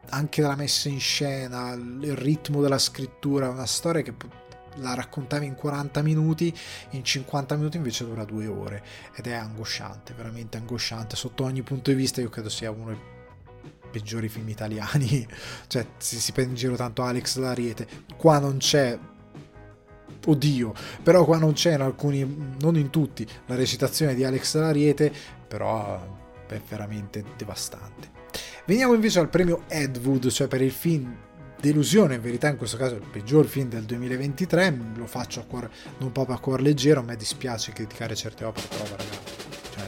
anche 0.10 0.42
della 0.42 0.56
messa 0.56 0.90
in 0.90 1.00
scena, 1.00 1.72
il 1.74 2.16
ritmo 2.16 2.62
della 2.62 2.78
scrittura, 2.78 3.50
una 3.50 3.66
storia 3.66 4.02
che 4.02 4.14
la 4.78 4.94
raccontavi 4.94 5.46
in 5.46 5.56
40 5.56 6.02
minuti, 6.02 6.54
in 6.92 7.04
50 7.04 7.56
minuti 7.56 7.78
invece 7.78 8.06
dura 8.06 8.26
due 8.26 8.48
ore 8.48 8.84
ed 9.16 9.28
è 9.28 9.34
angosciante, 9.34 10.14
veramente 10.14 10.58
angosciante 10.58 11.16
sotto 11.16 11.44
ogni 11.44 11.62
punto 11.62 11.92
di 11.92 11.96
vista. 11.96 12.22
Io 12.22 12.30
credo 12.30 12.50
sia 12.50 12.72
uno 12.72 12.88
dei 12.88 13.00
peggiori 13.92 14.30
film 14.30 14.50
italiani, 14.50 15.28
cioè 15.68 15.86
si, 15.98 16.20
si 16.20 16.32
prende 16.32 16.52
in 16.52 16.58
giro 16.58 16.76
tanto 16.76 17.04
Alex 17.04 17.38
Lariete, 17.38 17.88
qua 18.18 18.40
non 18.40 18.58
c'è 18.58 18.98
oddio, 20.26 20.74
però 21.02 21.26
qua 21.26 21.38
non 21.38 21.54
c'è 21.54 21.74
in 21.74 21.82
alcuni, 21.82 22.56
non 22.60 22.78
in 22.78 22.90
tutti, 22.90 23.28
la 23.48 23.56
recitazione 23.56 24.16
di 24.16 24.24
Alex 24.24 24.56
Lariete, 24.56 25.12
però 25.48 26.22
è 26.48 26.62
veramente 26.68 27.24
devastante. 27.36 28.22
Veniamo 28.66 28.94
invece 28.94 29.20
al 29.20 29.30
premio 29.30 29.64
Ed 29.68 29.98
Wood, 29.98 30.30
cioè 30.30 30.48
per 30.48 30.62
il 30.62 30.72
film 30.72 31.16
delusione 31.64 32.16
in 32.16 32.22
verità 32.22 32.50
in 32.50 32.58
questo 32.58 32.76
caso 32.76 32.96
è 32.96 32.98
il 32.98 33.08
peggior 33.10 33.46
film 33.46 33.70
del 33.70 33.84
2023 33.84 34.78
lo 34.96 35.06
faccio 35.06 35.40
a 35.40 35.44
cuore, 35.44 35.72
non 36.00 36.12
proprio 36.12 36.36
a 36.36 36.40
cuore 36.40 36.62
leggero 36.62 37.00
a 37.00 37.04
me 37.04 37.16
dispiace 37.16 37.72
criticare 37.72 38.16
certe 38.16 38.44
opere 38.44 38.68
però 38.68 38.84
ragazzi 38.90 39.32
cioè, 39.74 39.88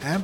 eh, 0.00 0.12
eh? 0.12 0.20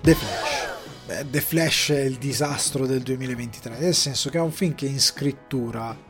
The 0.00 0.14
Flash 0.14 1.28
The 1.30 1.40
Flash 1.42 1.90
è 1.90 2.00
il 2.00 2.16
disastro 2.16 2.86
del 2.86 3.02
2023 3.02 3.78
nel 3.78 3.94
senso 3.94 4.30
che 4.30 4.38
è 4.38 4.40
un 4.40 4.52
film 4.52 4.74
che 4.74 4.86
in 4.86 4.98
scrittura 5.00 6.08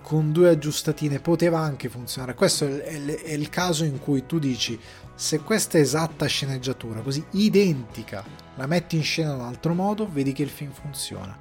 con 0.00 0.32
due 0.32 0.48
aggiustatine 0.48 1.20
poteva 1.20 1.58
anche 1.58 1.90
funzionare 1.90 2.32
questo 2.32 2.64
è, 2.64 2.80
è, 2.80 3.22
è 3.24 3.32
il 3.32 3.50
caso 3.50 3.84
in 3.84 3.98
cui 3.98 4.24
tu 4.24 4.38
dici 4.38 4.80
se 5.16 5.38
questa 5.40 5.78
esatta 5.78 6.26
sceneggiatura, 6.26 7.00
così 7.00 7.24
identica, 7.32 8.24
la 8.56 8.66
metti 8.66 8.96
in 8.96 9.02
scena 9.02 9.32
in 9.32 9.40
un 9.40 9.46
altro 9.46 9.74
modo, 9.74 10.08
vedi 10.10 10.32
che 10.32 10.42
il 10.42 10.48
film 10.48 10.72
funziona. 10.72 11.36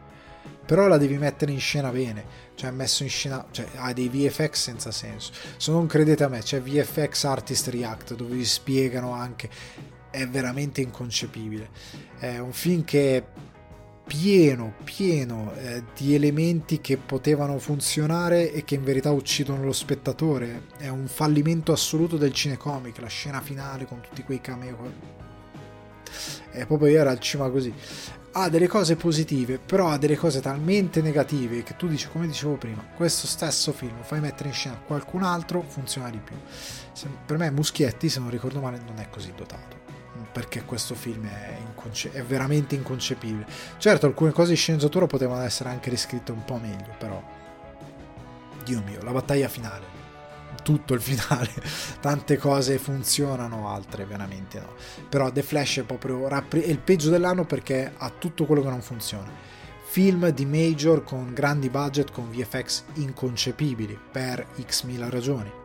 Però 0.66 0.88
la 0.88 0.98
devi 0.98 1.18
mettere 1.18 1.52
in 1.52 1.60
scena 1.60 1.90
bene, 1.90 2.26
cioè 2.56 2.72
messo 2.72 3.04
in 3.04 3.10
scena, 3.10 3.46
cioè 3.52 3.66
ha 3.76 3.92
dei 3.92 4.08
VFX 4.08 4.54
senza 4.54 4.92
senso. 4.92 5.34
Se 5.58 5.72
non 5.72 5.88
credete 5.88 6.24
a 6.24 6.30
me, 6.30 6.40
c'è 6.40 6.62
VFX 6.62 7.26
Artist 7.26 7.68
React 7.68 8.16
dove 8.16 8.36
vi 8.36 8.46
spiegano 8.46 9.12
anche, 9.12 9.50
è 10.10 10.26
veramente 10.28 10.80
inconcepibile. 10.80 11.70
È 12.18 12.38
un 12.38 12.54
film 12.54 12.86
che 12.86 13.24
pieno, 14.06 14.74
pieno 14.84 15.54
eh, 15.56 15.84
di 15.96 16.14
elementi 16.14 16.82
che 16.82 16.98
potevano 16.98 17.58
funzionare 17.58 18.52
e 18.52 18.64
che 18.64 18.76
in 18.76 18.84
verità 18.84 19.12
uccidono 19.12 19.64
lo 19.64 19.72
spettatore. 19.72 20.68
È 20.78 20.88
un 20.88 21.08
fallimento 21.08 21.72
assoluto 21.72 22.18
del 22.18 22.34
cinecomic, 22.34 23.00
la 23.00 23.08
scena 23.08 23.42
finale 23.42 23.86
con 23.86 24.02
tutti 24.02 24.24
quei 24.24 24.42
cameo. 24.42 25.23
È 26.50 26.66
proprio 26.66 26.90
io 26.90 27.00
era 27.00 27.12
al 27.12 27.20
cima 27.20 27.50
così. 27.50 27.74
Ha 28.36 28.50
delle 28.50 28.68
cose 28.68 28.96
positive, 28.96 29.60
però 29.60 29.90
ha 29.90 29.98
delle 29.98 30.16
cose 30.16 30.42
talmente 30.42 31.02
negative 31.02 31.62
che 31.64 31.76
tu 31.76 31.88
dici, 31.88 32.08
come 32.10 32.26
dicevo 32.26 32.56
prima, 32.56 32.84
questo 32.96 33.28
stesso 33.28 33.72
film 33.72 34.02
fai 34.02 34.20
mettere 34.20 34.50
in 34.50 34.56
scena 34.56 34.82
qualcun 34.86 35.24
altro, 35.24 35.62
funziona 35.62 36.10
di 36.10 36.20
più. 36.20 36.36
Se, 36.94 37.08
per 37.26 37.38
me 37.38 37.52
Muschietti, 37.52 38.10
se 38.10 38.20
non 38.20 38.30
ricordo 38.30 38.60
male, 38.60 38.80
non 38.86 38.98
è 39.00 39.08
così 39.10 39.32
dotato 39.36 39.82
perché 40.32 40.64
questo 40.64 40.96
film 40.96 41.28
è, 41.28 41.58
inconce- 41.60 42.12
è, 42.12 42.24
veramente 42.24 42.76
inconcepibile. 42.76 43.46
Certo, 43.78 44.08
alcune 44.08 44.32
cose 44.32 44.52
di 44.52 44.56
sceneggiatura 44.58 45.06
potevano 45.06 45.44
essere 45.44 45.70
anche 45.70 45.92
riscritte 45.92 46.32
un 46.32 46.44
po' 46.44 46.58
meglio, 46.58 46.96
però. 46.98 47.22
Dio 48.64 48.82
mio, 48.82 49.02
la 49.04 49.12
battaglia 49.12 49.48
finale. 49.48 49.93
Tutto 50.62 50.94
il 50.94 51.02
finale. 51.02 51.50
Tante 52.00 52.38
cose 52.38 52.78
funzionano, 52.78 53.70
altre 53.70 54.06
veramente 54.06 54.60
no. 54.60 54.74
Però 55.10 55.32
The 55.32 55.42
Flash 55.42 55.80
è 55.80 55.84
proprio 55.84 56.28
è 56.28 56.44
il 56.58 56.80
peggio 56.80 57.10
dell'anno 57.10 57.46
perché 57.46 57.94
ha 57.96 58.10
tutto 58.10 58.46
quello 58.46 58.62
che 58.62 58.70
non 58.70 58.82
funziona. 58.82 59.32
Film 59.86 60.30
di 60.30 60.46
major 60.46 61.04
con 61.04 61.34
grandi 61.34 61.70
budget, 61.70 62.12
con 62.12 62.30
VFX 62.32 62.84
inconcepibili 62.94 63.98
per 64.12 64.48
x 64.66 64.84
mila 64.84 65.10
ragioni 65.10 65.62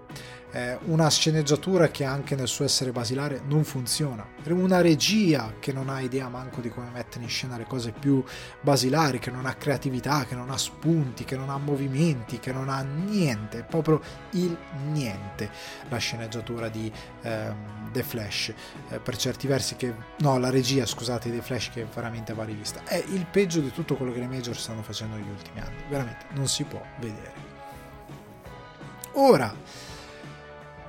eh, 0.52 0.78
una 0.84 1.10
sceneggiatura 1.10 1.88
che 1.88 2.04
anche 2.04 2.34
nel 2.34 2.48
suo 2.48 2.64
essere 2.64 2.90
basilare 2.90 3.42
non 3.46 3.64
funziona, 3.64 4.26
una 4.46 4.80
regia 4.80 5.54
che 5.58 5.72
non 5.72 5.88
ha 5.90 6.00
idea 6.00 6.28
manco 6.28 6.60
di 6.60 6.70
come 6.70 6.88
mettere 6.90 7.24
in 7.24 7.28
scena 7.28 7.56
le 7.56 7.64
cose 7.64 7.92
più 7.92 8.24
basilari, 8.60 9.18
che 9.18 9.30
non 9.30 9.44
ha 9.46 9.54
creatività, 9.54 10.24
che 10.24 10.34
non 10.34 10.50
ha 10.50 10.56
spunti, 10.56 11.24
che 11.24 11.36
non 11.36 11.50
ha 11.50 11.58
movimenti, 11.58 12.38
che 12.38 12.52
non 12.52 12.68
ha 12.68 12.80
niente, 12.80 13.62
proprio 13.62 14.00
il 14.30 14.56
niente 14.86 15.50
la 15.88 15.98
sceneggiatura 15.98 16.68
di 16.68 16.90
ehm, 17.22 17.90
The 17.92 18.02
Flash, 18.02 18.52
eh, 18.88 18.98
per 18.98 19.16
certi 19.16 19.46
versi 19.46 19.76
che 19.76 19.94
no, 20.18 20.38
la 20.38 20.50
regia, 20.50 20.86
scusate, 20.86 21.30
di 21.30 21.36
The 21.36 21.42
Flash 21.42 21.70
che 21.70 21.86
veramente 21.92 22.32
va 22.32 22.44
rivista, 22.44 22.82
è 22.84 23.02
il 23.08 23.26
peggio 23.30 23.60
di 23.60 23.70
tutto 23.70 23.96
quello 23.96 24.12
che 24.12 24.20
le 24.20 24.26
major 24.26 24.56
stanno 24.56 24.82
facendo 24.82 25.16
negli 25.16 25.28
ultimi 25.28 25.60
anni, 25.60 25.76
veramente 25.88 26.24
non 26.30 26.48
si 26.48 26.64
può 26.64 26.80
vedere. 26.98 27.56
Ora 29.12 29.52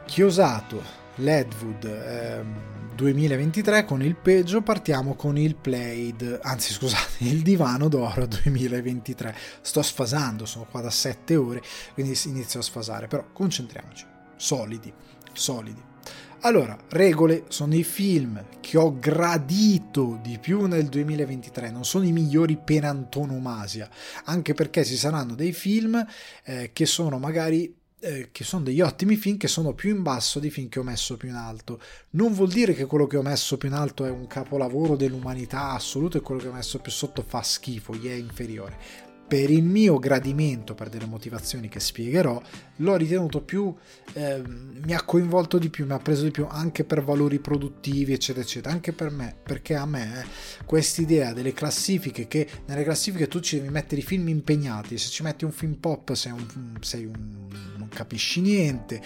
chiosato 0.09 0.81
l'Edwood 1.17 1.83
ehm, 1.85 2.95
2023 2.95 3.85
con 3.85 4.01
il 4.01 4.15
peggio 4.15 4.61
partiamo 4.61 5.13
con 5.13 5.37
il 5.37 5.55
Plaid 5.55 6.39
anzi 6.41 6.73
scusate 6.73 7.23
il 7.25 7.41
divano 7.43 7.87
d'oro 7.87 8.25
2023 8.25 9.35
sto 9.61 9.81
sfasando 9.81 10.47
sono 10.47 10.65
qua 10.69 10.81
da 10.81 10.89
7 10.89 11.35
ore 11.35 11.61
quindi 11.93 12.19
inizio 12.25 12.59
a 12.59 12.63
sfasare 12.63 13.07
però 13.07 13.23
concentriamoci. 13.31 14.05
Solidi 14.35 14.91
solidi. 15.39 15.81
Allora, 16.41 16.77
regole 16.89 17.45
sono 17.49 17.75
i 17.75 17.83
film 17.83 18.41
che 18.61 18.77
ho 18.77 18.97
gradito 18.97 20.19
di 20.21 20.37
più 20.39 20.67
nel 20.67 20.87
2023, 20.87 21.69
non 21.69 21.83
sono 21.83 22.05
i 22.05 22.13
migliori 22.13 22.57
per 22.57 22.85
antonomasia, 22.85 23.89
anche 24.25 24.53
perché 24.53 24.85
ci 24.85 24.95
saranno 24.95 25.35
dei 25.35 25.51
film 25.51 26.01
eh, 26.45 26.71
che 26.71 26.85
sono 26.85 27.19
magari 27.19 27.75
eh, 27.99 28.29
che 28.31 28.43
sono 28.43 28.63
degli 28.63 28.81
ottimi 28.81 29.15
film 29.15 29.37
che 29.37 29.47
sono 29.47 29.73
più 29.73 29.95
in 29.95 30.01
basso 30.01 30.39
di 30.39 30.49
film 30.49 30.69
che 30.69 30.79
ho 30.79 30.83
messo 30.83 31.17
più 31.17 31.29
in 31.29 31.35
alto. 31.35 31.79
Non 32.11 32.33
vuol 32.33 32.49
dire 32.49 32.73
che 32.73 32.85
quello 32.85 33.07
che 33.07 33.17
ho 33.17 33.21
messo 33.21 33.57
più 33.57 33.69
in 33.69 33.75
alto 33.75 34.05
è 34.05 34.09
un 34.09 34.27
capolavoro 34.27 34.95
dell'umanità 34.95 35.71
assoluto 35.71 36.17
e 36.17 36.21
quello 36.21 36.41
che 36.41 36.47
ho 36.47 36.53
messo 36.53 36.79
più 36.79 36.91
sotto 36.91 37.23
fa 37.27 37.41
schifo, 37.41 37.95
gli 37.95 38.07
è 38.07 38.13
inferiore 38.13 39.07
per 39.29 39.51
il 39.51 39.63
mio 39.63 39.99
gradimento, 39.99 40.73
per 40.73 40.89
delle 40.89 41.05
motivazioni 41.05 41.69
che 41.69 41.79
spiegherò, 41.79 42.41
l'ho 42.79 42.95
ritenuto 42.95 43.41
più, 43.41 43.73
eh, 44.13 44.41
mi 44.45 44.93
ha 44.93 45.03
coinvolto 45.03 45.57
di 45.57 45.69
più, 45.69 45.85
mi 45.85 45.93
ha 45.93 45.99
preso 45.99 46.23
di 46.23 46.31
più 46.31 46.45
anche 46.49 46.83
per 46.83 47.03
valori 47.03 47.39
produttivi, 47.39 48.13
eccetera, 48.13 48.43
eccetera, 48.43 48.73
anche 48.73 48.93
per 48.93 49.11
me, 49.11 49.35
perché 49.41 49.75
a 49.75 49.85
me 49.85 50.21
eh, 50.21 50.25
quest'idea 50.65 51.33
delle 51.33 51.53
classifiche, 51.53 52.27
che 52.27 52.47
nelle 52.65 52.83
classifiche 52.83 53.27
tu 53.27 53.39
ci 53.39 53.57
devi 53.57 53.69
mettere 53.69 54.01
i 54.01 54.03
film 54.03 54.27
impegnati, 54.27 54.97
se 54.97 55.09
ci 55.09 55.23
metti 55.23 55.45
un 55.45 55.51
film 55.51 55.75
pop 55.75 56.13
sei 56.13 56.31
un, 56.31 56.77
sei 56.81 57.05
un 57.05 57.47
non 57.79 57.89
capisci 57.89 58.41
niente, 58.41 59.01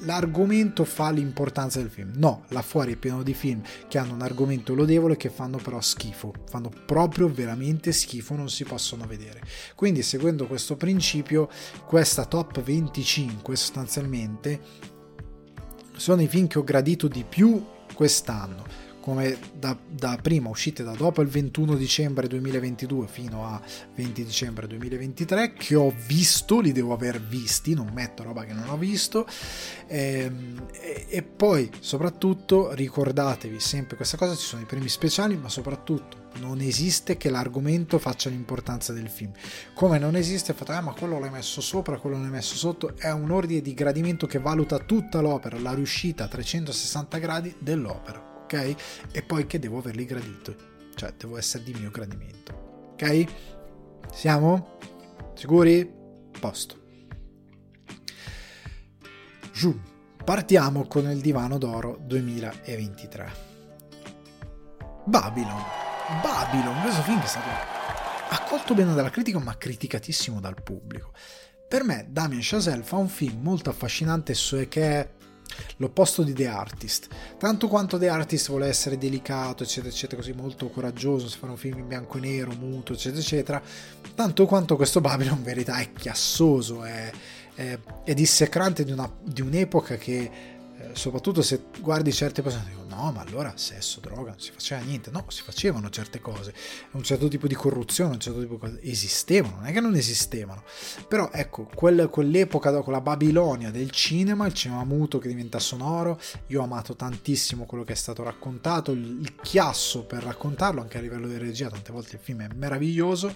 l'argomento 0.00 0.84
fa 0.84 1.10
l'importanza 1.10 1.78
del 1.78 1.90
film, 1.90 2.12
no, 2.16 2.44
là 2.48 2.62
fuori 2.62 2.94
è 2.94 2.96
pieno 2.96 3.22
di 3.22 3.32
film 3.32 3.62
che 3.88 3.98
hanno 3.98 4.14
un 4.14 4.22
argomento 4.22 4.74
lodevole 4.74 5.16
che 5.16 5.30
fanno 5.30 5.58
però 5.58 5.80
schifo, 5.80 6.32
fanno 6.48 6.70
proprio 6.84 7.28
veramente 7.28 7.92
schifo, 7.92 8.34
non 8.34 8.50
si 8.50 8.64
possono 8.64 9.06
vedere. 9.06 9.40
Quindi 9.74 10.02
seguendo 10.02 10.46
questo 10.46 10.76
principio, 10.76 11.48
questa 11.86 12.24
top 12.24 12.60
25 12.66 13.54
sostanzialmente 13.54 14.60
sono 15.94 16.20
i 16.20 16.26
film 16.26 16.48
che 16.48 16.58
ho 16.58 16.64
gradito 16.64 17.06
di 17.06 17.24
più 17.26 17.64
quest'anno 17.94 18.64
come 19.06 19.38
da, 19.52 19.78
da, 19.88 20.18
prima 20.20 20.48
uscite 20.48 20.82
da 20.82 20.90
dopo 20.90 21.22
il 21.22 21.28
21 21.28 21.76
dicembre 21.76 22.26
2022 22.26 23.06
fino 23.06 23.46
a 23.46 23.62
20 23.94 24.24
dicembre 24.24 24.66
2023 24.66 25.52
che 25.52 25.76
ho 25.76 25.94
visto, 26.08 26.58
li 26.58 26.72
devo 26.72 26.92
aver 26.92 27.22
visti, 27.22 27.72
non 27.74 27.90
metto 27.94 28.24
roba 28.24 28.42
che 28.42 28.52
non 28.52 28.68
ho 28.68 28.76
visto. 28.76 29.24
E, 29.86 30.22
ehm, 30.22 30.66
e, 30.72 31.06
e 31.08 31.22
poi 31.22 31.70
soprattutto 31.78 32.74
ricordatevi 32.74 33.60
sempre 33.60 33.94
questa 33.94 34.16
cosa, 34.16 34.34
ci 34.34 34.44
sono 34.44 34.62
i 34.62 34.66
premi 34.66 34.88
speciali 34.88 35.36
ma 35.36 35.48
soprattutto 35.48 36.24
non 36.40 36.60
esiste 36.60 37.16
che 37.16 37.30
l'argomento 37.30 38.00
faccia 38.00 38.28
l'importanza 38.28 38.92
del 38.92 39.08
film. 39.08 39.30
Come 39.72 40.00
non 40.00 40.16
esiste 40.16 40.52
fate 40.52 40.72
ah 40.72 40.80
ma 40.80 40.92
quello 40.94 41.20
l'hai 41.20 41.30
messo 41.30 41.60
sopra 41.60 41.98
quello 41.98 42.18
l'hai 42.18 42.30
messo 42.30 42.56
sotto 42.56 42.96
è 42.96 43.12
un 43.12 43.30
ordine 43.30 43.60
di 43.60 43.72
gradimento 43.72 44.26
che 44.26 44.40
valuta 44.40 44.80
tutta 44.80 45.20
l'opera 45.20 45.60
la 45.60 45.74
riuscita 45.74 46.24
a 46.24 46.28
360 46.28 47.18
gradi 47.18 47.54
dell'opera 47.60 48.34
ok? 48.46 48.74
E 49.10 49.22
poi 49.22 49.46
che 49.46 49.58
devo 49.58 49.78
averli 49.78 50.04
gradito, 50.04 50.54
cioè 50.94 51.12
devo 51.16 51.36
essere 51.36 51.64
di 51.64 51.74
mio 51.74 51.90
gradimento, 51.90 52.92
ok? 52.92 53.24
Siamo? 54.12 54.78
Sicuri? 55.34 55.92
Posto. 56.38 56.84
Giù. 59.52 59.78
Partiamo 60.24 60.86
con 60.86 61.08
il 61.08 61.20
divano 61.20 61.56
d'oro 61.56 61.98
2023. 62.02 63.32
Babylon. 65.04 65.62
Babylon, 66.20 66.80
questo 66.82 67.02
film 67.02 67.20
è 67.20 67.26
stato 67.26 67.48
accolto 68.30 68.74
bene 68.74 68.94
dalla 68.94 69.10
critica 69.10 69.38
ma 69.38 69.56
criticatissimo 69.56 70.40
dal 70.40 70.62
pubblico. 70.62 71.12
Per 71.68 71.84
me 71.84 72.06
Damien 72.08 72.42
Chazelle 72.42 72.82
fa 72.82 72.96
un 72.96 73.08
film 73.08 73.42
molto 73.42 73.70
affascinante 73.70 74.34
che 74.68 75.14
l'opposto 75.76 76.22
di 76.22 76.32
The 76.32 76.46
Artist. 76.46 77.08
Tanto 77.38 77.68
quanto 77.68 77.98
The 77.98 78.08
Artist 78.08 78.48
vuole 78.48 78.66
essere 78.66 78.98
delicato, 78.98 79.62
eccetera, 79.62 79.92
eccetera, 79.92 80.20
così 80.20 80.32
molto 80.32 80.68
coraggioso, 80.68 81.28
fare 81.28 81.52
un 81.52 81.58
film 81.58 81.78
in 81.78 81.88
bianco 81.88 82.18
e 82.18 82.20
nero, 82.20 82.52
muto, 82.58 82.92
eccetera, 82.92 83.20
eccetera, 83.20 83.62
tanto 84.14 84.46
quanto 84.46 84.76
questo 84.76 85.00
Babylon 85.00 85.38
in 85.38 85.42
verità 85.42 85.76
è 85.78 85.92
chiassoso, 85.92 86.84
è, 86.84 87.10
è, 87.54 87.78
è 88.04 88.14
dissecrante 88.14 88.84
di, 88.84 88.92
una, 88.92 89.10
di 89.22 89.40
un'epoca 89.40 89.96
che 89.96 90.30
eh, 90.78 90.90
soprattutto 90.92 91.42
se 91.42 91.64
guardi 91.80 92.12
certe 92.12 92.42
persone 92.42 92.84
no 92.96 93.12
ma 93.12 93.20
allora 93.20 93.52
sesso, 93.56 94.00
droga, 94.00 94.30
non 94.30 94.40
si 94.40 94.50
faceva 94.50 94.80
niente 94.80 95.10
no, 95.10 95.24
si 95.28 95.42
facevano 95.42 95.90
certe 95.90 96.20
cose 96.20 96.54
un 96.92 97.02
certo 97.02 97.28
tipo 97.28 97.46
di 97.46 97.54
corruzione, 97.54 98.14
un 98.14 98.20
certo 98.20 98.40
tipo 98.40 98.54
di 98.54 98.60
cose 98.60 98.80
esistevano, 98.82 99.56
non 99.56 99.66
è 99.66 99.72
che 99.72 99.80
non 99.80 99.94
esistevano. 99.94 100.62
Però 101.06 101.30
ecco, 101.32 101.68
quel, 101.74 102.08
quell'epoca 102.10 102.70
dopo 102.70 102.90
la 102.90 103.00
Babilonia 103.00 103.70
del 103.70 103.90
cinema 103.90 104.46
il 104.46 104.54
cinema 104.54 104.84
muto 104.84 105.18
che 105.18 105.28
diventa 105.28 105.58
sonoro 105.58 106.18
io 106.48 106.60
ho 106.60 106.64
amato 106.64 106.96
tantissimo 106.96 107.64
quello 107.66 107.84
che 107.84 107.92
è 107.92 107.96
stato 107.96 108.22
raccontato 108.22 108.92
il, 108.92 109.20
il 109.20 109.34
chiasso 109.42 110.04
per 110.04 110.22
raccontarlo 110.22 110.80
anche 110.80 110.98
a 110.98 111.00
livello 111.00 111.28
di 111.28 111.36
regia, 111.36 111.68
tante 111.68 111.92
volte 111.92 112.16
il 112.16 112.22
film 112.22 112.42
è 112.42 112.48
meraviglioso 112.54 113.34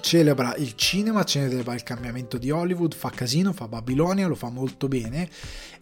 celebra 0.00 0.54
il 0.56 0.74
cinema, 0.74 1.24
celebra 1.24 1.74
il 1.74 1.82
cambiamento 1.82 2.38
di 2.38 2.50
Hollywood, 2.50 2.94
fa 2.94 3.10
casino, 3.10 3.52
fa 3.52 3.68
Babilonia, 3.68 4.26
lo 4.26 4.34
fa 4.34 4.50
molto 4.50 4.88
bene 4.88 5.28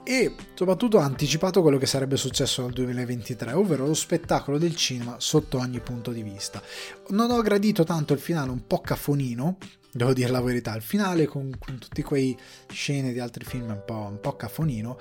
e 0.03 0.35
soprattutto 0.55 0.99
ha 0.99 1.05
anticipato 1.05 1.61
quello 1.61 1.77
che 1.77 1.87
sarebbe 1.87 2.17
successo 2.17 2.63
nel 2.63 2.73
2023, 2.73 3.53
ovvero 3.53 3.87
lo 3.87 3.95
spettacolo 3.95 4.57
del 4.57 4.75
cinema 4.75 5.17
sotto 5.19 5.59
ogni 5.59 5.81
punto 5.81 6.13
di 6.13 6.23
vista. 6.23 6.63
Non 7.09 7.31
ho 7.31 7.43
gradito 7.43 7.85
tanto 7.85 8.15
il 8.15 8.19
finale 8.19 8.51
un 8.51 8.67
po' 8.67 8.81
cafonino, 8.81 9.59
devo 9.93 10.13
dire 10.13 10.31
la 10.31 10.41
verità, 10.41 10.75
il 10.75 10.83
finale 10.83 11.27
con, 11.27 11.55
con 11.59 11.79
tutti 11.79 12.03
quei 12.03 12.37
scene 12.69 13.13
di 13.13 13.21
altri 13.21 13.45
film 13.45 13.69
un 13.69 13.83
po', 13.85 14.07
un 14.11 14.19
po 14.21 14.35
cafonino, 14.35 14.97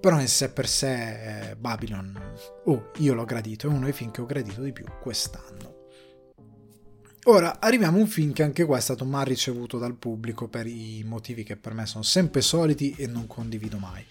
però 0.00 0.20
in 0.20 0.28
sé 0.28 0.50
per 0.50 0.66
sé 0.68 1.50
eh, 1.50 1.56
Babylon, 1.56 2.20
oh, 2.64 2.90
io 2.96 3.14
l'ho 3.14 3.24
gradito, 3.24 3.68
è 3.68 3.70
uno 3.70 3.84
dei 3.84 3.92
film 3.92 4.10
che 4.10 4.20
ho 4.20 4.26
gradito 4.26 4.62
di 4.62 4.72
più 4.72 4.84
quest'anno. 5.00 5.67
Ora 7.30 7.60
arriviamo 7.60 7.98
a 7.98 8.00
un 8.00 8.06
film 8.06 8.32
che 8.32 8.42
anche 8.42 8.64
qua 8.64 8.78
è 8.78 8.80
stato 8.80 9.04
mal 9.04 9.26
ricevuto 9.26 9.76
dal 9.76 9.94
pubblico 9.94 10.48
per 10.48 10.66
i 10.66 11.02
motivi 11.04 11.42
che 11.42 11.58
per 11.58 11.74
me 11.74 11.84
sono 11.84 12.02
sempre 12.02 12.40
soliti 12.40 12.94
e 12.96 13.06
non 13.06 13.26
condivido 13.26 13.76
mai, 13.76 14.02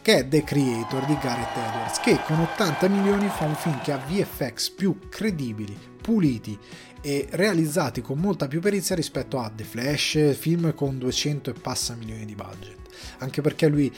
che 0.00 0.18
è 0.18 0.28
The 0.28 0.44
Creator 0.44 1.04
di 1.06 1.18
Gareth 1.20 1.56
Edwards, 1.56 1.98
che 1.98 2.20
con 2.24 2.38
80 2.38 2.86
milioni 2.86 3.26
fa 3.26 3.46
un 3.46 3.56
film 3.56 3.80
che 3.80 3.90
ha 3.90 3.96
VFX 3.96 4.70
più 4.70 4.96
credibili, 5.08 5.76
puliti 6.00 6.56
e 7.00 7.26
realizzati 7.32 8.00
con 8.00 8.20
molta 8.20 8.46
più 8.46 8.60
perizia 8.60 8.94
rispetto 8.94 9.40
a 9.40 9.50
The 9.52 9.64
Flash, 9.64 10.32
film 10.36 10.72
con 10.72 10.98
200 10.98 11.50
e 11.50 11.54
passa 11.54 11.96
milioni 11.96 12.24
di 12.24 12.36
budget. 12.36 12.78
Anche 13.18 13.40
perché 13.40 13.66
lui 13.66 13.92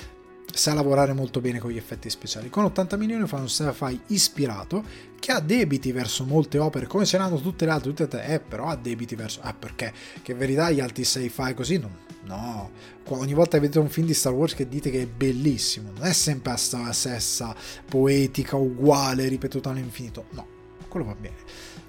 sa 0.56 0.72
lavorare 0.72 1.12
molto 1.12 1.40
bene 1.40 1.58
con 1.58 1.70
gli 1.70 1.76
effetti 1.76 2.08
speciali. 2.08 2.48
Con 2.48 2.64
80 2.64 2.96
milioni 2.96 3.26
fa 3.26 3.36
un 3.36 3.48
sci-fi 3.48 4.00
ispirato 4.08 4.84
che 5.18 5.32
ha 5.32 5.40
debiti 5.40 5.90
verso 5.90 6.24
molte 6.24 6.58
opere, 6.58 6.86
come 6.86 7.04
ce 7.04 7.18
l'hanno 7.18 7.40
tutte 7.40 7.64
le 7.64 7.70
altre, 7.72 7.90
tutte 7.90 8.04
e 8.04 8.08
tre, 8.08 8.26
eh, 8.26 8.40
però 8.40 8.66
ha 8.66 8.76
debiti 8.76 9.14
verso... 9.14 9.40
Ah, 9.42 9.54
perché? 9.54 9.92
Che 10.22 10.34
verità 10.34 10.70
gli 10.70 10.80
altri 10.80 11.04
sci-fi 11.04 11.54
così 11.54 11.78
non... 11.78 11.96
No, 12.26 12.70
ogni 13.08 13.34
volta 13.34 13.56
che 13.56 13.60
vedete 13.60 13.78
un 13.78 13.90
film 13.90 14.06
di 14.06 14.14
Star 14.14 14.32
Wars 14.32 14.54
che 14.54 14.66
dite 14.66 14.90
che 14.90 15.02
è 15.02 15.06
bellissimo, 15.06 15.90
non 15.94 16.06
è 16.06 16.12
sempre 16.14 16.54
la 16.70 16.92
stessa 16.92 17.54
poetica 17.86 18.56
uguale, 18.56 19.28
ripetuta 19.28 19.68
all'infinito, 19.68 20.26
no, 20.30 20.46
quello 20.88 21.04
va 21.04 21.14
bene. 21.14 21.36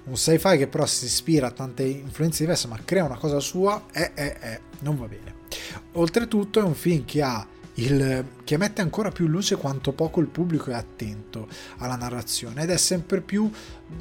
Un 0.04 0.16
sci-fi 0.16 0.58
che 0.58 0.66
però 0.66 0.84
si 0.84 1.06
ispira 1.06 1.46
a 1.46 1.50
tante 1.52 1.84
influenze 1.84 2.42
diverse 2.42 2.68
ma 2.68 2.78
crea 2.84 3.04
una 3.04 3.16
cosa 3.16 3.40
sua, 3.40 3.86
eh, 3.92 4.12
eh, 4.14 4.36
eh, 4.40 4.60
non 4.80 4.98
va 4.98 5.06
bene. 5.06 5.34
Oltretutto 5.92 6.60
è 6.60 6.62
un 6.62 6.74
film 6.74 7.04
che 7.06 7.22
ha 7.22 7.46
il, 7.76 8.24
che 8.44 8.56
mette 8.56 8.80
ancora 8.80 9.10
più 9.10 9.26
luce 9.26 9.56
quanto 9.56 9.92
poco 9.92 10.20
il 10.20 10.28
pubblico 10.28 10.70
è 10.70 10.74
attento 10.74 11.48
alla 11.78 11.96
narrazione 11.96 12.62
ed 12.62 12.70
è 12.70 12.76
sempre 12.76 13.20
più 13.20 13.50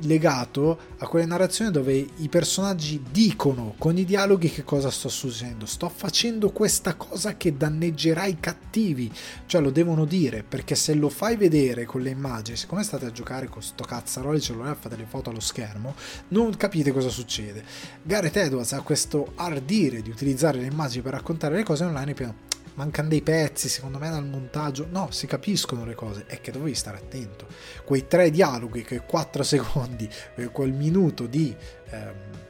legato 0.02 0.78
a 0.98 1.08
quelle 1.08 1.26
narrazioni 1.26 1.72
dove 1.72 1.94
i 1.94 2.30
personaggi 2.30 3.04
dicono 3.12 3.76
con 3.78 3.98
i 3.98 4.06
dialoghi 4.06 4.50
che 4.50 4.64
cosa 4.64 4.90
sto 4.90 5.10
succedendo. 5.10 5.66
Sto 5.66 5.90
facendo 5.90 6.52
questa 6.52 6.96
cosa 6.96 7.36
che 7.36 7.58
danneggerà 7.58 8.26
i 8.26 8.40
cattivi, 8.40 9.12
cioè 9.46 9.62
lo 9.62 9.72
devono 9.72 10.06
dire 10.06 10.44
perché 10.44 10.76
se 10.76 10.94
lo 10.94 11.10
fai 11.10 11.36
vedere 11.36 11.86
con 11.86 12.02
le 12.02 12.10
immagini, 12.12 12.58
siccome 12.58 12.84
state 12.84 13.06
a 13.06 13.12
giocare 13.12 13.48
con 13.48 13.62
sto 13.62 13.84
cazzarolo 13.84 14.40
cellulare 14.40 14.78
fa 14.80 14.90
delle 14.90 15.06
foto 15.06 15.30
allo 15.30 15.40
schermo, 15.40 15.96
non 16.30 16.56
capite 16.56 16.92
cosa 16.92 17.10
succede. 17.10 17.64
Gareth 18.02 18.38
Edwards 18.38 18.74
ha 18.74 18.82
questo 18.82 19.34
ardire 19.36 20.02
di 20.02 20.10
utilizzare 20.10 20.60
le 20.60 20.68
immagini 20.68 21.04
per 21.04 21.14
raccontare 21.14 21.56
le 21.56 21.64
cose 21.64 21.84
online 21.84 22.12
e 22.12 22.14
piano 22.14 22.54
mancano 22.76 23.10
dei 23.10 23.22
pezzi, 23.22 23.68
secondo 23.68 24.00
me 24.00 24.10
dal 24.10 24.26
montaggio. 24.26 24.88
No, 24.90 25.10
si 25.12 25.28
capiscono 25.28 25.86
le 25.86 25.96
cose, 25.96 26.26
è 26.28 26.40
che 26.40 26.52
dovevi 26.52 26.76
stare 26.76 26.98
attento. 26.98 27.48
Quei 27.84 28.08
tre 28.08 28.30
dialoghi, 28.30 28.86
quei 28.86 29.02
quattro 29.06 29.44
secondi, 29.44 30.10
quel 30.52 30.72
minuto 30.72 31.26
di... 31.26 31.56
Ehm, 31.90 32.44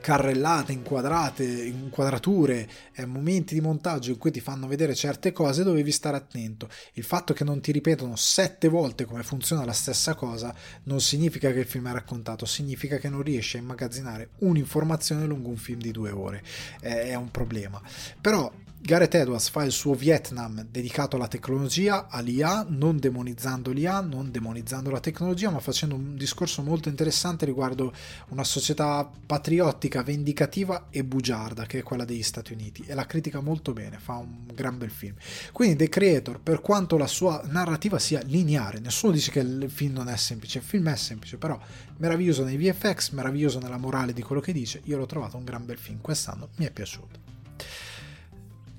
carrellate, 0.00 0.72
inquadrate, 0.72 1.44
inquadrature, 1.44 2.68
eh, 2.94 3.06
momenti 3.06 3.54
di 3.54 3.60
montaggio 3.60 4.10
in 4.10 4.18
cui 4.18 4.30
ti 4.30 4.40
fanno 4.40 4.66
vedere 4.66 4.94
certe 4.94 5.30
cose, 5.30 5.62
dovevi 5.62 5.92
stare 5.92 6.16
attento. 6.16 6.68
Il 6.94 7.04
fatto 7.04 7.32
che 7.32 7.44
non 7.44 7.60
ti 7.60 7.70
ripetono 7.70 8.16
sette 8.16 8.68
volte 8.68 9.04
come 9.04 9.22
funziona 9.22 9.64
la 9.64 9.72
stessa 9.72 10.14
cosa 10.14 10.54
non 10.84 11.00
significa 11.00 11.52
che 11.52 11.60
il 11.60 11.66
film 11.66 11.88
è 11.88 11.92
raccontato, 11.92 12.46
significa 12.46 12.96
che 12.96 13.08
non 13.08 13.22
riesci 13.22 13.56
a 13.56 13.60
immagazzinare 13.60 14.30
un'informazione 14.38 15.26
lungo 15.26 15.50
un 15.50 15.56
film 15.56 15.80
di 15.80 15.90
due 15.90 16.10
ore. 16.10 16.42
Eh, 16.80 17.10
è 17.10 17.14
un 17.14 17.30
problema. 17.30 17.80
Però 18.20 18.50
Gareth 18.82 19.14
Edwards 19.14 19.50
fa 19.50 19.62
il 19.62 19.72
suo 19.72 19.92
Vietnam 19.92 20.66
dedicato 20.68 21.16
alla 21.16 21.28
tecnologia, 21.28 22.08
all'IA, 22.08 22.64
non 22.66 22.98
demonizzando 22.98 23.72
l'IA, 23.72 24.00
non 24.00 24.30
demonizzando 24.30 24.90
la 24.90 25.00
tecnologia, 25.00 25.50
ma 25.50 25.60
facendo 25.60 25.94
un 25.94 26.16
discorso 26.16 26.62
molto 26.62 26.88
interessante 26.88 27.44
riguardo 27.44 27.92
una 28.28 28.42
società 28.42 29.08
patriottica, 29.26 30.02
vendicativa 30.02 30.86
e 30.88 31.04
bugiarda, 31.04 31.66
che 31.66 31.80
è 31.80 31.82
quella 31.82 32.06
degli 32.06 32.22
Stati 32.22 32.54
Uniti. 32.54 32.82
E 32.86 32.94
la 32.94 33.04
critica 33.04 33.40
molto 33.40 33.74
bene, 33.74 33.98
fa 33.98 34.14
un 34.14 34.46
gran 34.54 34.78
bel 34.78 34.90
film. 34.90 35.14
Quindi 35.52 35.76
The 35.76 35.88
Creator, 35.90 36.40
per 36.40 36.62
quanto 36.62 36.96
la 36.96 37.06
sua 37.06 37.42
narrativa 37.44 37.98
sia 37.98 38.22
lineare, 38.22 38.80
nessuno 38.80 39.12
dice 39.12 39.30
che 39.30 39.40
il 39.40 39.70
film 39.70 39.92
non 39.92 40.08
è 40.08 40.16
semplice, 40.16 40.58
il 40.58 40.64
film 40.64 40.88
è 40.88 40.96
semplice, 40.96 41.36
però 41.36 41.60
meraviglioso 41.98 42.44
nei 42.44 42.56
VFX, 42.56 43.10
meraviglioso 43.10 43.58
nella 43.58 43.76
morale 43.76 44.14
di 44.14 44.22
quello 44.22 44.40
che 44.40 44.54
dice, 44.54 44.80
io 44.84 44.96
l'ho 44.96 45.06
trovato 45.06 45.36
un 45.36 45.44
gran 45.44 45.66
bel 45.66 45.78
film 45.78 46.00
quest'anno, 46.00 46.48
mi 46.56 46.64
è 46.64 46.70
piaciuto 46.70 47.28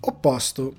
opposto 0.01 0.73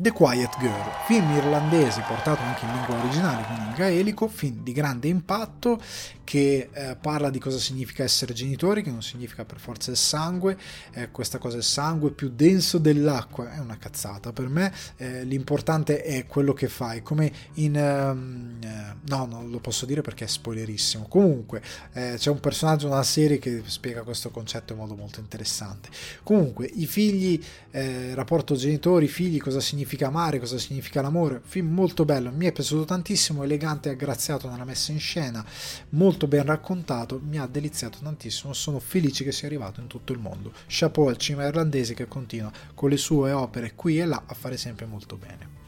The 0.00 0.12
Quiet 0.12 0.56
Girl, 0.58 0.90
film 1.04 1.30
irlandese 1.32 2.02
portato 2.08 2.40
anche 2.40 2.64
in 2.64 2.72
lingua 2.72 2.96
originale, 3.00 3.44
quindi 3.44 3.64
in 3.66 3.74
gaelico, 3.74 4.28
film 4.28 4.62
di 4.62 4.72
grande 4.72 5.08
impatto 5.08 5.78
che 6.24 6.70
eh, 6.72 6.96
parla 6.98 7.28
di 7.28 7.38
cosa 7.38 7.58
significa 7.58 8.02
essere 8.02 8.32
genitori, 8.32 8.82
che 8.82 8.90
non 8.90 9.02
significa 9.02 9.44
per 9.44 9.58
forza 9.58 9.90
il 9.90 9.98
sangue, 9.98 10.56
eh, 10.92 11.10
questa 11.10 11.36
cosa 11.36 11.58
è 11.58 11.62
sangue 11.62 12.12
più 12.12 12.30
denso 12.34 12.78
dell'acqua, 12.78 13.52
è 13.52 13.58
una 13.58 13.76
cazzata 13.76 14.32
per 14.32 14.48
me, 14.48 14.72
eh, 14.96 15.24
l'importante 15.24 16.02
è 16.02 16.24
quello 16.26 16.54
che 16.54 16.68
fai, 16.68 17.02
come 17.02 17.30
in... 17.54 17.74
Um, 17.76 18.58
no, 19.06 19.26
non 19.26 19.50
lo 19.50 19.58
posso 19.58 19.84
dire 19.84 20.00
perché 20.00 20.24
è 20.24 20.28
spoilerissimo, 20.28 21.08
comunque 21.08 21.60
eh, 21.92 22.14
c'è 22.16 22.30
un 22.30 22.40
personaggio 22.40 22.88
nella 22.88 23.02
serie 23.02 23.38
che 23.38 23.62
spiega 23.66 24.02
questo 24.02 24.30
concetto 24.30 24.72
in 24.72 24.78
modo 24.78 24.94
molto 24.94 25.20
interessante. 25.20 25.90
Comunque, 26.22 26.64
i 26.66 26.86
figli, 26.86 27.42
eh, 27.70 28.14
rapporto 28.14 28.54
genitori-figli, 28.54 29.40
cosa 29.40 29.60
significa 29.60 29.89
amare, 30.06 30.38
cosa 30.38 30.58
significa 30.58 31.00
l'amore, 31.00 31.40
film 31.44 31.72
molto 31.72 32.04
bello, 32.04 32.30
mi 32.30 32.46
è 32.46 32.52
piaciuto 32.52 32.84
tantissimo, 32.84 33.42
elegante 33.42 33.88
e 33.88 33.92
aggraziato 33.92 34.48
nella 34.48 34.64
messa 34.64 34.92
in 34.92 35.00
scena, 35.00 35.44
molto 35.90 36.26
ben 36.26 36.44
raccontato, 36.44 37.20
mi 37.22 37.38
ha 37.38 37.46
deliziato 37.46 37.98
tantissimo, 38.02 38.52
sono 38.52 38.78
felice 38.78 39.24
che 39.24 39.32
sia 39.32 39.46
arrivato 39.46 39.80
in 39.80 39.86
tutto 39.86 40.12
il 40.12 40.18
mondo. 40.18 40.52
Chapeau 40.66 41.08
al 41.08 41.16
cinema 41.16 41.46
irlandese 41.46 41.94
che 41.94 42.08
continua 42.08 42.52
con 42.74 42.90
le 42.90 42.96
sue 42.96 43.32
opere 43.32 43.74
qui 43.74 43.98
e 43.98 44.04
là 44.04 44.22
a 44.26 44.34
fare 44.34 44.56
sempre 44.56 44.86
molto 44.86 45.16
bene. 45.16 45.59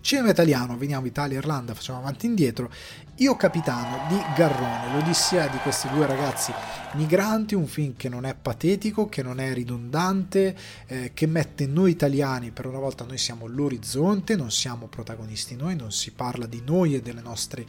Cinema 0.00 0.30
italiano, 0.30 0.76
veniamo 0.76 1.06
Italia, 1.06 1.38
Irlanda, 1.38 1.74
facciamo 1.74 1.98
avanti 1.98 2.26
e 2.26 2.28
indietro. 2.28 2.70
Io 3.16 3.34
capitano 3.36 4.06
di 4.08 4.16
Garrone, 4.36 4.92
l'odissea 4.92 5.48
di 5.48 5.58
questi 5.58 5.88
due 5.88 6.06
ragazzi 6.06 6.52
migranti, 6.94 7.54
un 7.54 7.66
film 7.66 7.94
che 7.96 8.08
non 8.08 8.24
è 8.24 8.34
patetico, 8.34 9.08
che 9.08 9.22
non 9.22 9.40
è 9.40 9.52
ridondante, 9.52 10.56
eh, 10.86 11.10
che 11.12 11.26
mette 11.26 11.66
noi 11.66 11.90
italiani, 11.90 12.52
per 12.52 12.66
una 12.66 12.78
volta 12.78 13.04
noi 13.04 13.18
siamo 13.18 13.46
l'orizzonte, 13.46 14.36
non 14.36 14.52
siamo 14.52 14.86
protagonisti 14.86 15.56
noi, 15.56 15.74
non 15.74 15.90
si 15.90 16.12
parla 16.12 16.46
di 16.46 16.62
noi 16.64 16.94
e 16.94 17.02
delle 17.02 17.20
nostre 17.20 17.66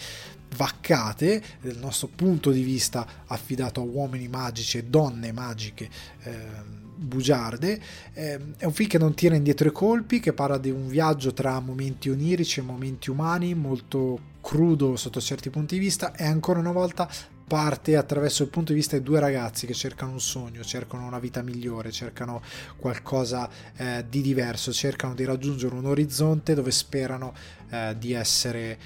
vaccate, 0.56 1.44
del 1.62 1.78
nostro 1.78 2.08
punto 2.08 2.52
di 2.52 2.62
vista 2.62 3.06
affidato 3.26 3.82
a 3.82 3.84
uomini 3.84 4.28
magici 4.28 4.78
e 4.78 4.84
donne 4.84 5.32
magiche. 5.32 5.90
Eh, 6.22 6.88
bugiarde. 7.00 7.82
Eh, 8.14 8.40
è 8.58 8.66
un 8.66 8.74
film 8.74 8.90
che 8.90 8.98
non 8.98 9.14
tira 9.14 9.36
indietro 9.36 9.68
i 9.68 9.72
colpi, 9.72 10.20
che 10.20 10.34
parla 10.34 10.58
di 10.58 10.70
un 10.70 10.88
viaggio 10.88 11.34
tra 11.34 11.60
momenti 11.60 12.10
onirici 12.10 12.60
e 12.60 12.64
momenti 12.64 13.10
umani, 13.10 13.56
molto 13.56 14.20
crudo 14.42 14.96
sotto 14.96 15.22
certi 15.22 15.50
punti 15.50 15.76
di 15.76 15.82
vista, 15.82 16.14
e 16.14 16.26
ancora 16.26 16.60
una 16.60 16.72
volta 16.72 17.10
parte 17.50 17.98
attraverso 17.98 18.44
il 18.44 18.50
punto 18.50 18.74
di 18.74 18.78
vista 18.78 18.96
di 18.96 19.04
due 19.04 19.20
ragazzi 19.20 19.66
che 19.66 19.74
cercano 19.74 20.12
un 20.12 20.22
sogno, 20.22 20.64
cercano 20.64 21.08
una 21.08 21.18
vita 21.18 21.42
migliore, 21.42 21.92
cercano 21.92 22.44
qualcosa 22.78 23.50
eh, 23.76 24.06
di 24.08 24.22
diverso, 24.22 24.72
cercano 24.72 25.16
di 25.16 25.26
raggiungere 25.26 25.74
un 25.74 25.88
orizzonte 25.88 26.54
dove 26.54 26.70
sperano 26.70 27.34
eh, 27.72 27.96
di 27.98 28.14
essere 28.14 28.78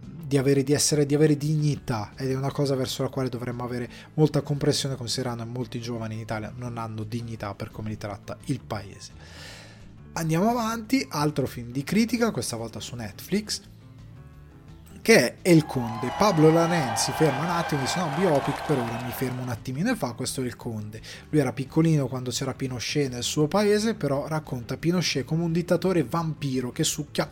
di 0.00 0.36
avere, 0.36 0.62
di, 0.62 0.72
essere, 0.72 1.06
di 1.06 1.14
avere 1.14 1.36
dignità 1.36 2.12
ed 2.16 2.30
è 2.30 2.34
una 2.34 2.52
cosa 2.52 2.74
verso 2.74 3.02
la 3.02 3.08
quale 3.08 3.28
dovremmo 3.28 3.64
avere 3.64 3.88
molta 4.14 4.42
comprensione 4.42 4.96
considerando 4.96 5.44
che 5.44 5.50
molti 5.50 5.80
giovani 5.80 6.14
in 6.14 6.20
Italia 6.20 6.52
non 6.54 6.78
hanno 6.78 7.04
dignità 7.04 7.54
per 7.54 7.70
come 7.70 7.88
li 7.88 7.96
tratta 7.96 8.36
il 8.46 8.60
paese. 8.60 9.12
Andiamo 10.12 10.50
avanti, 10.50 11.06
altro 11.10 11.46
film 11.46 11.70
di 11.70 11.84
critica, 11.84 12.30
questa 12.30 12.56
volta 12.56 12.80
su 12.80 12.96
Netflix, 12.96 13.62
che 15.08 15.16
è 15.16 15.36
El 15.42 15.64
Conde. 15.64 16.12
Pablo 16.18 16.50
Larraín 16.50 16.96
si 16.96 17.12
ferma 17.12 17.44
un 17.44 17.50
attimo 17.50 17.80
dice 17.80 17.98
no, 17.98 18.10
biopic 18.14 18.66
per 18.66 18.76
ora 18.76 19.00
mi 19.02 19.10
fermo 19.10 19.40
un 19.40 19.48
attimino 19.48 19.90
e 19.90 19.96
fa 19.96 20.12
questo 20.12 20.42
è 20.42 20.44
Il 20.44 20.56
Conde. 20.56 21.00
Lui 21.30 21.40
era 21.40 21.52
piccolino 21.52 22.08
quando 22.08 22.30
c'era 22.30 22.52
Pinochet 22.52 23.10
nel 23.10 23.22
suo 23.22 23.46
paese, 23.46 23.94
però 23.94 24.26
racconta 24.26 24.76
Pinochet 24.76 25.24
come 25.24 25.44
un 25.44 25.52
dittatore 25.52 26.04
vampiro 26.04 26.72
che 26.72 26.84
succhia 26.84 27.30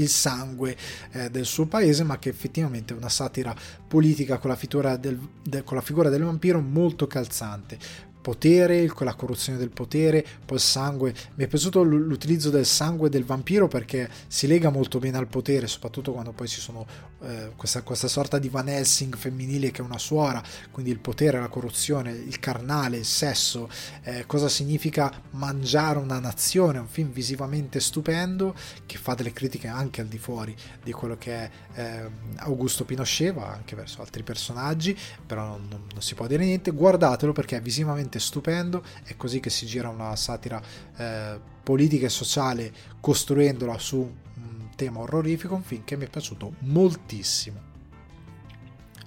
il 0.00 0.08
sangue 0.08 0.76
eh, 1.12 1.30
del 1.30 1.44
suo 1.44 1.66
paese, 1.66 2.02
ma 2.04 2.18
che 2.18 2.28
effettivamente 2.28 2.94
è 2.94 2.96
una 2.96 3.08
satira 3.08 3.54
politica 3.86 4.38
con 4.38 4.50
la, 4.50 4.56
figura 4.56 4.96
del, 4.96 5.18
de, 5.42 5.62
con 5.62 5.76
la 5.76 5.82
figura 5.82 6.08
del 6.08 6.22
vampiro 6.22 6.60
molto 6.60 7.06
calzante 7.06 8.08
potere, 8.20 8.92
la 8.98 9.14
corruzione 9.14 9.58
del 9.58 9.70
potere, 9.70 10.24
poi 10.44 10.58
il 10.58 10.62
sangue. 10.62 11.14
Mi 11.36 11.44
è 11.44 11.46
piaciuto 11.46 11.82
l'utilizzo 11.82 12.50
del 12.50 12.66
sangue 12.66 13.08
del 13.08 13.24
vampiro 13.24 13.66
perché 13.66 14.08
si 14.26 14.46
lega 14.46 14.70
molto 14.70 14.98
bene 14.98 15.18
al 15.18 15.26
potere, 15.26 15.66
soprattutto 15.66 16.12
quando 16.12 16.32
poi 16.32 16.46
ci 16.46 16.60
sono 16.60 16.86
eh, 17.22 17.52
questa, 17.56 17.82
questa, 17.82 18.08
sorta 18.08 18.38
di 18.38 18.48
Van 18.48 18.68
Helsing 18.68 19.16
femminile 19.16 19.70
che 19.70 19.82
è 19.82 19.84
una 19.84 19.98
suora, 19.98 20.42
quindi 20.70 20.90
il 20.90 20.98
potere, 20.98 21.38
la 21.38 21.48
corruzione, 21.48 22.12
il 22.12 22.38
carnale, 22.38 22.98
il 22.98 23.04
sesso, 23.04 23.68
eh, 24.02 24.24
cosa 24.26 24.48
significa 24.48 25.12
mangiare 25.30 25.98
una 25.98 26.18
nazione, 26.18 26.78
un 26.78 26.88
film 26.88 27.10
visivamente 27.10 27.80
stupendo 27.80 28.54
che 28.86 28.96
fa 28.96 29.14
delle 29.14 29.32
critiche 29.32 29.68
anche 29.68 30.00
al 30.00 30.06
di 30.06 30.18
fuori 30.18 30.54
di 30.82 30.92
quello 30.92 31.16
che 31.18 31.34
è 31.34 31.50
eh, 31.74 32.10
Augusto 32.36 32.84
Pinochet, 32.84 33.34
va 33.34 33.52
anche 33.52 33.76
verso 33.76 34.00
altri 34.00 34.22
personaggi, 34.22 34.96
però 35.26 35.46
non, 35.46 35.66
non, 35.68 35.86
non 35.92 36.02
si 36.02 36.14
può 36.14 36.26
dire 36.26 36.44
niente, 36.44 36.70
guardatelo 36.70 37.32
perché 37.32 37.56
è 37.58 37.62
visivamente 37.62 38.18
stupendo, 38.18 38.82
è 39.04 39.16
così 39.16 39.40
che 39.40 39.50
si 39.50 39.66
gira 39.66 39.88
una 39.88 40.16
satira 40.16 40.60
eh, 40.96 41.38
politica 41.62 42.06
e 42.06 42.10
sociale 42.10 42.72
costruendola 43.00 43.78
su 43.78 43.98
un 43.98 44.49
tema 44.80 45.00
orrorifico, 45.00 45.54
un 45.54 45.62
film 45.62 45.84
che 45.84 45.94
mi 45.94 46.06
è 46.06 46.08
piaciuto 46.08 46.54
moltissimo. 46.60 47.68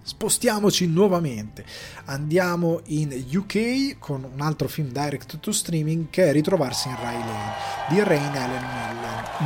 Spostiamoci 0.03 0.85
nuovamente, 0.85 1.65
andiamo 2.05 2.81
in 2.87 3.09
UK 3.33 3.97
con 3.97 4.23
un 4.23 4.41
altro 4.41 4.67
film 4.67 4.89
direct 4.89 5.39
to 5.39 5.51
streaming 5.51 6.11
che 6.11 6.25
è 6.25 6.31
Ritrovarsi 6.31 6.89
in 6.89 6.95
Rai 7.01 7.17
Lane 7.17 7.53
di 7.89 8.03
Rain 8.03 8.35
Ellen 8.35 8.65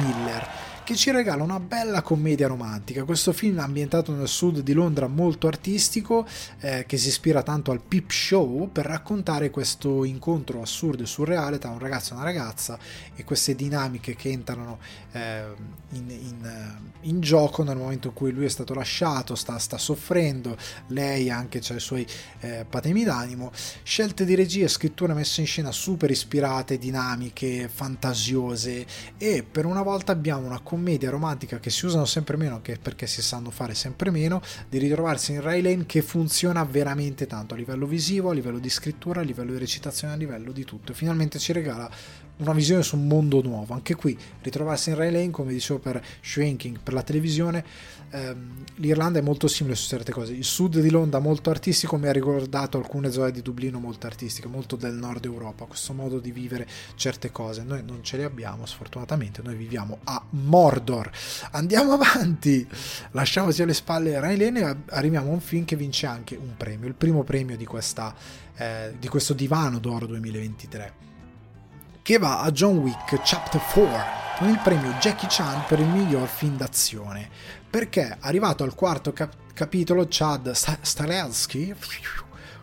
Miller 0.04 0.67
che 0.88 0.96
ci 0.96 1.12
regala 1.12 1.44
una 1.44 1.60
bella 1.60 2.02
commedia 2.02 2.48
romantica. 2.48 3.04
Questo 3.04 3.34
film 3.34 3.60
ambientato 3.60 4.14
nel 4.14 4.30
sud 4.30 4.62
di 4.62 4.72
Londra 4.72 5.08
molto 5.08 5.48
artistico, 5.48 6.26
eh, 6.62 6.86
che 6.88 6.96
si 6.96 7.10
ispira 7.10 7.44
tanto 7.44 7.72
al 7.72 7.82
Peep 7.82 8.10
Show 8.10 8.72
per 8.72 8.86
raccontare 8.86 9.50
questo 9.50 10.06
incontro 10.06 10.62
assurdo 10.62 11.04
e 11.04 11.06
surreale 11.06 11.58
tra 11.58 11.72
un 11.72 11.80
ragazzo 11.80 12.14
e 12.14 12.16
una 12.16 12.24
ragazza 12.24 12.80
e 13.18 13.26
queste 13.26 13.54
dinamiche 13.54 14.16
che 14.16 14.30
entrano 14.30 14.80
eh, 15.12 15.44
in, 15.90 16.10
in, 16.10 16.46
eh, 16.46 17.08
in, 17.10 17.20
gioco 17.20 17.64
nel 17.64 17.76
momento 17.76 18.08
in 18.08 18.14
cui 18.14 18.32
lui 18.32 18.46
è 18.46 18.50
stato 18.50 18.74
lasciato, 18.74 19.36
sta, 19.36 19.60
sta 19.60 19.78
soffrendo, 19.78 20.56
lei 20.88 21.30
anche 21.30 21.62
ha 21.68 21.74
i 21.74 21.82
suoi 21.82 22.08
eh, 22.40 22.66
patemi 22.70 23.04
d'animo. 23.04 23.52
Scelte 23.84 24.24
di 24.24 24.36
regia 24.36 24.64
e 24.64 24.70
scrittura 24.70 25.14
messe 25.14 25.42
in 25.42 25.48
scena 25.48 25.74
super 25.74 26.10
ispirate, 26.10 26.78
dinamiche, 26.78 27.68
fantasiose 27.68 28.86
e 29.18 29.44
per 29.44 29.66
una 29.66 29.82
volta 29.82 30.14
abbiamo 30.14 30.46
una 30.46 30.60
commedia 30.60 30.76
commedia 30.78 31.10
romantica 31.10 31.58
che 31.58 31.72
si 31.72 31.88
usano 31.88 32.06
sempre 32.06 32.38
meno, 32.38 32.56
anche 32.56 32.78
perché 32.80 33.08
si 33.08 33.24
sanno 33.24 33.50
fare 33.50 33.74
sempre 33.74 34.12
meno, 34.12 34.42
di 34.70 34.78
ritrovarsi 34.78 35.32
in 35.32 35.42
Ray 35.42 35.62
Lane 35.64 35.88
che 35.88 36.04
funziona 36.04 36.64
veramente 36.64 37.26
tanto 37.26 37.56
a 37.56 37.58
livello 37.58 37.88
visivo, 37.88 38.30
a 38.30 38.34
livello 38.34 38.60
di 38.60 38.70
scrittura, 38.70 39.22
a 39.22 39.24
livello 39.24 39.54
di 39.54 39.58
recitazione, 39.58 40.14
a 40.14 40.18
livello 40.18 40.52
di 40.52 40.64
tutto. 40.64 40.94
Finalmente 40.94 41.40
ci 41.40 41.52
regala 41.52 41.90
una 42.38 42.54
visione 42.54 42.84
su 42.84 42.96
un 42.96 43.08
mondo 43.08 43.42
nuovo. 43.42 43.74
Anche 43.74 43.96
qui, 43.96 44.16
ritrovarsi 44.44 44.92
in 44.92 44.98
Ray 44.98 45.12
Lane, 45.12 45.32
come 45.32 45.52
dicevo 45.52 45.80
per 45.80 46.00
Shrinking, 46.22 46.78
per 46.80 46.94
la 46.94 47.02
televisione, 47.02 47.66
ehm, 48.10 48.64
l'Irlanda 48.76 49.20
è 49.20 49.22
molto 49.22 49.48
simile 49.48 49.76
su 49.76 49.88
certe 49.88 50.12
cose. 50.12 50.34
Il 50.34 50.44
sud 50.44 50.80
di 50.80 50.90
Londra 50.90 51.20
molto 51.20 51.50
artistico 51.50 51.98
mi 51.98 52.08
ha 52.08 52.12
ricordato 52.12 52.78
alcune 52.78 53.12
zone 53.12 53.32
di 53.32 53.42
Dublino 53.42 53.80
molto 53.80 54.08
artistiche, 54.08 54.48
molto 54.48 54.76
del 54.76 54.94
nord 54.94 55.26
Europa, 55.26 55.66
questo 55.66 55.94
modo 55.94 56.20
di 56.20 56.32
vivere 56.32 56.68
certe 56.96 57.32
cose. 57.32 57.64
Noi 57.64 57.84
non 57.84 58.04
ce 58.04 58.18
le 58.18 58.24
abbiamo, 58.24 58.66
sfortunatamente, 58.66 59.42
noi 59.42 59.56
viviamo 59.56 60.00
a 60.04 60.24
Mordor. 60.30 61.10
Andiamo 61.52 61.94
avanti, 62.00 62.68
lasciamoci 63.12 63.62
alle 63.62 63.74
spalle 63.74 64.20
Ray 64.20 64.38
Lane 64.38 64.60
e 64.60 64.78
arriviamo 64.90 65.30
a 65.30 65.34
un 65.34 65.42
film 65.42 65.66
che 65.66 65.76
vince 65.76 66.06
anche 66.06 66.36
un 66.36 66.56
premio, 66.56 66.88
il 66.88 66.96
primo 66.96 67.24
premio 67.24 67.58
di, 67.58 67.66
questa, 67.66 68.14
eh, 68.56 68.94
di 69.00 69.08
questo 69.08 69.34
divano 69.34 69.80
d'oro 69.80 70.06
2023 70.06 71.06
che 72.08 72.18
va 72.20 72.40
a 72.40 72.52
John 72.52 72.78
Wick 72.78 73.20
Chapter 73.22 73.60
4 73.60 74.38
con 74.38 74.48
il 74.48 74.60
premio 74.64 74.92
Jackie 75.00 75.28
Chan 75.30 75.66
per 75.68 75.80
il 75.80 75.88
miglior 75.88 76.28
film 76.28 76.56
d'azione 76.56 77.30
perché 77.70 78.18
arrivato 78.20 78.64
al 78.64 78.76
quarto 78.76 79.14
cap- 79.14 79.54
capitolo 79.54 80.06
Chad 80.10 80.52
Stahelski 80.52 81.74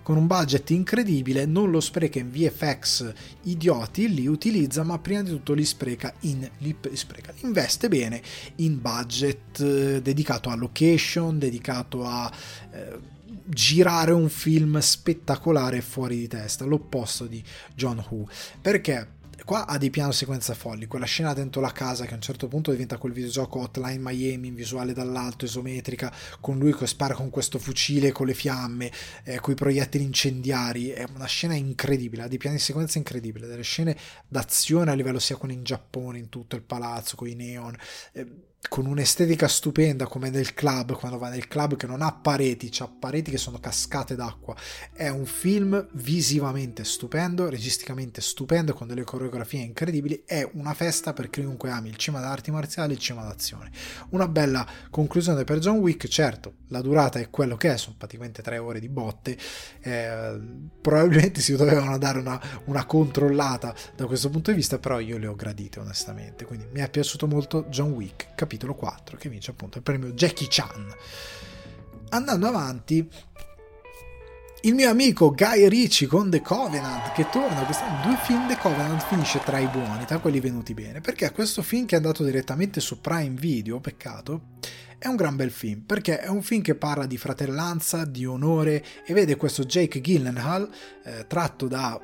con 0.05 0.19
un 0.19 0.27
budget 0.27 0.69
incredibile 0.71 1.47
non 1.47 1.71
lo 1.71 1.81
spreca 1.81 2.19
in 2.19 2.31
VFX 2.31 3.13
idioti, 3.45 4.13
li 4.13 4.27
utilizza 4.27 4.83
ma 4.85 4.99
prima 4.99 5.23
di 5.23 5.31
tutto 5.31 5.55
li 5.55 5.65
spreca 5.65 6.13
in 6.21 6.49
li 6.59 6.77
spreca, 6.93 7.33
investe 7.41 7.89
bene 7.89 8.23
in 8.57 8.81
budget 8.81 9.59
eh, 9.61 10.03
dedicato 10.03 10.51
a 10.51 10.57
location, 10.57 11.39
dedicato 11.39 12.05
a 12.05 12.31
eh, 12.71 13.13
girare 13.47 14.13
un 14.13 14.29
film 14.29 14.79
spettacolare 14.79 15.81
fuori 15.81 16.19
di 16.19 16.29
testa, 16.29 16.65
l'opposto 16.65 17.27
di 17.27 17.43
John 17.75 18.05
Woo. 18.09 18.29
Perché 18.61 19.14
qua 19.45 19.66
ha 19.66 19.79
dei 19.79 19.91
piano 19.91 20.12
sequenza 20.12 20.55
folli, 20.55 20.87
quella 20.87 21.05
scena 21.05 21.35
dentro 21.35 21.61
la 21.61 21.73
casa 21.73 22.05
che 22.07 22.12
a 22.12 22.16
un 22.16 22.23
certo 22.23 22.49
punto 22.49 22.71
diventa 22.71 22.99
quel 22.99 23.12
videogioco 23.12 23.61
Hotline 23.61 23.99
Miami 23.99 24.49
in 24.49 24.55
visuale 24.55 24.93
dall'alto, 24.93 25.45
isometrica, 25.45 26.12
con 26.41 26.59
lui 26.59 26.75
che 26.75 26.87
spara 26.87 27.15
con 27.15 27.31
questo 27.31 27.59
fucile 27.59 28.12
con 28.12 28.27
le 28.27 28.35
fiamme, 28.35 28.91
eh, 29.25 29.41
con 29.41 29.53
i 29.53 29.57
proiettili 29.57 30.05
incendiari, 30.05 30.89
è 30.89 31.07
una 31.15 31.27
scena 31.27 31.55
incredibile, 31.55 32.23
ha 32.23 32.29
dei 32.29 32.39
piani 32.39 32.59
sequenza 32.59 32.99
incredibili, 32.99 33.47
delle 33.47 33.62
scene 33.62 33.97
d'azione 34.27 34.91
a 34.91 34.95
livello 34.95 35.19
sia 35.19 35.37
con 35.37 35.51
in 35.51 35.62
Giappone, 35.62 36.19
in 36.19 36.29
tutto 36.29 36.57
il 36.57 36.62
palazzo, 36.62 37.16
con 37.16 37.29
i 37.29 37.35
neon. 37.35 37.77
Eh, 38.12 38.27
con 38.69 38.86
un'estetica 38.86 39.47
stupenda 39.47 40.07
come 40.07 40.31
nel 40.31 40.55
club, 40.55 40.93
quando 40.93 41.19
va 41.19 41.28
nel 41.28 41.49
club 41.49 41.77
che 41.77 41.86
non 41.86 42.03
ha 42.03 42.12
pareti, 42.12 42.70
ha 42.78 42.89
pareti 42.89 43.31
che 43.31 43.39
sono 43.39 43.59
cascate 43.59 44.15
d'acqua. 44.15 44.57
È 44.93 45.09
un 45.09 45.27
film 45.27 45.86
visivamente 45.93 46.85
stupendo, 46.85 47.49
registicamente 47.49 48.20
stupendo, 48.20 48.73
con 48.74 48.86
delle 48.86 49.05
coreografie 49.05 49.62
incredibili. 49.62 50.23
È 50.27 50.49
una 50.55 50.74
festa 50.74 51.12
per 51.12 51.31
chiunque 51.31 51.70
ami 51.70 51.89
il 51.89 51.97
cinema 51.97 52.23
d'arti 52.23 52.51
marziali 52.51 52.93
e 52.93 52.95
il 52.95 53.01
cinema 53.01 53.27
d'azione. 53.27 53.70
Una 54.11 54.28
bella 54.28 54.66
conclusione 54.91 55.45
per 55.45 55.59
John 55.59 55.78
Wick, 55.78 56.09
certo, 56.09 56.55
la 56.69 56.81
durata 56.81 57.19
è 57.19 57.31
quello 57.31 57.57
che 57.57 57.73
è, 57.73 57.77
sono 57.77 57.97
praticamente 57.99 58.43
tre 58.43 58.59
ore 58.59 58.81
di 58.81 58.89
botte. 58.89 59.36
Eh, 59.81 60.41
probabilmente 60.81 61.41
si 61.41 61.55
dovevano 61.55 61.99
dare 61.99 62.19
una, 62.19 62.41
una 62.65 62.85
controllata 62.86 63.74
da 63.95 64.07
questo 64.07 64.31
punto 64.31 64.51
di 64.51 64.57
vista, 64.57 64.78
però 64.78 64.99
io 65.01 65.19
le 65.19 65.27
ho 65.27 65.35
gradite 65.35 65.81
onestamente. 65.81 66.45
Quindi 66.45 66.66
mi 66.73 66.81
è 66.81 66.91
piaciuto 66.91 67.27
molto 67.27 67.65
John 67.69 67.91
Wick, 67.91 68.35
capito? 68.35 68.54
Capitolo 68.55 68.75
4 68.75 69.17
che 69.17 69.29
vince 69.29 69.51
appunto 69.51 69.79
il 69.79 69.85
premio 69.85 70.13
Jackie 70.13 70.47
Chan. 70.49 70.95
Andando 72.11 72.47
avanti, 72.47 73.09
il 74.63 74.75
mio 74.75 74.89
amico 74.89 75.35
Guy 75.35 75.69
Ricci 75.69 76.07
con 76.07 76.31
The 76.31 76.41
Covenant 76.41 77.13
che 77.13 77.29
torna, 77.31 77.65
quest'anno 77.65 78.07
due 78.07 78.17
film 78.23 78.47
The 78.47 78.57
Covenant 78.57 79.05
finisce 79.07 79.41
tra 79.45 79.59
i 79.59 79.67
buoni, 79.67 80.05
tra 80.05 80.19
quelli 80.19 80.39
venuti 80.39 80.73
bene, 80.73 81.01
perché 81.01 81.33
questo 81.33 81.63
film 81.63 81.87
che 81.87 81.95
è 81.95 81.99
andato 81.99 82.23
direttamente 82.23 82.81
su 82.81 83.01
Prime 83.01 83.35
Video, 83.35 83.81
peccato, 83.81 84.53
è 84.99 85.09
un 85.09 85.17
gran 85.17 85.35
bel 85.35 85.51
film, 85.51 85.81
perché 85.81 86.21
è 86.21 86.29
un 86.29 86.43
film 86.43 86.63
che 86.63 86.77
parla 86.77 87.07
di 87.07 87.19
fratellanza, 87.19 88.05
di 88.05 88.25
onore 88.25 88.85
e 89.05 89.13
vede 89.13 89.37
questo 89.37 89.65
Jake 89.65 90.01
Gyllenhaal 90.01 90.71
eh, 91.03 91.27
tratto 91.27 91.67
da 91.67 92.01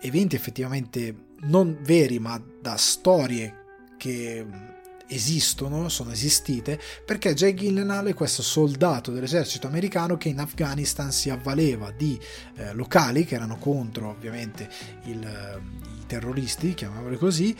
eventi 0.00 0.34
effettivamente 0.34 1.14
non 1.42 1.78
veri, 1.82 2.18
ma 2.18 2.42
da 2.60 2.76
storie 2.76 3.60
che 3.98 4.71
esistono, 5.14 5.88
sono 5.88 6.12
esistite, 6.12 6.80
perché 7.04 7.34
Jay 7.34 7.54
Gyllenhaal 7.54 8.06
è 8.06 8.14
questo 8.14 8.42
soldato 8.42 9.10
dell'esercito 9.10 9.66
americano 9.66 10.16
che 10.16 10.28
in 10.28 10.40
Afghanistan 10.40 11.12
si 11.12 11.30
avvaleva 11.30 11.90
di 11.90 12.18
eh, 12.56 12.72
locali 12.72 13.24
che 13.24 13.34
erano 13.34 13.56
contro 13.56 14.08
ovviamente 14.08 14.68
il, 15.04 15.22
eh, 15.22 15.60
i 16.00 16.06
terroristi, 16.06 16.74
chiamiamoli 16.74 17.16
così, 17.16 17.56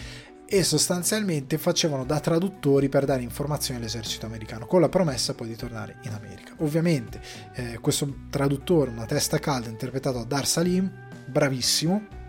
e 0.52 0.64
sostanzialmente 0.64 1.56
facevano 1.56 2.04
da 2.04 2.20
traduttori 2.20 2.90
per 2.90 3.06
dare 3.06 3.22
informazioni 3.22 3.80
all'esercito 3.80 4.26
americano, 4.26 4.66
con 4.66 4.82
la 4.82 4.90
promessa 4.90 5.34
poi 5.34 5.48
di 5.48 5.56
tornare 5.56 5.96
in 6.02 6.12
America. 6.12 6.52
Ovviamente 6.58 7.22
eh, 7.54 7.78
questo 7.80 8.26
traduttore, 8.28 8.90
una 8.90 9.06
testa 9.06 9.38
calda, 9.38 9.70
interpretato 9.70 10.18
da 10.18 10.24
Dar 10.24 10.46
Salim, 10.46 10.90
bravissimo, 11.26 12.20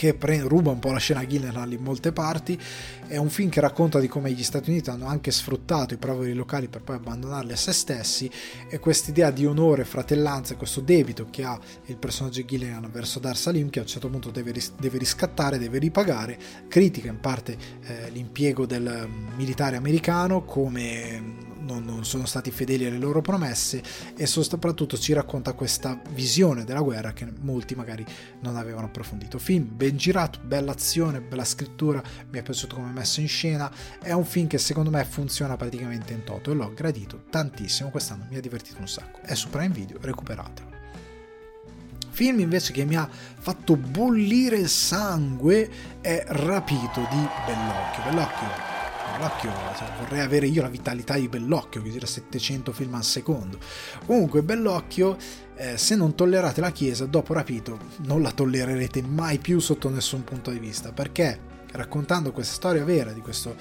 che 0.00 0.14
pre- 0.14 0.40
ruba 0.40 0.70
un 0.70 0.78
po' 0.78 0.92
la 0.92 0.98
scena 0.98 1.24
Gyllenhaal 1.24 1.74
in 1.74 1.82
molte 1.82 2.10
parti. 2.10 2.58
È 3.06 3.18
un 3.18 3.28
film 3.28 3.50
che 3.50 3.60
racconta 3.60 4.00
di 4.00 4.08
come 4.08 4.32
gli 4.32 4.42
Stati 4.42 4.70
Uniti 4.70 4.88
hanno 4.88 5.04
anche 5.04 5.30
sfruttato 5.30 5.92
i 5.92 5.98
poveri 5.98 6.32
locali 6.32 6.68
per 6.68 6.80
poi 6.80 6.96
abbandonarli 6.96 7.52
a 7.52 7.56
se 7.56 7.74
stessi 7.74 8.30
e 8.70 8.78
quest'idea 8.78 9.30
di 9.30 9.44
onore, 9.44 9.84
fratellanza, 9.84 10.56
questo 10.56 10.80
debito 10.80 11.26
che 11.28 11.44
ha 11.44 11.60
il 11.84 11.98
personaggio 11.98 12.42
Gillian 12.42 12.88
verso 12.90 13.18
Dar 13.18 13.36
Salim 13.36 13.68
che 13.68 13.80
a 13.80 13.82
un 13.82 13.88
certo 13.88 14.08
punto 14.08 14.30
deve, 14.30 14.52
ris- 14.52 14.72
deve 14.78 14.96
riscattare, 14.96 15.58
deve 15.58 15.76
ripagare, 15.76 16.38
critica 16.66 17.10
in 17.10 17.20
parte 17.20 17.58
eh, 17.82 18.08
l'impiego 18.08 18.64
del 18.64 19.06
militare 19.36 19.76
americano 19.76 20.44
come 20.44 21.49
non, 21.60 21.84
non, 21.84 22.04
sono 22.04 22.26
stati 22.26 22.50
fedeli 22.50 22.86
alle 22.86 22.98
loro 22.98 23.20
promesse 23.20 23.82
e 24.16 24.26
soprattutto 24.26 24.98
ci 24.98 25.12
racconta 25.12 25.52
questa 25.52 26.00
visione 26.10 26.64
della 26.64 26.80
guerra 26.80 27.12
che 27.12 27.26
molti 27.40 27.74
magari 27.74 28.04
non 28.40 28.56
avevano 28.56 28.86
approfondito. 28.86 29.38
Film 29.38 29.68
ben 29.70 29.96
girato, 29.96 30.40
bella 30.42 30.72
azione, 30.72 31.20
bella 31.20 31.44
scrittura, 31.44 32.02
mi 32.30 32.38
è 32.38 32.42
piaciuto 32.42 32.76
come 32.76 32.90
è 32.90 32.92
messo 32.92 33.20
in 33.20 33.28
scena, 33.28 33.70
è 34.02 34.12
un 34.12 34.24
film 34.24 34.46
che 34.46 34.58
secondo 34.58 34.90
me 34.90 35.04
funziona 35.04 35.56
praticamente 35.56 36.12
in 36.12 36.24
toto 36.24 36.50
e 36.50 36.54
l'ho 36.54 36.72
gradito 36.74 37.24
tantissimo, 37.30 37.90
quest'anno 37.90 38.26
mi 38.30 38.36
ha 38.36 38.40
divertito 38.40 38.80
un 38.80 38.88
sacco, 38.88 39.20
è 39.22 39.34
su 39.34 39.48
Prime 39.48 39.74
Video, 39.74 39.98
recuperatelo. 40.00 40.78
Film 42.10 42.40
invece 42.40 42.72
che 42.72 42.84
mi 42.84 42.96
ha 42.96 43.08
fatto 43.08 43.76
bollire 43.76 44.56
il 44.56 44.68
sangue 44.68 45.70
è 46.00 46.24
Rapito 46.26 47.06
di 47.10 47.28
Bellocchio. 47.46 48.02
Bellocchio 48.04 48.69
Bellocchio, 49.20 49.52
cioè, 49.76 49.88
vorrei 49.98 50.20
avere 50.20 50.46
io 50.46 50.62
la 50.62 50.70
vitalità 50.70 51.16
di 51.16 51.28
Bellocchio, 51.28 51.82
che 51.82 51.90
gira 51.90 52.06
700 52.06 52.72
film 52.72 52.94
al 52.94 53.04
secondo. 53.04 53.58
Comunque, 54.06 54.42
Bellocchio, 54.42 55.18
eh, 55.56 55.76
se 55.76 55.94
non 55.94 56.14
tollerate 56.14 56.62
la 56.62 56.70
Chiesa, 56.70 57.04
dopo 57.04 57.34
rapito, 57.34 57.78
non 58.04 58.22
la 58.22 58.30
tollererete 58.30 59.02
mai 59.02 59.36
più 59.36 59.58
sotto 59.58 59.90
nessun 59.90 60.24
punto 60.24 60.50
di 60.50 60.58
vista, 60.58 60.92
perché 60.92 61.38
raccontando 61.72 62.32
questa 62.32 62.54
storia 62.54 62.82
vera 62.82 63.12
di 63.12 63.20
questo 63.20 63.56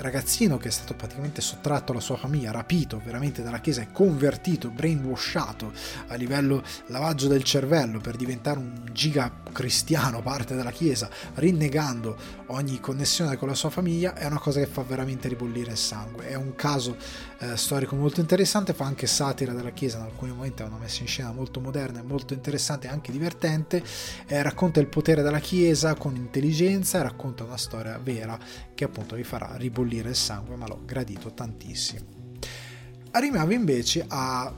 ragazzino 0.00 0.56
che 0.56 0.68
è 0.68 0.70
stato 0.70 0.94
praticamente 0.94 1.40
sottratto 1.40 1.92
alla 1.92 2.00
sua 2.00 2.16
famiglia, 2.16 2.50
rapito 2.50 3.00
veramente 3.04 3.42
dalla 3.42 3.60
chiesa 3.60 3.82
e 3.82 3.92
convertito, 3.92 4.70
brainwashato 4.70 5.72
a 6.08 6.14
livello 6.14 6.62
lavaggio 6.86 7.28
del 7.28 7.42
cervello 7.42 8.00
per 8.00 8.16
diventare 8.16 8.58
un 8.58 8.88
giga 8.92 9.32
cristiano, 9.52 10.22
parte 10.22 10.54
della 10.54 10.70
chiesa, 10.70 11.08
rinnegando 11.34 12.16
ogni 12.46 12.80
connessione 12.80 13.36
con 13.36 13.48
la 13.48 13.54
sua 13.54 13.70
famiglia, 13.70 14.14
è 14.14 14.26
una 14.26 14.38
cosa 14.38 14.60
che 14.60 14.66
fa 14.66 14.82
veramente 14.82 15.28
ribollire 15.28 15.72
il 15.72 15.76
sangue. 15.76 16.28
È 16.28 16.34
un 16.34 16.54
caso 16.54 16.96
eh, 17.38 17.56
storico 17.56 17.94
molto 17.96 18.20
interessante, 18.20 18.72
fa 18.72 18.84
anche 18.84 19.06
satira 19.06 19.52
della 19.52 19.70
chiesa, 19.70 19.98
in 19.98 20.04
alcuni 20.04 20.32
momenti 20.32 20.62
è 20.62 20.66
una 20.66 20.78
messa 20.78 21.02
in 21.02 21.08
scena 21.08 21.32
molto 21.32 21.60
moderna 21.60 22.00
e 22.00 22.02
molto 22.02 22.34
interessante 22.34 22.86
e 22.86 22.90
anche 22.90 23.12
divertente, 23.12 23.82
eh, 24.26 24.42
racconta 24.42 24.80
il 24.80 24.86
potere 24.86 25.22
della 25.22 25.38
chiesa 25.38 25.94
con 25.94 26.16
intelligenza 26.16 26.98
e 26.98 27.02
racconta 27.02 27.44
una 27.44 27.56
storia 27.56 27.98
vera 28.02 28.38
che 28.80 28.86
appunto 28.86 29.14
vi 29.14 29.24
farà 29.24 29.56
ribollire 29.56 29.68
bollire 29.90 30.08
il 30.08 30.16
sangue, 30.16 30.56
ma 30.56 30.66
l'ho 30.66 30.80
gradito 30.86 31.34
tantissimo. 31.34 32.06
Arriviamo 33.10 33.52
invece 33.52 34.06
a 34.08 34.50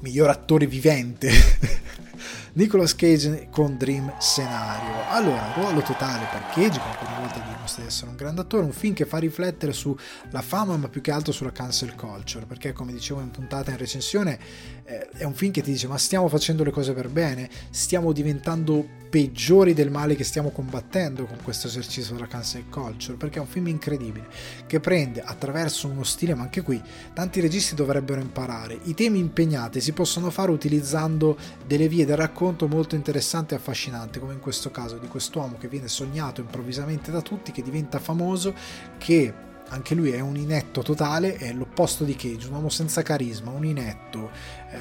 miglior 0.00 0.30
attore 0.30 0.66
vivente 0.66 1.30
Nicolas 2.54 2.96
Cage 2.96 3.46
con 3.50 3.76
Dream 3.76 4.18
Scenario. 4.18 5.08
Allora, 5.10 5.52
ruolo 5.54 5.80
totale 5.82 6.26
per 6.28 6.46
Cage, 6.52 6.80
che 6.80 7.04
una 7.06 7.20
volta 7.20 7.38
dimostra 7.38 7.82
di 7.82 7.88
essere 7.88 8.10
un 8.10 8.16
grande 8.16 8.40
attore, 8.40 8.64
un 8.64 8.72
film 8.72 8.94
che 8.94 9.06
fa 9.06 9.18
riflettere 9.18 9.72
sulla 9.72 9.96
fama, 10.40 10.76
ma 10.76 10.88
più 10.88 11.00
che 11.00 11.12
altro 11.12 11.32
sulla 11.32 11.52
cancel 11.52 11.94
culture, 11.94 12.46
perché 12.46 12.72
come 12.72 12.92
dicevo 12.92 13.20
in 13.20 13.30
puntata 13.30 13.70
in 13.70 13.76
recensione, 13.76 14.38
eh, 14.84 15.08
è 15.16 15.24
un 15.24 15.34
film 15.34 15.52
che 15.52 15.62
ti 15.62 15.72
dice 15.72 15.86
ma 15.86 15.98
stiamo 15.98 16.28
facendo 16.28 16.64
le 16.64 16.70
cose 16.70 16.92
per 16.92 17.08
bene, 17.08 17.48
stiamo 17.70 18.12
diventando 18.12 19.02
peggiori 19.14 19.74
del 19.74 19.92
male 19.92 20.16
che 20.16 20.24
stiamo 20.24 20.50
combattendo 20.50 21.24
con 21.24 21.38
questo 21.40 21.68
esercizio 21.68 22.14
della 22.14 22.26
cancel 22.26 22.68
culture, 22.68 23.16
perché 23.16 23.38
è 23.38 23.40
un 23.40 23.46
film 23.46 23.68
incredibile, 23.68 24.26
che 24.66 24.80
prende 24.80 25.22
attraverso 25.22 25.86
uno 25.86 26.02
stile, 26.02 26.34
ma 26.34 26.42
anche 26.42 26.62
qui 26.62 26.82
tanti 27.12 27.40
registi 27.40 27.76
dovrebbero 27.76 28.20
imparare, 28.20 28.76
i 28.82 28.94
temi 28.94 29.20
impegnati 29.20 29.80
si 29.80 29.92
possono 29.92 30.30
fare 30.30 30.50
utilizzando 30.50 31.38
delle 31.64 31.86
vie 31.86 32.04
del 32.04 32.16
racconto 32.16 32.66
molto 32.66 32.96
interessanti 32.96 33.54
e 33.54 33.58
affascinanti, 33.58 34.18
come 34.18 34.32
in 34.32 34.40
questo 34.40 34.72
caso 34.72 34.98
di 34.98 35.06
quest'uomo 35.06 35.58
che 35.58 35.68
viene 35.68 35.86
sognato 35.86 36.40
improvvisamente 36.40 37.12
da 37.12 37.22
tutti, 37.22 37.52
che 37.52 37.62
diventa 37.62 38.00
famoso, 38.00 38.52
che 38.98 39.52
anche 39.68 39.94
lui 39.94 40.10
è 40.10 40.20
un 40.20 40.36
inetto 40.36 40.82
totale, 40.82 41.36
è 41.36 41.52
l'opposto 41.52 42.04
di 42.04 42.14
Cage, 42.14 42.48
un 42.48 42.54
uomo 42.54 42.68
senza 42.68 43.02
carisma, 43.02 43.50
un 43.50 43.64
inetto, 43.64 44.30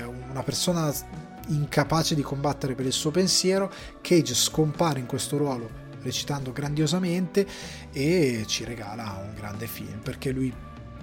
una 0.02 0.44
persona 0.44 0.94
incapace 1.48 2.16
di 2.16 2.22
combattere 2.22 2.76
per 2.76 2.86
il 2.86 2.94
suo 2.94 3.12
pensiero, 3.12 3.72
Cage 4.02 4.34
scompare 4.34 5.00
in 5.00 5.06
questo 5.06 5.38
ruolo 5.38 5.82
recitando 6.02 6.52
grandiosamente 6.52 7.48
e 7.92 8.44
ci 8.46 8.66
regala 8.66 9.24
un 9.26 9.34
grande 9.34 9.68
film 9.68 10.00
perché 10.00 10.32
lui 10.32 10.54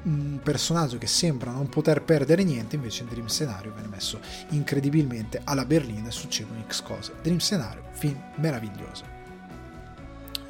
un 0.02 0.40
personaggio 0.42 0.96
che 0.96 1.06
sembra 1.06 1.50
non 1.50 1.68
poter 1.68 2.02
perdere 2.02 2.42
niente 2.42 2.76
invece 2.76 3.02
in 3.02 3.08
Dream 3.10 3.26
Scenario 3.26 3.72
viene 3.72 3.88
messo 3.88 4.18
incredibilmente 4.50 5.40
alla 5.44 5.66
berlina 5.66 6.08
e 6.08 6.12
succedono 6.12 6.64
X 6.66 6.82
cose. 6.82 7.12
Dream 7.20 7.38
Scenario, 7.38 7.82
film 7.92 8.18
meraviglioso 8.36 9.19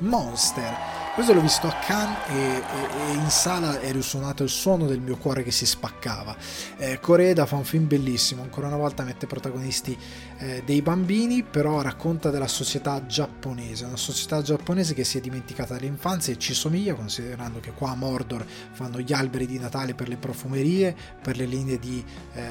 Monster 0.01 0.99
questo 1.13 1.35
l'ho 1.35 1.41
visto 1.41 1.67
a 1.67 1.75
Cannes 1.85 2.17
e, 2.29 2.35
e, 2.35 3.11
e, 3.11 3.13
in 3.15 3.29
sala 3.31 3.81
è 3.81 3.91
risuonato 3.91 4.45
il 4.45 4.49
suono 4.49 4.87
del 4.87 5.01
mio 5.01 5.17
cuore 5.17 5.43
che 5.43 5.51
si 5.51 5.67
spaccava. 5.67 6.37
Eh, 6.77 7.01
Coreda 7.01 7.47
fa 7.47 7.57
un 7.57 7.65
film 7.65 7.89
bellissimo, 7.89 8.43
ancora 8.43 8.69
una 8.69 8.77
volta 8.77 9.03
mette 9.03 9.27
protagonisti 9.27 9.99
eh, 10.39 10.63
dei 10.65 10.81
bambini, 10.83 11.43
però 11.43 11.83
racconta 11.83 12.31
della 12.31 12.47
società 12.47 13.05
giapponese, 13.07 13.87
una 13.87 13.97
società 13.97 14.41
giapponese 14.41 14.95
che 14.95 15.03
si 15.03 15.19
è 15.19 15.21
dimenticata 15.21 15.75
dell'infanzia 15.75 16.33
e 16.33 16.39
ci 16.39 16.55
somiglia, 16.55 16.95
considerando 16.95 17.59
che 17.59 17.73
qua 17.73 17.91
a 17.91 17.97
Mordor 17.97 18.47
fanno 18.71 19.01
gli 19.01 19.13
alberi 19.13 19.47
di 19.47 19.59
Natale 19.59 19.95
per 19.95 20.09
le 20.09 20.17
profumerie, 20.17 20.97
per 21.21 21.37
le 21.37 21.45
linee 21.45 21.81
di, 21.81 22.03
eh, 22.35 22.43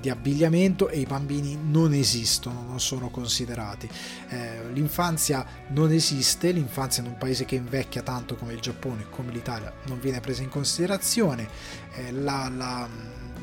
di 0.00 0.08
abbigliamento 0.08 0.88
e 0.88 1.00
i 1.00 1.04
bambini 1.04 1.58
non 1.60 1.92
esistono, 1.92 2.64
non 2.66 2.78
sono 2.78 3.10
considerati. 3.10 3.88
Eh, 4.28 4.70
l'infanzia 4.72 5.44
non 5.70 5.90
esiste, 5.90 6.52
l'infanzia 6.52 6.93
in 7.00 7.06
un 7.06 7.16
paese 7.16 7.44
che 7.44 7.54
invecchia 7.54 8.02
tanto 8.02 8.36
come 8.36 8.52
il 8.52 8.60
Giappone, 8.60 9.06
come 9.10 9.32
l'Italia, 9.32 9.72
non 9.86 10.00
viene 10.00 10.20
presa 10.20 10.42
in 10.42 10.48
considerazione, 10.48 11.48
eh, 11.94 12.12
la, 12.12 12.50
la, 12.54 12.88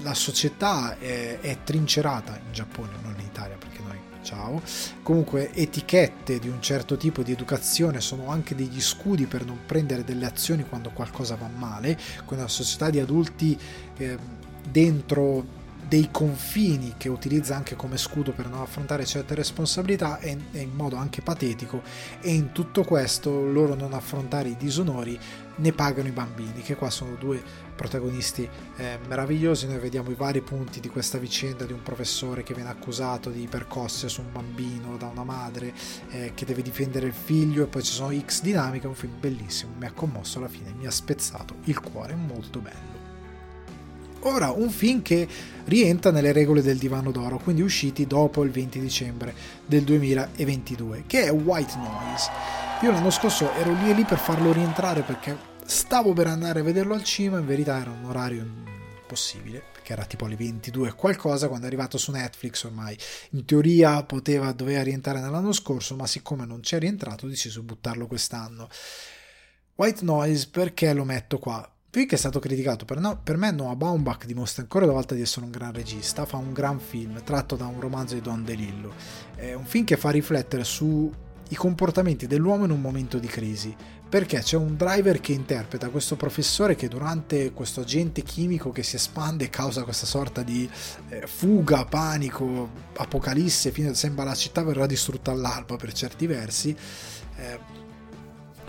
la, 0.02 0.14
società 0.14 0.98
è, 0.98 1.40
è, 1.40 1.58
trincerata 1.64 2.40
in 2.46 2.52
Giappone, 2.52 2.92
non 3.02 3.16
in 3.18 3.26
Italia 3.26 3.56
perché 3.56 3.82
noi 3.82 4.00
ciao. 4.24 4.62
Comunque 5.02 5.54
etichette 5.54 6.40
di 6.40 6.48
un 6.48 6.62
certo 6.62 6.98
tipo 6.98 7.24
di 7.24 7.32
educazione 7.32 8.02
sono 8.02 8.30
anche 8.30 8.56
degli 8.56 8.82
scudi 8.82 9.26
per 9.26 9.46
non 9.46 9.60
prendere 9.66 10.04
delle 10.04 10.26
azioni 10.26 10.66
quando 10.68 10.92
qualcosa 10.92 11.36
va 11.36 11.48
male, 11.48 11.98
con 12.26 12.38
una 12.38 12.48
società 12.48 12.90
di 12.90 13.00
adulti 13.00 13.60
eh, 13.98 14.18
dentro 14.70 15.60
dei 15.92 16.08
confini 16.10 16.94
che 16.96 17.10
utilizza 17.10 17.54
anche 17.54 17.76
come 17.76 17.98
scudo 17.98 18.32
per 18.32 18.48
non 18.48 18.62
affrontare 18.62 19.04
certe 19.06 19.36
responsabilità 19.36 20.20
e, 20.20 20.38
in 20.54 20.74
modo 20.74 20.96
anche 20.96 21.22
patetico. 21.22 21.82
E 22.22 22.32
in 22.32 22.54
tutto 22.54 22.86
questo 22.86 23.44
loro 23.44 23.76
non 23.76 23.92
affrontare 23.92 24.48
i 24.48 24.56
disonori 24.56 25.20
ne 25.54 25.74
pagano 25.74 26.08
i 26.08 26.12
bambini 26.12 26.62
che 26.62 26.76
qua 26.76 26.90
sono 26.90 27.16
due 27.16 27.44
protagonisti 27.76 28.48
eh, 28.78 29.00
meravigliosi. 29.06 29.68
Noi 29.68 29.80
vediamo 29.80 30.12
i 30.12 30.16
vari 30.16 30.40
punti 30.40 30.80
di 30.80 30.88
questa 30.88 31.18
vicenda 31.18 31.66
di 31.66 31.74
un 31.74 31.84
professore 31.84 32.44
che 32.44 32.54
viene 32.54 32.70
accusato 32.70 33.30
di 33.30 33.46
percosse 33.50 34.08
su 34.08 34.22
un 34.22 34.32
bambino 34.32 34.96
da 34.96 35.08
una 35.08 35.26
madre 35.26 35.74
eh, 36.12 36.32
che 36.34 36.46
deve 36.46 36.62
difendere 36.62 37.08
il 37.08 37.14
figlio 37.14 37.66
e 37.66 37.68
poi 37.68 37.84
ci 37.84 37.92
sono 37.92 38.18
X 38.18 38.44
dinamiche 38.44 38.88
un 38.88 38.96
film 38.96 39.20
bellissimo 39.20 39.74
mi 39.78 39.88
ha 39.88 39.92
commosso 39.92 40.38
alla 40.38 40.48
fine 40.48 40.72
mi 40.72 40.86
ha 40.86 40.92
spezzato 40.92 41.56
il 41.66 41.78
cuore 41.82 42.16
molto 42.16 42.60
bello 42.60 43.11
Ora, 44.24 44.52
un 44.52 44.70
film 44.70 45.02
che 45.02 45.28
rientra 45.66 46.12
nelle 46.12 46.32
regole 46.32 46.62
del 46.62 46.78
divano 46.78 47.12
d'oro, 47.12 47.40
quindi 47.40 47.64
usciti 47.64 48.06
dopo 48.06 48.44
il 48.44 48.52
20 48.52 48.80
dicembre 48.80 49.34
del 49.66 49.84
2022, 49.84 51.06
che 51.08 51.24
è 51.24 51.32
White 51.32 51.76
Noise. 51.78 52.30
Io 52.84 52.92
l'anno 52.92 53.10
scorso 53.10 53.52
ero 53.54 53.74
lì 53.74 53.90
e 53.90 53.94
lì 53.94 54.04
per 54.06 54.20
farlo 54.20 54.52
rientrare 54.52 55.02
perché 55.02 55.36
stavo 55.66 56.14
per 56.14 56.28
andare 56.28 56.60
a 56.60 56.64
vederlo 56.64 56.94
al 56.94 57.04
cinema, 57.04 57.40
in 57.40 57.48
verità 57.48 57.80
era 57.80 57.90
un 57.90 58.06
orario 58.06 58.46
impossibile, 59.02 59.64
perché 59.72 59.94
era 59.94 60.06
tipo 60.06 60.26
alle 60.26 60.36
22 60.36 60.90
e 60.90 60.94
qualcosa, 60.94 61.48
quando 61.48 61.66
è 61.66 61.68
arrivato 61.68 61.98
su 61.98 62.12
Netflix 62.12 62.64
ormai 62.64 62.96
in 63.32 63.44
teoria 63.46 64.04
poteva, 64.04 64.52
doveva 64.52 64.84
rientrare 64.84 65.20
nell'anno 65.20 65.52
scorso, 65.52 65.96
ma 65.96 66.06
siccome 66.06 66.46
non 66.46 66.60
c'è 66.60 66.78
rientrato 66.78 67.26
ho 67.26 67.30
deciso 67.30 67.60
di 67.60 67.66
buttarlo 67.66 68.06
quest'anno. 68.06 68.70
White 69.76 70.04
Noise 70.04 70.50
perché 70.52 70.94
lo 70.94 71.06
metto 71.06 71.40
qua? 71.40 71.68
Qui 71.92 72.06
che 72.06 72.16
è 72.16 72.18
stato 72.18 72.40
criticato, 72.40 72.86
per, 72.86 73.02
no, 73.02 73.20
per, 73.22 73.36
me 73.36 73.52
Noah 73.52 73.76
Baumbach 73.76 74.26
dimostra 74.26 74.62
ancora 74.62 74.86
una 74.86 74.94
volta 74.94 75.14
di 75.14 75.20
essere 75.20 75.44
un 75.44 75.52
gran 75.52 75.74
regista, 75.74 76.26
fa 76.26 76.38
un 76.38 76.54
gran 76.54 76.80
film 76.80 77.22
tratto 77.22 77.58
da 77.58 77.66
un 77.66 77.82
romanzo 77.82 78.14
di 78.14 78.22
Don 78.22 78.46
DeLillo. 78.46 78.94
È 79.36 79.52
un 79.52 79.66
film 79.66 79.84
che 79.84 79.98
fa 79.98 80.10
riflettere 80.10 80.64
sui 80.64 81.12
comportamenti 81.54 82.28
dell'uomo 82.28 82.64
in 82.64 82.72
un 82.72 82.80
momento 82.80 83.18
di 83.18 83.28
crisi, 83.28 83.76
perché 84.08 84.40
c'è 84.40 84.56
un 84.56 84.78
driver 84.78 85.20
che 85.20 85.34
interpreta 85.34 85.90
questo 85.90 86.16
professore 86.16 86.76
che 86.76 86.88
durante 86.88 87.52
questo 87.52 87.82
agente 87.82 88.24
chimico 88.24 88.72
che 88.72 88.84
si 88.84 88.96
espande 88.96 89.50
causa 89.50 89.84
questa 89.84 90.06
sorta 90.06 90.44
di 90.44 90.70
eh, 91.10 91.28
fuga, 91.28 91.84
panico, 91.84 92.70
apocalisse, 92.96 93.72
fino, 93.72 93.94
sembra 93.94 94.24
la 94.24 94.36
città 94.36 94.64
verrà 94.64 94.86
distrutta 94.86 95.32
all'alba 95.32 95.76
per 95.76 95.92
certi 95.92 96.26
versi. 96.26 96.74
Eh, 97.36 97.81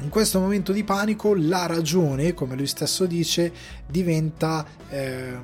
in 0.03 0.09
questo 0.09 0.41
momento 0.41 0.73
di 0.73 0.85
panico 0.85 1.35
la 1.35 1.67
ragione, 1.67 2.35
come 2.35 2.57
lui 2.57 2.67
stesso 2.67 3.07
dice, 3.07 3.53
diventa 3.87 4.67
eh, 4.89 5.37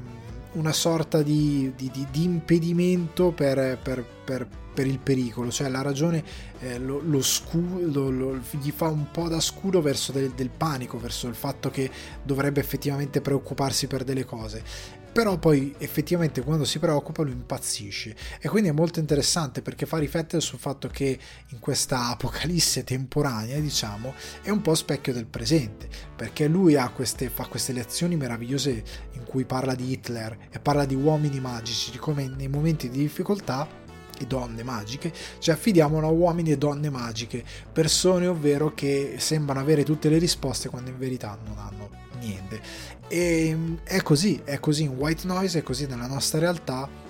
una 0.53 0.73
sorta 0.73 1.23
di, 1.23 1.73
di, 1.77 1.91
di, 1.93 2.07
di 2.11 2.25
impedimento 2.25 3.31
per, 3.31 3.79
per, 3.81 4.05
per, 4.25 4.47
per, 4.75 4.87
il 4.87 4.99
pericolo, 4.99 5.51
cioè 5.51 5.69
la 5.69 5.83
ragione 5.83 6.25
eh, 6.61 6.79
lo, 6.79 7.01
lo, 7.05 7.23
scu- 7.23 7.81
lo, 7.81 8.11
lo, 8.11 8.41
gli 8.61 8.71
fa 8.71 8.89
un 8.89 9.11
po' 9.11 9.29
da 9.29 9.41
scudo 9.41 9.81
verso 9.81 10.11
del, 10.11 10.31
del 10.31 10.51
panico, 10.51 10.99
verso 10.99 11.29
il 11.29 11.35
fatto 11.35 11.71
che 11.71 11.91
dovrebbe 12.23 12.61
effettivamente 12.61 13.21
preoccuparsi 13.21 13.87
per 13.87 14.03
delle 14.03 14.25
cose 14.25 14.97
però 15.13 15.37
poi 15.39 15.75
effettivamente 15.79 16.43
quando 16.43 16.65
si 16.65 16.79
preoccupa 16.79 17.23
lui 17.23 17.33
impazzisce. 17.33 18.15
E 18.41 18.49
quindi 18.49 18.69
è 18.69 18.73
molto 18.73 19.01
interessante 19.01 19.63
perché 19.63 19.87
fa 19.87 19.99
riflettere 19.99 20.41
sul 20.41 20.59
fatto 20.59 20.89
che 20.89 21.19
in 21.49 21.59
questa 21.59 22.09
apocalisse 22.09 22.85
temporanea 22.85 23.59
diciamo 23.59 24.15
è 24.43 24.51
un 24.51 24.63
po' 24.63 24.75
specchio 24.75 25.13
del 25.13 25.27
presente. 25.27 25.89
Perché 26.15 26.47
lui 26.47 26.77
queste, 26.95 27.29
fa 27.29 27.47
queste 27.47 27.73
lezioni 27.73 28.17
meravigliose 28.17 28.71
in 29.13 29.25
cui 29.25 29.45
parla 29.45 29.75
di 29.75 29.91
Hitler 29.91 30.37
e 30.51 30.59
parla 30.59 30.85
di 30.85 30.95
uomini 30.95 31.41
magici 31.41 31.91
di 31.91 31.99
come 31.99 32.29
nei 32.29 32.49
momenti 32.49 32.89
di 32.89 32.99
difficoltà 32.99 33.87
e 34.19 34.27
donne 34.27 34.63
magiche, 34.63 35.13
ci 35.39 35.51
affidiamo 35.51 36.01
a 36.01 36.07
uomini 36.09 36.51
e 36.51 36.59
donne 36.59 36.91
magiche, 36.91 37.45
persone 37.73 38.27
ovvero 38.27 38.75
che 38.75 39.15
sembrano 39.19 39.61
avere 39.61 39.85
tutte 39.85 40.09
le 40.09 40.19
risposte 40.19 40.69
quando 40.69 40.91
in 40.91 40.99
verità 40.99 41.39
non 41.45 41.59
hanno 41.59 42.08
niente. 42.21 42.61
E 43.09 43.57
è 43.85 44.03
così, 44.03 44.41
è 44.45 44.61
così 44.61 44.85
in 44.85 44.91
White 44.91 45.27
Noise, 45.27 45.61
è 45.61 45.63
così 45.63 45.87
nella 45.87 46.07
nostra 46.07 46.39
realtà. 46.39 47.07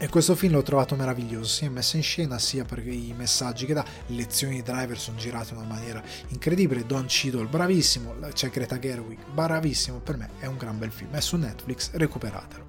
E 0.00 0.08
questo 0.08 0.36
film 0.36 0.52
l'ho 0.52 0.62
trovato 0.62 0.94
meraviglioso, 0.94 1.48
sia 1.48 1.68
messo 1.68 1.96
in 1.96 2.04
scena 2.04 2.38
sia 2.38 2.64
per 2.64 2.86
i 2.86 3.12
messaggi 3.16 3.66
che 3.66 3.74
dà. 3.74 3.84
Le 4.06 4.16
lezioni 4.16 4.54
di 4.54 4.62
driver 4.62 4.96
sono 4.96 5.16
girate 5.18 5.54
in 5.54 5.58
una 5.58 5.66
maniera 5.66 6.00
incredibile. 6.28 6.86
Don 6.86 7.06
Cheadle, 7.06 7.46
bravissimo. 7.46 8.14
C'è 8.32 8.48
Greta 8.48 8.78
Gerwig, 8.78 9.18
bravissimo. 9.34 9.98
Per 9.98 10.16
me 10.16 10.30
è 10.38 10.46
un 10.46 10.56
gran 10.56 10.78
bel 10.78 10.92
film. 10.92 11.10
È 11.12 11.20
su 11.20 11.36
Netflix, 11.36 11.90
recuperatelo. 11.94 12.66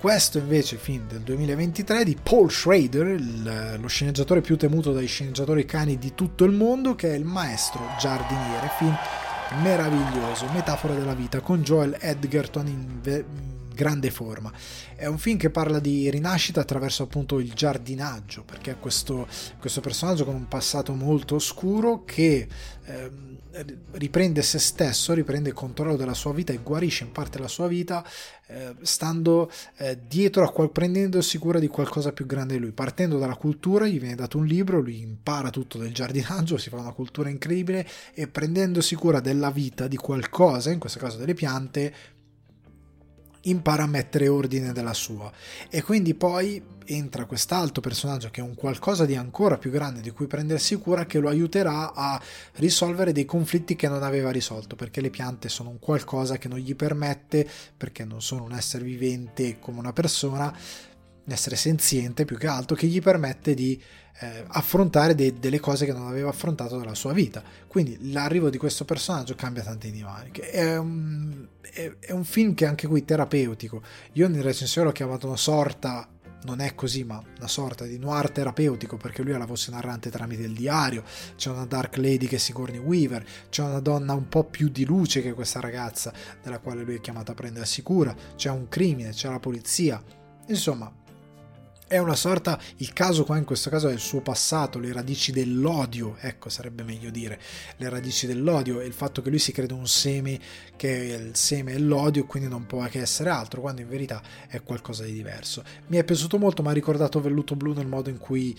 Questo 0.00 0.38
invece 0.38 0.76
film 0.76 1.06
del 1.06 1.20
2023 1.20 2.04
di 2.04 2.16
Paul 2.22 2.50
Schrader, 2.50 3.78
lo 3.78 3.86
sceneggiatore 3.86 4.40
più 4.40 4.56
temuto 4.56 4.92
dai 4.92 5.06
sceneggiatori 5.06 5.64
cani 5.64 5.98
di 5.98 6.14
tutto 6.14 6.44
il 6.44 6.52
mondo, 6.52 6.94
che 6.94 7.12
è 7.12 7.14
il 7.14 7.24
maestro 7.24 7.86
giardiniere. 7.98 8.70
Film 8.78 8.96
meraviglioso, 9.62 10.46
metafora 10.52 10.94
della 10.94 11.14
vita, 11.14 11.40
con 11.40 11.62
Joel 11.62 11.96
Edgerton 12.00 12.66
in, 12.66 13.00
grande 13.80 14.10
forma. 14.10 14.52
È 14.94 15.06
un 15.06 15.16
film 15.16 15.38
che 15.38 15.48
parla 15.48 15.78
di 15.78 16.10
rinascita 16.10 16.60
attraverso 16.60 17.02
appunto 17.02 17.38
il 17.38 17.54
giardinaggio, 17.54 18.42
perché 18.42 18.76
questo, 18.76 19.26
questo 19.58 19.80
personaggio 19.80 20.26
con 20.26 20.34
un 20.34 20.48
passato 20.48 20.92
molto 20.92 21.36
oscuro 21.36 22.04
che 22.04 22.46
eh, 22.84 23.10
riprende 23.92 24.42
se 24.42 24.58
stesso, 24.58 25.12
riprende 25.12 25.48
il 25.48 25.54
controllo 25.54 25.96
della 25.96 26.14
sua 26.14 26.32
vita 26.32 26.52
e 26.52 26.60
guarisce 26.62 27.04
in 27.04 27.12
parte 27.12 27.38
la 27.38 27.48
sua 27.48 27.66
vita 27.66 28.04
eh, 28.46 28.74
stando 28.82 29.50
eh, 29.76 29.98
dietro 30.06 30.44
a 30.44 30.50
qual, 30.50 30.70
prendendosi 30.70 31.38
cura 31.38 31.58
di 31.58 31.66
qualcosa 31.68 32.12
più 32.12 32.26
grande 32.26 32.54
di 32.54 32.60
lui, 32.60 32.72
partendo 32.72 33.18
dalla 33.18 33.36
cultura, 33.36 33.86
gli 33.86 33.98
viene 33.98 34.14
dato 34.14 34.38
un 34.38 34.46
libro, 34.46 34.80
lui 34.80 35.00
impara 35.00 35.50
tutto 35.50 35.78
del 35.78 35.92
giardinaggio, 35.92 36.56
si 36.58 36.68
fa 36.68 36.76
una 36.76 36.92
cultura 36.92 37.28
incredibile 37.28 37.86
e 38.14 38.28
prendendosi 38.28 38.94
cura 38.94 39.20
della 39.20 39.50
vita 39.50 39.88
di 39.88 39.96
qualcosa, 39.96 40.70
in 40.70 40.78
questo 40.78 40.98
caso 40.98 41.18
delle 41.18 41.34
piante, 41.34 41.94
impara 43.42 43.84
a 43.84 43.86
mettere 43.86 44.28
ordine 44.28 44.72
della 44.72 44.94
sua. 44.94 45.30
E 45.68 45.82
quindi 45.82 46.14
poi 46.14 46.62
entra 46.94 47.24
quest'altro 47.24 47.80
personaggio 47.80 48.30
che 48.30 48.40
è 48.40 48.44
un 48.44 48.54
qualcosa 48.54 49.04
di 49.04 49.14
ancora 49.14 49.58
più 49.58 49.70
grande 49.70 50.00
di 50.00 50.10
cui 50.10 50.26
prendersi 50.26 50.76
cura 50.76 51.06
che 51.06 51.18
lo 51.18 51.28
aiuterà 51.28 51.92
a 51.94 52.20
risolvere 52.54 53.12
dei 53.12 53.24
conflitti 53.24 53.76
che 53.76 53.88
non 53.88 54.02
aveva 54.02 54.30
risolto 54.30 54.76
perché 54.76 55.00
le 55.00 55.10
piante 55.10 55.48
sono 55.48 55.70
un 55.70 55.78
qualcosa 55.78 56.36
che 56.36 56.48
non 56.48 56.58
gli 56.58 56.74
permette 56.74 57.48
perché 57.76 58.04
non 58.04 58.20
sono 58.20 58.44
un 58.44 58.52
essere 58.52 58.84
vivente 58.84 59.58
come 59.58 59.78
una 59.78 59.92
persona 59.92 60.46
un 61.24 61.32
essere 61.32 61.56
senziente 61.56 62.24
più 62.24 62.36
che 62.36 62.46
altro 62.46 62.74
che 62.74 62.86
gli 62.86 63.00
permette 63.00 63.54
di 63.54 63.80
eh, 64.20 64.44
affrontare 64.48 65.14
de- 65.14 65.34
delle 65.38 65.60
cose 65.60 65.86
che 65.86 65.92
non 65.92 66.06
aveva 66.06 66.28
affrontato 66.28 66.78
nella 66.78 66.94
sua 66.94 67.12
vita. 67.12 67.42
Quindi 67.66 68.12
l'arrivo 68.12 68.50
di 68.50 68.58
questo 68.58 68.84
personaggio 68.84 69.34
cambia 69.34 69.62
tante 69.62 69.90
dinamiche. 69.90 70.50
È 70.50 70.76
un, 70.76 71.46
è, 71.60 72.12
un 72.12 72.24
film 72.24 72.54
che 72.54 72.66
anche 72.66 72.86
qui 72.86 73.04
terapeutico. 73.04 73.82
Io 74.12 74.26
in 74.26 74.42
recensione 74.42 74.88
l'ho 74.88 74.92
chiamato 74.92 75.26
una 75.26 75.36
sorta 75.36 76.06
non 76.44 76.60
è 76.60 76.74
così, 76.74 77.04
ma 77.04 77.22
una 77.36 77.48
sorta 77.48 77.84
di 77.84 77.98
noir 77.98 78.30
terapeutico 78.30 78.96
perché 78.96 79.22
lui 79.22 79.32
è 79.32 79.38
la 79.38 79.46
voce 79.46 79.70
narrante 79.70 80.10
tramite 80.10 80.42
il 80.42 80.54
diario. 80.54 81.04
C'è 81.36 81.50
una 81.50 81.66
Dark 81.66 81.96
Lady 81.96 82.26
che 82.26 82.36
è 82.36 82.38
Sigourney 82.38 82.78
Weaver, 82.78 83.24
c'è 83.48 83.62
una 83.62 83.80
donna 83.80 84.14
un 84.14 84.28
po' 84.28 84.44
più 84.44 84.68
di 84.68 84.84
luce 84.84 85.22
che 85.22 85.32
questa 85.32 85.60
ragazza 85.60 86.12
della 86.42 86.58
quale 86.58 86.82
lui 86.82 86.96
è 86.96 87.00
chiamato 87.00 87.32
a 87.32 87.34
prendersi 87.34 87.82
cura, 87.82 88.14
c'è 88.36 88.50
un 88.50 88.68
crimine, 88.68 89.10
c'è 89.10 89.28
la 89.28 89.40
polizia. 89.40 90.02
Insomma, 90.46 90.92
è 91.90 91.98
una 91.98 92.14
sorta, 92.14 92.56
il 92.76 92.92
caso 92.92 93.24
qua 93.24 93.36
in 93.36 93.44
questo 93.44 93.68
caso 93.68 93.88
è 93.88 93.92
il 93.92 93.98
suo 93.98 94.20
passato, 94.20 94.78
le 94.78 94.92
radici 94.92 95.32
dell'odio, 95.32 96.14
ecco 96.20 96.48
sarebbe 96.48 96.84
meglio 96.84 97.10
dire, 97.10 97.40
le 97.78 97.88
radici 97.88 98.28
dell'odio 98.28 98.80
e 98.80 98.86
il 98.86 98.92
fatto 98.92 99.22
che 99.22 99.28
lui 99.28 99.40
si 99.40 99.50
crede 99.50 99.74
un 99.74 99.88
seme, 99.88 100.38
che 100.76 100.88
il 100.88 101.34
seme 101.34 101.72
è 101.72 101.78
l'odio, 101.78 102.26
quindi 102.26 102.48
non 102.48 102.64
può 102.64 102.86
che 102.86 103.00
essere 103.00 103.30
altro, 103.30 103.60
quando 103.60 103.80
in 103.80 103.88
verità 103.88 104.22
è 104.46 104.62
qualcosa 104.62 105.02
di 105.02 105.12
diverso. 105.12 105.64
Mi 105.88 105.96
è 105.96 106.04
piaciuto 106.04 106.38
molto, 106.38 106.62
mi 106.62 106.68
ha 106.68 106.72
ricordato 106.72 107.20
Velluto 107.20 107.56
Blu 107.56 107.72
nel 107.72 107.88
modo 107.88 108.08
in 108.08 108.18
cui 108.18 108.56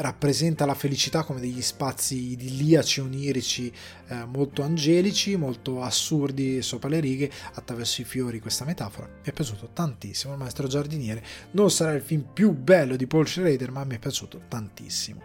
rappresenta 0.00 0.64
la 0.64 0.74
felicità 0.74 1.24
come 1.24 1.40
degli 1.40 1.60
spazi 1.62 2.32
idilliaci, 2.32 3.00
onirici, 3.00 3.72
eh, 4.08 4.24
molto 4.24 4.62
angelici, 4.62 5.36
molto 5.36 5.82
assurdi 5.82 6.62
sopra 6.62 6.88
le 6.88 7.00
righe 7.00 7.30
attraverso 7.54 8.00
i 8.00 8.04
fiori. 8.04 8.40
Questa 8.40 8.64
metafora 8.64 9.06
mi 9.06 9.22
è 9.22 9.32
piaciuto 9.32 9.70
tantissimo. 9.72 10.32
Il 10.32 10.38
maestro 10.38 10.66
giardiniere 10.66 11.22
non 11.52 11.70
sarà 11.70 11.92
il 11.92 12.02
film 12.02 12.24
più 12.32 12.52
bello 12.52 12.96
di 12.96 13.06
Paul 13.06 13.28
Schrader, 13.28 13.70
ma 13.70 13.84
mi 13.84 13.96
è 13.96 13.98
piaciuto 13.98 14.42
tantissimo. 14.48 15.20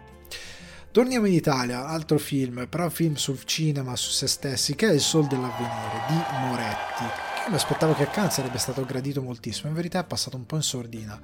Torniamo 0.90 1.26
in 1.26 1.34
Italia, 1.34 1.86
altro 1.86 2.18
film, 2.18 2.66
però 2.68 2.88
film 2.88 3.14
sul 3.14 3.44
cinema, 3.44 3.96
su 3.96 4.10
se 4.10 4.26
stessi, 4.26 4.74
che 4.74 4.88
è 4.88 4.92
Il 4.92 5.00
Sol 5.00 5.26
dell'Avvenire 5.26 6.04
di 6.08 6.14
Moretti 6.46 7.35
mi 7.48 7.54
aspettavo 7.54 7.94
che 7.94 8.02
a 8.02 8.06
Cannes 8.08 8.34
sarebbe 8.34 8.58
stato 8.58 8.84
gradito 8.84 9.22
moltissimo, 9.22 9.68
in 9.68 9.74
verità 9.74 10.00
è 10.00 10.04
passato 10.04 10.36
un 10.36 10.46
po' 10.46 10.56
in 10.56 10.62
sordina. 10.62 11.18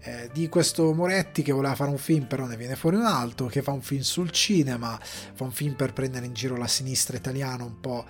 Eh, 0.00 0.30
di 0.32 0.48
questo 0.48 0.92
Moretti 0.92 1.42
che 1.42 1.50
voleva 1.50 1.74
fare 1.74 1.90
un 1.90 1.98
film, 1.98 2.26
però 2.26 2.46
ne 2.46 2.56
viene 2.56 2.76
fuori 2.76 2.96
un 2.96 3.06
altro, 3.06 3.46
che 3.46 3.60
fa 3.60 3.72
un 3.72 3.82
film 3.82 4.02
sul 4.02 4.30
cinema, 4.30 4.98
fa 5.02 5.42
un 5.42 5.50
film 5.50 5.74
per 5.74 5.92
prendere 5.92 6.26
in 6.26 6.32
giro 6.32 6.56
la 6.56 6.68
sinistra 6.68 7.16
italiana 7.16 7.64
un 7.64 7.80
po' 7.80 8.04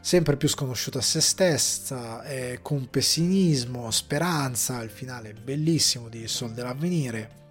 sempre 0.00 0.36
più 0.36 0.48
sconosciuta 0.48 0.98
a 0.98 1.02
se 1.02 1.20
stessa, 1.20 2.22
eh, 2.24 2.60
con 2.62 2.88
pessimismo, 2.88 3.90
speranza, 3.90 4.80
il 4.80 4.90
finale 4.90 5.34
bellissimo 5.34 6.08
di 6.08 6.26
Sol 6.26 6.52
dell'avvenire. 6.52 7.42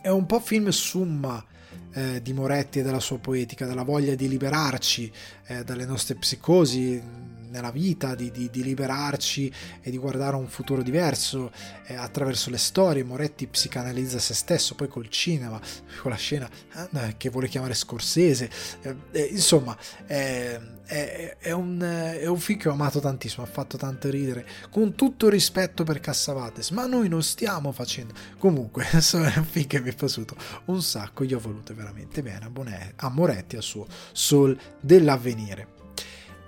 È 0.00 0.08
un 0.08 0.24
po' 0.24 0.38
film 0.38 0.68
summa 0.68 1.44
eh, 1.92 2.22
di 2.22 2.32
Moretti 2.32 2.78
e 2.78 2.82
della 2.82 3.00
sua 3.00 3.18
poetica, 3.18 3.66
della 3.66 3.82
voglia 3.82 4.14
di 4.14 4.28
liberarci 4.28 5.12
eh, 5.46 5.64
dalle 5.64 5.84
nostre 5.84 6.14
psicosi, 6.14 7.02
nella 7.50 7.70
vita, 7.70 8.14
di, 8.14 8.30
di, 8.30 8.50
di, 8.50 8.62
liberarci 8.62 9.52
e 9.80 9.90
di 9.90 9.98
guardare 9.98 10.34
a 10.34 10.38
un 10.38 10.48
futuro 10.48 10.82
diverso 10.82 11.50
eh, 11.86 11.94
attraverso 11.94 12.50
le 12.50 12.58
storie. 12.58 13.04
Moretti 13.04 13.46
psicanalizza 13.46 14.18
se 14.18 14.34
stesso, 14.34 14.74
poi 14.74 14.88
col 14.88 15.08
cinema, 15.08 15.60
con 16.00 16.10
la 16.10 16.16
scena 16.16 16.48
eh, 16.92 17.14
che 17.16 17.30
vuole 17.30 17.48
chiamare 17.48 17.74
Scorsese. 17.74 18.50
Eh, 18.82 18.96
eh 19.12 19.22
insomma, 19.32 19.76
è, 20.06 20.58
è, 20.86 21.50
un, 21.50 21.80
è, 21.80 22.26
un, 22.26 22.38
film 22.38 22.58
che 22.58 22.68
ho 22.68 22.72
amato 22.72 23.00
tantissimo, 23.00 23.44
ha 23.44 23.48
fatto 23.48 23.76
tanto 23.76 24.08
ridere, 24.08 24.46
con 24.70 24.94
tutto 24.94 25.28
rispetto 25.28 25.82
per 25.82 26.00
Cassavates, 26.00 26.70
ma 26.70 26.86
noi 26.86 27.08
non 27.08 27.22
stiamo 27.22 27.72
facendo. 27.72 28.14
Comunque, 28.38 28.86
è 28.90 28.94
un 28.94 29.44
film 29.44 29.66
che 29.66 29.80
mi 29.80 29.90
è 29.90 29.94
piaciuto 29.94 30.36
un 30.66 30.82
sacco, 30.82 31.24
io 31.24 31.38
ho 31.38 31.40
voluto 31.40 31.74
veramente 31.74 32.22
bene 32.22 32.48
a 32.96 33.08
Moretti 33.08 33.56
al 33.56 33.62
suo 33.62 33.86
Sol 34.12 34.58
dell'avvenire. 34.80 35.75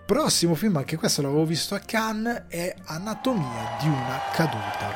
Prossimo 0.09 0.55
film, 0.55 0.75
anche 0.79 0.97
questo 0.97 1.21
l'avevo 1.21 1.45
visto 1.45 1.75
a 1.75 1.81
Cannes, 1.81 2.45
è 2.49 2.75
Anatomia 2.87 3.77
di 3.79 3.89
una 3.89 4.19
caduta. 4.33 4.91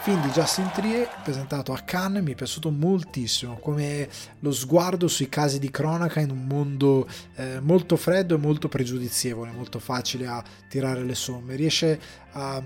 Film 0.00 0.22
di 0.22 0.30
Justin 0.30 0.70
Trier 0.72 1.06
presentato 1.22 1.74
a 1.74 1.80
Cannes, 1.80 2.22
mi 2.22 2.32
è 2.32 2.34
piaciuto 2.34 2.70
moltissimo 2.70 3.58
come 3.58 4.08
lo 4.38 4.52
sguardo 4.52 5.08
sui 5.08 5.28
casi 5.28 5.58
di 5.58 5.70
cronaca 5.70 6.20
in 6.20 6.30
un 6.30 6.46
mondo 6.46 7.06
eh, 7.34 7.60
molto 7.60 7.96
freddo 7.96 8.36
e 8.36 8.38
molto 8.38 8.68
pregiudizievole, 8.68 9.50
molto 9.50 9.78
facile 9.78 10.26
a 10.26 10.42
tirare 10.70 11.04
le 11.04 11.14
somme. 11.14 11.54
Riesce 11.54 12.00
a, 12.32 12.62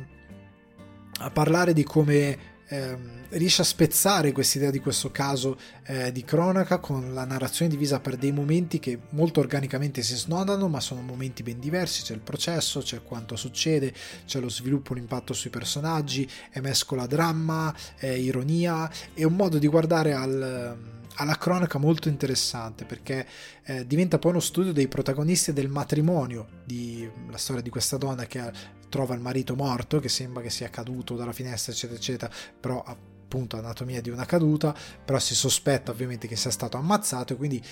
a 1.22 1.30
parlare 1.32 1.72
di 1.72 1.82
come 1.82 2.38
ehm, 2.68 3.19
riesce 3.30 3.62
a 3.62 3.64
spezzare 3.64 4.32
quest'idea 4.32 4.70
di 4.70 4.80
questo 4.80 5.10
caso 5.10 5.58
eh, 5.86 6.12
di 6.12 6.24
cronaca 6.24 6.78
con 6.78 7.12
la 7.12 7.24
narrazione 7.24 7.70
divisa 7.70 8.00
per 8.00 8.16
dei 8.16 8.32
momenti 8.32 8.78
che 8.78 8.98
molto 9.10 9.40
organicamente 9.40 10.02
si 10.02 10.16
snodano, 10.16 10.68
ma 10.68 10.80
sono 10.80 11.00
momenti 11.00 11.42
ben 11.42 11.60
diversi. 11.60 12.02
C'è 12.02 12.14
il 12.14 12.20
processo, 12.20 12.80
c'è 12.80 13.02
quanto 13.02 13.36
succede, 13.36 13.92
c'è 14.26 14.40
lo 14.40 14.48
sviluppo, 14.48 14.94
l'impatto 14.94 15.32
sui 15.32 15.50
personaggi, 15.50 16.28
e 16.50 16.60
mescola 16.60 17.06
dramma, 17.06 17.74
eh, 17.98 18.18
ironia 18.18 18.90
e 19.14 19.24
un 19.24 19.34
modo 19.34 19.58
di 19.58 19.66
guardare 19.66 20.12
al 20.12 20.98
alla 21.20 21.36
cronaca 21.36 21.78
molto 21.78 22.08
interessante 22.08 22.84
perché 22.86 23.26
eh, 23.64 23.86
diventa 23.86 24.18
poi 24.18 24.30
uno 24.30 24.40
studio 24.40 24.72
dei 24.72 24.88
protagonisti 24.88 25.52
del 25.52 25.68
matrimonio, 25.68 26.46
di, 26.64 27.08
la 27.28 27.36
storia 27.36 27.60
di 27.60 27.68
questa 27.68 27.98
donna 27.98 28.24
che 28.24 28.50
trova 28.88 29.14
il 29.14 29.20
marito 29.20 29.54
morto, 29.54 30.00
che 30.00 30.08
sembra 30.08 30.42
che 30.42 30.50
sia 30.50 30.70
caduto 30.70 31.16
dalla 31.16 31.32
finestra, 31.32 31.72
eccetera, 31.72 31.98
eccetera, 31.98 32.32
però 32.58 32.82
appunto 33.30 33.56
anatomia 33.56 34.00
di 34.00 34.10
una 34.10 34.26
caduta, 34.26 34.74
però 35.04 35.20
si 35.20 35.36
sospetta 35.36 35.92
ovviamente 35.92 36.26
che 36.26 36.34
sia 36.34 36.50
stato 36.50 36.76
ammazzato 36.76 37.32
e 37.32 37.36
quindi 37.36 37.62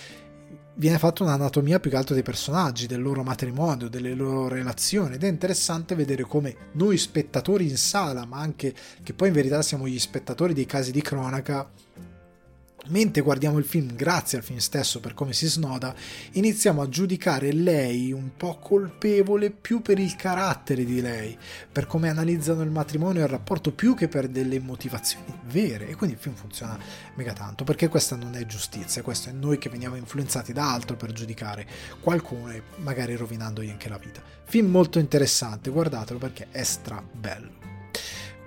viene 0.74 0.98
fatta 0.98 1.24
un'anatomia 1.24 1.80
più 1.80 1.90
che 1.90 1.96
altro 1.96 2.14
dei 2.14 2.22
personaggi, 2.22 2.86
del 2.86 3.02
loro 3.02 3.24
matrimonio, 3.24 3.88
delle 3.88 4.14
loro 4.14 4.46
relazioni 4.46 5.16
ed 5.16 5.24
è 5.24 5.26
interessante 5.26 5.96
vedere 5.96 6.22
come 6.22 6.70
noi 6.74 6.96
spettatori 6.96 7.68
in 7.68 7.76
sala, 7.76 8.24
ma 8.24 8.38
anche 8.38 8.72
che 9.02 9.12
poi 9.12 9.28
in 9.28 9.34
verità 9.34 9.60
siamo 9.62 9.88
gli 9.88 9.98
spettatori 9.98 10.54
dei 10.54 10.66
casi 10.66 10.92
di 10.92 11.02
cronaca, 11.02 11.68
mentre 12.86 13.22
guardiamo 13.22 13.58
il 13.58 13.64
film 13.64 13.94
grazie 13.94 14.38
al 14.38 14.44
film 14.44 14.58
stesso 14.58 15.00
per 15.00 15.14
come 15.14 15.32
si 15.32 15.46
snoda, 15.46 15.94
iniziamo 16.32 16.80
a 16.80 16.88
giudicare 16.88 17.52
lei 17.52 18.12
un 18.12 18.30
po' 18.36 18.58
colpevole 18.58 19.50
più 19.50 19.82
per 19.82 19.98
il 19.98 20.16
carattere 20.16 20.84
di 20.84 21.00
lei, 21.00 21.36
per 21.70 21.86
come 21.86 22.08
analizzano 22.08 22.62
il 22.62 22.70
matrimonio 22.70 23.20
e 23.20 23.24
il 23.24 23.30
rapporto 23.30 23.72
più 23.72 23.94
che 23.94 24.08
per 24.08 24.28
delle 24.28 24.60
motivazioni 24.60 25.38
vere 25.46 25.88
e 25.88 25.94
quindi 25.94 26.16
il 26.16 26.22
film 26.22 26.34
funziona 26.34 26.78
mega 27.14 27.32
tanto 27.32 27.64
perché 27.64 27.88
questa 27.88 28.16
non 28.16 28.34
è 28.34 28.46
giustizia, 28.46 29.02
questo 29.02 29.28
è 29.28 29.32
noi 29.32 29.58
che 29.58 29.68
veniamo 29.68 29.96
influenzati 29.96 30.52
da 30.52 30.72
altro 30.72 30.96
per 30.96 31.12
giudicare 31.12 31.66
qualcuno 32.00 32.50
e 32.50 32.62
magari 32.76 33.16
rovinandogli 33.16 33.70
anche 33.70 33.88
la 33.88 33.98
vita. 33.98 34.22
Film 34.44 34.70
molto 34.70 34.98
interessante, 34.98 35.70
guardatelo 35.70 36.18
perché 36.18 36.48
è 36.50 36.62
stra 36.62 37.02
bello. 37.02 37.57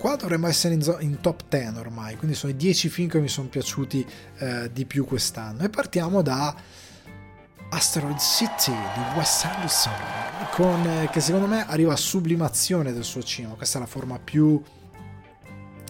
Qua 0.01 0.15
dovremmo 0.15 0.47
essere 0.47 0.73
in, 0.73 0.97
in, 1.01 1.21
top 1.21 1.43
10 1.47 1.77
ormai, 1.77 2.15
quindi 2.15 2.35
sono 2.35 2.51
i 2.51 2.55
10 2.55 2.89
film 2.89 3.07
che 3.07 3.19
mi 3.19 3.27
sono 3.27 3.49
piaciuti 3.49 4.03
eh, 4.39 4.71
di 4.73 4.87
più 4.87 5.05
quest'anno. 5.05 5.61
E 5.61 5.69
partiamo 5.69 6.23
da 6.23 6.55
Asteroid 7.69 8.17
City 8.17 8.71
di 8.71 9.15
Wes 9.15 9.43
Anderson, 9.43 9.93
con, 10.53 10.87
eh, 10.87 11.09
che 11.11 11.19
secondo 11.19 11.45
me 11.45 11.67
arriva 11.67 11.93
a 11.93 11.97
sublimazione 11.97 12.93
del 12.93 13.03
suo 13.03 13.21
cinema. 13.21 13.53
Questa 13.53 13.77
è 13.77 13.81
la 13.81 13.85
forma 13.85 14.17
più 14.17 14.59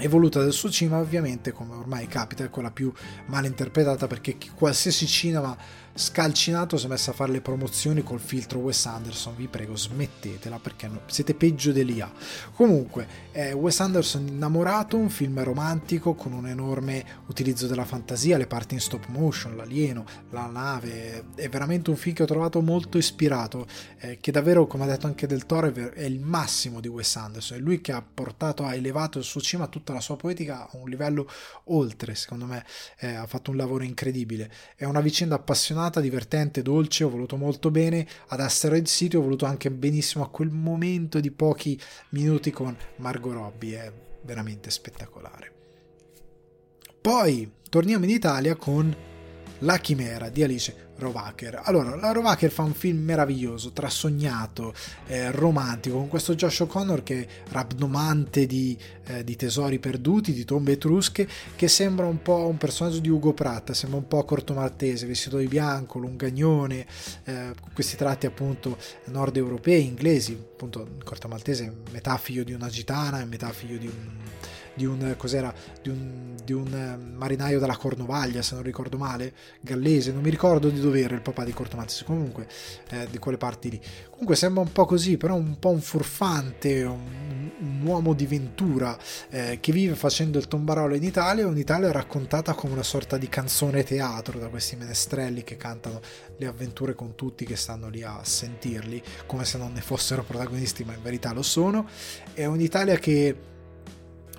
evoluta 0.02 0.42
del 0.42 0.54
suo 0.54 0.70
cinema 0.70 1.00
ovviamente 1.00 1.52
come 1.52 1.76
ormai 1.76 2.08
capita 2.08 2.44
è 2.44 2.50
quella 2.50 2.72
più 2.72 2.92
mal 3.28 3.46
interpretata 3.46 4.08
perché 4.08 4.38
qualsiasi 4.56 5.08
cinema 5.08 5.56
scalcinato 5.94 6.78
si 6.78 6.86
è 6.86 6.90
messo 6.90 7.12
a 7.12 7.14
fare 7.14 7.32
le 7.32 7.42
promozioni 7.42 8.02
col 8.04 8.20
filtro 8.20 8.60
Wes 8.60 8.86
Anderson. 8.86 9.36
Vi 9.36 9.48
prego 9.48 9.76
smettetela 9.76 10.60
perché 10.60 10.90
siete 11.08 11.34
peggio 11.34 11.72
dell'IA 11.72 12.12
comunque 12.54 13.08
eh, 13.32 13.54
Wes 13.54 13.80
Anderson 13.80 14.28
innamorato 14.28 14.98
un 14.98 15.10
film 15.10 15.44
romantico 15.44 16.14
con 16.14 16.34
un 16.34 16.48
enorme 16.48 17.04
utilizzo 17.28 17.68
della 17.68 17.86
fantasia 17.86 18.38
le 18.38 18.48
parti 18.48 18.74
in 18.74 18.80
stop 18.80 19.08
motion 19.08 19.56
l'alieno 19.56 20.06
la 20.30 20.48
nave 20.48 21.26
è 21.36 21.50
veramente 21.50 21.90
un 21.90 21.96
film 21.96 22.16
che 22.16 22.24
ho 22.24 22.28
trovato 22.28 22.62
molto 22.62 22.98
ispirato 22.98 23.68
eh, 24.00 24.18
che 24.20 24.32
davvero 24.32 24.68
come 24.68 24.84
ha 24.84 24.88
detto 24.88 25.08
anche 25.08 25.28
Del 25.28 25.46
Toro 25.46 25.74
è 25.74 26.04
il 26.04 26.20
massimo 26.20 26.80
di 26.80 26.88
Wes 26.88 27.16
Anderson 27.16 27.58
è 27.58 27.60
lui 27.60 27.82
che 27.82 27.92
ha 27.92 28.02
portato 28.02 28.64
ha 28.64 28.74
elevato 28.74 29.18
il 29.18 29.24
suo 29.24 29.42
cinema 29.42 29.68
tutta 29.68 29.91
la 29.94 30.02
sua 30.02 30.16
poetica 30.16 30.70
a 30.70 30.78
un 30.78 30.90
livello 30.90 31.28
oltre 31.66 32.16
secondo 32.16 32.46
me 32.46 32.66
eh, 33.00 33.14
ha 33.14 33.28
fatto 33.28 33.52
un 33.52 33.58
lavoro 33.58 33.84
incredibile 33.84 34.52
è 34.76 34.86
una 34.86 35.02
vicenda 35.02 35.36
appassionata, 35.36 36.00
divertente, 36.00 36.62
dolce, 36.62 37.04
ho 37.04 37.10
voluto 37.10 37.38
molto 37.38 37.72
bene. 37.72 38.08
Ad 38.28 38.40
Asteroid 38.40 38.86
City 38.86 39.18
ho 39.18 39.22
voluto 39.22 39.46
anche 39.46 39.72
benissimo 39.72 40.24
a 40.24 40.30
quel 40.30 40.50
momento 40.50 41.20
di 41.20 41.32
pochi 41.32 41.80
minuti 42.10 42.52
con 42.52 42.76
Margot 42.98 43.34
Robbie, 43.34 43.78
è 43.78 43.94
veramente 44.24 44.70
spettacolare. 44.70 45.52
Poi 47.02 47.52
torniamo 47.70 48.06
in 48.06 48.12
Italia 48.12 48.56
con 48.56 48.96
La 49.60 49.78
Chimera 49.78 50.30
di 50.30 50.44
Alice 50.44 50.91
Rovacher. 51.02 51.62
Allora, 51.64 51.96
la 51.96 52.12
Rovacher 52.12 52.52
fa 52.52 52.64
un 52.64 52.74
film 52.74 53.00
meraviglioso, 53.00 53.72
trasognato, 53.72 54.74
eh, 55.08 55.32
romantico, 55.32 55.98
con 55.98 56.08
questo 56.08 56.36
Josh 56.36 56.62
O'Connor 56.62 57.04
che 57.04 57.22
è 57.22 57.28
rabdomante 57.50 58.46
di, 58.46 58.78
eh, 59.06 59.24
di, 59.24 59.36
tesori 59.36 59.80
perduti, 59.80 60.34
di 60.34 60.46
tombe 60.46 60.74
etrusche, 60.74 61.28
che 61.56 61.68
sembra 61.68 62.06
un 62.06 62.22
po' 62.22 62.48
un 62.48 62.58
personaggio 62.58 63.00
di 63.00 63.10
Ugo 63.10 63.34
Pratt, 63.34 63.72
sembra 63.72 63.98
un 63.98 64.08
po' 64.08 64.24
corto 64.24 64.54
maltese, 64.54 65.06
vestito 65.06 65.38
di 65.38 65.48
bianco, 65.48 66.00
lungagnone, 66.00 66.86
eh, 67.24 67.54
questi 67.74 67.96
tratti 67.96 68.26
appunto 68.26 68.78
nord 69.06 69.36
europei, 69.36 69.86
inglesi, 69.86 70.34
appunto 70.34 70.88
corto 71.04 71.28
maltese, 71.28 71.74
metà 71.92 72.18
figlio 72.18 72.44
di 72.44 72.54
una 72.54 72.68
gitana 72.68 73.26
metà 73.26 73.52
figlio 73.52 73.78
di 73.78 73.88
un 73.88 74.20
di 74.82 74.86
un, 74.88 75.16
di 75.82 75.90
un, 75.90 76.36
di 76.44 76.54
un 76.54 76.74
eh, 76.74 76.98
marinaio 76.98 77.60
della 77.60 77.78
Cornovaglia, 77.78 78.42
se 78.42 78.56
non 78.56 78.64
ricordo 78.64 78.98
male, 78.98 79.34
gallese, 79.62 80.12
non 80.12 80.24
mi 80.24 80.32
ricordo 80.32 80.70
di 80.70 80.80
dove 80.80 81.02
era 81.02 81.14
il 81.14 81.22
papà 81.22 81.44
di 81.44 81.54
Cortomaltese, 81.54 82.04
comunque 82.04 82.48
eh, 82.90 83.08
di 83.10 83.20
quelle 83.20 83.38
parti 83.38 83.70
lì. 83.70 83.82
Comunque 84.10 84.36
sembra 84.36 84.64
un 84.64 84.72
po' 84.72 84.86
così, 84.86 85.18
però 85.18 85.36
un 85.36 85.60
po' 85.60 85.70
un 85.70 85.82
furfante, 85.82 86.84
un, 86.84 87.52
un 87.60 87.82
uomo 87.84 88.14
di 88.14 88.26
ventura 88.26 88.98
eh, 89.30 89.60
che 89.60 89.72
vive 89.72 89.94
facendo 89.94 90.40
il 90.40 90.48
tombarolo 90.48 90.96
in 90.96 91.04
Italia, 91.04 91.46
un'Italia 91.46 91.92
raccontata 91.92 92.54
come 92.54 92.74
una 92.74 92.84
sorta 92.84 93.18
di 93.18 93.30
canzone 93.30 93.84
teatro 93.84 94.40
da 94.40 94.48
questi 94.48 94.76
menestrelli 94.76 95.44
che 95.44 95.58
cantano 95.58 96.00
le 96.38 96.48
avventure 96.48 96.96
con 96.96 97.14
tutti 97.14 97.46
che 97.46 97.56
stanno 97.56 97.88
lì 97.90 98.02
a 98.02 98.20
sentirli, 98.24 99.02
come 99.28 99.46
se 99.46 99.60
non 99.60 99.74
ne 99.74 99.82
fossero 99.82 100.24
protagonisti, 100.24 100.84
ma 100.84 100.94
in 100.94 101.04
verità 101.04 101.34
lo 101.34 101.44
sono. 101.44 101.88
È 102.34 102.46
un'Italia 102.46 102.98
che 102.98 103.50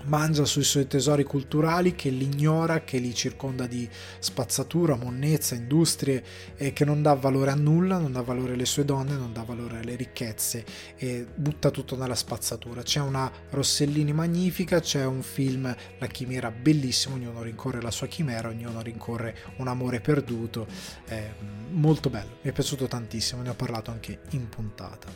mangia 0.04 0.44
sui 0.44 0.64
suoi 0.64 0.86
tesori 0.86 1.24
culturali, 1.24 1.94
che 1.94 2.10
li 2.10 2.24
ignora, 2.24 2.84
che 2.84 2.98
li 2.98 3.14
circonda 3.14 3.66
di 3.66 3.88
spazzatura, 4.18 4.96
monnezza, 4.96 5.54
industrie 5.54 6.24
e 6.56 6.72
che 6.72 6.84
non 6.84 7.02
dà 7.02 7.14
valore 7.14 7.50
a 7.50 7.54
nulla, 7.54 7.98
non 7.98 8.12
dà 8.12 8.22
valore 8.22 8.54
alle 8.54 8.64
sue 8.64 8.84
donne, 8.84 9.14
non 9.14 9.32
dà 9.32 9.42
valore 9.42 9.78
alle 9.78 9.96
ricchezze 9.96 10.64
e 10.96 11.26
butta 11.34 11.70
tutto 11.70 11.96
nella 11.96 12.14
spazzatura. 12.14 12.82
C'è 12.82 13.00
una 13.00 13.30
Rossellini 13.50 14.12
magnifica, 14.12 14.80
c'è 14.80 15.04
un 15.04 15.22
film 15.22 15.74
La 15.98 16.06
chimera 16.06 16.50
bellissimo, 16.50 17.14
ognuno 17.14 17.42
rincorre 17.42 17.80
la 17.80 17.90
sua 17.90 18.06
chimera, 18.06 18.48
ognuno 18.48 18.80
rincorre 18.82 19.36
un 19.56 19.68
amore 19.68 20.00
perduto, 20.00 20.66
è 21.06 21.30
molto 21.70 22.10
bello, 22.10 22.38
mi 22.42 22.50
è 22.50 22.52
piaciuto 22.52 22.86
tantissimo, 22.86 23.42
ne 23.42 23.50
ho 23.50 23.54
parlato 23.54 23.90
anche 23.90 24.20
in 24.30 24.48
puntata. 24.48 25.08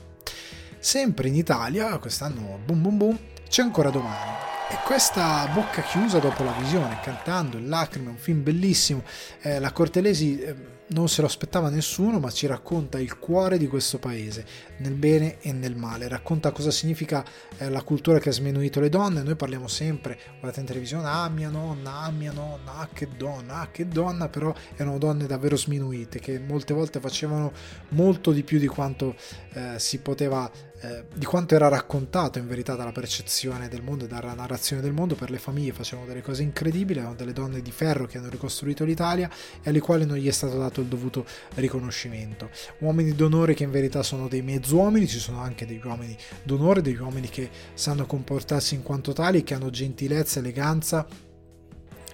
Sempre 0.78 1.28
in 1.28 1.34
Italia, 1.34 1.98
quest'anno 1.98 2.58
boom 2.64 2.82
boom 2.82 2.96
boom, 2.96 3.18
c'è 3.48 3.62
ancora 3.62 3.90
domani 3.90 4.44
e 4.68 4.78
questa 4.84 5.48
bocca 5.54 5.82
chiusa 5.82 6.18
dopo 6.18 6.42
la 6.42 6.52
visione, 6.58 6.98
cantando 7.00 7.56
in 7.56 7.68
lacrime, 7.68 8.10
un 8.10 8.16
film 8.16 8.42
bellissimo. 8.42 9.04
Eh, 9.40 9.60
la 9.60 9.70
Cortelesi 9.70 10.40
eh, 10.40 10.54
non 10.88 11.08
se 11.08 11.20
lo 11.20 11.28
aspettava 11.28 11.68
nessuno, 11.68 12.18
ma 12.18 12.30
ci 12.30 12.46
racconta 12.46 12.98
il 12.98 13.18
cuore 13.18 13.58
di 13.58 13.68
questo 13.68 13.98
paese, 13.98 14.44
nel 14.78 14.94
bene 14.94 15.38
e 15.40 15.52
nel 15.52 15.76
male. 15.76 16.08
Racconta 16.08 16.50
cosa 16.50 16.72
significa 16.72 17.24
eh, 17.58 17.68
la 17.68 17.82
cultura 17.82 18.18
che 18.18 18.30
ha 18.30 18.32
sminuito 18.32 18.80
le 18.80 18.88
donne. 18.88 19.22
Noi 19.22 19.36
parliamo 19.36 19.68
sempre, 19.68 20.18
guardate 20.40 20.60
in 20.60 20.66
televisione, 20.66 21.06
ah 21.06 21.28
mia 21.28 21.48
nonna, 21.48 22.00
ah 22.00 22.10
mia 22.10 22.32
nonna, 22.32 22.78
ah 22.78 22.88
che 22.92 23.08
donna, 23.16 23.60
ah 23.60 23.70
che 23.70 23.86
donna, 23.86 24.28
però 24.28 24.52
erano 24.74 24.98
donne 24.98 25.26
davvero 25.26 25.56
sminuite, 25.56 26.18
che 26.18 26.40
molte 26.40 26.74
volte 26.74 26.98
facevano 26.98 27.52
molto 27.90 28.32
di 28.32 28.42
più 28.42 28.58
di 28.58 28.66
quanto 28.66 29.14
eh, 29.52 29.78
si 29.78 30.00
poteva 30.00 30.50
eh, 30.86 31.04
di 31.12 31.24
quanto 31.24 31.54
era 31.56 31.66
raccontato 31.68 32.38
in 32.38 32.46
verità 32.46 32.76
dalla 32.76 32.92
percezione 32.92 33.68
del 33.68 33.82
mondo 33.82 34.04
e 34.04 34.08
dalla 34.08 34.34
narrazione 34.34 34.80
del 34.80 34.92
mondo 34.92 35.16
per 35.16 35.30
le 35.30 35.38
famiglie 35.38 35.72
facevano 35.72 36.06
delle 36.06 36.22
cose 36.22 36.42
incredibili, 36.42 37.00
erano 37.00 37.16
delle 37.16 37.32
donne 37.32 37.60
di 37.60 37.72
ferro 37.72 38.06
che 38.06 38.18
hanno 38.18 38.28
ricostruito 38.28 38.84
l'Italia 38.84 39.28
e 39.62 39.70
alle 39.70 39.80
quali 39.80 40.06
non 40.06 40.16
gli 40.16 40.28
è 40.28 40.32
stato 40.32 40.56
dato 40.56 40.80
il 40.80 40.86
dovuto 40.86 41.26
riconoscimento. 41.54 42.50
Uomini 42.78 43.14
d'onore 43.14 43.54
che 43.54 43.64
in 43.64 43.70
verità 43.70 44.02
sono 44.02 44.28
dei 44.28 44.42
mezzuomini, 44.42 45.08
ci 45.08 45.18
sono 45.18 45.40
anche 45.40 45.66
degli 45.66 45.84
uomini 45.84 46.16
d'onore, 46.44 46.82
degli 46.82 47.00
uomini 47.00 47.28
che 47.28 47.50
sanno 47.74 48.06
comportarsi 48.06 48.74
in 48.74 48.82
quanto 48.82 49.12
tali, 49.12 49.42
che 49.42 49.54
hanno 49.54 49.70
gentilezza, 49.70 50.38
eleganza 50.38 51.06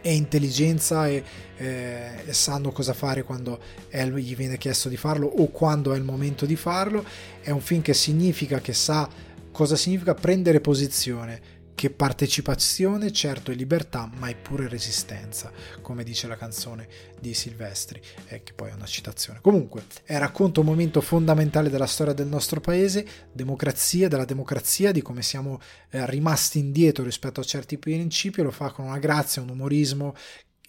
e 0.02 0.14
intelligenza 0.14 1.08
e, 1.08 1.22
eh, 1.56 2.24
e, 2.26 2.32
sanno 2.32 2.72
cosa 2.72 2.92
fare 2.92 3.22
quando 3.22 3.58
è, 3.88 4.04
gli 4.06 4.36
viene 4.36 4.58
chiesto 4.58 4.88
di 4.88 4.96
farlo 4.96 5.26
o 5.26 5.46
quando 5.48 5.94
è 5.94 5.96
il 5.96 6.02
momento 6.02 6.44
di 6.44 6.56
farlo. 6.56 7.04
È 7.40 7.50
un 7.50 7.60
film 7.60 7.80
che 7.80 7.94
significa 7.94 8.60
che 8.60 8.74
sa 8.74 9.08
cosa 9.50 9.76
significa 9.76 10.14
prendere 10.14 10.60
posizione 10.60 11.51
che 11.82 11.90
partecipazione 11.90 13.10
certo 13.10 13.50
è 13.50 13.56
libertà, 13.56 14.08
ma 14.16 14.28
è 14.28 14.36
pure 14.36 14.68
resistenza, 14.68 15.50
come 15.80 16.04
dice 16.04 16.28
la 16.28 16.36
canzone 16.36 16.86
di 17.18 17.34
Silvestri, 17.34 18.00
eh, 18.28 18.44
che 18.44 18.52
poi 18.52 18.70
è 18.70 18.72
una 18.72 18.86
citazione. 18.86 19.40
Comunque, 19.42 19.86
è 20.04 20.16
racconta 20.16 20.60
un 20.60 20.66
momento 20.66 21.00
fondamentale 21.00 21.70
della 21.70 21.88
storia 21.88 22.12
del 22.12 22.28
nostro 22.28 22.60
paese, 22.60 23.04
democrazia, 23.32 24.06
della 24.06 24.24
democrazia, 24.24 24.92
di 24.92 25.02
come 25.02 25.22
siamo 25.22 25.60
eh, 25.90 26.08
rimasti 26.08 26.60
indietro 26.60 27.02
rispetto 27.02 27.40
a 27.40 27.44
certi 27.44 27.76
principi, 27.78 28.42
lo 28.42 28.52
fa 28.52 28.70
con 28.70 28.84
una 28.84 29.00
grazia, 29.00 29.42
un 29.42 29.48
umorismo 29.48 30.14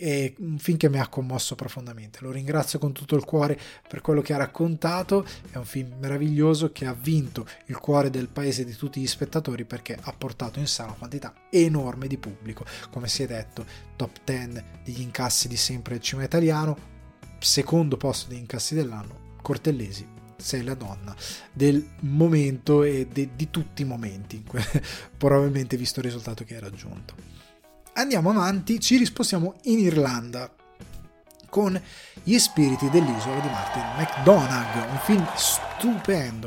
è 0.04 0.34
un 0.40 0.58
film 0.60 0.76
che 0.76 0.90
mi 0.90 1.00
ha 1.00 1.08
commosso 1.08 1.56
profondamente. 1.56 2.20
Lo 2.22 2.32
ringrazio 2.32 2.78
con 2.78 2.92
tutto 2.92 3.16
il 3.16 3.24
cuore 3.24 3.58
per 3.88 4.02
quello 4.02 4.20
che 4.20 4.34
ha 4.34 4.38
raccontato. 4.38 5.26
È 5.50 5.56
un 5.56 5.64
film 5.64 5.94
meraviglioso 5.98 6.74
che 6.74 6.86
ha 6.86 6.94
vinto 6.94 7.48
il 7.68 7.78
cuore 7.78 8.10
del 8.10 8.28
paese 8.28 8.66
di 8.66 8.74
tutti 8.74 9.00
gli 9.00 9.08
spettatori 9.08 9.64
perché 9.64 9.98
ha 9.98 10.12
portato 10.12 10.60
in 10.60 10.68
sala 10.68 10.90
una 10.90 10.98
quantità 10.98 11.34
enorme 11.50 12.08
di 12.08 12.18
pubblico. 12.18 12.66
Come 12.92 13.08
si 13.08 13.24
è 13.24 13.28
detto, 13.28 13.66
top 13.96 14.18
10 14.26 14.64
degli 14.84 15.00
incassi 15.00 15.48
di 15.48 15.56
sempre 15.56 15.94
del 15.94 16.04
cinema 16.04 16.26
italiano, 16.26 16.78
secondo 17.40 17.96
posto 17.96 18.28
degli 18.28 18.40
incassi 18.40 18.76
dell'anno, 18.76 19.38
Cortellesi. 19.42 20.06
Sei 20.36 20.64
la 20.64 20.74
donna 20.74 21.16
del 21.54 21.88
momento 22.02 22.84
e 22.84 23.08
de, 23.08 23.30
di 23.38 23.50
tutti 23.50 23.84
i 23.84 23.86
momenti, 23.86 24.44
probabilmente 25.18 25.78
visto 25.78 26.00
il 26.00 26.06
risultato 26.08 26.44
che 26.44 26.56
hai 26.56 26.60
raggiunto. 26.60 27.33
Andiamo 27.96 28.32
avanti, 28.32 28.80
ci 28.80 28.98
rispostiamo 28.98 29.56
in 29.64 29.78
Irlanda 29.78 30.50
con 31.48 31.80
Gli 32.24 32.40
spiriti 32.40 32.90
dell'isola 32.90 33.40
di 33.40 33.48
Martin 33.48 33.84
McDonagh, 33.98 34.90
un 34.90 34.98
film 35.04 35.28
stupendo, 35.36 35.73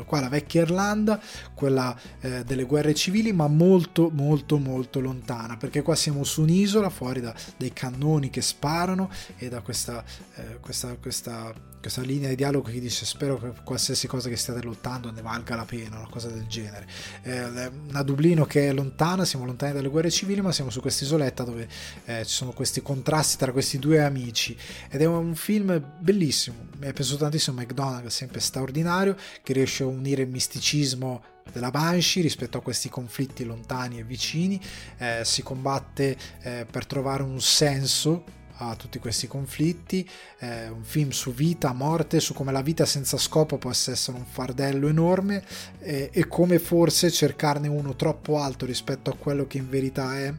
qua 0.05 0.19
la 0.19 0.29
vecchia 0.29 0.61
Irlanda, 0.61 1.19
quella 1.53 1.95
eh, 2.21 2.43
delle 2.43 2.63
guerre 2.63 2.93
civili, 2.93 3.31
ma 3.33 3.47
molto 3.47 4.09
molto 4.11 4.57
molto 4.57 4.99
lontana, 4.99 5.57
perché 5.57 5.81
qua 5.81 5.95
siamo 5.95 6.23
su 6.23 6.41
un'isola 6.41 6.89
fuori 6.89 7.21
da 7.21 7.33
dei 7.55 7.71
cannoni 7.71 8.29
che 8.29 8.41
sparano 8.41 9.09
e 9.37 9.49
da 9.49 9.61
questa, 9.61 10.03
eh, 10.35 10.57
questa, 10.59 10.95
questa 10.95 11.53
questa 11.79 12.01
linea 12.01 12.27
di 12.27 12.35
dialogo 12.35 12.69
che 12.69 12.79
dice 12.79 13.05
spero 13.05 13.37
che 13.37 13.53
qualsiasi 13.63 14.07
cosa 14.07 14.27
che 14.27 14.35
stiate 14.35 14.61
lottando 14.61 15.11
ne 15.11 15.21
valga 15.21 15.55
la 15.55 15.63
pena, 15.63 15.97
una 15.97 16.09
cosa 16.09 16.27
del 16.27 16.45
genere. 16.47 16.85
Eh, 17.21 17.71
una 17.87 18.03
Dublino 18.03 18.45
che 18.45 18.67
è 18.67 18.73
lontana, 18.73 19.23
siamo 19.23 19.45
lontani 19.45 19.73
dalle 19.73 19.87
guerre 19.87 20.09
civili, 20.09 20.41
ma 20.41 20.51
siamo 20.51 20.69
su 20.69 20.81
questa 20.81 21.05
isoletta 21.05 21.43
dove 21.43 21.67
eh, 22.05 22.25
ci 22.25 22.33
sono 22.33 22.51
questi 22.51 22.81
contrasti 22.81 23.37
tra 23.37 23.51
questi 23.51 23.79
due 23.79 24.03
amici 24.03 24.57
ed 24.89 25.01
è 25.01 25.05
un 25.05 25.35
film 25.35 25.81
bellissimo, 25.99 26.67
mi 26.77 26.87
è 26.87 26.93
piaciuto 26.93 27.19
tantissimo 27.19 27.61
McDonald's, 27.61 28.13
sempre 28.13 28.39
straordinario, 28.39 29.15
che 29.43 29.53
riesce 29.53 29.83
a 29.83 29.87
unire 29.87 30.23
il 30.23 30.29
misticismo 30.29 31.23
della 31.51 31.71
Banshee 31.71 32.21
rispetto 32.21 32.57
a 32.57 32.61
questi 32.61 32.89
conflitti 32.89 33.43
lontani 33.43 33.99
e 33.99 34.03
vicini, 34.03 34.59
eh, 34.97 35.21
si 35.23 35.43
combatte 35.43 36.17
eh, 36.41 36.65
per 36.69 36.85
trovare 36.85 37.23
un 37.23 37.39
senso 37.41 38.23
a 38.59 38.75
tutti 38.75 38.99
questi 38.99 39.27
conflitti, 39.27 40.07
eh, 40.39 40.67
un 40.69 40.83
film 40.83 41.09
su 41.09 41.33
vita, 41.33 41.73
morte, 41.73 42.19
su 42.19 42.33
come 42.33 42.51
la 42.51 42.61
vita 42.61 42.85
senza 42.85 43.17
scopo 43.17 43.57
possa 43.57 43.91
essere 43.91 44.17
un 44.17 44.25
fardello 44.25 44.87
enorme 44.87 45.43
eh, 45.79 46.09
e 46.11 46.27
come 46.27 46.59
forse 46.59 47.11
cercarne 47.11 47.67
uno 47.67 47.95
troppo 47.95 48.39
alto 48.39 48.65
rispetto 48.65 49.11
a 49.11 49.15
quello 49.15 49.45
che 49.45 49.57
in 49.57 49.69
verità 49.69 50.17
è 50.17 50.33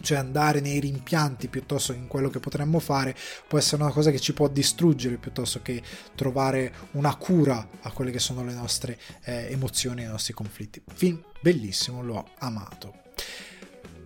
cioè 0.00 0.18
andare 0.18 0.60
nei 0.60 0.80
rimpianti 0.80 1.48
piuttosto 1.48 1.92
che 1.92 1.98
in 1.98 2.06
quello 2.06 2.28
che 2.30 2.40
potremmo 2.40 2.78
fare 2.78 3.14
può 3.46 3.58
essere 3.58 3.82
una 3.82 3.92
cosa 3.92 4.10
che 4.10 4.20
ci 4.20 4.32
può 4.32 4.48
distruggere 4.48 5.16
piuttosto 5.16 5.60
che 5.62 5.82
trovare 6.14 6.72
una 6.92 7.14
cura 7.16 7.68
a 7.82 7.90
quelle 7.92 8.10
che 8.10 8.18
sono 8.18 8.44
le 8.44 8.54
nostre 8.54 8.98
eh, 9.24 9.48
emozioni 9.50 10.02
e 10.02 10.06
i 10.06 10.08
nostri 10.08 10.32
conflitti. 10.32 10.82
Film 10.94 11.22
bellissimo, 11.40 12.02
l'ho 12.02 12.30
amato. 12.38 12.94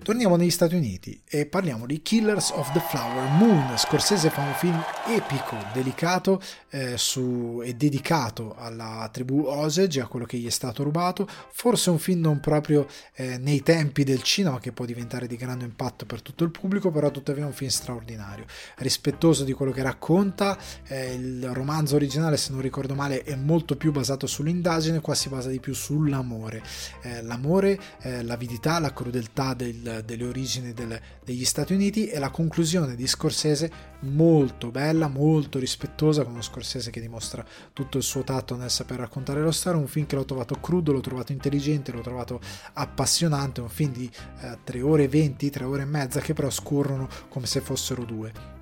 Torniamo 0.04 0.36
negli 0.36 0.50
Stati 0.50 0.74
Uniti 0.74 1.18
e 1.26 1.46
parliamo 1.46 1.86
di 1.86 2.02
Killers 2.02 2.50
of 2.50 2.70
the 2.72 2.80
Flower 2.90 3.26
Moon. 3.38 3.72
Scorsese 3.78 4.28
fa 4.28 4.42
un 4.42 4.52
film 4.52 4.78
epico, 5.06 5.56
delicato 5.72 6.42
eh, 6.68 6.98
su, 6.98 7.62
e 7.64 7.72
dedicato 7.72 8.54
alla 8.54 9.08
tribù 9.10 9.46
Osage, 9.46 10.02
a 10.02 10.06
quello 10.06 10.26
che 10.26 10.36
gli 10.36 10.46
è 10.46 10.50
stato 10.50 10.82
rubato. 10.82 11.26
Forse 11.50 11.88
un 11.88 11.98
film 11.98 12.20
non 12.20 12.38
proprio 12.38 12.86
eh, 13.14 13.38
nei 13.38 13.62
tempi 13.62 14.04
del 14.04 14.22
cinema, 14.22 14.60
che 14.60 14.72
può 14.72 14.84
diventare 14.84 15.26
di 15.26 15.36
grande 15.36 15.64
impatto 15.64 16.04
per 16.04 16.20
tutto 16.20 16.44
il 16.44 16.50
pubblico, 16.50 16.90
però 16.90 17.10
tuttavia 17.10 17.46
un 17.46 17.54
film 17.54 17.70
straordinario. 17.70 18.44
Rispettoso 18.76 19.42
di 19.42 19.54
quello 19.54 19.72
che 19.72 19.80
racconta, 19.80 20.58
eh, 20.86 21.14
il 21.14 21.48
romanzo 21.54 21.94
originale, 21.94 22.36
se 22.36 22.52
non 22.52 22.60
ricordo 22.60 22.94
male, 22.94 23.22
è 23.22 23.36
molto 23.36 23.74
più 23.78 23.90
basato 23.90 24.26
sull'indagine, 24.26 25.00
qua 25.00 25.14
si 25.14 25.30
basa 25.30 25.48
di 25.48 25.60
più 25.60 25.72
sull'amore. 25.72 26.62
Eh, 27.00 27.22
l'amore, 27.22 27.80
eh, 28.02 28.22
l'avidità, 28.22 28.78
la 28.78 28.92
crudeltà 28.92 29.54
del 29.54 29.92
delle 30.02 30.24
origini 30.24 30.72
del, 30.72 31.00
degli 31.24 31.44
Stati 31.44 31.72
Uniti 31.72 32.08
e 32.08 32.18
la 32.18 32.30
conclusione 32.30 32.94
di 32.94 33.06
Scorsese 33.06 33.70
molto 34.00 34.70
bella, 34.70 35.08
molto 35.08 35.58
rispettosa, 35.58 36.22
con 36.22 36.32
uno 36.32 36.42
Scorsese 36.42 36.90
che 36.90 37.00
dimostra 37.00 37.44
tutto 37.72 37.96
il 37.96 38.02
suo 38.02 38.22
tatto 38.22 38.56
nel 38.56 38.70
saper 38.70 38.98
raccontare 38.98 39.42
la 39.42 39.52
storia, 39.52 39.80
un 39.80 39.86
film 39.86 40.06
che 40.06 40.16
l'ho 40.16 40.24
trovato 40.24 40.56
crudo, 40.60 40.92
l'ho 40.92 41.00
trovato 41.00 41.32
intelligente, 41.32 41.92
l'ho 41.92 42.00
trovato 42.00 42.40
appassionante, 42.74 43.60
un 43.60 43.68
film 43.68 43.92
di 43.92 44.10
eh, 44.40 44.58
3 44.62 44.80
ore 44.80 45.04
e 45.04 45.08
20, 45.08 45.50
3 45.50 45.64
ore 45.64 45.82
e 45.82 45.86
mezza 45.86 46.20
che 46.20 46.34
però 46.34 46.50
scorrono 46.50 47.08
come 47.28 47.46
se 47.46 47.60
fossero 47.60 48.04
due 48.04 48.53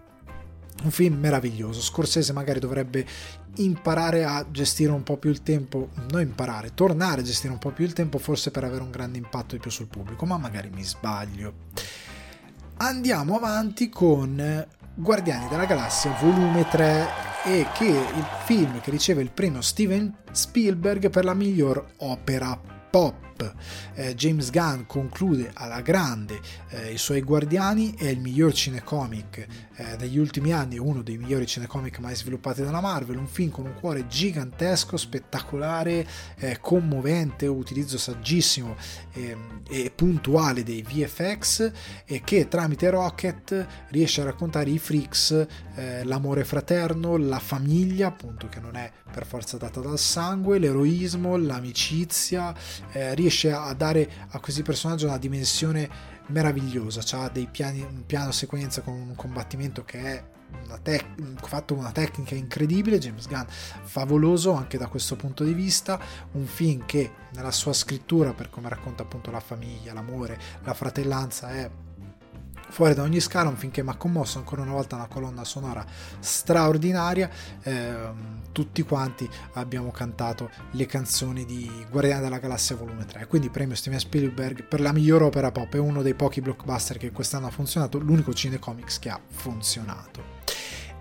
un 0.84 0.90
film 0.90 1.18
meraviglioso. 1.18 1.80
Scorsese 1.80 2.32
magari 2.32 2.60
dovrebbe 2.60 3.06
imparare 3.56 4.24
a 4.24 4.44
gestire 4.50 4.92
un 4.92 5.02
po' 5.02 5.16
più 5.16 5.30
il 5.30 5.42
tempo, 5.42 5.90
non 6.10 6.20
imparare, 6.20 6.74
tornare 6.74 7.20
a 7.20 7.24
gestire 7.24 7.52
un 7.52 7.58
po' 7.58 7.70
più 7.70 7.84
il 7.84 7.92
tempo, 7.92 8.18
forse 8.18 8.50
per 8.50 8.64
avere 8.64 8.82
un 8.82 8.90
grande 8.90 9.18
impatto 9.18 9.54
di 9.54 9.60
più 9.60 9.70
sul 9.70 9.88
pubblico, 9.88 10.24
ma 10.24 10.38
magari 10.38 10.70
mi 10.70 10.82
sbaglio. 10.82 11.54
Andiamo 12.78 13.36
avanti 13.36 13.88
con 13.88 14.66
Guardiani 14.94 15.48
della 15.48 15.66
Galassia 15.66 16.16
volume 16.20 16.68
3 16.68 17.06
e 17.44 17.66
che 17.74 17.86
è 17.86 18.16
il 18.16 18.26
film 18.44 18.80
che 18.80 18.90
riceve 18.90 19.22
il 19.22 19.30
premio 19.30 19.60
Steven 19.60 20.14
Spielberg 20.30 21.08
per 21.10 21.24
la 21.24 21.34
miglior 21.34 21.92
opera 21.98 22.60
pop 22.90 23.31
eh, 23.94 24.14
James 24.14 24.50
Gunn 24.50 24.82
conclude 24.86 25.50
alla 25.54 25.80
grande 25.80 26.40
eh, 26.68 26.92
i 26.92 26.98
suoi 26.98 27.20
Guardiani, 27.22 27.94
è 27.94 28.06
il 28.08 28.20
miglior 28.20 28.52
cinecomic 28.52 29.46
eh, 29.76 29.96
degli 29.96 30.18
ultimi 30.18 30.52
anni, 30.52 30.78
uno 30.78 31.02
dei 31.02 31.16
migliori 31.16 31.46
cinecomic 31.46 31.98
mai 31.98 32.14
sviluppati 32.14 32.62
dalla 32.62 32.80
Marvel, 32.80 33.16
un 33.16 33.26
film 33.26 33.50
con 33.50 33.66
un 33.66 33.74
cuore 33.74 34.06
gigantesco, 34.06 34.96
spettacolare, 34.96 36.06
eh, 36.36 36.58
commovente, 36.60 37.46
utilizzo 37.46 37.98
saggissimo 37.98 38.76
ehm, 39.12 39.62
e 39.68 39.90
puntuale 39.94 40.62
dei 40.62 40.82
VFX 40.82 41.70
e 42.04 42.20
che 42.22 42.48
tramite 42.48 42.90
Rocket 42.90 43.66
riesce 43.88 44.20
a 44.20 44.24
raccontare 44.24 44.70
i 44.70 44.78
freaks, 44.78 45.46
eh, 45.74 46.04
l'amore 46.04 46.44
fraterno, 46.44 47.16
la 47.16 47.38
famiglia, 47.38 48.08
appunto 48.08 48.48
che 48.48 48.60
non 48.60 48.76
è 48.76 48.90
per 49.12 49.26
forza 49.26 49.56
data 49.56 49.80
dal 49.80 49.98
sangue, 49.98 50.58
l'eroismo, 50.58 51.36
l'amicizia, 51.36 52.54
eh, 52.92 53.14
riesce 53.22 53.52
a 53.52 53.72
dare 53.74 54.10
a 54.30 54.40
questi 54.40 54.62
personaggi 54.62 55.04
una 55.04 55.18
dimensione 55.18 56.10
meravigliosa, 56.26 57.02
ha 57.22 57.28
dei 57.28 57.46
piani, 57.50 57.80
un 57.80 58.04
piano 58.04 58.32
sequenza 58.32 58.80
con 58.82 58.94
un 58.94 59.14
combattimento 59.14 59.84
che 59.84 59.98
è 59.98 60.24
una 60.64 60.78
tec- 60.78 61.46
fatto 61.46 61.74
una 61.74 61.92
tecnica 61.92 62.34
incredibile, 62.34 62.98
James 62.98 63.26
Gunn 63.26 63.44
favoloso 63.82 64.52
anche 64.52 64.76
da 64.76 64.88
questo 64.88 65.16
punto 65.16 65.44
di 65.44 65.54
vista, 65.54 66.00
un 66.32 66.46
film 66.46 66.84
che 66.84 67.12
nella 67.34 67.52
sua 67.52 67.72
scrittura 67.72 68.32
per 68.32 68.50
come 68.50 68.68
racconta 68.68 69.02
appunto 69.02 69.30
la 69.30 69.40
famiglia, 69.40 69.92
l'amore, 69.92 70.38
la 70.64 70.74
fratellanza 70.74 71.50
è 71.50 71.70
fuori 72.68 72.94
da 72.94 73.02
ogni 73.02 73.20
scala, 73.20 73.50
un 73.50 73.56
film 73.56 73.70
che 73.70 73.82
mi 73.82 73.90
ha 73.90 73.96
commosso. 73.96 74.38
Ancora 74.38 74.62
una 74.62 74.72
volta 74.72 74.96
una 74.96 75.06
colonna 75.06 75.44
sonora 75.44 75.84
straordinaria, 76.18 77.30
eh, 77.62 77.94
tutti 78.52 78.82
quanti 78.82 79.28
abbiamo 79.54 79.90
cantato 79.90 80.50
le 80.72 80.86
canzoni 80.86 81.44
di 81.44 81.70
Guardiani 81.90 82.22
della 82.22 82.38
Galassia 82.38 82.76
volume 82.76 83.04
3, 83.04 83.26
quindi 83.26 83.48
premio 83.48 83.74
Steven 83.74 83.98
Spielberg 83.98 84.64
per 84.64 84.80
la 84.80 84.92
migliore 84.92 85.24
opera 85.24 85.50
pop, 85.50 85.74
è 85.74 85.78
uno 85.78 86.02
dei 86.02 86.14
pochi 86.14 86.40
blockbuster 86.40 86.98
che 86.98 87.10
quest'anno 87.10 87.46
ha 87.46 87.50
funzionato, 87.50 87.98
l'unico 87.98 88.32
cinecomics 88.32 88.98
che 88.98 89.08
ha 89.08 89.20
funzionato. 89.26 90.41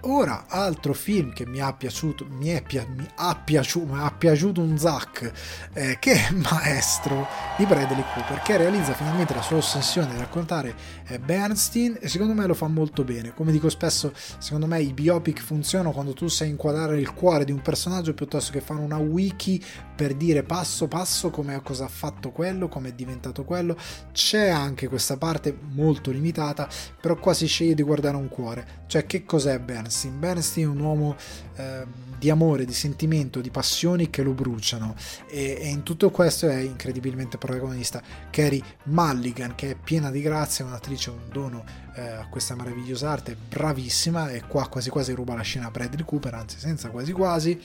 Ora, 0.03 0.45
altro 0.47 0.93
film 0.93 1.31
che 1.31 1.45
mi 1.45 1.59
ha 1.59 1.73
piaciuto, 1.73 2.25
mi, 2.27 2.47
è, 2.47 2.63
mi 2.95 3.07
ha, 3.17 3.35
piaciuto, 3.35 3.93
mi 3.93 3.99
ha 3.99 4.11
piaciuto 4.11 4.59
un 4.59 4.75
zac, 4.75 5.31
eh, 5.73 5.97
che 5.99 6.13
è 6.13 6.31
Maestro 6.31 7.27
di 7.55 7.65
Bradley 7.65 8.03
Cooper, 8.13 8.41
che 8.41 8.57
realizza 8.57 8.93
finalmente 8.93 9.35
la 9.35 9.43
sua 9.43 9.57
ossessione 9.57 10.11
di 10.11 10.17
raccontare 10.17 10.73
eh, 11.05 11.19
Bernstein 11.19 11.99
e 11.99 12.07
secondo 12.07 12.33
me 12.33 12.47
lo 12.47 12.55
fa 12.55 12.67
molto 12.67 13.03
bene. 13.03 13.35
Come 13.35 13.51
dico 13.51 13.69
spesso, 13.69 14.11
secondo 14.39 14.65
me 14.65 14.81
i 14.81 14.91
biopic 14.91 15.39
funzionano 15.39 15.91
quando 15.91 16.13
tu 16.13 16.27
sai 16.27 16.49
inquadrare 16.49 16.99
il 16.99 17.13
cuore 17.13 17.45
di 17.45 17.51
un 17.51 17.61
personaggio 17.61 18.15
piuttosto 18.15 18.51
che 18.51 18.61
fare 18.61 18.79
una 18.79 18.97
wiki 18.97 19.63
per 19.95 20.15
dire 20.15 20.41
passo 20.41 20.87
passo 20.87 21.29
come 21.29 21.61
cosa 21.61 21.85
ha 21.85 21.89
fatto 21.89 22.31
quello, 22.31 22.67
come 22.69 22.89
è 22.89 22.93
diventato 22.93 23.43
quello. 23.43 23.77
C'è 24.11 24.49
anche 24.49 24.87
questa 24.87 25.17
parte 25.17 25.55
molto 25.73 26.09
limitata, 26.09 26.67
però 26.99 27.15
qua 27.17 27.35
si 27.35 27.45
sceglie 27.45 27.75
di 27.75 27.83
guardare 27.83 28.15
un 28.15 28.29
cuore. 28.29 28.85
Cioè, 28.87 29.05
che 29.05 29.25
cos'è 29.25 29.59
Bernstein? 29.59 29.89
Bernstein 30.17 30.67
è 30.67 30.69
un 30.69 30.79
uomo 30.79 31.15
eh, 31.55 31.85
di 32.17 32.29
amore, 32.29 32.65
di 32.65 32.73
sentimento, 32.73 33.41
di 33.41 33.49
passioni 33.49 34.09
che 34.09 34.21
lo 34.21 34.33
bruciano. 34.33 34.95
E, 35.27 35.57
e, 35.59 35.67
in 35.67 35.83
tutto 35.83 36.11
questo 36.11 36.47
è 36.47 36.57
incredibilmente 36.57 37.37
protagonista 37.37 38.01
Carrie 38.29 38.63
Mulligan 38.83 39.55
che 39.55 39.71
è 39.71 39.75
piena 39.75 40.11
di 40.11 40.21
grazia, 40.21 40.65
un'attrice, 40.65 41.09
un 41.09 41.29
dono 41.31 41.63
eh, 41.95 42.07
a 42.07 42.27
questa 42.29 42.55
meravigliosa 42.55 43.09
arte, 43.09 43.35
bravissima 43.35 44.29
e 44.29 44.43
qua 44.47 44.67
quasi 44.67 44.89
quasi 44.89 45.13
ruba 45.13 45.35
la 45.35 45.41
scena 45.41 45.67
a 45.67 45.71
Bradley 45.71 46.05
Cooper, 46.05 46.33
anzi 46.33 46.59
senza 46.59 46.89
quasi 46.89 47.11
quasi. 47.11 47.59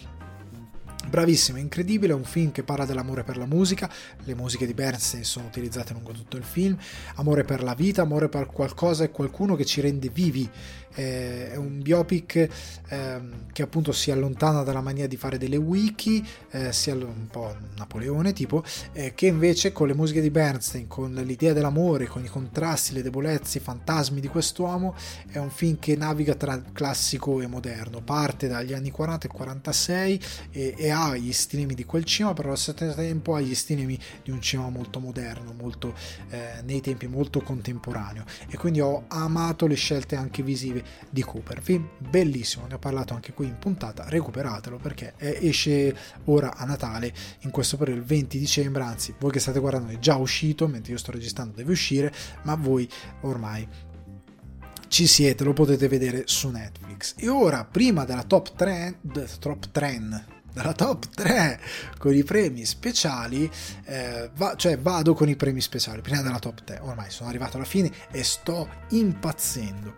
Bravissimo, 1.08 1.58
incredibile, 1.58 2.12
è 2.12 2.16
un 2.16 2.24
film 2.24 2.50
che 2.50 2.64
parla 2.64 2.84
dell'amore 2.84 3.22
per 3.22 3.36
la 3.36 3.46
musica, 3.46 3.88
le 4.24 4.34
musiche 4.34 4.66
di 4.66 4.74
Bernstein 4.74 5.22
sono 5.22 5.46
utilizzate 5.46 5.92
lungo 5.92 6.10
tutto 6.10 6.36
il 6.36 6.42
film, 6.42 6.76
amore 7.14 7.44
per 7.44 7.62
la 7.62 7.74
vita, 7.74 8.02
amore 8.02 8.28
per 8.28 8.46
qualcosa 8.46 9.04
e 9.04 9.10
qualcuno 9.10 9.54
che 9.54 9.64
ci 9.64 9.80
rende 9.80 10.08
vivi 10.08 10.50
eh, 10.96 11.52
è 11.52 11.56
un 11.56 11.80
biopic 11.82 12.48
eh, 12.88 13.20
che 13.52 13.62
appunto 13.62 13.92
si 13.92 14.10
allontana 14.10 14.62
dalla 14.62 14.80
mania 14.80 15.06
di 15.06 15.16
fare 15.16 15.38
delle 15.38 15.56
wiki, 15.56 16.26
eh, 16.50 16.72
sia 16.72 16.94
un 16.94 17.28
po' 17.30 17.54
Napoleone 17.76 18.32
tipo, 18.32 18.64
eh, 18.92 19.14
che 19.14 19.26
invece 19.26 19.72
con 19.72 19.86
le 19.86 19.94
musiche 19.94 20.20
di 20.20 20.30
Bernstein, 20.30 20.86
con 20.88 21.12
l'idea 21.14 21.52
dell'amore, 21.52 22.06
con 22.06 22.24
i 22.24 22.28
contrasti, 22.28 22.94
le 22.94 23.02
debolezze, 23.02 23.58
i 23.58 23.60
fantasmi 23.60 24.20
di 24.20 24.28
quest'uomo, 24.28 24.94
è 25.30 25.38
un 25.38 25.50
film 25.50 25.78
che 25.78 25.96
naviga 25.96 26.34
tra 26.34 26.60
classico 26.72 27.40
e 27.40 27.46
moderno, 27.46 28.00
parte 28.00 28.48
dagli 28.48 28.72
anni 28.72 28.90
40 28.90 29.26
e 29.26 29.30
46 29.30 30.20
e, 30.50 30.74
e 30.76 30.90
ha 30.90 31.14
gli 31.16 31.32
stilemi 31.32 31.74
di 31.74 31.84
quel 31.84 32.04
cinema, 32.04 32.34
però 32.34 32.48
allo 32.48 32.56
stesso 32.56 32.94
tempo 32.94 33.34
ha 33.34 33.40
gli 33.40 33.54
stilemi 33.54 33.98
di 34.22 34.30
un 34.30 34.40
cinema 34.40 34.70
molto 34.70 34.98
moderno, 34.98 35.52
molto 35.52 35.94
eh, 36.30 36.62
nei 36.64 36.80
tempi 36.80 37.06
molto 37.06 37.40
contemporaneo. 37.40 38.24
E 38.48 38.56
quindi 38.56 38.80
ho 38.80 39.04
amato 39.08 39.66
le 39.66 39.74
scelte 39.74 40.16
anche 40.16 40.42
visive 40.42 40.84
di 41.10 41.22
Cooper. 41.22 41.62
Film 41.62 41.88
bellissimo, 41.98 42.66
ne 42.66 42.74
ho 42.74 42.78
parlato 42.78 43.14
anche 43.14 43.32
qui 43.32 43.46
in 43.46 43.58
puntata, 43.58 44.08
recuperatelo 44.08 44.78
perché 44.78 45.14
esce 45.16 45.94
ora 46.24 46.56
a 46.56 46.64
Natale, 46.64 47.12
in 47.40 47.50
questo 47.50 47.76
periodo 47.76 48.00
il 48.00 48.06
20 48.06 48.38
dicembre, 48.38 48.82
anzi 48.82 49.14
voi 49.18 49.30
che 49.30 49.40
state 49.40 49.58
guardando 49.58 49.92
è 49.92 49.98
già 49.98 50.16
uscito, 50.16 50.68
mentre 50.68 50.92
io 50.92 50.98
sto 50.98 51.12
registrando 51.12 51.54
deve 51.56 51.72
uscire, 51.72 52.12
ma 52.42 52.54
voi 52.54 52.88
ormai 53.22 53.66
ci 54.88 55.06
siete, 55.06 55.44
lo 55.44 55.52
potete 55.52 55.88
vedere 55.88 56.22
su 56.26 56.48
Netflix. 56.48 57.14
E 57.16 57.28
ora, 57.28 57.64
prima 57.64 58.04
della 58.04 58.22
top 58.22 58.54
3, 58.54 59.00
top 59.40 59.70
3 59.70 60.24
dalla 60.56 60.72
top 60.72 61.08
3 61.10 61.60
con 61.98 62.14
i 62.14 62.24
premi 62.24 62.64
speciali, 62.64 63.50
eh, 63.84 64.30
va, 64.36 64.54
cioè 64.56 64.78
vado 64.78 65.12
con 65.12 65.28
i 65.28 65.36
premi 65.36 65.60
speciali 65.60 66.00
prima 66.00 66.22
della 66.22 66.38
top 66.38 66.64
3. 66.64 66.78
Ormai 66.80 67.10
sono 67.10 67.28
arrivato 67.28 67.58
alla 67.58 67.66
fine 67.66 67.92
e 68.10 68.24
sto 68.24 68.66
impazzendo. 68.88 69.96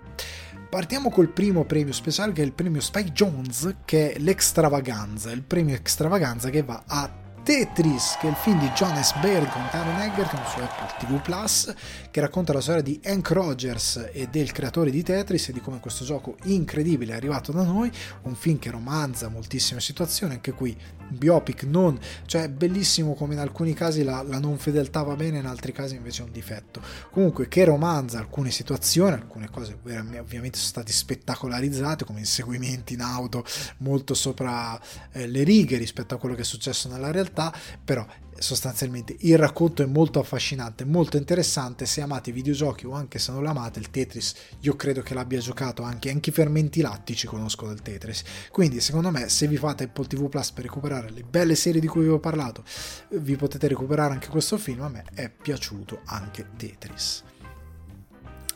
Partiamo 0.70 1.08
col 1.08 1.30
primo 1.30 1.64
premio 1.64 1.94
speciale 1.94 2.32
che 2.32 2.42
è 2.42 2.44
il 2.44 2.52
premio 2.52 2.82
Spike 2.82 3.12
Jones, 3.12 3.76
che 3.86 4.12
è 4.12 4.18
l'extravaganza, 4.18 5.30
il 5.30 5.42
premio 5.42 5.74
extravaganza 5.74 6.50
che 6.50 6.62
va 6.62 6.82
a 6.86 7.10
Tetris, 7.42 8.18
che 8.20 8.26
è 8.26 8.30
il 8.30 8.36
film 8.36 8.60
di 8.60 8.68
John 8.74 8.94
S. 9.02 9.18
Baird 9.20 9.48
con 9.50 9.66
Taron 9.70 9.98
Egerton 9.98 10.40
su 10.46 10.60
Apple 10.60 10.94
TV 10.98 11.22
Plus, 11.22 11.72
che 12.10 12.20
racconta 12.20 12.52
la 12.52 12.60
storia 12.60 12.82
di 12.82 13.00
Hank 13.02 13.30
Rogers 13.30 14.10
e 14.12 14.28
del 14.30 14.52
creatore 14.52 14.90
di 14.90 15.02
Tetris 15.02 15.48
e 15.48 15.52
di 15.54 15.60
come 15.62 15.80
questo 15.80 16.04
gioco 16.04 16.36
incredibile 16.44 17.14
è 17.14 17.16
arrivato 17.16 17.50
da 17.50 17.62
noi, 17.62 17.90
un 18.24 18.34
film 18.34 18.58
che 18.58 18.70
romanza 18.70 19.28
moltissime 19.28 19.80
situazioni, 19.80 20.34
anche 20.34 20.52
qui 20.52 20.76
biopic 21.08 21.64
non, 21.64 21.98
cioè 22.26 22.42
è 22.44 22.48
bellissimo 22.48 23.14
come 23.14 23.34
in 23.34 23.40
alcuni 23.40 23.74
casi 23.74 24.02
la, 24.02 24.22
la, 24.22 24.38
non 24.38 24.58
fedeltà 24.58 25.02
va 25.02 25.14
bene, 25.14 25.38
in 25.38 25.46
altri 25.46 25.72
casi 25.72 25.96
invece 25.96 26.22
è 26.22 26.24
un 26.24 26.32
difetto. 26.32 26.80
Comunque 27.10 27.48
che 27.48 27.64
romanza 27.64 28.18
alcune 28.18 28.50
situazioni, 28.50 29.12
alcune 29.12 29.48
cose 29.50 29.78
ovviamente 29.82 30.58
sono 30.58 30.70
state 30.70 30.92
spettacolarizzate 30.92 32.04
come 32.04 32.20
inseguimenti 32.20 32.94
in 32.94 33.00
auto 33.00 33.44
molto 33.78 34.14
sopra 34.14 34.80
eh, 35.12 35.26
le 35.26 35.42
righe 35.42 35.76
rispetto 35.76 36.14
a 36.14 36.18
quello 36.18 36.34
che 36.34 36.42
è 36.42 36.44
successo 36.44 36.88
nella 36.88 37.10
realtà, 37.10 37.52
però 37.84 38.06
sostanzialmente 38.40 39.16
il 39.20 39.38
racconto 39.38 39.82
è 39.82 39.86
molto 39.86 40.18
affascinante, 40.20 40.84
molto 40.84 41.16
interessante. 41.16 41.86
Se 41.86 42.00
amate 42.00 42.30
i 42.30 42.32
videogiochi 42.32 42.86
o 42.86 42.92
anche 42.92 43.18
se 43.18 43.32
non 43.32 43.42
l'amate, 43.42 43.78
il 43.78 43.90
Tetris 43.90 44.34
io 44.60 44.76
credo 44.76 45.02
che 45.02 45.14
l'abbia 45.14 45.38
giocato 45.38 45.82
anche, 45.82 46.10
anche 46.10 46.30
i 46.30 46.32
fermenti 46.32 46.80
lattici 46.80 47.26
conoscono 47.26 47.72
il 47.72 47.82
Tetris. 47.82 48.22
Quindi, 48.50 48.80
secondo 48.80 49.10
me, 49.10 49.28
se 49.28 49.46
vi 49.46 49.56
fate 49.56 49.84
Apple 49.84 50.06
TV 50.06 50.28
Plus 50.28 50.50
per 50.52 50.64
recuperare 50.64 51.10
le 51.10 51.22
belle 51.22 51.54
serie 51.54 51.80
di 51.80 51.86
cui 51.86 52.02
vi 52.02 52.08
ho 52.08 52.20
parlato, 52.20 52.64
vi 53.10 53.36
potete 53.36 53.68
recuperare 53.68 54.12
anche 54.12 54.28
questo 54.28 54.56
film. 54.58 54.82
A 54.82 54.88
me 54.88 55.04
è 55.14 55.30
piaciuto 55.30 56.00
anche 56.04 56.46
Tetris 56.56 57.27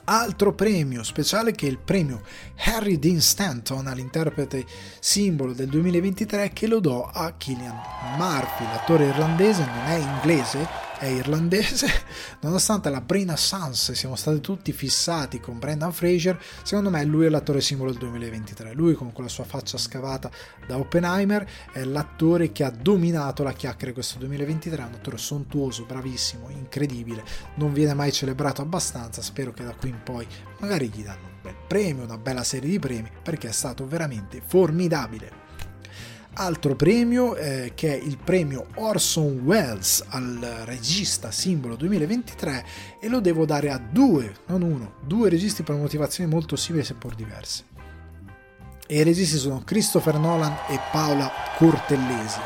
altro 0.05 0.53
premio 0.53 1.03
speciale 1.03 1.53
che 1.53 1.67
è 1.67 1.71
il 1.71 1.79
premio 1.79 2.23
Harry 2.65 2.99
Dean 2.99 3.21
Stanton 3.21 3.87
all'interprete 3.87 4.65
simbolo 4.99 5.53
del 5.53 5.69
2023 5.69 6.51
che 6.53 6.67
lo 6.67 6.81
do 6.81 7.05
a 7.05 7.33
Killian 7.37 7.79
Murphy, 8.17 8.65
l'attore 8.65 9.07
irlandese 9.07 9.65
non 9.65 9.87
è 9.87 9.97
inglese 9.97 10.91
è 11.03 11.09
irlandese, 11.09 11.89
nonostante 12.43 12.89
la 12.89 13.01
Brina 13.01 13.35
Sans 13.35 13.91
siamo 13.91 14.15
stati 14.15 14.41
tutti 14.41 14.73
fissati 14.73 15.41
con 15.41 15.59
Brendan 15.59 15.93
Fraser, 15.93 16.41
secondo 16.63 16.91
me 16.91 17.05
lui 17.05 17.27
è 17.27 17.29
l'attore 17.29 17.61
simbolo 17.61 17.91
del 17.91 17.99
2023. 17.99 18.73
Lui 18.73 18.95
con 18.95 19.11
quella 19.11 19.29
sua 19.29 19.43
faccia 19.43 19.79
scavata 19.79 20.31
da 20.65 20.79
Oppenheimer 20.79 21.45
è 21.73 21.83
l'attore 21.83 22.53
che 22.53 22.63
ha 22.63 22.71
dominato 22.71 23.43
la 23.43 23.53
chiacchiera 23.53 23.93
questo 23.93 24.21
2023, 24.21 24.81
è 24.81 24.87
un 24.87 24.95
attore 24.95 25.19
sontuoso, 25.19 25.87
bravissimo, 25.87 26.49
incredibile, 26.51 27.25
non 27.57 27.73
viene 27.73 27.95
mai 27.95 28.13
celebrato 28.13 28.63
abbastanza, 28.63 29.23
spero 29.23 29.53
che 29.53 29.65
da 29.65 29.75
qui 29.75 29.89
in 29.89 30.01
poi 30.05 30.25
magari 30.61 30.89
gli 30.89 31.03
danno 31.03 31.27
un 31.27 31.39
bel 31.43 31.57
premio, 31.67 32.05
una 32.05 32.19
bella 32.19 32.45
serie 32.45 32.71
di 32.71 32.79
premi, 32.79 33.11
perché 33.21 33.49
è 33.49 33.53
stato 33.53 33.89
veramente 33.89 34.41
formidabile 34.47 35.42
altro 36.35 36.75
premio 36.75 37.37
eh, 37.37 37.73
che 37.75 37.99
è 37.99 38.03
il 38.03 38.17
premio 38.17 38.67
Orson 38.77 39.41
Welles 39.45 40.05
al 40.09 40.39
regista 40.65 41.31
simbolo 41.31 41.77
2023 41.77 42.65
e 43.01 43.09
lo 43.09 43.21
devo 43.21 43.45
dare 43.45 43.71
a 43.71 43.79
due, 43.79 44.35
non 44.47 44.63
uno, 44.63 44.95
due 45.05 45.29
registi 45.29 45.63
per 45.63 45.77
motivazioni 45.77 46.31
molto 46.31 46.57
simili 46.57 46.85
seppur 46.85 47.15
diverse. 47.15 47.65
E 48.87 48.99
i 48.99 49.03
registi 49.03 49.37
sono 49.37 49.63
Christopher 49.65 50.19
Nolan 50.19 50.53
e 50.69 50.79
Paola 50.91 51.31
Cortellesi. 51.57 52.41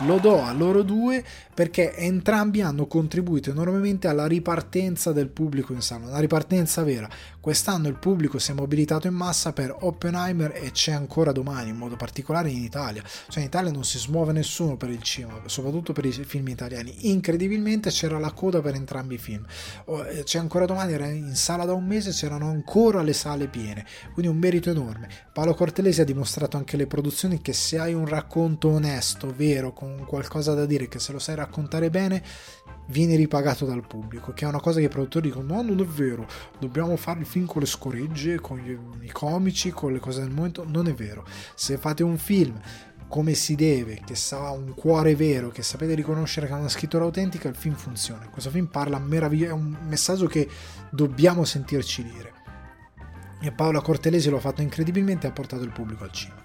Lo 0.00 0.18
do 0.18 0.42
a 0.42 0.52
loro 0.52 0.82
due 0.82 1.24
perché 1.54 1.94
entrambi 1.94 2.62
hanno 2.62 2.86
contribuito 2.86 3.50
enormemente 3.50 4.08
alla 4.08 4.26
ripartenza 4.26 5.12
del 5.12 5.28
pubblico 5.28 5.72
in 5.72 5.82
sala, 5.82 6.06
una 6.06 6.18
ripartenza 6.18 6.82
vera. 6.82 7.08
Quest'anno 7.40 7.88
il 7.88 7.96
pubblico 7.96 8.38
si 8.38 8.52
è 8.52 8.54
mobilitato 8.54 9.06
in 9.06 9.14
massa 9.14 9.52
per 9.52 9.74
Oppenheimer 9.80 10.52
e 10.54 10.70
c'è 10.70 10.92
ancora 10.92 11.32
domani, 11.32 11.70
in 11.70 11.76
modo 11.76 11.96
particolare 11.96 12.50
in 12.50 12.62
Italia. 12.62 13.02
Cioè 13.02 13.40
in 13.40 13.48
Italia 13.48 13.72
non 13.72 13.84
si 13.84 13.98
smuove 13.98 14.32
nessuno 14.32 14.76
per 14.76 14.90
il 14.90 15.02
cinema, 15.02 15.40
soprattutto 15.46 15.92
per 15.92 16.04
i 16.04 16.12
film 16.12 16.48
italiani. 16.48 17.10
Incredibilmente 17.10 17.90
c'era 17.90 18.18
la 18.18 18.30
coda 18.32 18.60
per 18.60 18.74
entrambi 18.74 19.14
i 19.16 19.18
film. 19.18 19.44
Eh, 19.86 20.22
c'è 20.22 20.38
ancora 20.38 20.66
domani, 20.66 20.92
era 20.92 21.08
in 21.08 21.34
sala 21.34 21.64
da 21.64 21.72
un 21.72 21.84
mese, 21.84 22.12
c'erano 22.12 22.48
ancora 22.48 23.02
le 23.02 23.12
sale 23.12 23.48
piene, 23.48 23.84
quindi 24.12 24.30
un 24.30 24.38
merito 24.38 24.70
enorme. 24.70 25.08
Paolo 25.32 25.54
Cortelesi 25.54 26.00
ha 26.00 26.04
dimostrato 26.04 26.56
anche 26.56 26.76
le 26.76 26.86
produzioni 26.86 27.42
che 27.42 27.52
se 27.52 27.78
hai 27.78 27.92
un 27.92 28.06
racconto 28.06 28.68
onesto, 28.68 29.32
vero, 29.36 29.72
con 29.72 30.04
qualcosa 30.06 30.54
da 30.54 30.64
dire, 30.64 30.88
che 30.88 30.98
se 30.98 31.12
lo 31.12 31.18
sai 31.18 31.34
raccontare 31.42 31.90
bene 31.90 32.22
viene 32.86 33.16
ripagato 33.16 33.64
dal 33.64 33.86
pubblico, 33.86 34.32
che 34.32 34.44
è 34.44 34.48
una 34.48 34.60
cosa 34.60 34.78
che 34.78 34.86
i 34.86 34.88
produttori 34.88 35.28
dicono 35.28 35.54
no 35.54 35.62
non 35.62 35.80
è 35.80 35.84
vero, 35.84 36.26
dobbiamo 36.58 36.96
fare 36.96 37.20
il 37.20 37.26
film 37.26 37.46
con 37.46 37.60
le 37.60 37.66
scoregge, 37.66 38.40
con 38.40 38.58
gli, 38.58 38.76
i 39.04 39.10
comici, 39.10 39.70
con 39.70 39.92
le 39.92 39.98
cose 39.98 40.20
del 40.20 40.30
momento, 40.30 40.64
non 40.66 40.88
è 40.88 40.94
vero. 40.94 41.24
Se 41.54 41.76
fate 41.78 42.02
un 42.02 42.18
film 42.18 42.60
come 43.08 43.34
si 43.34 43.54
deve, 43.54 44.00
che 44.04 44.14
sa 44.14 44.50
un 44.50 44.74
cuore 44.74 45.14
vero, 45.14 45.50
che 45.50 45.62
sapete 45.62 45.94
riconoscere 45.94 46.46
che 46.46 46.52
ha 46.54 46.56
una 46.56 46.68
scrittura 46.68 47.04
autentica, 47.04 47.48
il 47.48 47.54
film 47.54 47.74
funziona. 47.74 48.28
Questo 48.30 48.48
film 48.48 48.66
parla 48.66 48.98
meraviglioso, 48.98 49.50
è 49.50 49.54
un 49.54 49.76
messaggio 49.86 50.26
che 50.26 50.48
dobbiamo 50.90 51.44
sentirci 51.44 52.02
dire. 52.02 52.32
E 53.40 53.52
Paola 53.52 53.82
Cortelesi 53.82 54.30
lo 54.30 54.38
ha 54.38 54.40
fatto 54.40 54.62
incredibilmente 54.62 55.26
e 55.26 55.30
ha 55.30 55.32
portato 55.32 55.62
il 55.62 55.72
pubblico 55.72 56.04
al 56.04 56.12
cinema 56.12 56.42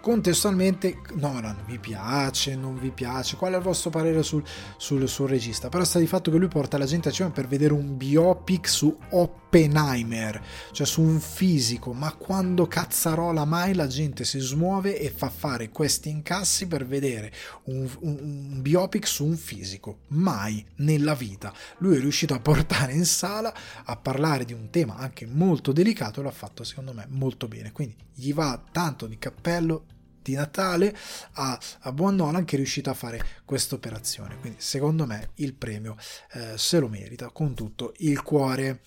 contestualmente 0.00 1.00
no, 1.14 1.32
no, 1.34 1.40
non 1.40 1.64
vi 1.66 1.78
piace, 1.78 2.56
non 2.56 2.78
vi 2.78 2.90
piace, 2.90 3.36
qual 3.36 3.52
è 3.52 3.56
il 3.56 3.62
vostro 3.62 3.90
parere 3.90 4.22
sul, 4.22 4.42
sul, 4.76 5.08
sul 5.08 5.28
regista? 5.28 5.68
Però 5.68 5.84
sta 5.84 5.98
di 5.98 6.06
fatto 6.06 6.30
che 6.30 6.38
lui 6.38 6.48
porta 6.48 6.78
la 6.78 6.86
gente 6.86 7.08
a 7.08 7.12
cinema 7.12 7.34
per 7.34 7.46
vedere 7.46 7.72
un 7.72 7.96
biopic 7.96 8.68
su 8.68 8.96
Oppenheimer, 9.10 10.42
cioè 10.72 10.86
su 10.86 11.02
un 11.02 11.20
fisico, 11.20 11.92
ma 11.92 12.12
quando 12.14 12.66
cazzarola 12.66 13.44
mai 13.44 13.74
la 13.74 13.86
gente 13.86 14.24
si 14.24 14.38
smuove 14.38 14.98
e 14.98 15.10
fa 15.10 15.28
fare 15.28 15.70
questi 15.70 16.08
incassi 16.08 16.66
per 16.66 16.86
vedere 16.86 17.32
un, 17.64 17.88
un, 18.00 18.18
un 18.20 18.62
biopic 18.62 19.06
su 19.06 19.24
un 19.24 19.36
fisico? 19.36 20.00
Mai 20.08 20.64
nella 20.76 21.14
vita. 21.14 21.52
Lui 21.78 21.96
è 21.96 22.00
riuscito 22.00 22.34
a 22.34 22.40
portare 22.40 22.92
in 22.92 23.04
sala 23.04 23.54
a 23.84 23.96
parlare 23.96 24.44
di 24.44 24.52
un 24.52 24.70
tema 24.70 24.96
anche 24.96 25.26
molto 25.26 25.72
delicato 25.72 26.20
e 26.20 26.24
l'ha 26.24 26.30
fatto 26.30 26.64
secondo 26.64 26.92
me 26.92 27.06
molto 27.08 27.48
bene, 27.48 27.72
quindi 27.72 27.96
gli 28.14 28.34
va 28.34 28.62
tanto 28.70 29.06
di 29.06 29.18
cappello 29.18 29.84
di 30.22 30.34
Natale 30.34 30.96
a, 31.32 31.58
a 31.80 31.92
Buon 31.92 32.16
Nolan 32.16 32.44
che 32.44 32.54
è 32.54 32.58
riuscito 32.58 32.90
a 32.90 32.94
fare 32.94 33.22
questa 33.44 33.74
operazione. 33.74 34.38
Quindi 34.38 34.60
secondo 34.60 35.06
me 35.06 35.30
il 35.36 35.54
premio 35.54 35.96
eh, 36.32 36.56
se 36.56 36.78
lo 36.78 36.88
merita 36.88 37.30
con 37.30 37.54
tutto 37.54 37.94
il 37.98 38.22
cuore. 38.22 38.80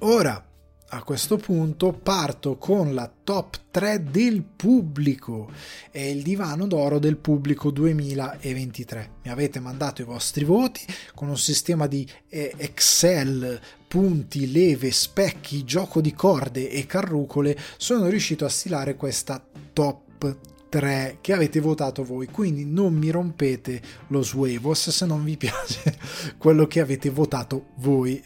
Ora 0.00 0.50
a 0.92 1.02
questo 1.04 1.36
punto 1.36 1.92
parto 1.92 2.56
con 2.56 2.94
la 2.94 3.08
top 3.22 3.58
3 3.70 4.02
del 4.10 4.42
pubblico 4.42 5.50
e 5.90 6.10
il 6.10 6.22
divano 6.22 6.66
d'oro 6.66 6.98
del 6.98 7.16
pubblico 7.16 7.70
2023. 7.70 9.10
Mi 9.22 9.30
avete 9.30 9.60
mandato 9.60 10.02
i 10.02 10.04
vostri 10.04 10.44
voti 10.44 10.84
con 11.14 11.28
un 11.28 11.38
sistema 11.38 11.86
di 11.86 12.08
eh, 12.28 12.52
Excel, 12.56 13.60
punti, 13.86 14.50
leve, 14.50 14.90
specchi, 14.90 15.64
gioco 15.64 16.00
di 16.00 16.12
corde 16.12 16.68
e 16.68 16.86
carrucole. 16.86 17.56
Sono 17.76 18.08
riuscito 18.08 18.44
a 18.44 18.48
stilare 18.48 18.96
questa 18.96 19.40
top 19.72 20.36
3 20.68 21.18
che 21.20 21.32
avete 21.32 21.60
votato 21.60 22.04
voi 22.04 22.26
quindi 22.26 22.64
non 22.64 22.94
mi 22.94 23.10
rompete 23.10 23.82
lo 24.08 24.22
suevos 24.22 24.90
se 24.90 25.06
non 25.06 25.24
vi 25.24 25.36
piace 25.38 25.96
quello 26.38 26.66
che 26.66 26.80
avete 26.80 27.10
votato 27.10 27.70
voi 27.76 28.22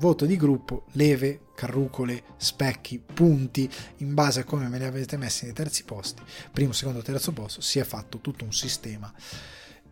voto 0.00 0.24
di 0.24 0.36
gruppo, 0.36 0.86
leve, 0.92 1.42
carrucole, 1.54 2.22
specchi, 2.38 2.98
punti, 2.98 3.70
in 3.98 4.14
base 4.14 4.40
a 4.40 4.44
come 4.44 4.66
me 4.66 4.78
li 4.78 4.84
avete 4.84 5.18
messi 5.18 5.44
nei 5.44 5.52
terzi 5.52 5.84
posti, 5.84 6.22
primo, 6.50 6.72
secondo, 6.72 7.02
terzo 7.02 7.32
posto, 7.32 7.60
si 7.60 7.78
è 7.78 7.84
fatto 7.84 8.18
tutto 8.20 8.44
un 8.44 8.52
sistema 8.52 9.12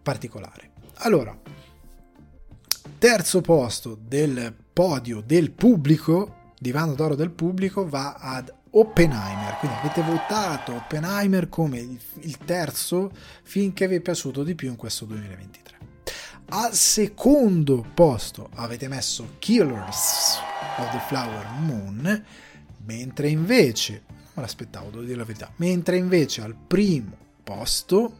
particolare. 0.02 0.70
Allora, 1.01 1.39
terzo 2.98 3.40
posto 3.43 3.98
del 4.01 4.55
podio 4.73 5.20
del 5.20 5.51
pubblico, 5.51 6.55
divano 6.59 6.94
d'oro 6.94 7.15
del 7.15 7.31
pubblico, 7.31 7.86
va 7.86 8.15
ad 8.15 8.51
Oppenheimer. 8.70 9.56
Quindi 9.58 9.76
avete 9.78 10.02
votato 10.02 10.74
Oppenheimer 10.74 11.48
come 11.48 11.78
il 11.78 12.38
terzo 12.44 13.10
film 13.42 13.72
che 13.72 13.88
vi 13.88 13.96
è 13.96 14.00
piaciuto 14.00 14.42
di 14.42 14.54
più 14.54 14.68
in 14.68 14.76
questo 14.76 15.04
2023. 15.04 15.76
Al 16.50 16.72
secondo 16.74 17.84
posto 17.92 18.48
avete 18.54 18.88
messo 18.88 19.34
Killers 19.38 20.38
of 20.78 20.90
the 20.92 21.00
Flower 21.06 21.46
Moon, 21.60 22.24
mentre 22.84 23.28
invece, 23.28 24.04
non 24.34 24.44
l'aspettavo, 24.44 24.90
devo 24.90 25.02
dire 25.02 25.16
la 25.16 25.24
verità, 25.24 25.52
mentre 25.56 25.98
invece 25.98 26.40
al 26.40 26.54
primo 26.54 27.16
posto 27.44 28.18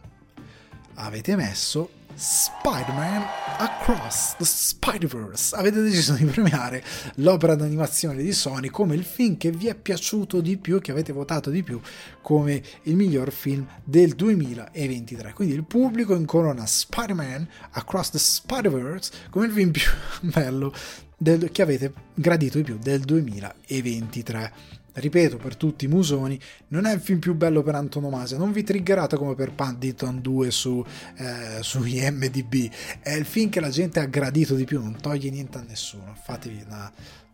avete 0.95 1.35
messo 1.35 1.89
Spider-Man 2.19 3.25
Across 3.59 4.35
the 4.35 4.43
Spider-Verse. 4.43 5.55
Avete 5.55 5.81
deciso 5.81 6.13
di 6.15 6.25
premiare 6.25 6.83
l'opera 7.15 7.55
d'animazione 7.55 8.21
di 8.21 8.33
Sony 8.33 8.67
come 8.67 8.95
il 8.95 9.05
film 9.05 9.37
che 9.37 9.51
vi 9.51 9.67
è 9.67 9.75
piaciuto 9.75 10.41
di 10.41 10.57
più, 10.57 10.81
che 10.81 10.91
avete 10.91 11.13
votato 11.13 11.49
di 11.49 11.63
più 11.63 11.79
come 12.21 12.61
il 12.83 12.97
miglior 12.97 13.31
film 13.31 13.65
del 13.85 14.15
2023. 14.15 15.31
Quindi 15.31 15.53
il 15.53 15.63
pubblico 15.63 16.13
incorona 16.13 16.65
Spider-Man 16.65 17.47
Across 17.71 18.09
the 18.09 18.19
Spider-Verse 18.19 19.11
come 19.29 19.45
il 19.45 19.53
film 19.53 19.71
più 19.71 19.89
bello 20.29 20.73
del, 21.15 21.51
che 21.51 21.61
avete 21.61 21.93
gradito 22.13 22.57
di 22.57 22.63
più 22.63 22.77
del 22.77 22.99
2023 22.99 24.53
ripeto 24.99 25.37
per 25.37 25.55
tutti 25.55 25.85
i 25.85 25.87
musoni, 25.87 26.39
non 26.69 26.85
è 26.85 26.93
il 26.93 26.99
film 26.99 27.19
più 27.19 27.35
bello 27.35 27.61
per 27.63 27.75
antonomasia, 27.75 28.37
non 28.37 28.51
vi 28.51 28.63
triggerate 28.63 29.17
come 29.17 29.35
per 29.35 29.53
Paddington 29.53 30.21
2 30.21 30.51
su, 30.51 30.83
eh, 31.17 31.61
su 31.61 31.83
IMDB, 31.83 32.69
è 33.01 33.13
il 33.13 33.25
film 33.25 33.49
che 33.49 33.59
la 33.59 33.69
gente 33.69 33.99
ha 33.99 34.05
gradito 34.05 34.55
di 34.55 34.65
più, 34.65 34.81
non 34.81 34.97
toglie 34.99 35.29
niente 35.29 35.57
a 35.57 35.65
nessuno, 35.67 36.15
fatevi 36.23 36.63
una, 36.65 36.91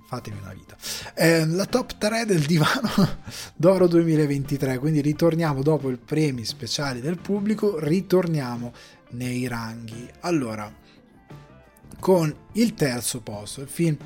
fatevi 0.07 0.37
una 0.41 0.53
vita. 0.53 0.75
Eh, 1.13 1.45
la 1.45 1.65
top 1.65 1.97
3 1.97 2.25
del 2.25 2.41
divano 2.41 2.91
d'oro 3.55 3.87
2023, 3.87 4.77
quindi 4.79 5.01
ritorniamo 5.01 5.61
dopo 5.61 5.89
i 5.89 5.97
premi 5.97 6.45
speciali 6.45 7.01
del 7.01 7.17
pubblico, 7.17 7.79
ritorniamo 7.79 8.73
nei 9.11 9.47
ranghi. 9.47 10.07
Allora, 10.21 10.71
con 11.99 12.33
il 12.53 12.73
terzo 12.73 13.21
posto, 13.21 13.61
il 13.61 13.67
film 13.67 13.97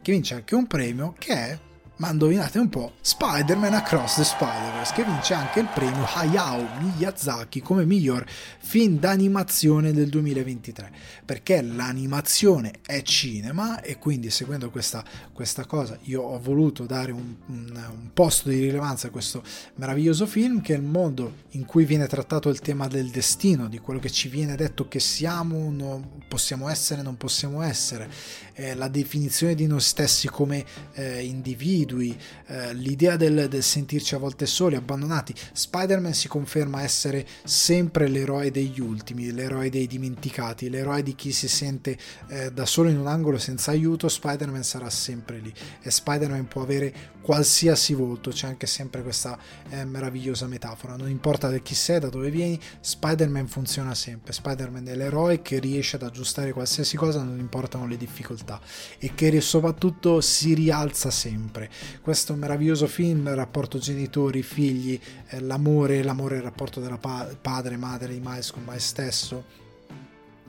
che 0.00 0.12
vince 0.12 0.34
anche 0.34 0.54
un 0.54 0.66
premio 0.66 1.14
che 1.18 1.32
è 1.32 1.58
ma 2.02 2.10
indovinate 2.10 2.58
un 2.58 2.68
po', 2.68 2.94
Spider-Man 3.00 3.74
Across 3.74 4.16
the 4.16 4.24
Spider-Verse, 4.24 4.92
che 4.92 5.04
vince 5.04 5.34
anche 5.34 5.60
il 5.60 5.68
premio 5.72 6.04
Hayao 6.04 6.80
Miyazaki 6.80 7.60
come 7.60 7.84
miglior 7.84 8.26
film 8.58 8.98
d'animazione 8.98 9.92
del 9.92 10.08
2023, 10.08 10.90
perché 11.24 11.62
l'animazione 11.62 12.80
è 12.84 13.02
cinema 13.02 13.80
e 13.82 13.98
quindi 13.98 14.30
seguendo 14.30 14.68
questa, 14.70 15.04
questa 15.32 15.64
cosa 15.64 15.96
io 16.02 16.22
ho 16.22 16.40
voluto 16.40 16.86
dare 16.86 17.12
un, 17.12 17.36
un, 17.46 17.88
un, 17.92 18.10
posto 18.12 18.48
di 18.48 18.58
rilevanza 18.58 19.06
a 19.06 19.10
questo 19.10 19.40
meraviglioso 19.76 20.26
film, 20.26 20.60
che 20.60 20.74
è 20.74 20.78
il 20.78 20.82
modo 20.82 21.34
in 21.50 21.64
cui 21.64 21.84
viene 21.84 22.08
trattato 22.08 22.48
il 22.48 22.58
tema 22.58 22.88
del 22.88 23.10
destino, 23.10 23.68
di 23.68 23.78
quello 23.78 24.00
che 24.00 24.10
ci 24.10 24.28
viene 24.28 24.56
detto 24.56 24.88
che 24.88 24.98
siamo, 24.98 25.70
non 25.70 26.22
possiamo 26.26 26.68
essere, 26.68 27.02
non 27.02 27.16
possiamo 27.16 27.62
essere, 27.62 28.10
eh, 28.54 28.74
la 28.74 28.88
definizione 28.88 29.54
di 29.54 29.66
noi 29.66 29.80
stessi 29.80 30.28
come 30.28 30.64
eh, 30.94 31.22
individui, 31.24 31.91
eh, 32.00 32.74
l'idea 32.74 33.16
del, 33.16 33.48
del, 33.48 33.62
sentirci 33.62 34.14
a 34.14 34.18
volte 34.18 34.46
soli, 34.46 34.76
abbandonati. 34.76 35.34
Spider-Man 35.52 36.14
si 36.14 36.28
conferma 36.28 36.82
essere 36.82 37.26
sempre 37.44 38.08
l'eroe 38.08 38.50
degli 38.50 38.80
ultimi, 38.80 39.30
l'eroe 39.32 39.70
dei 39.70 39.86
dimenticati, 39.86 40.70
l'eroe 40.70 41.02
di 41.02 41.14
chi 41.14 41.32
si 41.32 41.48
sente 41.48 41.96
eh, 42.28 42.52
da 42.52 42.66
solo 42.66 42.88
in 42.88 42.98
un 42.98 43.06
angolo 43.06 43.38
senza 43.38 43.70
aiuto. 43.70 44.08
Spider-Man 44.08 44.62
sarà 44.62 44.90
sempre 44.90 45.38
lì 45.38 45.52
e 45.82 45.90
Spider-Man 45.90 46.48
può 46.48 46.62
avere 46.62 47.10
qualsiasi 47.22 47.94
volto, 47.94 48.30
c'è 48.30 48.48
anche 48.48 48.66
sempre 48.66 49.02
questa 49.02 49.38
eh, 49.70 49.84
meravigliosa 49.84 50.46
metafora. 50.46 50.96
Non 50.96 51.08
importa 51.08 51.48
da 51.48 51.58
chi 51.58 51.74
sei, 51.74 52.00
da 52.00 52.08
dove 52.08 52.30
vieni, 52.30 52.58
Spider-Man 52.80 53.46
funziona 53.46 53.94
sempre. 53.94 54.32
Spider-Man 54.32 54.88
è 54.88 54.96
l'eroe 54.96 55.40
che 55.42 55.58
riesce 55.58 55.96
ad 55.96 56.02
aggiustare 56.02 56.52
qualsiasi 56.52 56.96
cosa, 56.96 57.22
non 57.22 57.38
importano 57.38 57.86
le 57.86 57.96
difficoltà 57.96 58.60
e 58.98 59.14
che 59.14 59.40
soprattutto 59.40 60.20
si 60.20 60.54
rialza 60.54 61.10
sempre. 61.10 61.70
Questo 62.00 62.34
meraviglioso 62.34 62.86
film, 62.86 63.26
il 63.26 63.34
rapporto 63.34 63.78
genitori-figli, 63.78 65.00
eh, 65.28 65.40
l'amore, 65.40 66.02
l'amore, 66.02 66.36
il 66.36 66.42
rapporto 66.42 66.80
della 66.80 66.98
pa- 66.98 67.28
padre-madre 67.40 68.12
di 68.12 68.20
Miles 68.22 68.50
con 68.50 68.62
Miles 68.64 68.84
stesso 68.84 69.60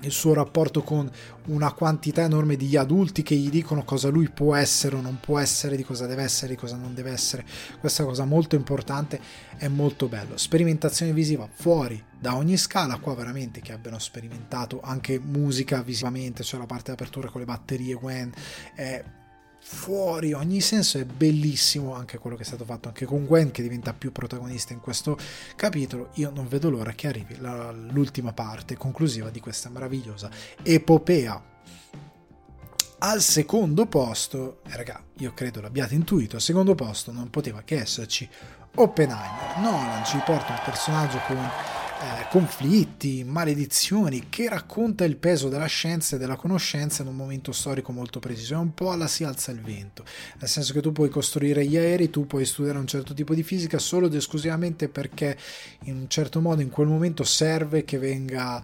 il 0.03 0.11
suo 0.11 0.33
rapporto 0.33 0.83
con 0.83 1.09
una 1.45 1.71
quantità 1.73 2.23
enorme 2.23 2.55
di 2.55 2.75
adulti 2.77 3.23
che 3.23 3.35
gli 3.35 3.49
dicono 3.49 3.83
cosa 3.83 4.09
lui 4.09 4.29
può 4.29 4.55
essere 4.55 4.95
o 4.95 5.01
non 5.01 5.19
può 5.19 5.39
essere, 5.39 5.75
di 5.75 5.83
cosa 5.83 6.05
deve 6.05 6.23
essere, 6.23 6.53
di 6.53 6.59
cosa 6.59 6.75
non 6.75 6.93
deve 6.93 7.11
essere. 7.11 7.45
Questa 7.79 8.03
cosa 8.03 8.25
molto 8.25 8.55
importante 8.55 9.19
è 9.57 9.67
molto 9.67 10.07
bello. 10.07 10.37
Sperimentazione 10.37 11.13
visiva 11.13 11.47
fuori 11.51 12.01
da 12.19 12.35
ogni 12.35 12.57
scala, 12.57 12.97
qua 12.97 13.15
veramente 13.15 13.61
che 13.61 13.73
abbiano 13.73 13.99
sperimentato 13.99 14.81
anche 14.81 15.19
musica 15.19 15.81
visivamente, 15.81 16.43
cioè 16.43 16.59
la 16.59 16.65
parte 16.65 16.85
di 16.85 16.91
apertura 16.91 17.29
con 17.29 17.41
le 17.41 17.47
batterie 17.47 17.95
Gwen, 17.95 18.31
è 18.75 19.03
fuori 19.73 20.31
ogni 20.31 20.61
senso 20.61 20.99
è 20.99 21.03
bellissimo 21.03 21.95
anche 21.95 22.19
quello 22.19 22.37
che 22.37 22.43
è 22.43 22.45
stato 22.45 22.63
fatto 22.63 22.87
anche 22.87 23.05
con 23.05 23.25
Gwen 23.25 23.51
che 23.51 23.63
diventa 23.63 23.91
più 23.91 24.11
protagonista 24.11 24.71
in 24.71 24.79
questo 24.79 25.17
capitolo. 25.55 26.11
Io 26.13 26.29
non 26.29 26.47
vedo 26.47 26.69
l'ora 26.69 26.93
che 26.93 27.07
arrivi 27.07 27.35
la, 27.39 27.71
l'ultima 27.71 28.31
parte 28.31 28.77
conclusiva 28.77 29.29
di 29.29 29.41
questa 29.41 29.69
meravigliosa 29.69 30.29
epopea. 30.61 31.51
Al 32.99 33.21
secondo 33.21 33.85
posto 33.87 34.61
eh, 34.67 34.77
raga 34.77 35.03
io 35.17 35.33
credo 35.33 35.59
l'abbiate 35.59 35.95
intuito 35.95 36.37
al 36.37 36.41
secondo 36.41 36.73
posto 36.75 37.11
non 37.11 37.29
poteva 37.29 37.63
che 37.63 37.81
esserci 37.81 38.29
Oppenheimer. 38.75 39.57
Nolan 39.57 40.05
ci 40.05 40.21
porta 40.23 40.53
un 40.53 40.61
personaggio 40.63 41.19
con 41.27 41.49
eh, 42.03 42.27
conflitti, 42.29 43.23
maledizioni, 43.23 44.25
che 44.27 44.49
racconta 44.49 45.05
il 45.05 45.15
peso 45.15 45.47
della 45.47 45.67
scienza 45.67 46.17
e 46.17 46.19
della 46.19 46.35
conoscenza 46.35 47.01
in 47.01 47.07
un 47.07 47.15
momento 47.15 47.53
storico 47.53 47.93
molto 47.93 48.19
preciso. 48.19 48.55
È 48.55 48.57
un 48.57 48.73
po' 48.73 48.91
alla 48.91 49.07
si 49.07 49.23
alza 49.23 49.51
il 49.51 49.61
vento, 49.61 50.03
nel 50.39 50.49
senso 50.49 50.73
che 50.73 50.81
tu 50.81 50.91
puoi 50.91 51.07
costruire 51.07 51.65
gli 51.65 51.77
aerei, 51.77 52.09
tu 52.09 52.27
puoi 52.27 52.43
studiare 52.43 52.77
un 52.77 52.87
certo 52.87 53.13
tipo 53.13 53.33
di 53.33 53.41
fisica 53.41 53.79
solo 53.79 54.07
ed 54.07 54.15
esclusivamente 54.15 54.89
perché 54.89 55.37
in 55.83 55.95
un 55.95 56.09
certo 56.09 56.41
modo 56.41 56.61
in 56.61 56.69
quel 56.69 56.87
momento 56.87 57.23
serve 57.23 57.85
che 57.85 57.97
venga 57.97 58.61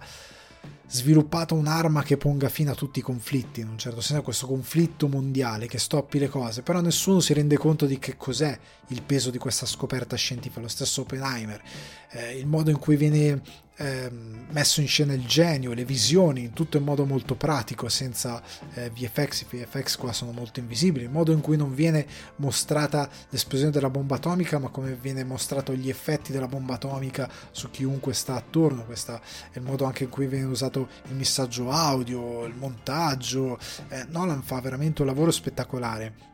sviluppata 0.90 1.54
un'arma 1.54 2.02
che 2.02 2.16
ponga 2.16 2.48
fine 2.48 2.70
a 2.70 2.74
tutti 2.74 2.98
i 2.98 3.02
conflitti, 3.02 3.60
in 3.60 3.68
un 3.68 3.78
certo 3.78 4.00
senso 4.00 4.22
questo 4.22 4.46
conflitto 4.46 5.06
mondiale 5.06 5.68
che 5.68 5.78
stoppi 5.78 6.18
le 6.18 6.28
cose, 6.28 6.62
però 6.62 6.80
nessuno 6.80 7.20
si 7.20 7.32
rende 7.32 7.56
conto 7.56 7.86
di 7.86 7.98
che 7.98 8.16
cos'è 8.16 8.58
il 8.88 9.02
peso 9.02 9.30
di 9.30 9.38
questa 9.38 9.66
scoperta 9.66 10.16
scientifica, 10.16 10.60
lo 10.60 10.68
stesso 10.68 11.02
Oppenheimer, 11.02 11.62
eh, 12.10 12.36
il 12.36 12.46
modo 12.46 12.70
in 12.70 12.78
cui 12.78 12.96
viene 12.96 13.40
eh, 13.80 14.10
messo 14.50 14.82
in 14.82 14.88
scena 14.88 15.14
il 15.14 15.26
genio, 15.26 15.72
le 15.72 15.86
visioni, 15.86 16.52
tutto 16.52 16.76
in 16.76 16.84
modo 16.84 17.06
molto 17.06 17.34
pratico, 17.34 17.88
senza 17.88 18.42
eh, 18.74 18.90
VFX, 18.90 19.46
i 19.48 19.56
VFX 19.56 19.96
qua 19.96 20.12
sono 20.12 20.32
molto 20.32 20.60
invisibili, 20.60 21.04
il 21.04 21.10
modo 21.10 21.32
in 21.32 21.40
cui 21.40 21.56
non 21.56 21.74
viene 21.74 22.06
mostrata 22.36 23.08
l'esplosione 23.30 23.72
della 23.72 23.88
bomba 23.88 24.16
atomica, 24.16 24.58
ma 24.58 24.68
come 24.68 24.92
viene 25.00 25.24
mostrato 25.24 25.72
gli 25.72 25.88
effetti 25.88 26.30
della 26.30 26.46
bomba 26.46 26.74
atomica 26.74 27.30
su 27.52 27.70
chiunque 27.70 28.12
sta 28.12 28.34
attorno, 28.34 28.84
questo 28.84 29.18
il 29.54 29.62
modo 29.62 29.86
anche 29.86 30.04
in 30.04 30.10
cui 30.10 30.26
viene 30.26 30.44
usato 30.44 30.88
il 31.08 31.14
messaggio 31.14 31.70
audio, 31.70 32.44
il 32.44 32.54
montaggio, 32.54 33.58
eh, 33.88 34.04
Nolan 34.10 34.42
fa 34.42 34.60
veramente 34.60 35.00
un 35.00 35.08
lavoro 35.08 35.30
spettacolare 35.30 36.28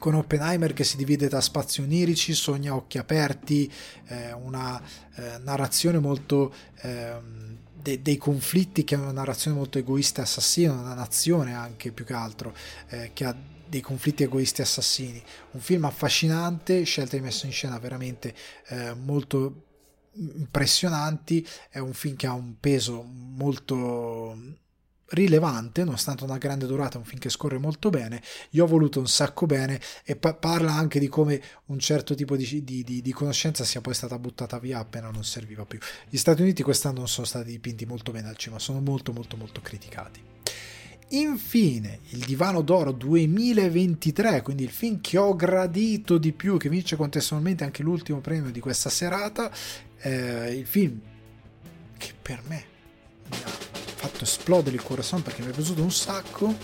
con 0.00 0.14
Oppenheimer 0.14 0.72
che 0.72 0.82
si 0.82 0.96
divide 0.96 1.28
da 1.28 1.42
spazi 1.42 1.82
onirici, 1.82 2.32
sogni 2.32 2.68
a 2.68 2.74
occhi 2.74 2.96
aperti, 2.96 3.70
eh, 4.06 4.32
una 4.32 4.82
eh, 5.14 5.38
narrazione 5.44 6.00
molto... 6.00 6.52
Eh, 6.80 7.58
de- 7.80 8.02
dei 8.02 8.18
conflitti 8.18 8.84
che 8.84 8.94
è 8.94 8.98
una 8.98 9.12
narrazione 9.12 9.56
molto 9.56 9.78
egoista 9.78 10.20
e 10.20 10.24
assassina, 10.24 10.72
una 10.72 10.92
nazione 10.92 11.54
anche 11.54 11.92
più 11.92 12.04
che 12.04 12.12
altro, 12.12 12.54
eh, 12.88 13.12
che 13.14 13.24
ha 13.24 13.34
dei 13.66 13.80
conflitti 13.80 14.22
egoisti 14.22 14.60
assassini. 14.60 15.22
Un 15.52 15.60
film 15.60 15.84
affascinante, 15.84 16.82
scelta 16.82 17.16
di 17.16 17.22
messa 17.22 17.46
in 17.46 17.52
scena 17.52 17.78
veramente 17.78 18.34
eh, 18.68 18.94
molto 18.94 19.66
impressionanti, 20.12 21.46
è 21.70 21.78
un 21.78 21.94
film 21.94 22.16
che 22.16 22.26
ha 22.26 22.32
un 22.32 22.58
peso 22.58 23.02
molto 23.02 24.36
rilevante, 25.10 25.84
nonostante 25.84 26.24
una 26.24 26.38
grande 26.38 26.66
durata, 26.66 26.98
un 26.98 27.04
film 27.04 27.18
che 27.18 27.30
scorre 27.30 27.58
molto 27.58 27.90
bene, 27.90 28.22
io 28.50 28.64
ho 28.64 28.66
voluto 28.66 28.98
un 29.00 29.08
sacco 29.08 29.46
bene 29.46 29.80
e 30.04 30.16
pa- 30.16 30.34
parla 30.34 30.72
anche 30.72 30.98
di 30.98 31.08
come 31.08 31.40
un 31.66 31.78
certo 31.78 32.14
tipo 32.14 32.36
di, 32.36 32.62
di, 32.64 32.84
di, 32.84 33.02
di, 33.02 33.12
conoscenza 33.12 33.64
sia 33.64 33.80
poi 33.80 33.94
stata 33.94 34.18
buttata 34.18 34.58
via 34.58 34.78
appena 34.78 35.10
non 35.10 35.24
serviva 35.24 35.64
più. 35.64 35.78
Gli 36.08 36.16
Stati 36.16 36.42
Uniti 36.42 36.62
quest'anno 36.62 36.98
non 36.98 37.08
sono 37.08 37.26
stati 37.26 37.50
dipinti 37.50 37.86
molto 37.86 38.12
bene 38.12 38.28
al 38.28 38.36
cinema, 38.36 38.60
sono 38.60 38.80
molto 38.80 39.12
molto 39.12 39.36
molto 39.36 39.60
criticati. 39.60 40.22
Infine, 41.12 42.00
il 42.10 42.20
Divano 42.20 42.62
d'Oro 42.62 42.92
2023, 42.92 44.42
quindi 44.42 44.62
il 44.62 44.70
film 44.70 45.00
che 45.00 45.18
ho 45.18 45.34
gradito 45.34 46.18
di 46.18 46.32
più, 46.32 46.56
che 46.56 46.68
vince 46.68 46.94
contestualmente 46.94 47.64
anche 47.64 47.82
l'ultimo 47.82 48.20
premio 48.20 48.52
di 48.52 48.60
questa 48.60 48.90
serata, 48.90 49.50
eh, 49.98 50.54
il 50.54 50.66
film 50.66 51.00
che 51.96 52.12
per 52.20 52.42
me 52.46 52.64
fatto 54.20 54.24
esplodere 54.24 54.76
il 54.76 54.82
corazon 54.82 55.22
perché 55.22 55.42
mi 55.42 55.50
è 55.50 55.54
piaciuto 55.54 55.82
un 55.82 55.90
sacco. 55.90 56.54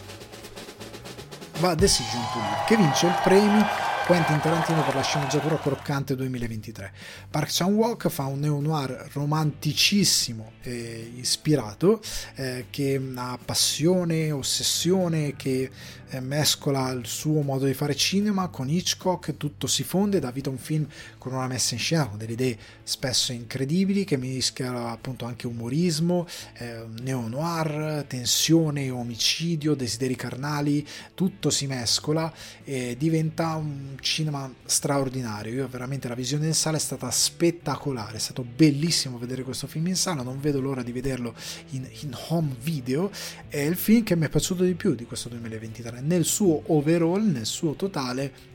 Va 1.59 1.75
Decision 1.75 2.23
to 2.33 2.39
Live 2.39 2.65
che 2.67 2.77
vince 2.77 3.07
il 3.07 3.19
premio 3.23 3.67
Quentin 4.07 4.39
Tarantino 4.39 4.85
per 4.85 4.95
la 4.95 5.03
sceneggiatura 5.03 5.59
croccante 5.59 6.15
2023. 6.15 6.93
Park 7.29 7.49
Chan-wook 7.51 8.09
fa 8.09 8.27
un 8.27 8.39
neo-noir 8.39 9.09
romanticissimo 9.13 10.53
e 10.63 11.11
ispirato 11.17 12.01
eh, 12.37 12.67
che 12.71 13.01
ha 13.17 13.37
passione, 13.45 14.31
ossessione, 14.31 15.35
che 15.35 15.69
eh, 16.11 16.21
mescola 16.21 16.89
il 16.91 17.05
suo 17.07 17.41
modo 17.41 17.67
di 17.67 17.75
fare 17.75 17.97
cinema 17.97 18.47
con 18.47 18.69
Hitchcock, 18.69 19.37
tutto 19.37 19.67
si 19.67 19.83
fonde, 19.83 20.21
dà 20.21 20.31
vita 20.31 20.51
a 20.51 20.53
un 20.53 20.59
film 20.59 20.87
con 21.19 21.33
una 21.33 21.49
messa 21.49 21.75
in 21.75 21.81
scena, 21.81 22.07
con 22.07 22.19
delle 22.19 22.35
idee 22.35 22.57
spesso 22.85 23.33
incredibili, 23.33 24.05
che 24.05 24.17
mischia 24.17 24.89
appunto 24.89 25.25
anche 25.25 25.49
umorismo, 25.49 26.29
eh, 26.59 26.85
neo-noir, 27.01 28.05
tensione, 28.07 28.89
omicidio, 28.89 29.75
desideri 29.75 30.15
carnali, 30.15 30.87
tutto 31.15 31.51
si 31.51 31.67
mescola 31.67 32.33
e 32.63 32.95
diventa 32.97 33.57
un 33.57 33.96
cinema 34.01 34.53
straordinario. 34.65 35.53
Io 35.53 35.69
veramente 35.69 36.09
la 36.09 36.15
visione 36.15 36.47
in 36.47 36.55
sala 36.55 36.77
è 36.77 36.81
stata 36.81 37.11
spettacolare, 37.11 38.17
è 38.17 38.21
stato 38.21 38.45
bellissimo 38.45 39.19
vedere 39.19 39.43
questo 39.43 39.67
film 39.67 39.89
in 39.89 39.97
sala, 39.97 40.23
non 40.23 40.41
vedo 40.41 40.61
l'ora 40.61 40.83
di 40.83 40.93
vederlo 40.93 41.35
in, 41.71 41.89
in 42.01 42.17
home 42.29 42.55
video. 42.61 43.11
È 43.49 43.59
il 43.59 43.77
film 43.77 44.03
che 44.03 44.17
mi 44.17 44.27
è 44.27 44.29
piaciuto 44.29 44.65
di 44.65 44.75
più 44.75 44.95
di 44.95 45.05
questo 45.05 45.29
2023, 45.29 46.01
nel 46.01 46.25
suo 46.25 46.63
overall, 46.67 47.25
nel 47.25 47.47
suo 47.47 47.75
totale 47.75 48.55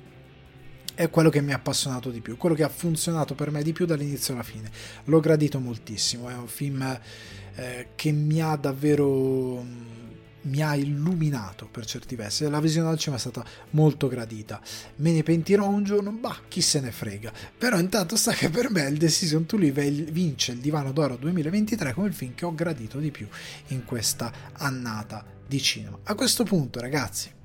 è 0.93 1.09
quello 1.09 1.29
che 1.29 1.41
mi 1.41 1.51
ha 1.51 1.55
appassionato 1.55 2.11
di 2.11 2.19
più, 2.19 2.37
quello 2.37 2.53
che 2.53 2.63
ha 2.63 2.69
funzionato 2.69 3.33
per 3.33 3.49
me 3.49 3.63
di 3.63 3.73
più 3.73 3.85
dall'inizio 3.85 4.33
alla 4.33 4.43
fine. 4.43 4.69
L'ho 5.05 5.19
gradito 5.19 5.59
moltissimo, 5.59 6.29
è 6.29 6.35
un 6.35 6.47
film 6.47 6.99
eh, 7.55 7.87
che 7.95 8.11
mi 8.11 8.41
ha 8.41 8.55
davvero 8.55 9.65
mi 10.43 10.61
ha 10.61 10.75
illuminato 10.75 11.67
per 11.69 11.85
certi 11.85 12.15
versi. 12.15 12.47
La 12.49 12.59
visione 12.59 12.89
al 12.89 12.97
cinema 12.97 13.17
è 13.17 13.19
stata 13.19 13.43
molto 13.71 14.07
gradita. 14.07 14.61
Me 14.97 15.11
ne 15.11 15.23
pentirò 15.23 15.67
un 15.67 15.83
giorno, 15.83 16.11
bah, 16.11 16.39
chi 16.47 16.61
se 16.61 16.79
ne 16.79 16.91
frega. 16.91 17.31
Però 17.57 17.77
intanto 17.79 18.15
sta 18.15 18.31
che 18.33 18.49
per 18.49 18.69
me 18.71 18.87
il 18.87 18.97
Decision 18.97 19.45
to 19.45 19.57
Live 19.57 19.89
vince 20.11 20.53
il 20.53 20.59
Divano 20.59 20.91
d'Oro 20.91 21.15
2023 21.17 21.93
come 21.93 22.07
il 22.07 22.13
film 22.13 22.33
che 22.33 22.45
ho 22.45 22.55
gradito 22.55 22.99
di 22.99 23.11
più 23.11 23.27
in 23.67 23.85
questa 23.85 24.31
annata 24.53 25.23
di 25.45 25.61
cinema. 25.61 25.99
A 26.03 26.15
questo 26.15 26.43
punto, 26.43 26.79
ragazzi, 26.79 27.39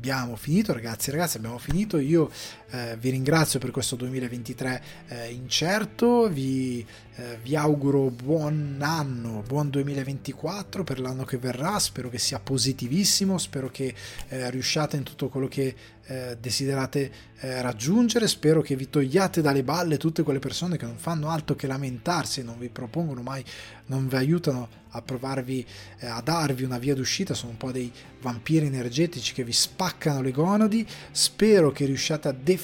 abbiamo 0.00 0.36
finito 0.36 0.72
ragazzi 0.72 1.10
ragazzi 1.10 1.36
abbiamo 1.36 1.58
finito 1.58 1.98
io 1.98 2.30
eh, 2.70 2.96
vi 2.98 3.10
ringrazio 3.10 3.58
per 3.58 3.70
questo 3.72 3.96
2023 3.96 4.82
eh, 5.08 5.30
incerto. 5.32 6.28
Vi, 6.28 6.86
eh, 7.16 7.38
vi, 7.42 7.56
auguro 7.56 8.10
buon 8.10 8.78
anno 8.80 9.42
buon 9.46 9.70
2024 9.70 10.84
per 10.84 11.00
l'anno 11.00 11.24
che 11.24 11.38
verrà. 11.38 11.78
Spero 11.80 12.08
che 12.08 12.18
sia 12.18 12.38
positivissimo. 12.38 13.38
Spero 13.38 13.70
che 13.70 13.92
eh, 14.28 14.50
riusciate 14.50 14.96
in 14.96 15.02
tutto 15.02 15.28
quello 15.28 15.48
che 15.48 15.74
eh, 16.06 16.36
desiderate 16.40 17.12
eh, 17.40 17.60
raggiungere. 17.60 18.28
Spero 18.28 18.62
che 18.62 18.76
vi 18.76 18.88
togliate 18.88 19.40
dalle 19.40 19.64
balle 19.64 19.96
tutte 19.96 20.22
quelle 20.22 20.38
persone 20.38 20.76
che 20.76 20.86
non 20.86 20.96
fanno 20.96 21.28
altro 21.28 21.56
che 21.56 21.66
lamentarsi 21.66 22.44
non 22.44 22.58
vi 22.58 22.68
propongono 22.68 23.22
mai 23.22 23.44
non 23.86 24.06
vi 24.06 24.14
aiutano 24.14 24.68
a 24.90 25.02
provarvi 25.02 25.66
a 26.00 26.20
darvi 26.20 26.62
una 26.64 26.78
via 26.78 26.94
d'uscita. 26.94 27.34
Sono 27.34 27.52
un 27.52 27.56
po' 27.56 27.72
dei 27.72 27.92
vampiri 28.20 28.66
energetici 28.66 29.34
che 29.34 29.44
vi 29.44 29.52
spaccano 29.52 30.22
le 30.22 30.30
gonadi. 30.30 30.86
Spero 31.10 31.72
che 31.72 31.84
riusciate 31.84 32.28
a 32.28 32.32
definire 32.32 32.58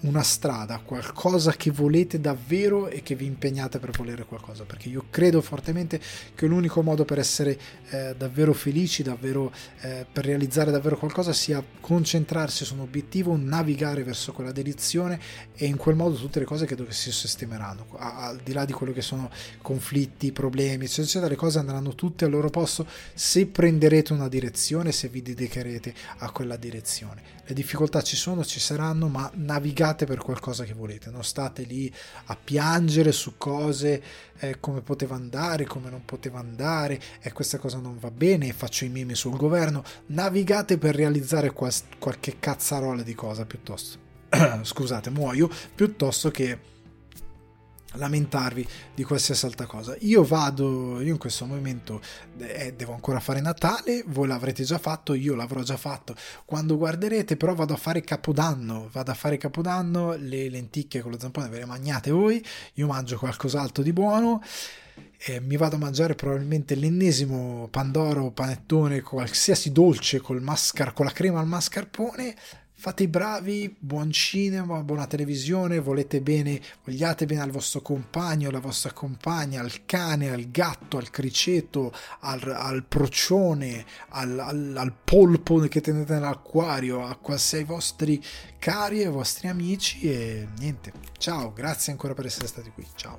una 0.00 0.22
strada, 0.22 0.78
qualcosa 0.78 1.52
che 1.52 1.70
volete 1.70 2.20
davvero 2.20 2.88
e 2.88 3.02
che 3.02 3.14
vi 3.14 3.26
impegnate 3.26 3.78
per 3.78 3.90
volere 3.90 4.24
qualcosa, 4.24 4.64
perché 4.64 4.88
io 4.88 5.06
credo 5.10 5.42
fortemente 5.42 6.00
che 6.34 6.46
l'unico 6.46 6.82
modo 6.82 7.04
per 7.04 7.18
essere 7.18 7.58
eh, 7.90 8.14
davvero 8.16 8.54
felici, 8.54 9.02
davvero, 9.02 9.52
eh, 9.80 10.06
per 10.10 10.24
realizzare 10.24 10.70
davvero 10.70 10.96
qualcosa 10.96 11.32
sia 11.32 11.62
concentrarsi 11.80 12.64
su 12.64 12.74
un 12.74 12.80
obiettivo, 12.80 13.36
navigare 13.36 14.02
verso 14.02 14.32
quella 14.32 14.52
direzione 14.52 15.20
e 15.54 15.66
in 15.66 15.76
quel 15.76 15.96
modo 15.96 16.16
tutte 16.16 16.38
le 16.38 16.46
cose 16.46 16.64
credo 16.64 16.84
che 16.84 16.92
si 16.92 17.12
sistemeranno, 17.12 17.86
al 17.98 18.40
di 18.42 18.52
là 18.52 18.64
di 18.64 18.72
quello 18.72 18.92
che 18.92 19.02
sono 19.02 19.30
conflitti, 19.60 20.32
problemi, 20.32 20.84
eccetera, 20.84 21.06
eccetera, 21.06 21.28
le 21.28 21.36
cose 21.36 21.58
andranno 21.58 21.94
tutte 21.94 22.24
al 22.24 22.30
loro 22.30 22.48
posto 22.48 22.86
se 23.12 23.46
prenderete 23.46 24.14
una 24.14 24.28
direzione, 24.28 24.92
se 24.92 25.08
vi 25.08 25.20
dedicherete 25.20 25.92
a 26.18 26.30
quella 26.30 26.56
direzione. 26.56 27.38
Le 27.50 27.56
difficoltà 27.56 28.00
ci 28.00 28.14
sono, 28.14 28.44
ci 28.44 28.60
saranno, 28.60 29.08
ma 29.08 29.28
navigate 29.34 30.06
per 30.06 30.18
qualcosa 30.18 30.62
che 30.62 30.72
volete, 30.72 31.10
non 31.10 31.24
state 31.24 31.64
lì 31.64 31.92
a 32.26 32.36
piangere 32.36 33.10
su 33.10 33.38
cose 33.38 34.00
eh, 34.38 34.60
come 34.60 34.82
poteva 34.82 35.16
andare, 35.16 35.64
come 35.64 35.90
non 35.90 36.04
poteva 36.04 36.38
andare, 36.38 36.94
e 36.94 37.00
eh, 37.22 37.32
questa 37.32 37.58
cosa 37.58 37.78
non 37.78 37.98
va 37.98 38.12
bene, 38.12 38.52
faccio 38.52 38.84
i 38.84 38.88
meme 38.88 39.16
sul 39.16 39.36
governo, 39.36 39.82
navigate 40.06 40.78
per 40.78 40.94
realizzare 40.94 41.50
qual- 41.50 41.72
qualche 41.98 42.36
cazzarola 42.38 43.02
di 43.02 43.16
cosa 43.16 43.44
piuttosto. 43.44 43.98
Scusate, 44.62 45.10
muoio, 45.10 45.50
piuttosto 45.74 46.30
che 46.30 46.56
lamentarvi 47.94 48.66
di 48.94 49.04
qualsiasi 49.04 49.46
altra 49.46 49.66
cosa. 49.66 49.96
Io 50.00 50.22
vado, 50.22 51.00
io 51.00 51.12
in 51.12 51.18
questo 51.18 51.46
momento 51.46 52.00
eh, 52.38 52.74
devo 52.74 52.92
ancora 52.92 53.20
fare 53.20 53.40
Natale, 53.40 54.04
voi 54.06 54.28
l'avrete 54.28 54.62
già 54.62 54.78
fatto, 54.78 55.14
io 55.14 55.34
l'avrò 55.34 55.62
già 55.62 55.76
fatto 55.76 56.14
quando 56.44 56.76
guarderete, 56.76 57.36
però 57.36 57.54
vado 57.54 57.74
a 57.74 57.76
fare 57.76 58.02
Capodanno, 58.02 58.88
vado 58.92 59.10
a 59.10 59.14
fare 59.14 59.36
Capodanno, 59.36 60.14
le 60.14 60.48
lenticchie 60.48 61.00
con 61.00 61.10
lo 61.10 61.18
zampone 61.18 61.48
ve 61.48 61.58
le 61.58 61.66
mangiate 61.66 62.10
voi, 62.10 62.44
io 62.74 62.86
mangio 62.86 63.18
qualcos'altro 63.18 63.82
di 63.82 63.92
buono. 63.92 64.42
Eh, 65.22 65.38
mi 65.40 65.58
vado 65.58 65.76
a 65.76 65.78
mangiare 65.78 66.14
probabilmente 66.14 66.74
l'ennesimo 66.74 67.68
pandoro, 67.70 68.30
panettone, 68.30 69.02
qualsiasi 69.02 69.70
dolce 69.70 70.18
col 70.20 70.40
mascar- 70.40 70.94
con 70.94 71.04
la 71.04 71.12
crema 71.12 71.40
al 71.40 71.46
mascarpone 71.46 72.34
fate 72.80 73.02
i 73.02 73.08
bravi, 73.08 73.76
buon 73.78 74.10
cinema, 74.10 74.82
buona 74.82 75.06
televisione, 75.06 75.80
volete 75.80 76.22
bene, 76.22 76.58
vogliate 76.82 77.26
bene 77.26 77.42
al 77.42 77.50
vostro 77.50 77.82
compagno, 77.82 78.48
alla 78.48 78.58
vostra 78.58 78.90
compagna, 78.92 79.60
al 79.60 79.84
cane, 79.84 80.30
al 80.30 80.50
gatto, 80.50 80.96
al 80.96 81.10
criceto, 81.10 81.92
al, 82.20 82.40
al 82.42 82.82
procione, 82.84 83.84
al, 84.08 84.38
al, 84.38 84.74
al, 84.78 84.94
polpo 85.04 85.58
che 85.58 85.82
tenete 85.82 86.14
nell'acquario, 86.14 87.04
a 87.04 87.16
quasi 87.16 87.64
vostri 87.64 88.24
cari 88.58 89.02
e 89.02 89.08
vostri 89.08 89.48
amici 89.48 90.08
e 90.08 90.48
niente. 90.58 90.90
Ciao, 91.18 91.52
grazie 91.52 91.92
ancora 91.92 92.14
per 92.14 92.24
essere 92.24 92.46
stati 92.46 92.70
qui. 92.70 92.86
Ciao. 92.94 93.18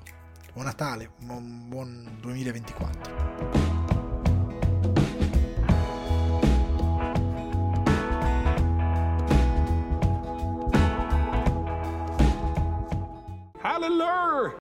Buon 0.53 0.65
Natale, 0.65 1.11
buon, 1.19 1.67
buon 13.81 13.97
2024. 13.97 13.99
Hallelujah 13.99 14.59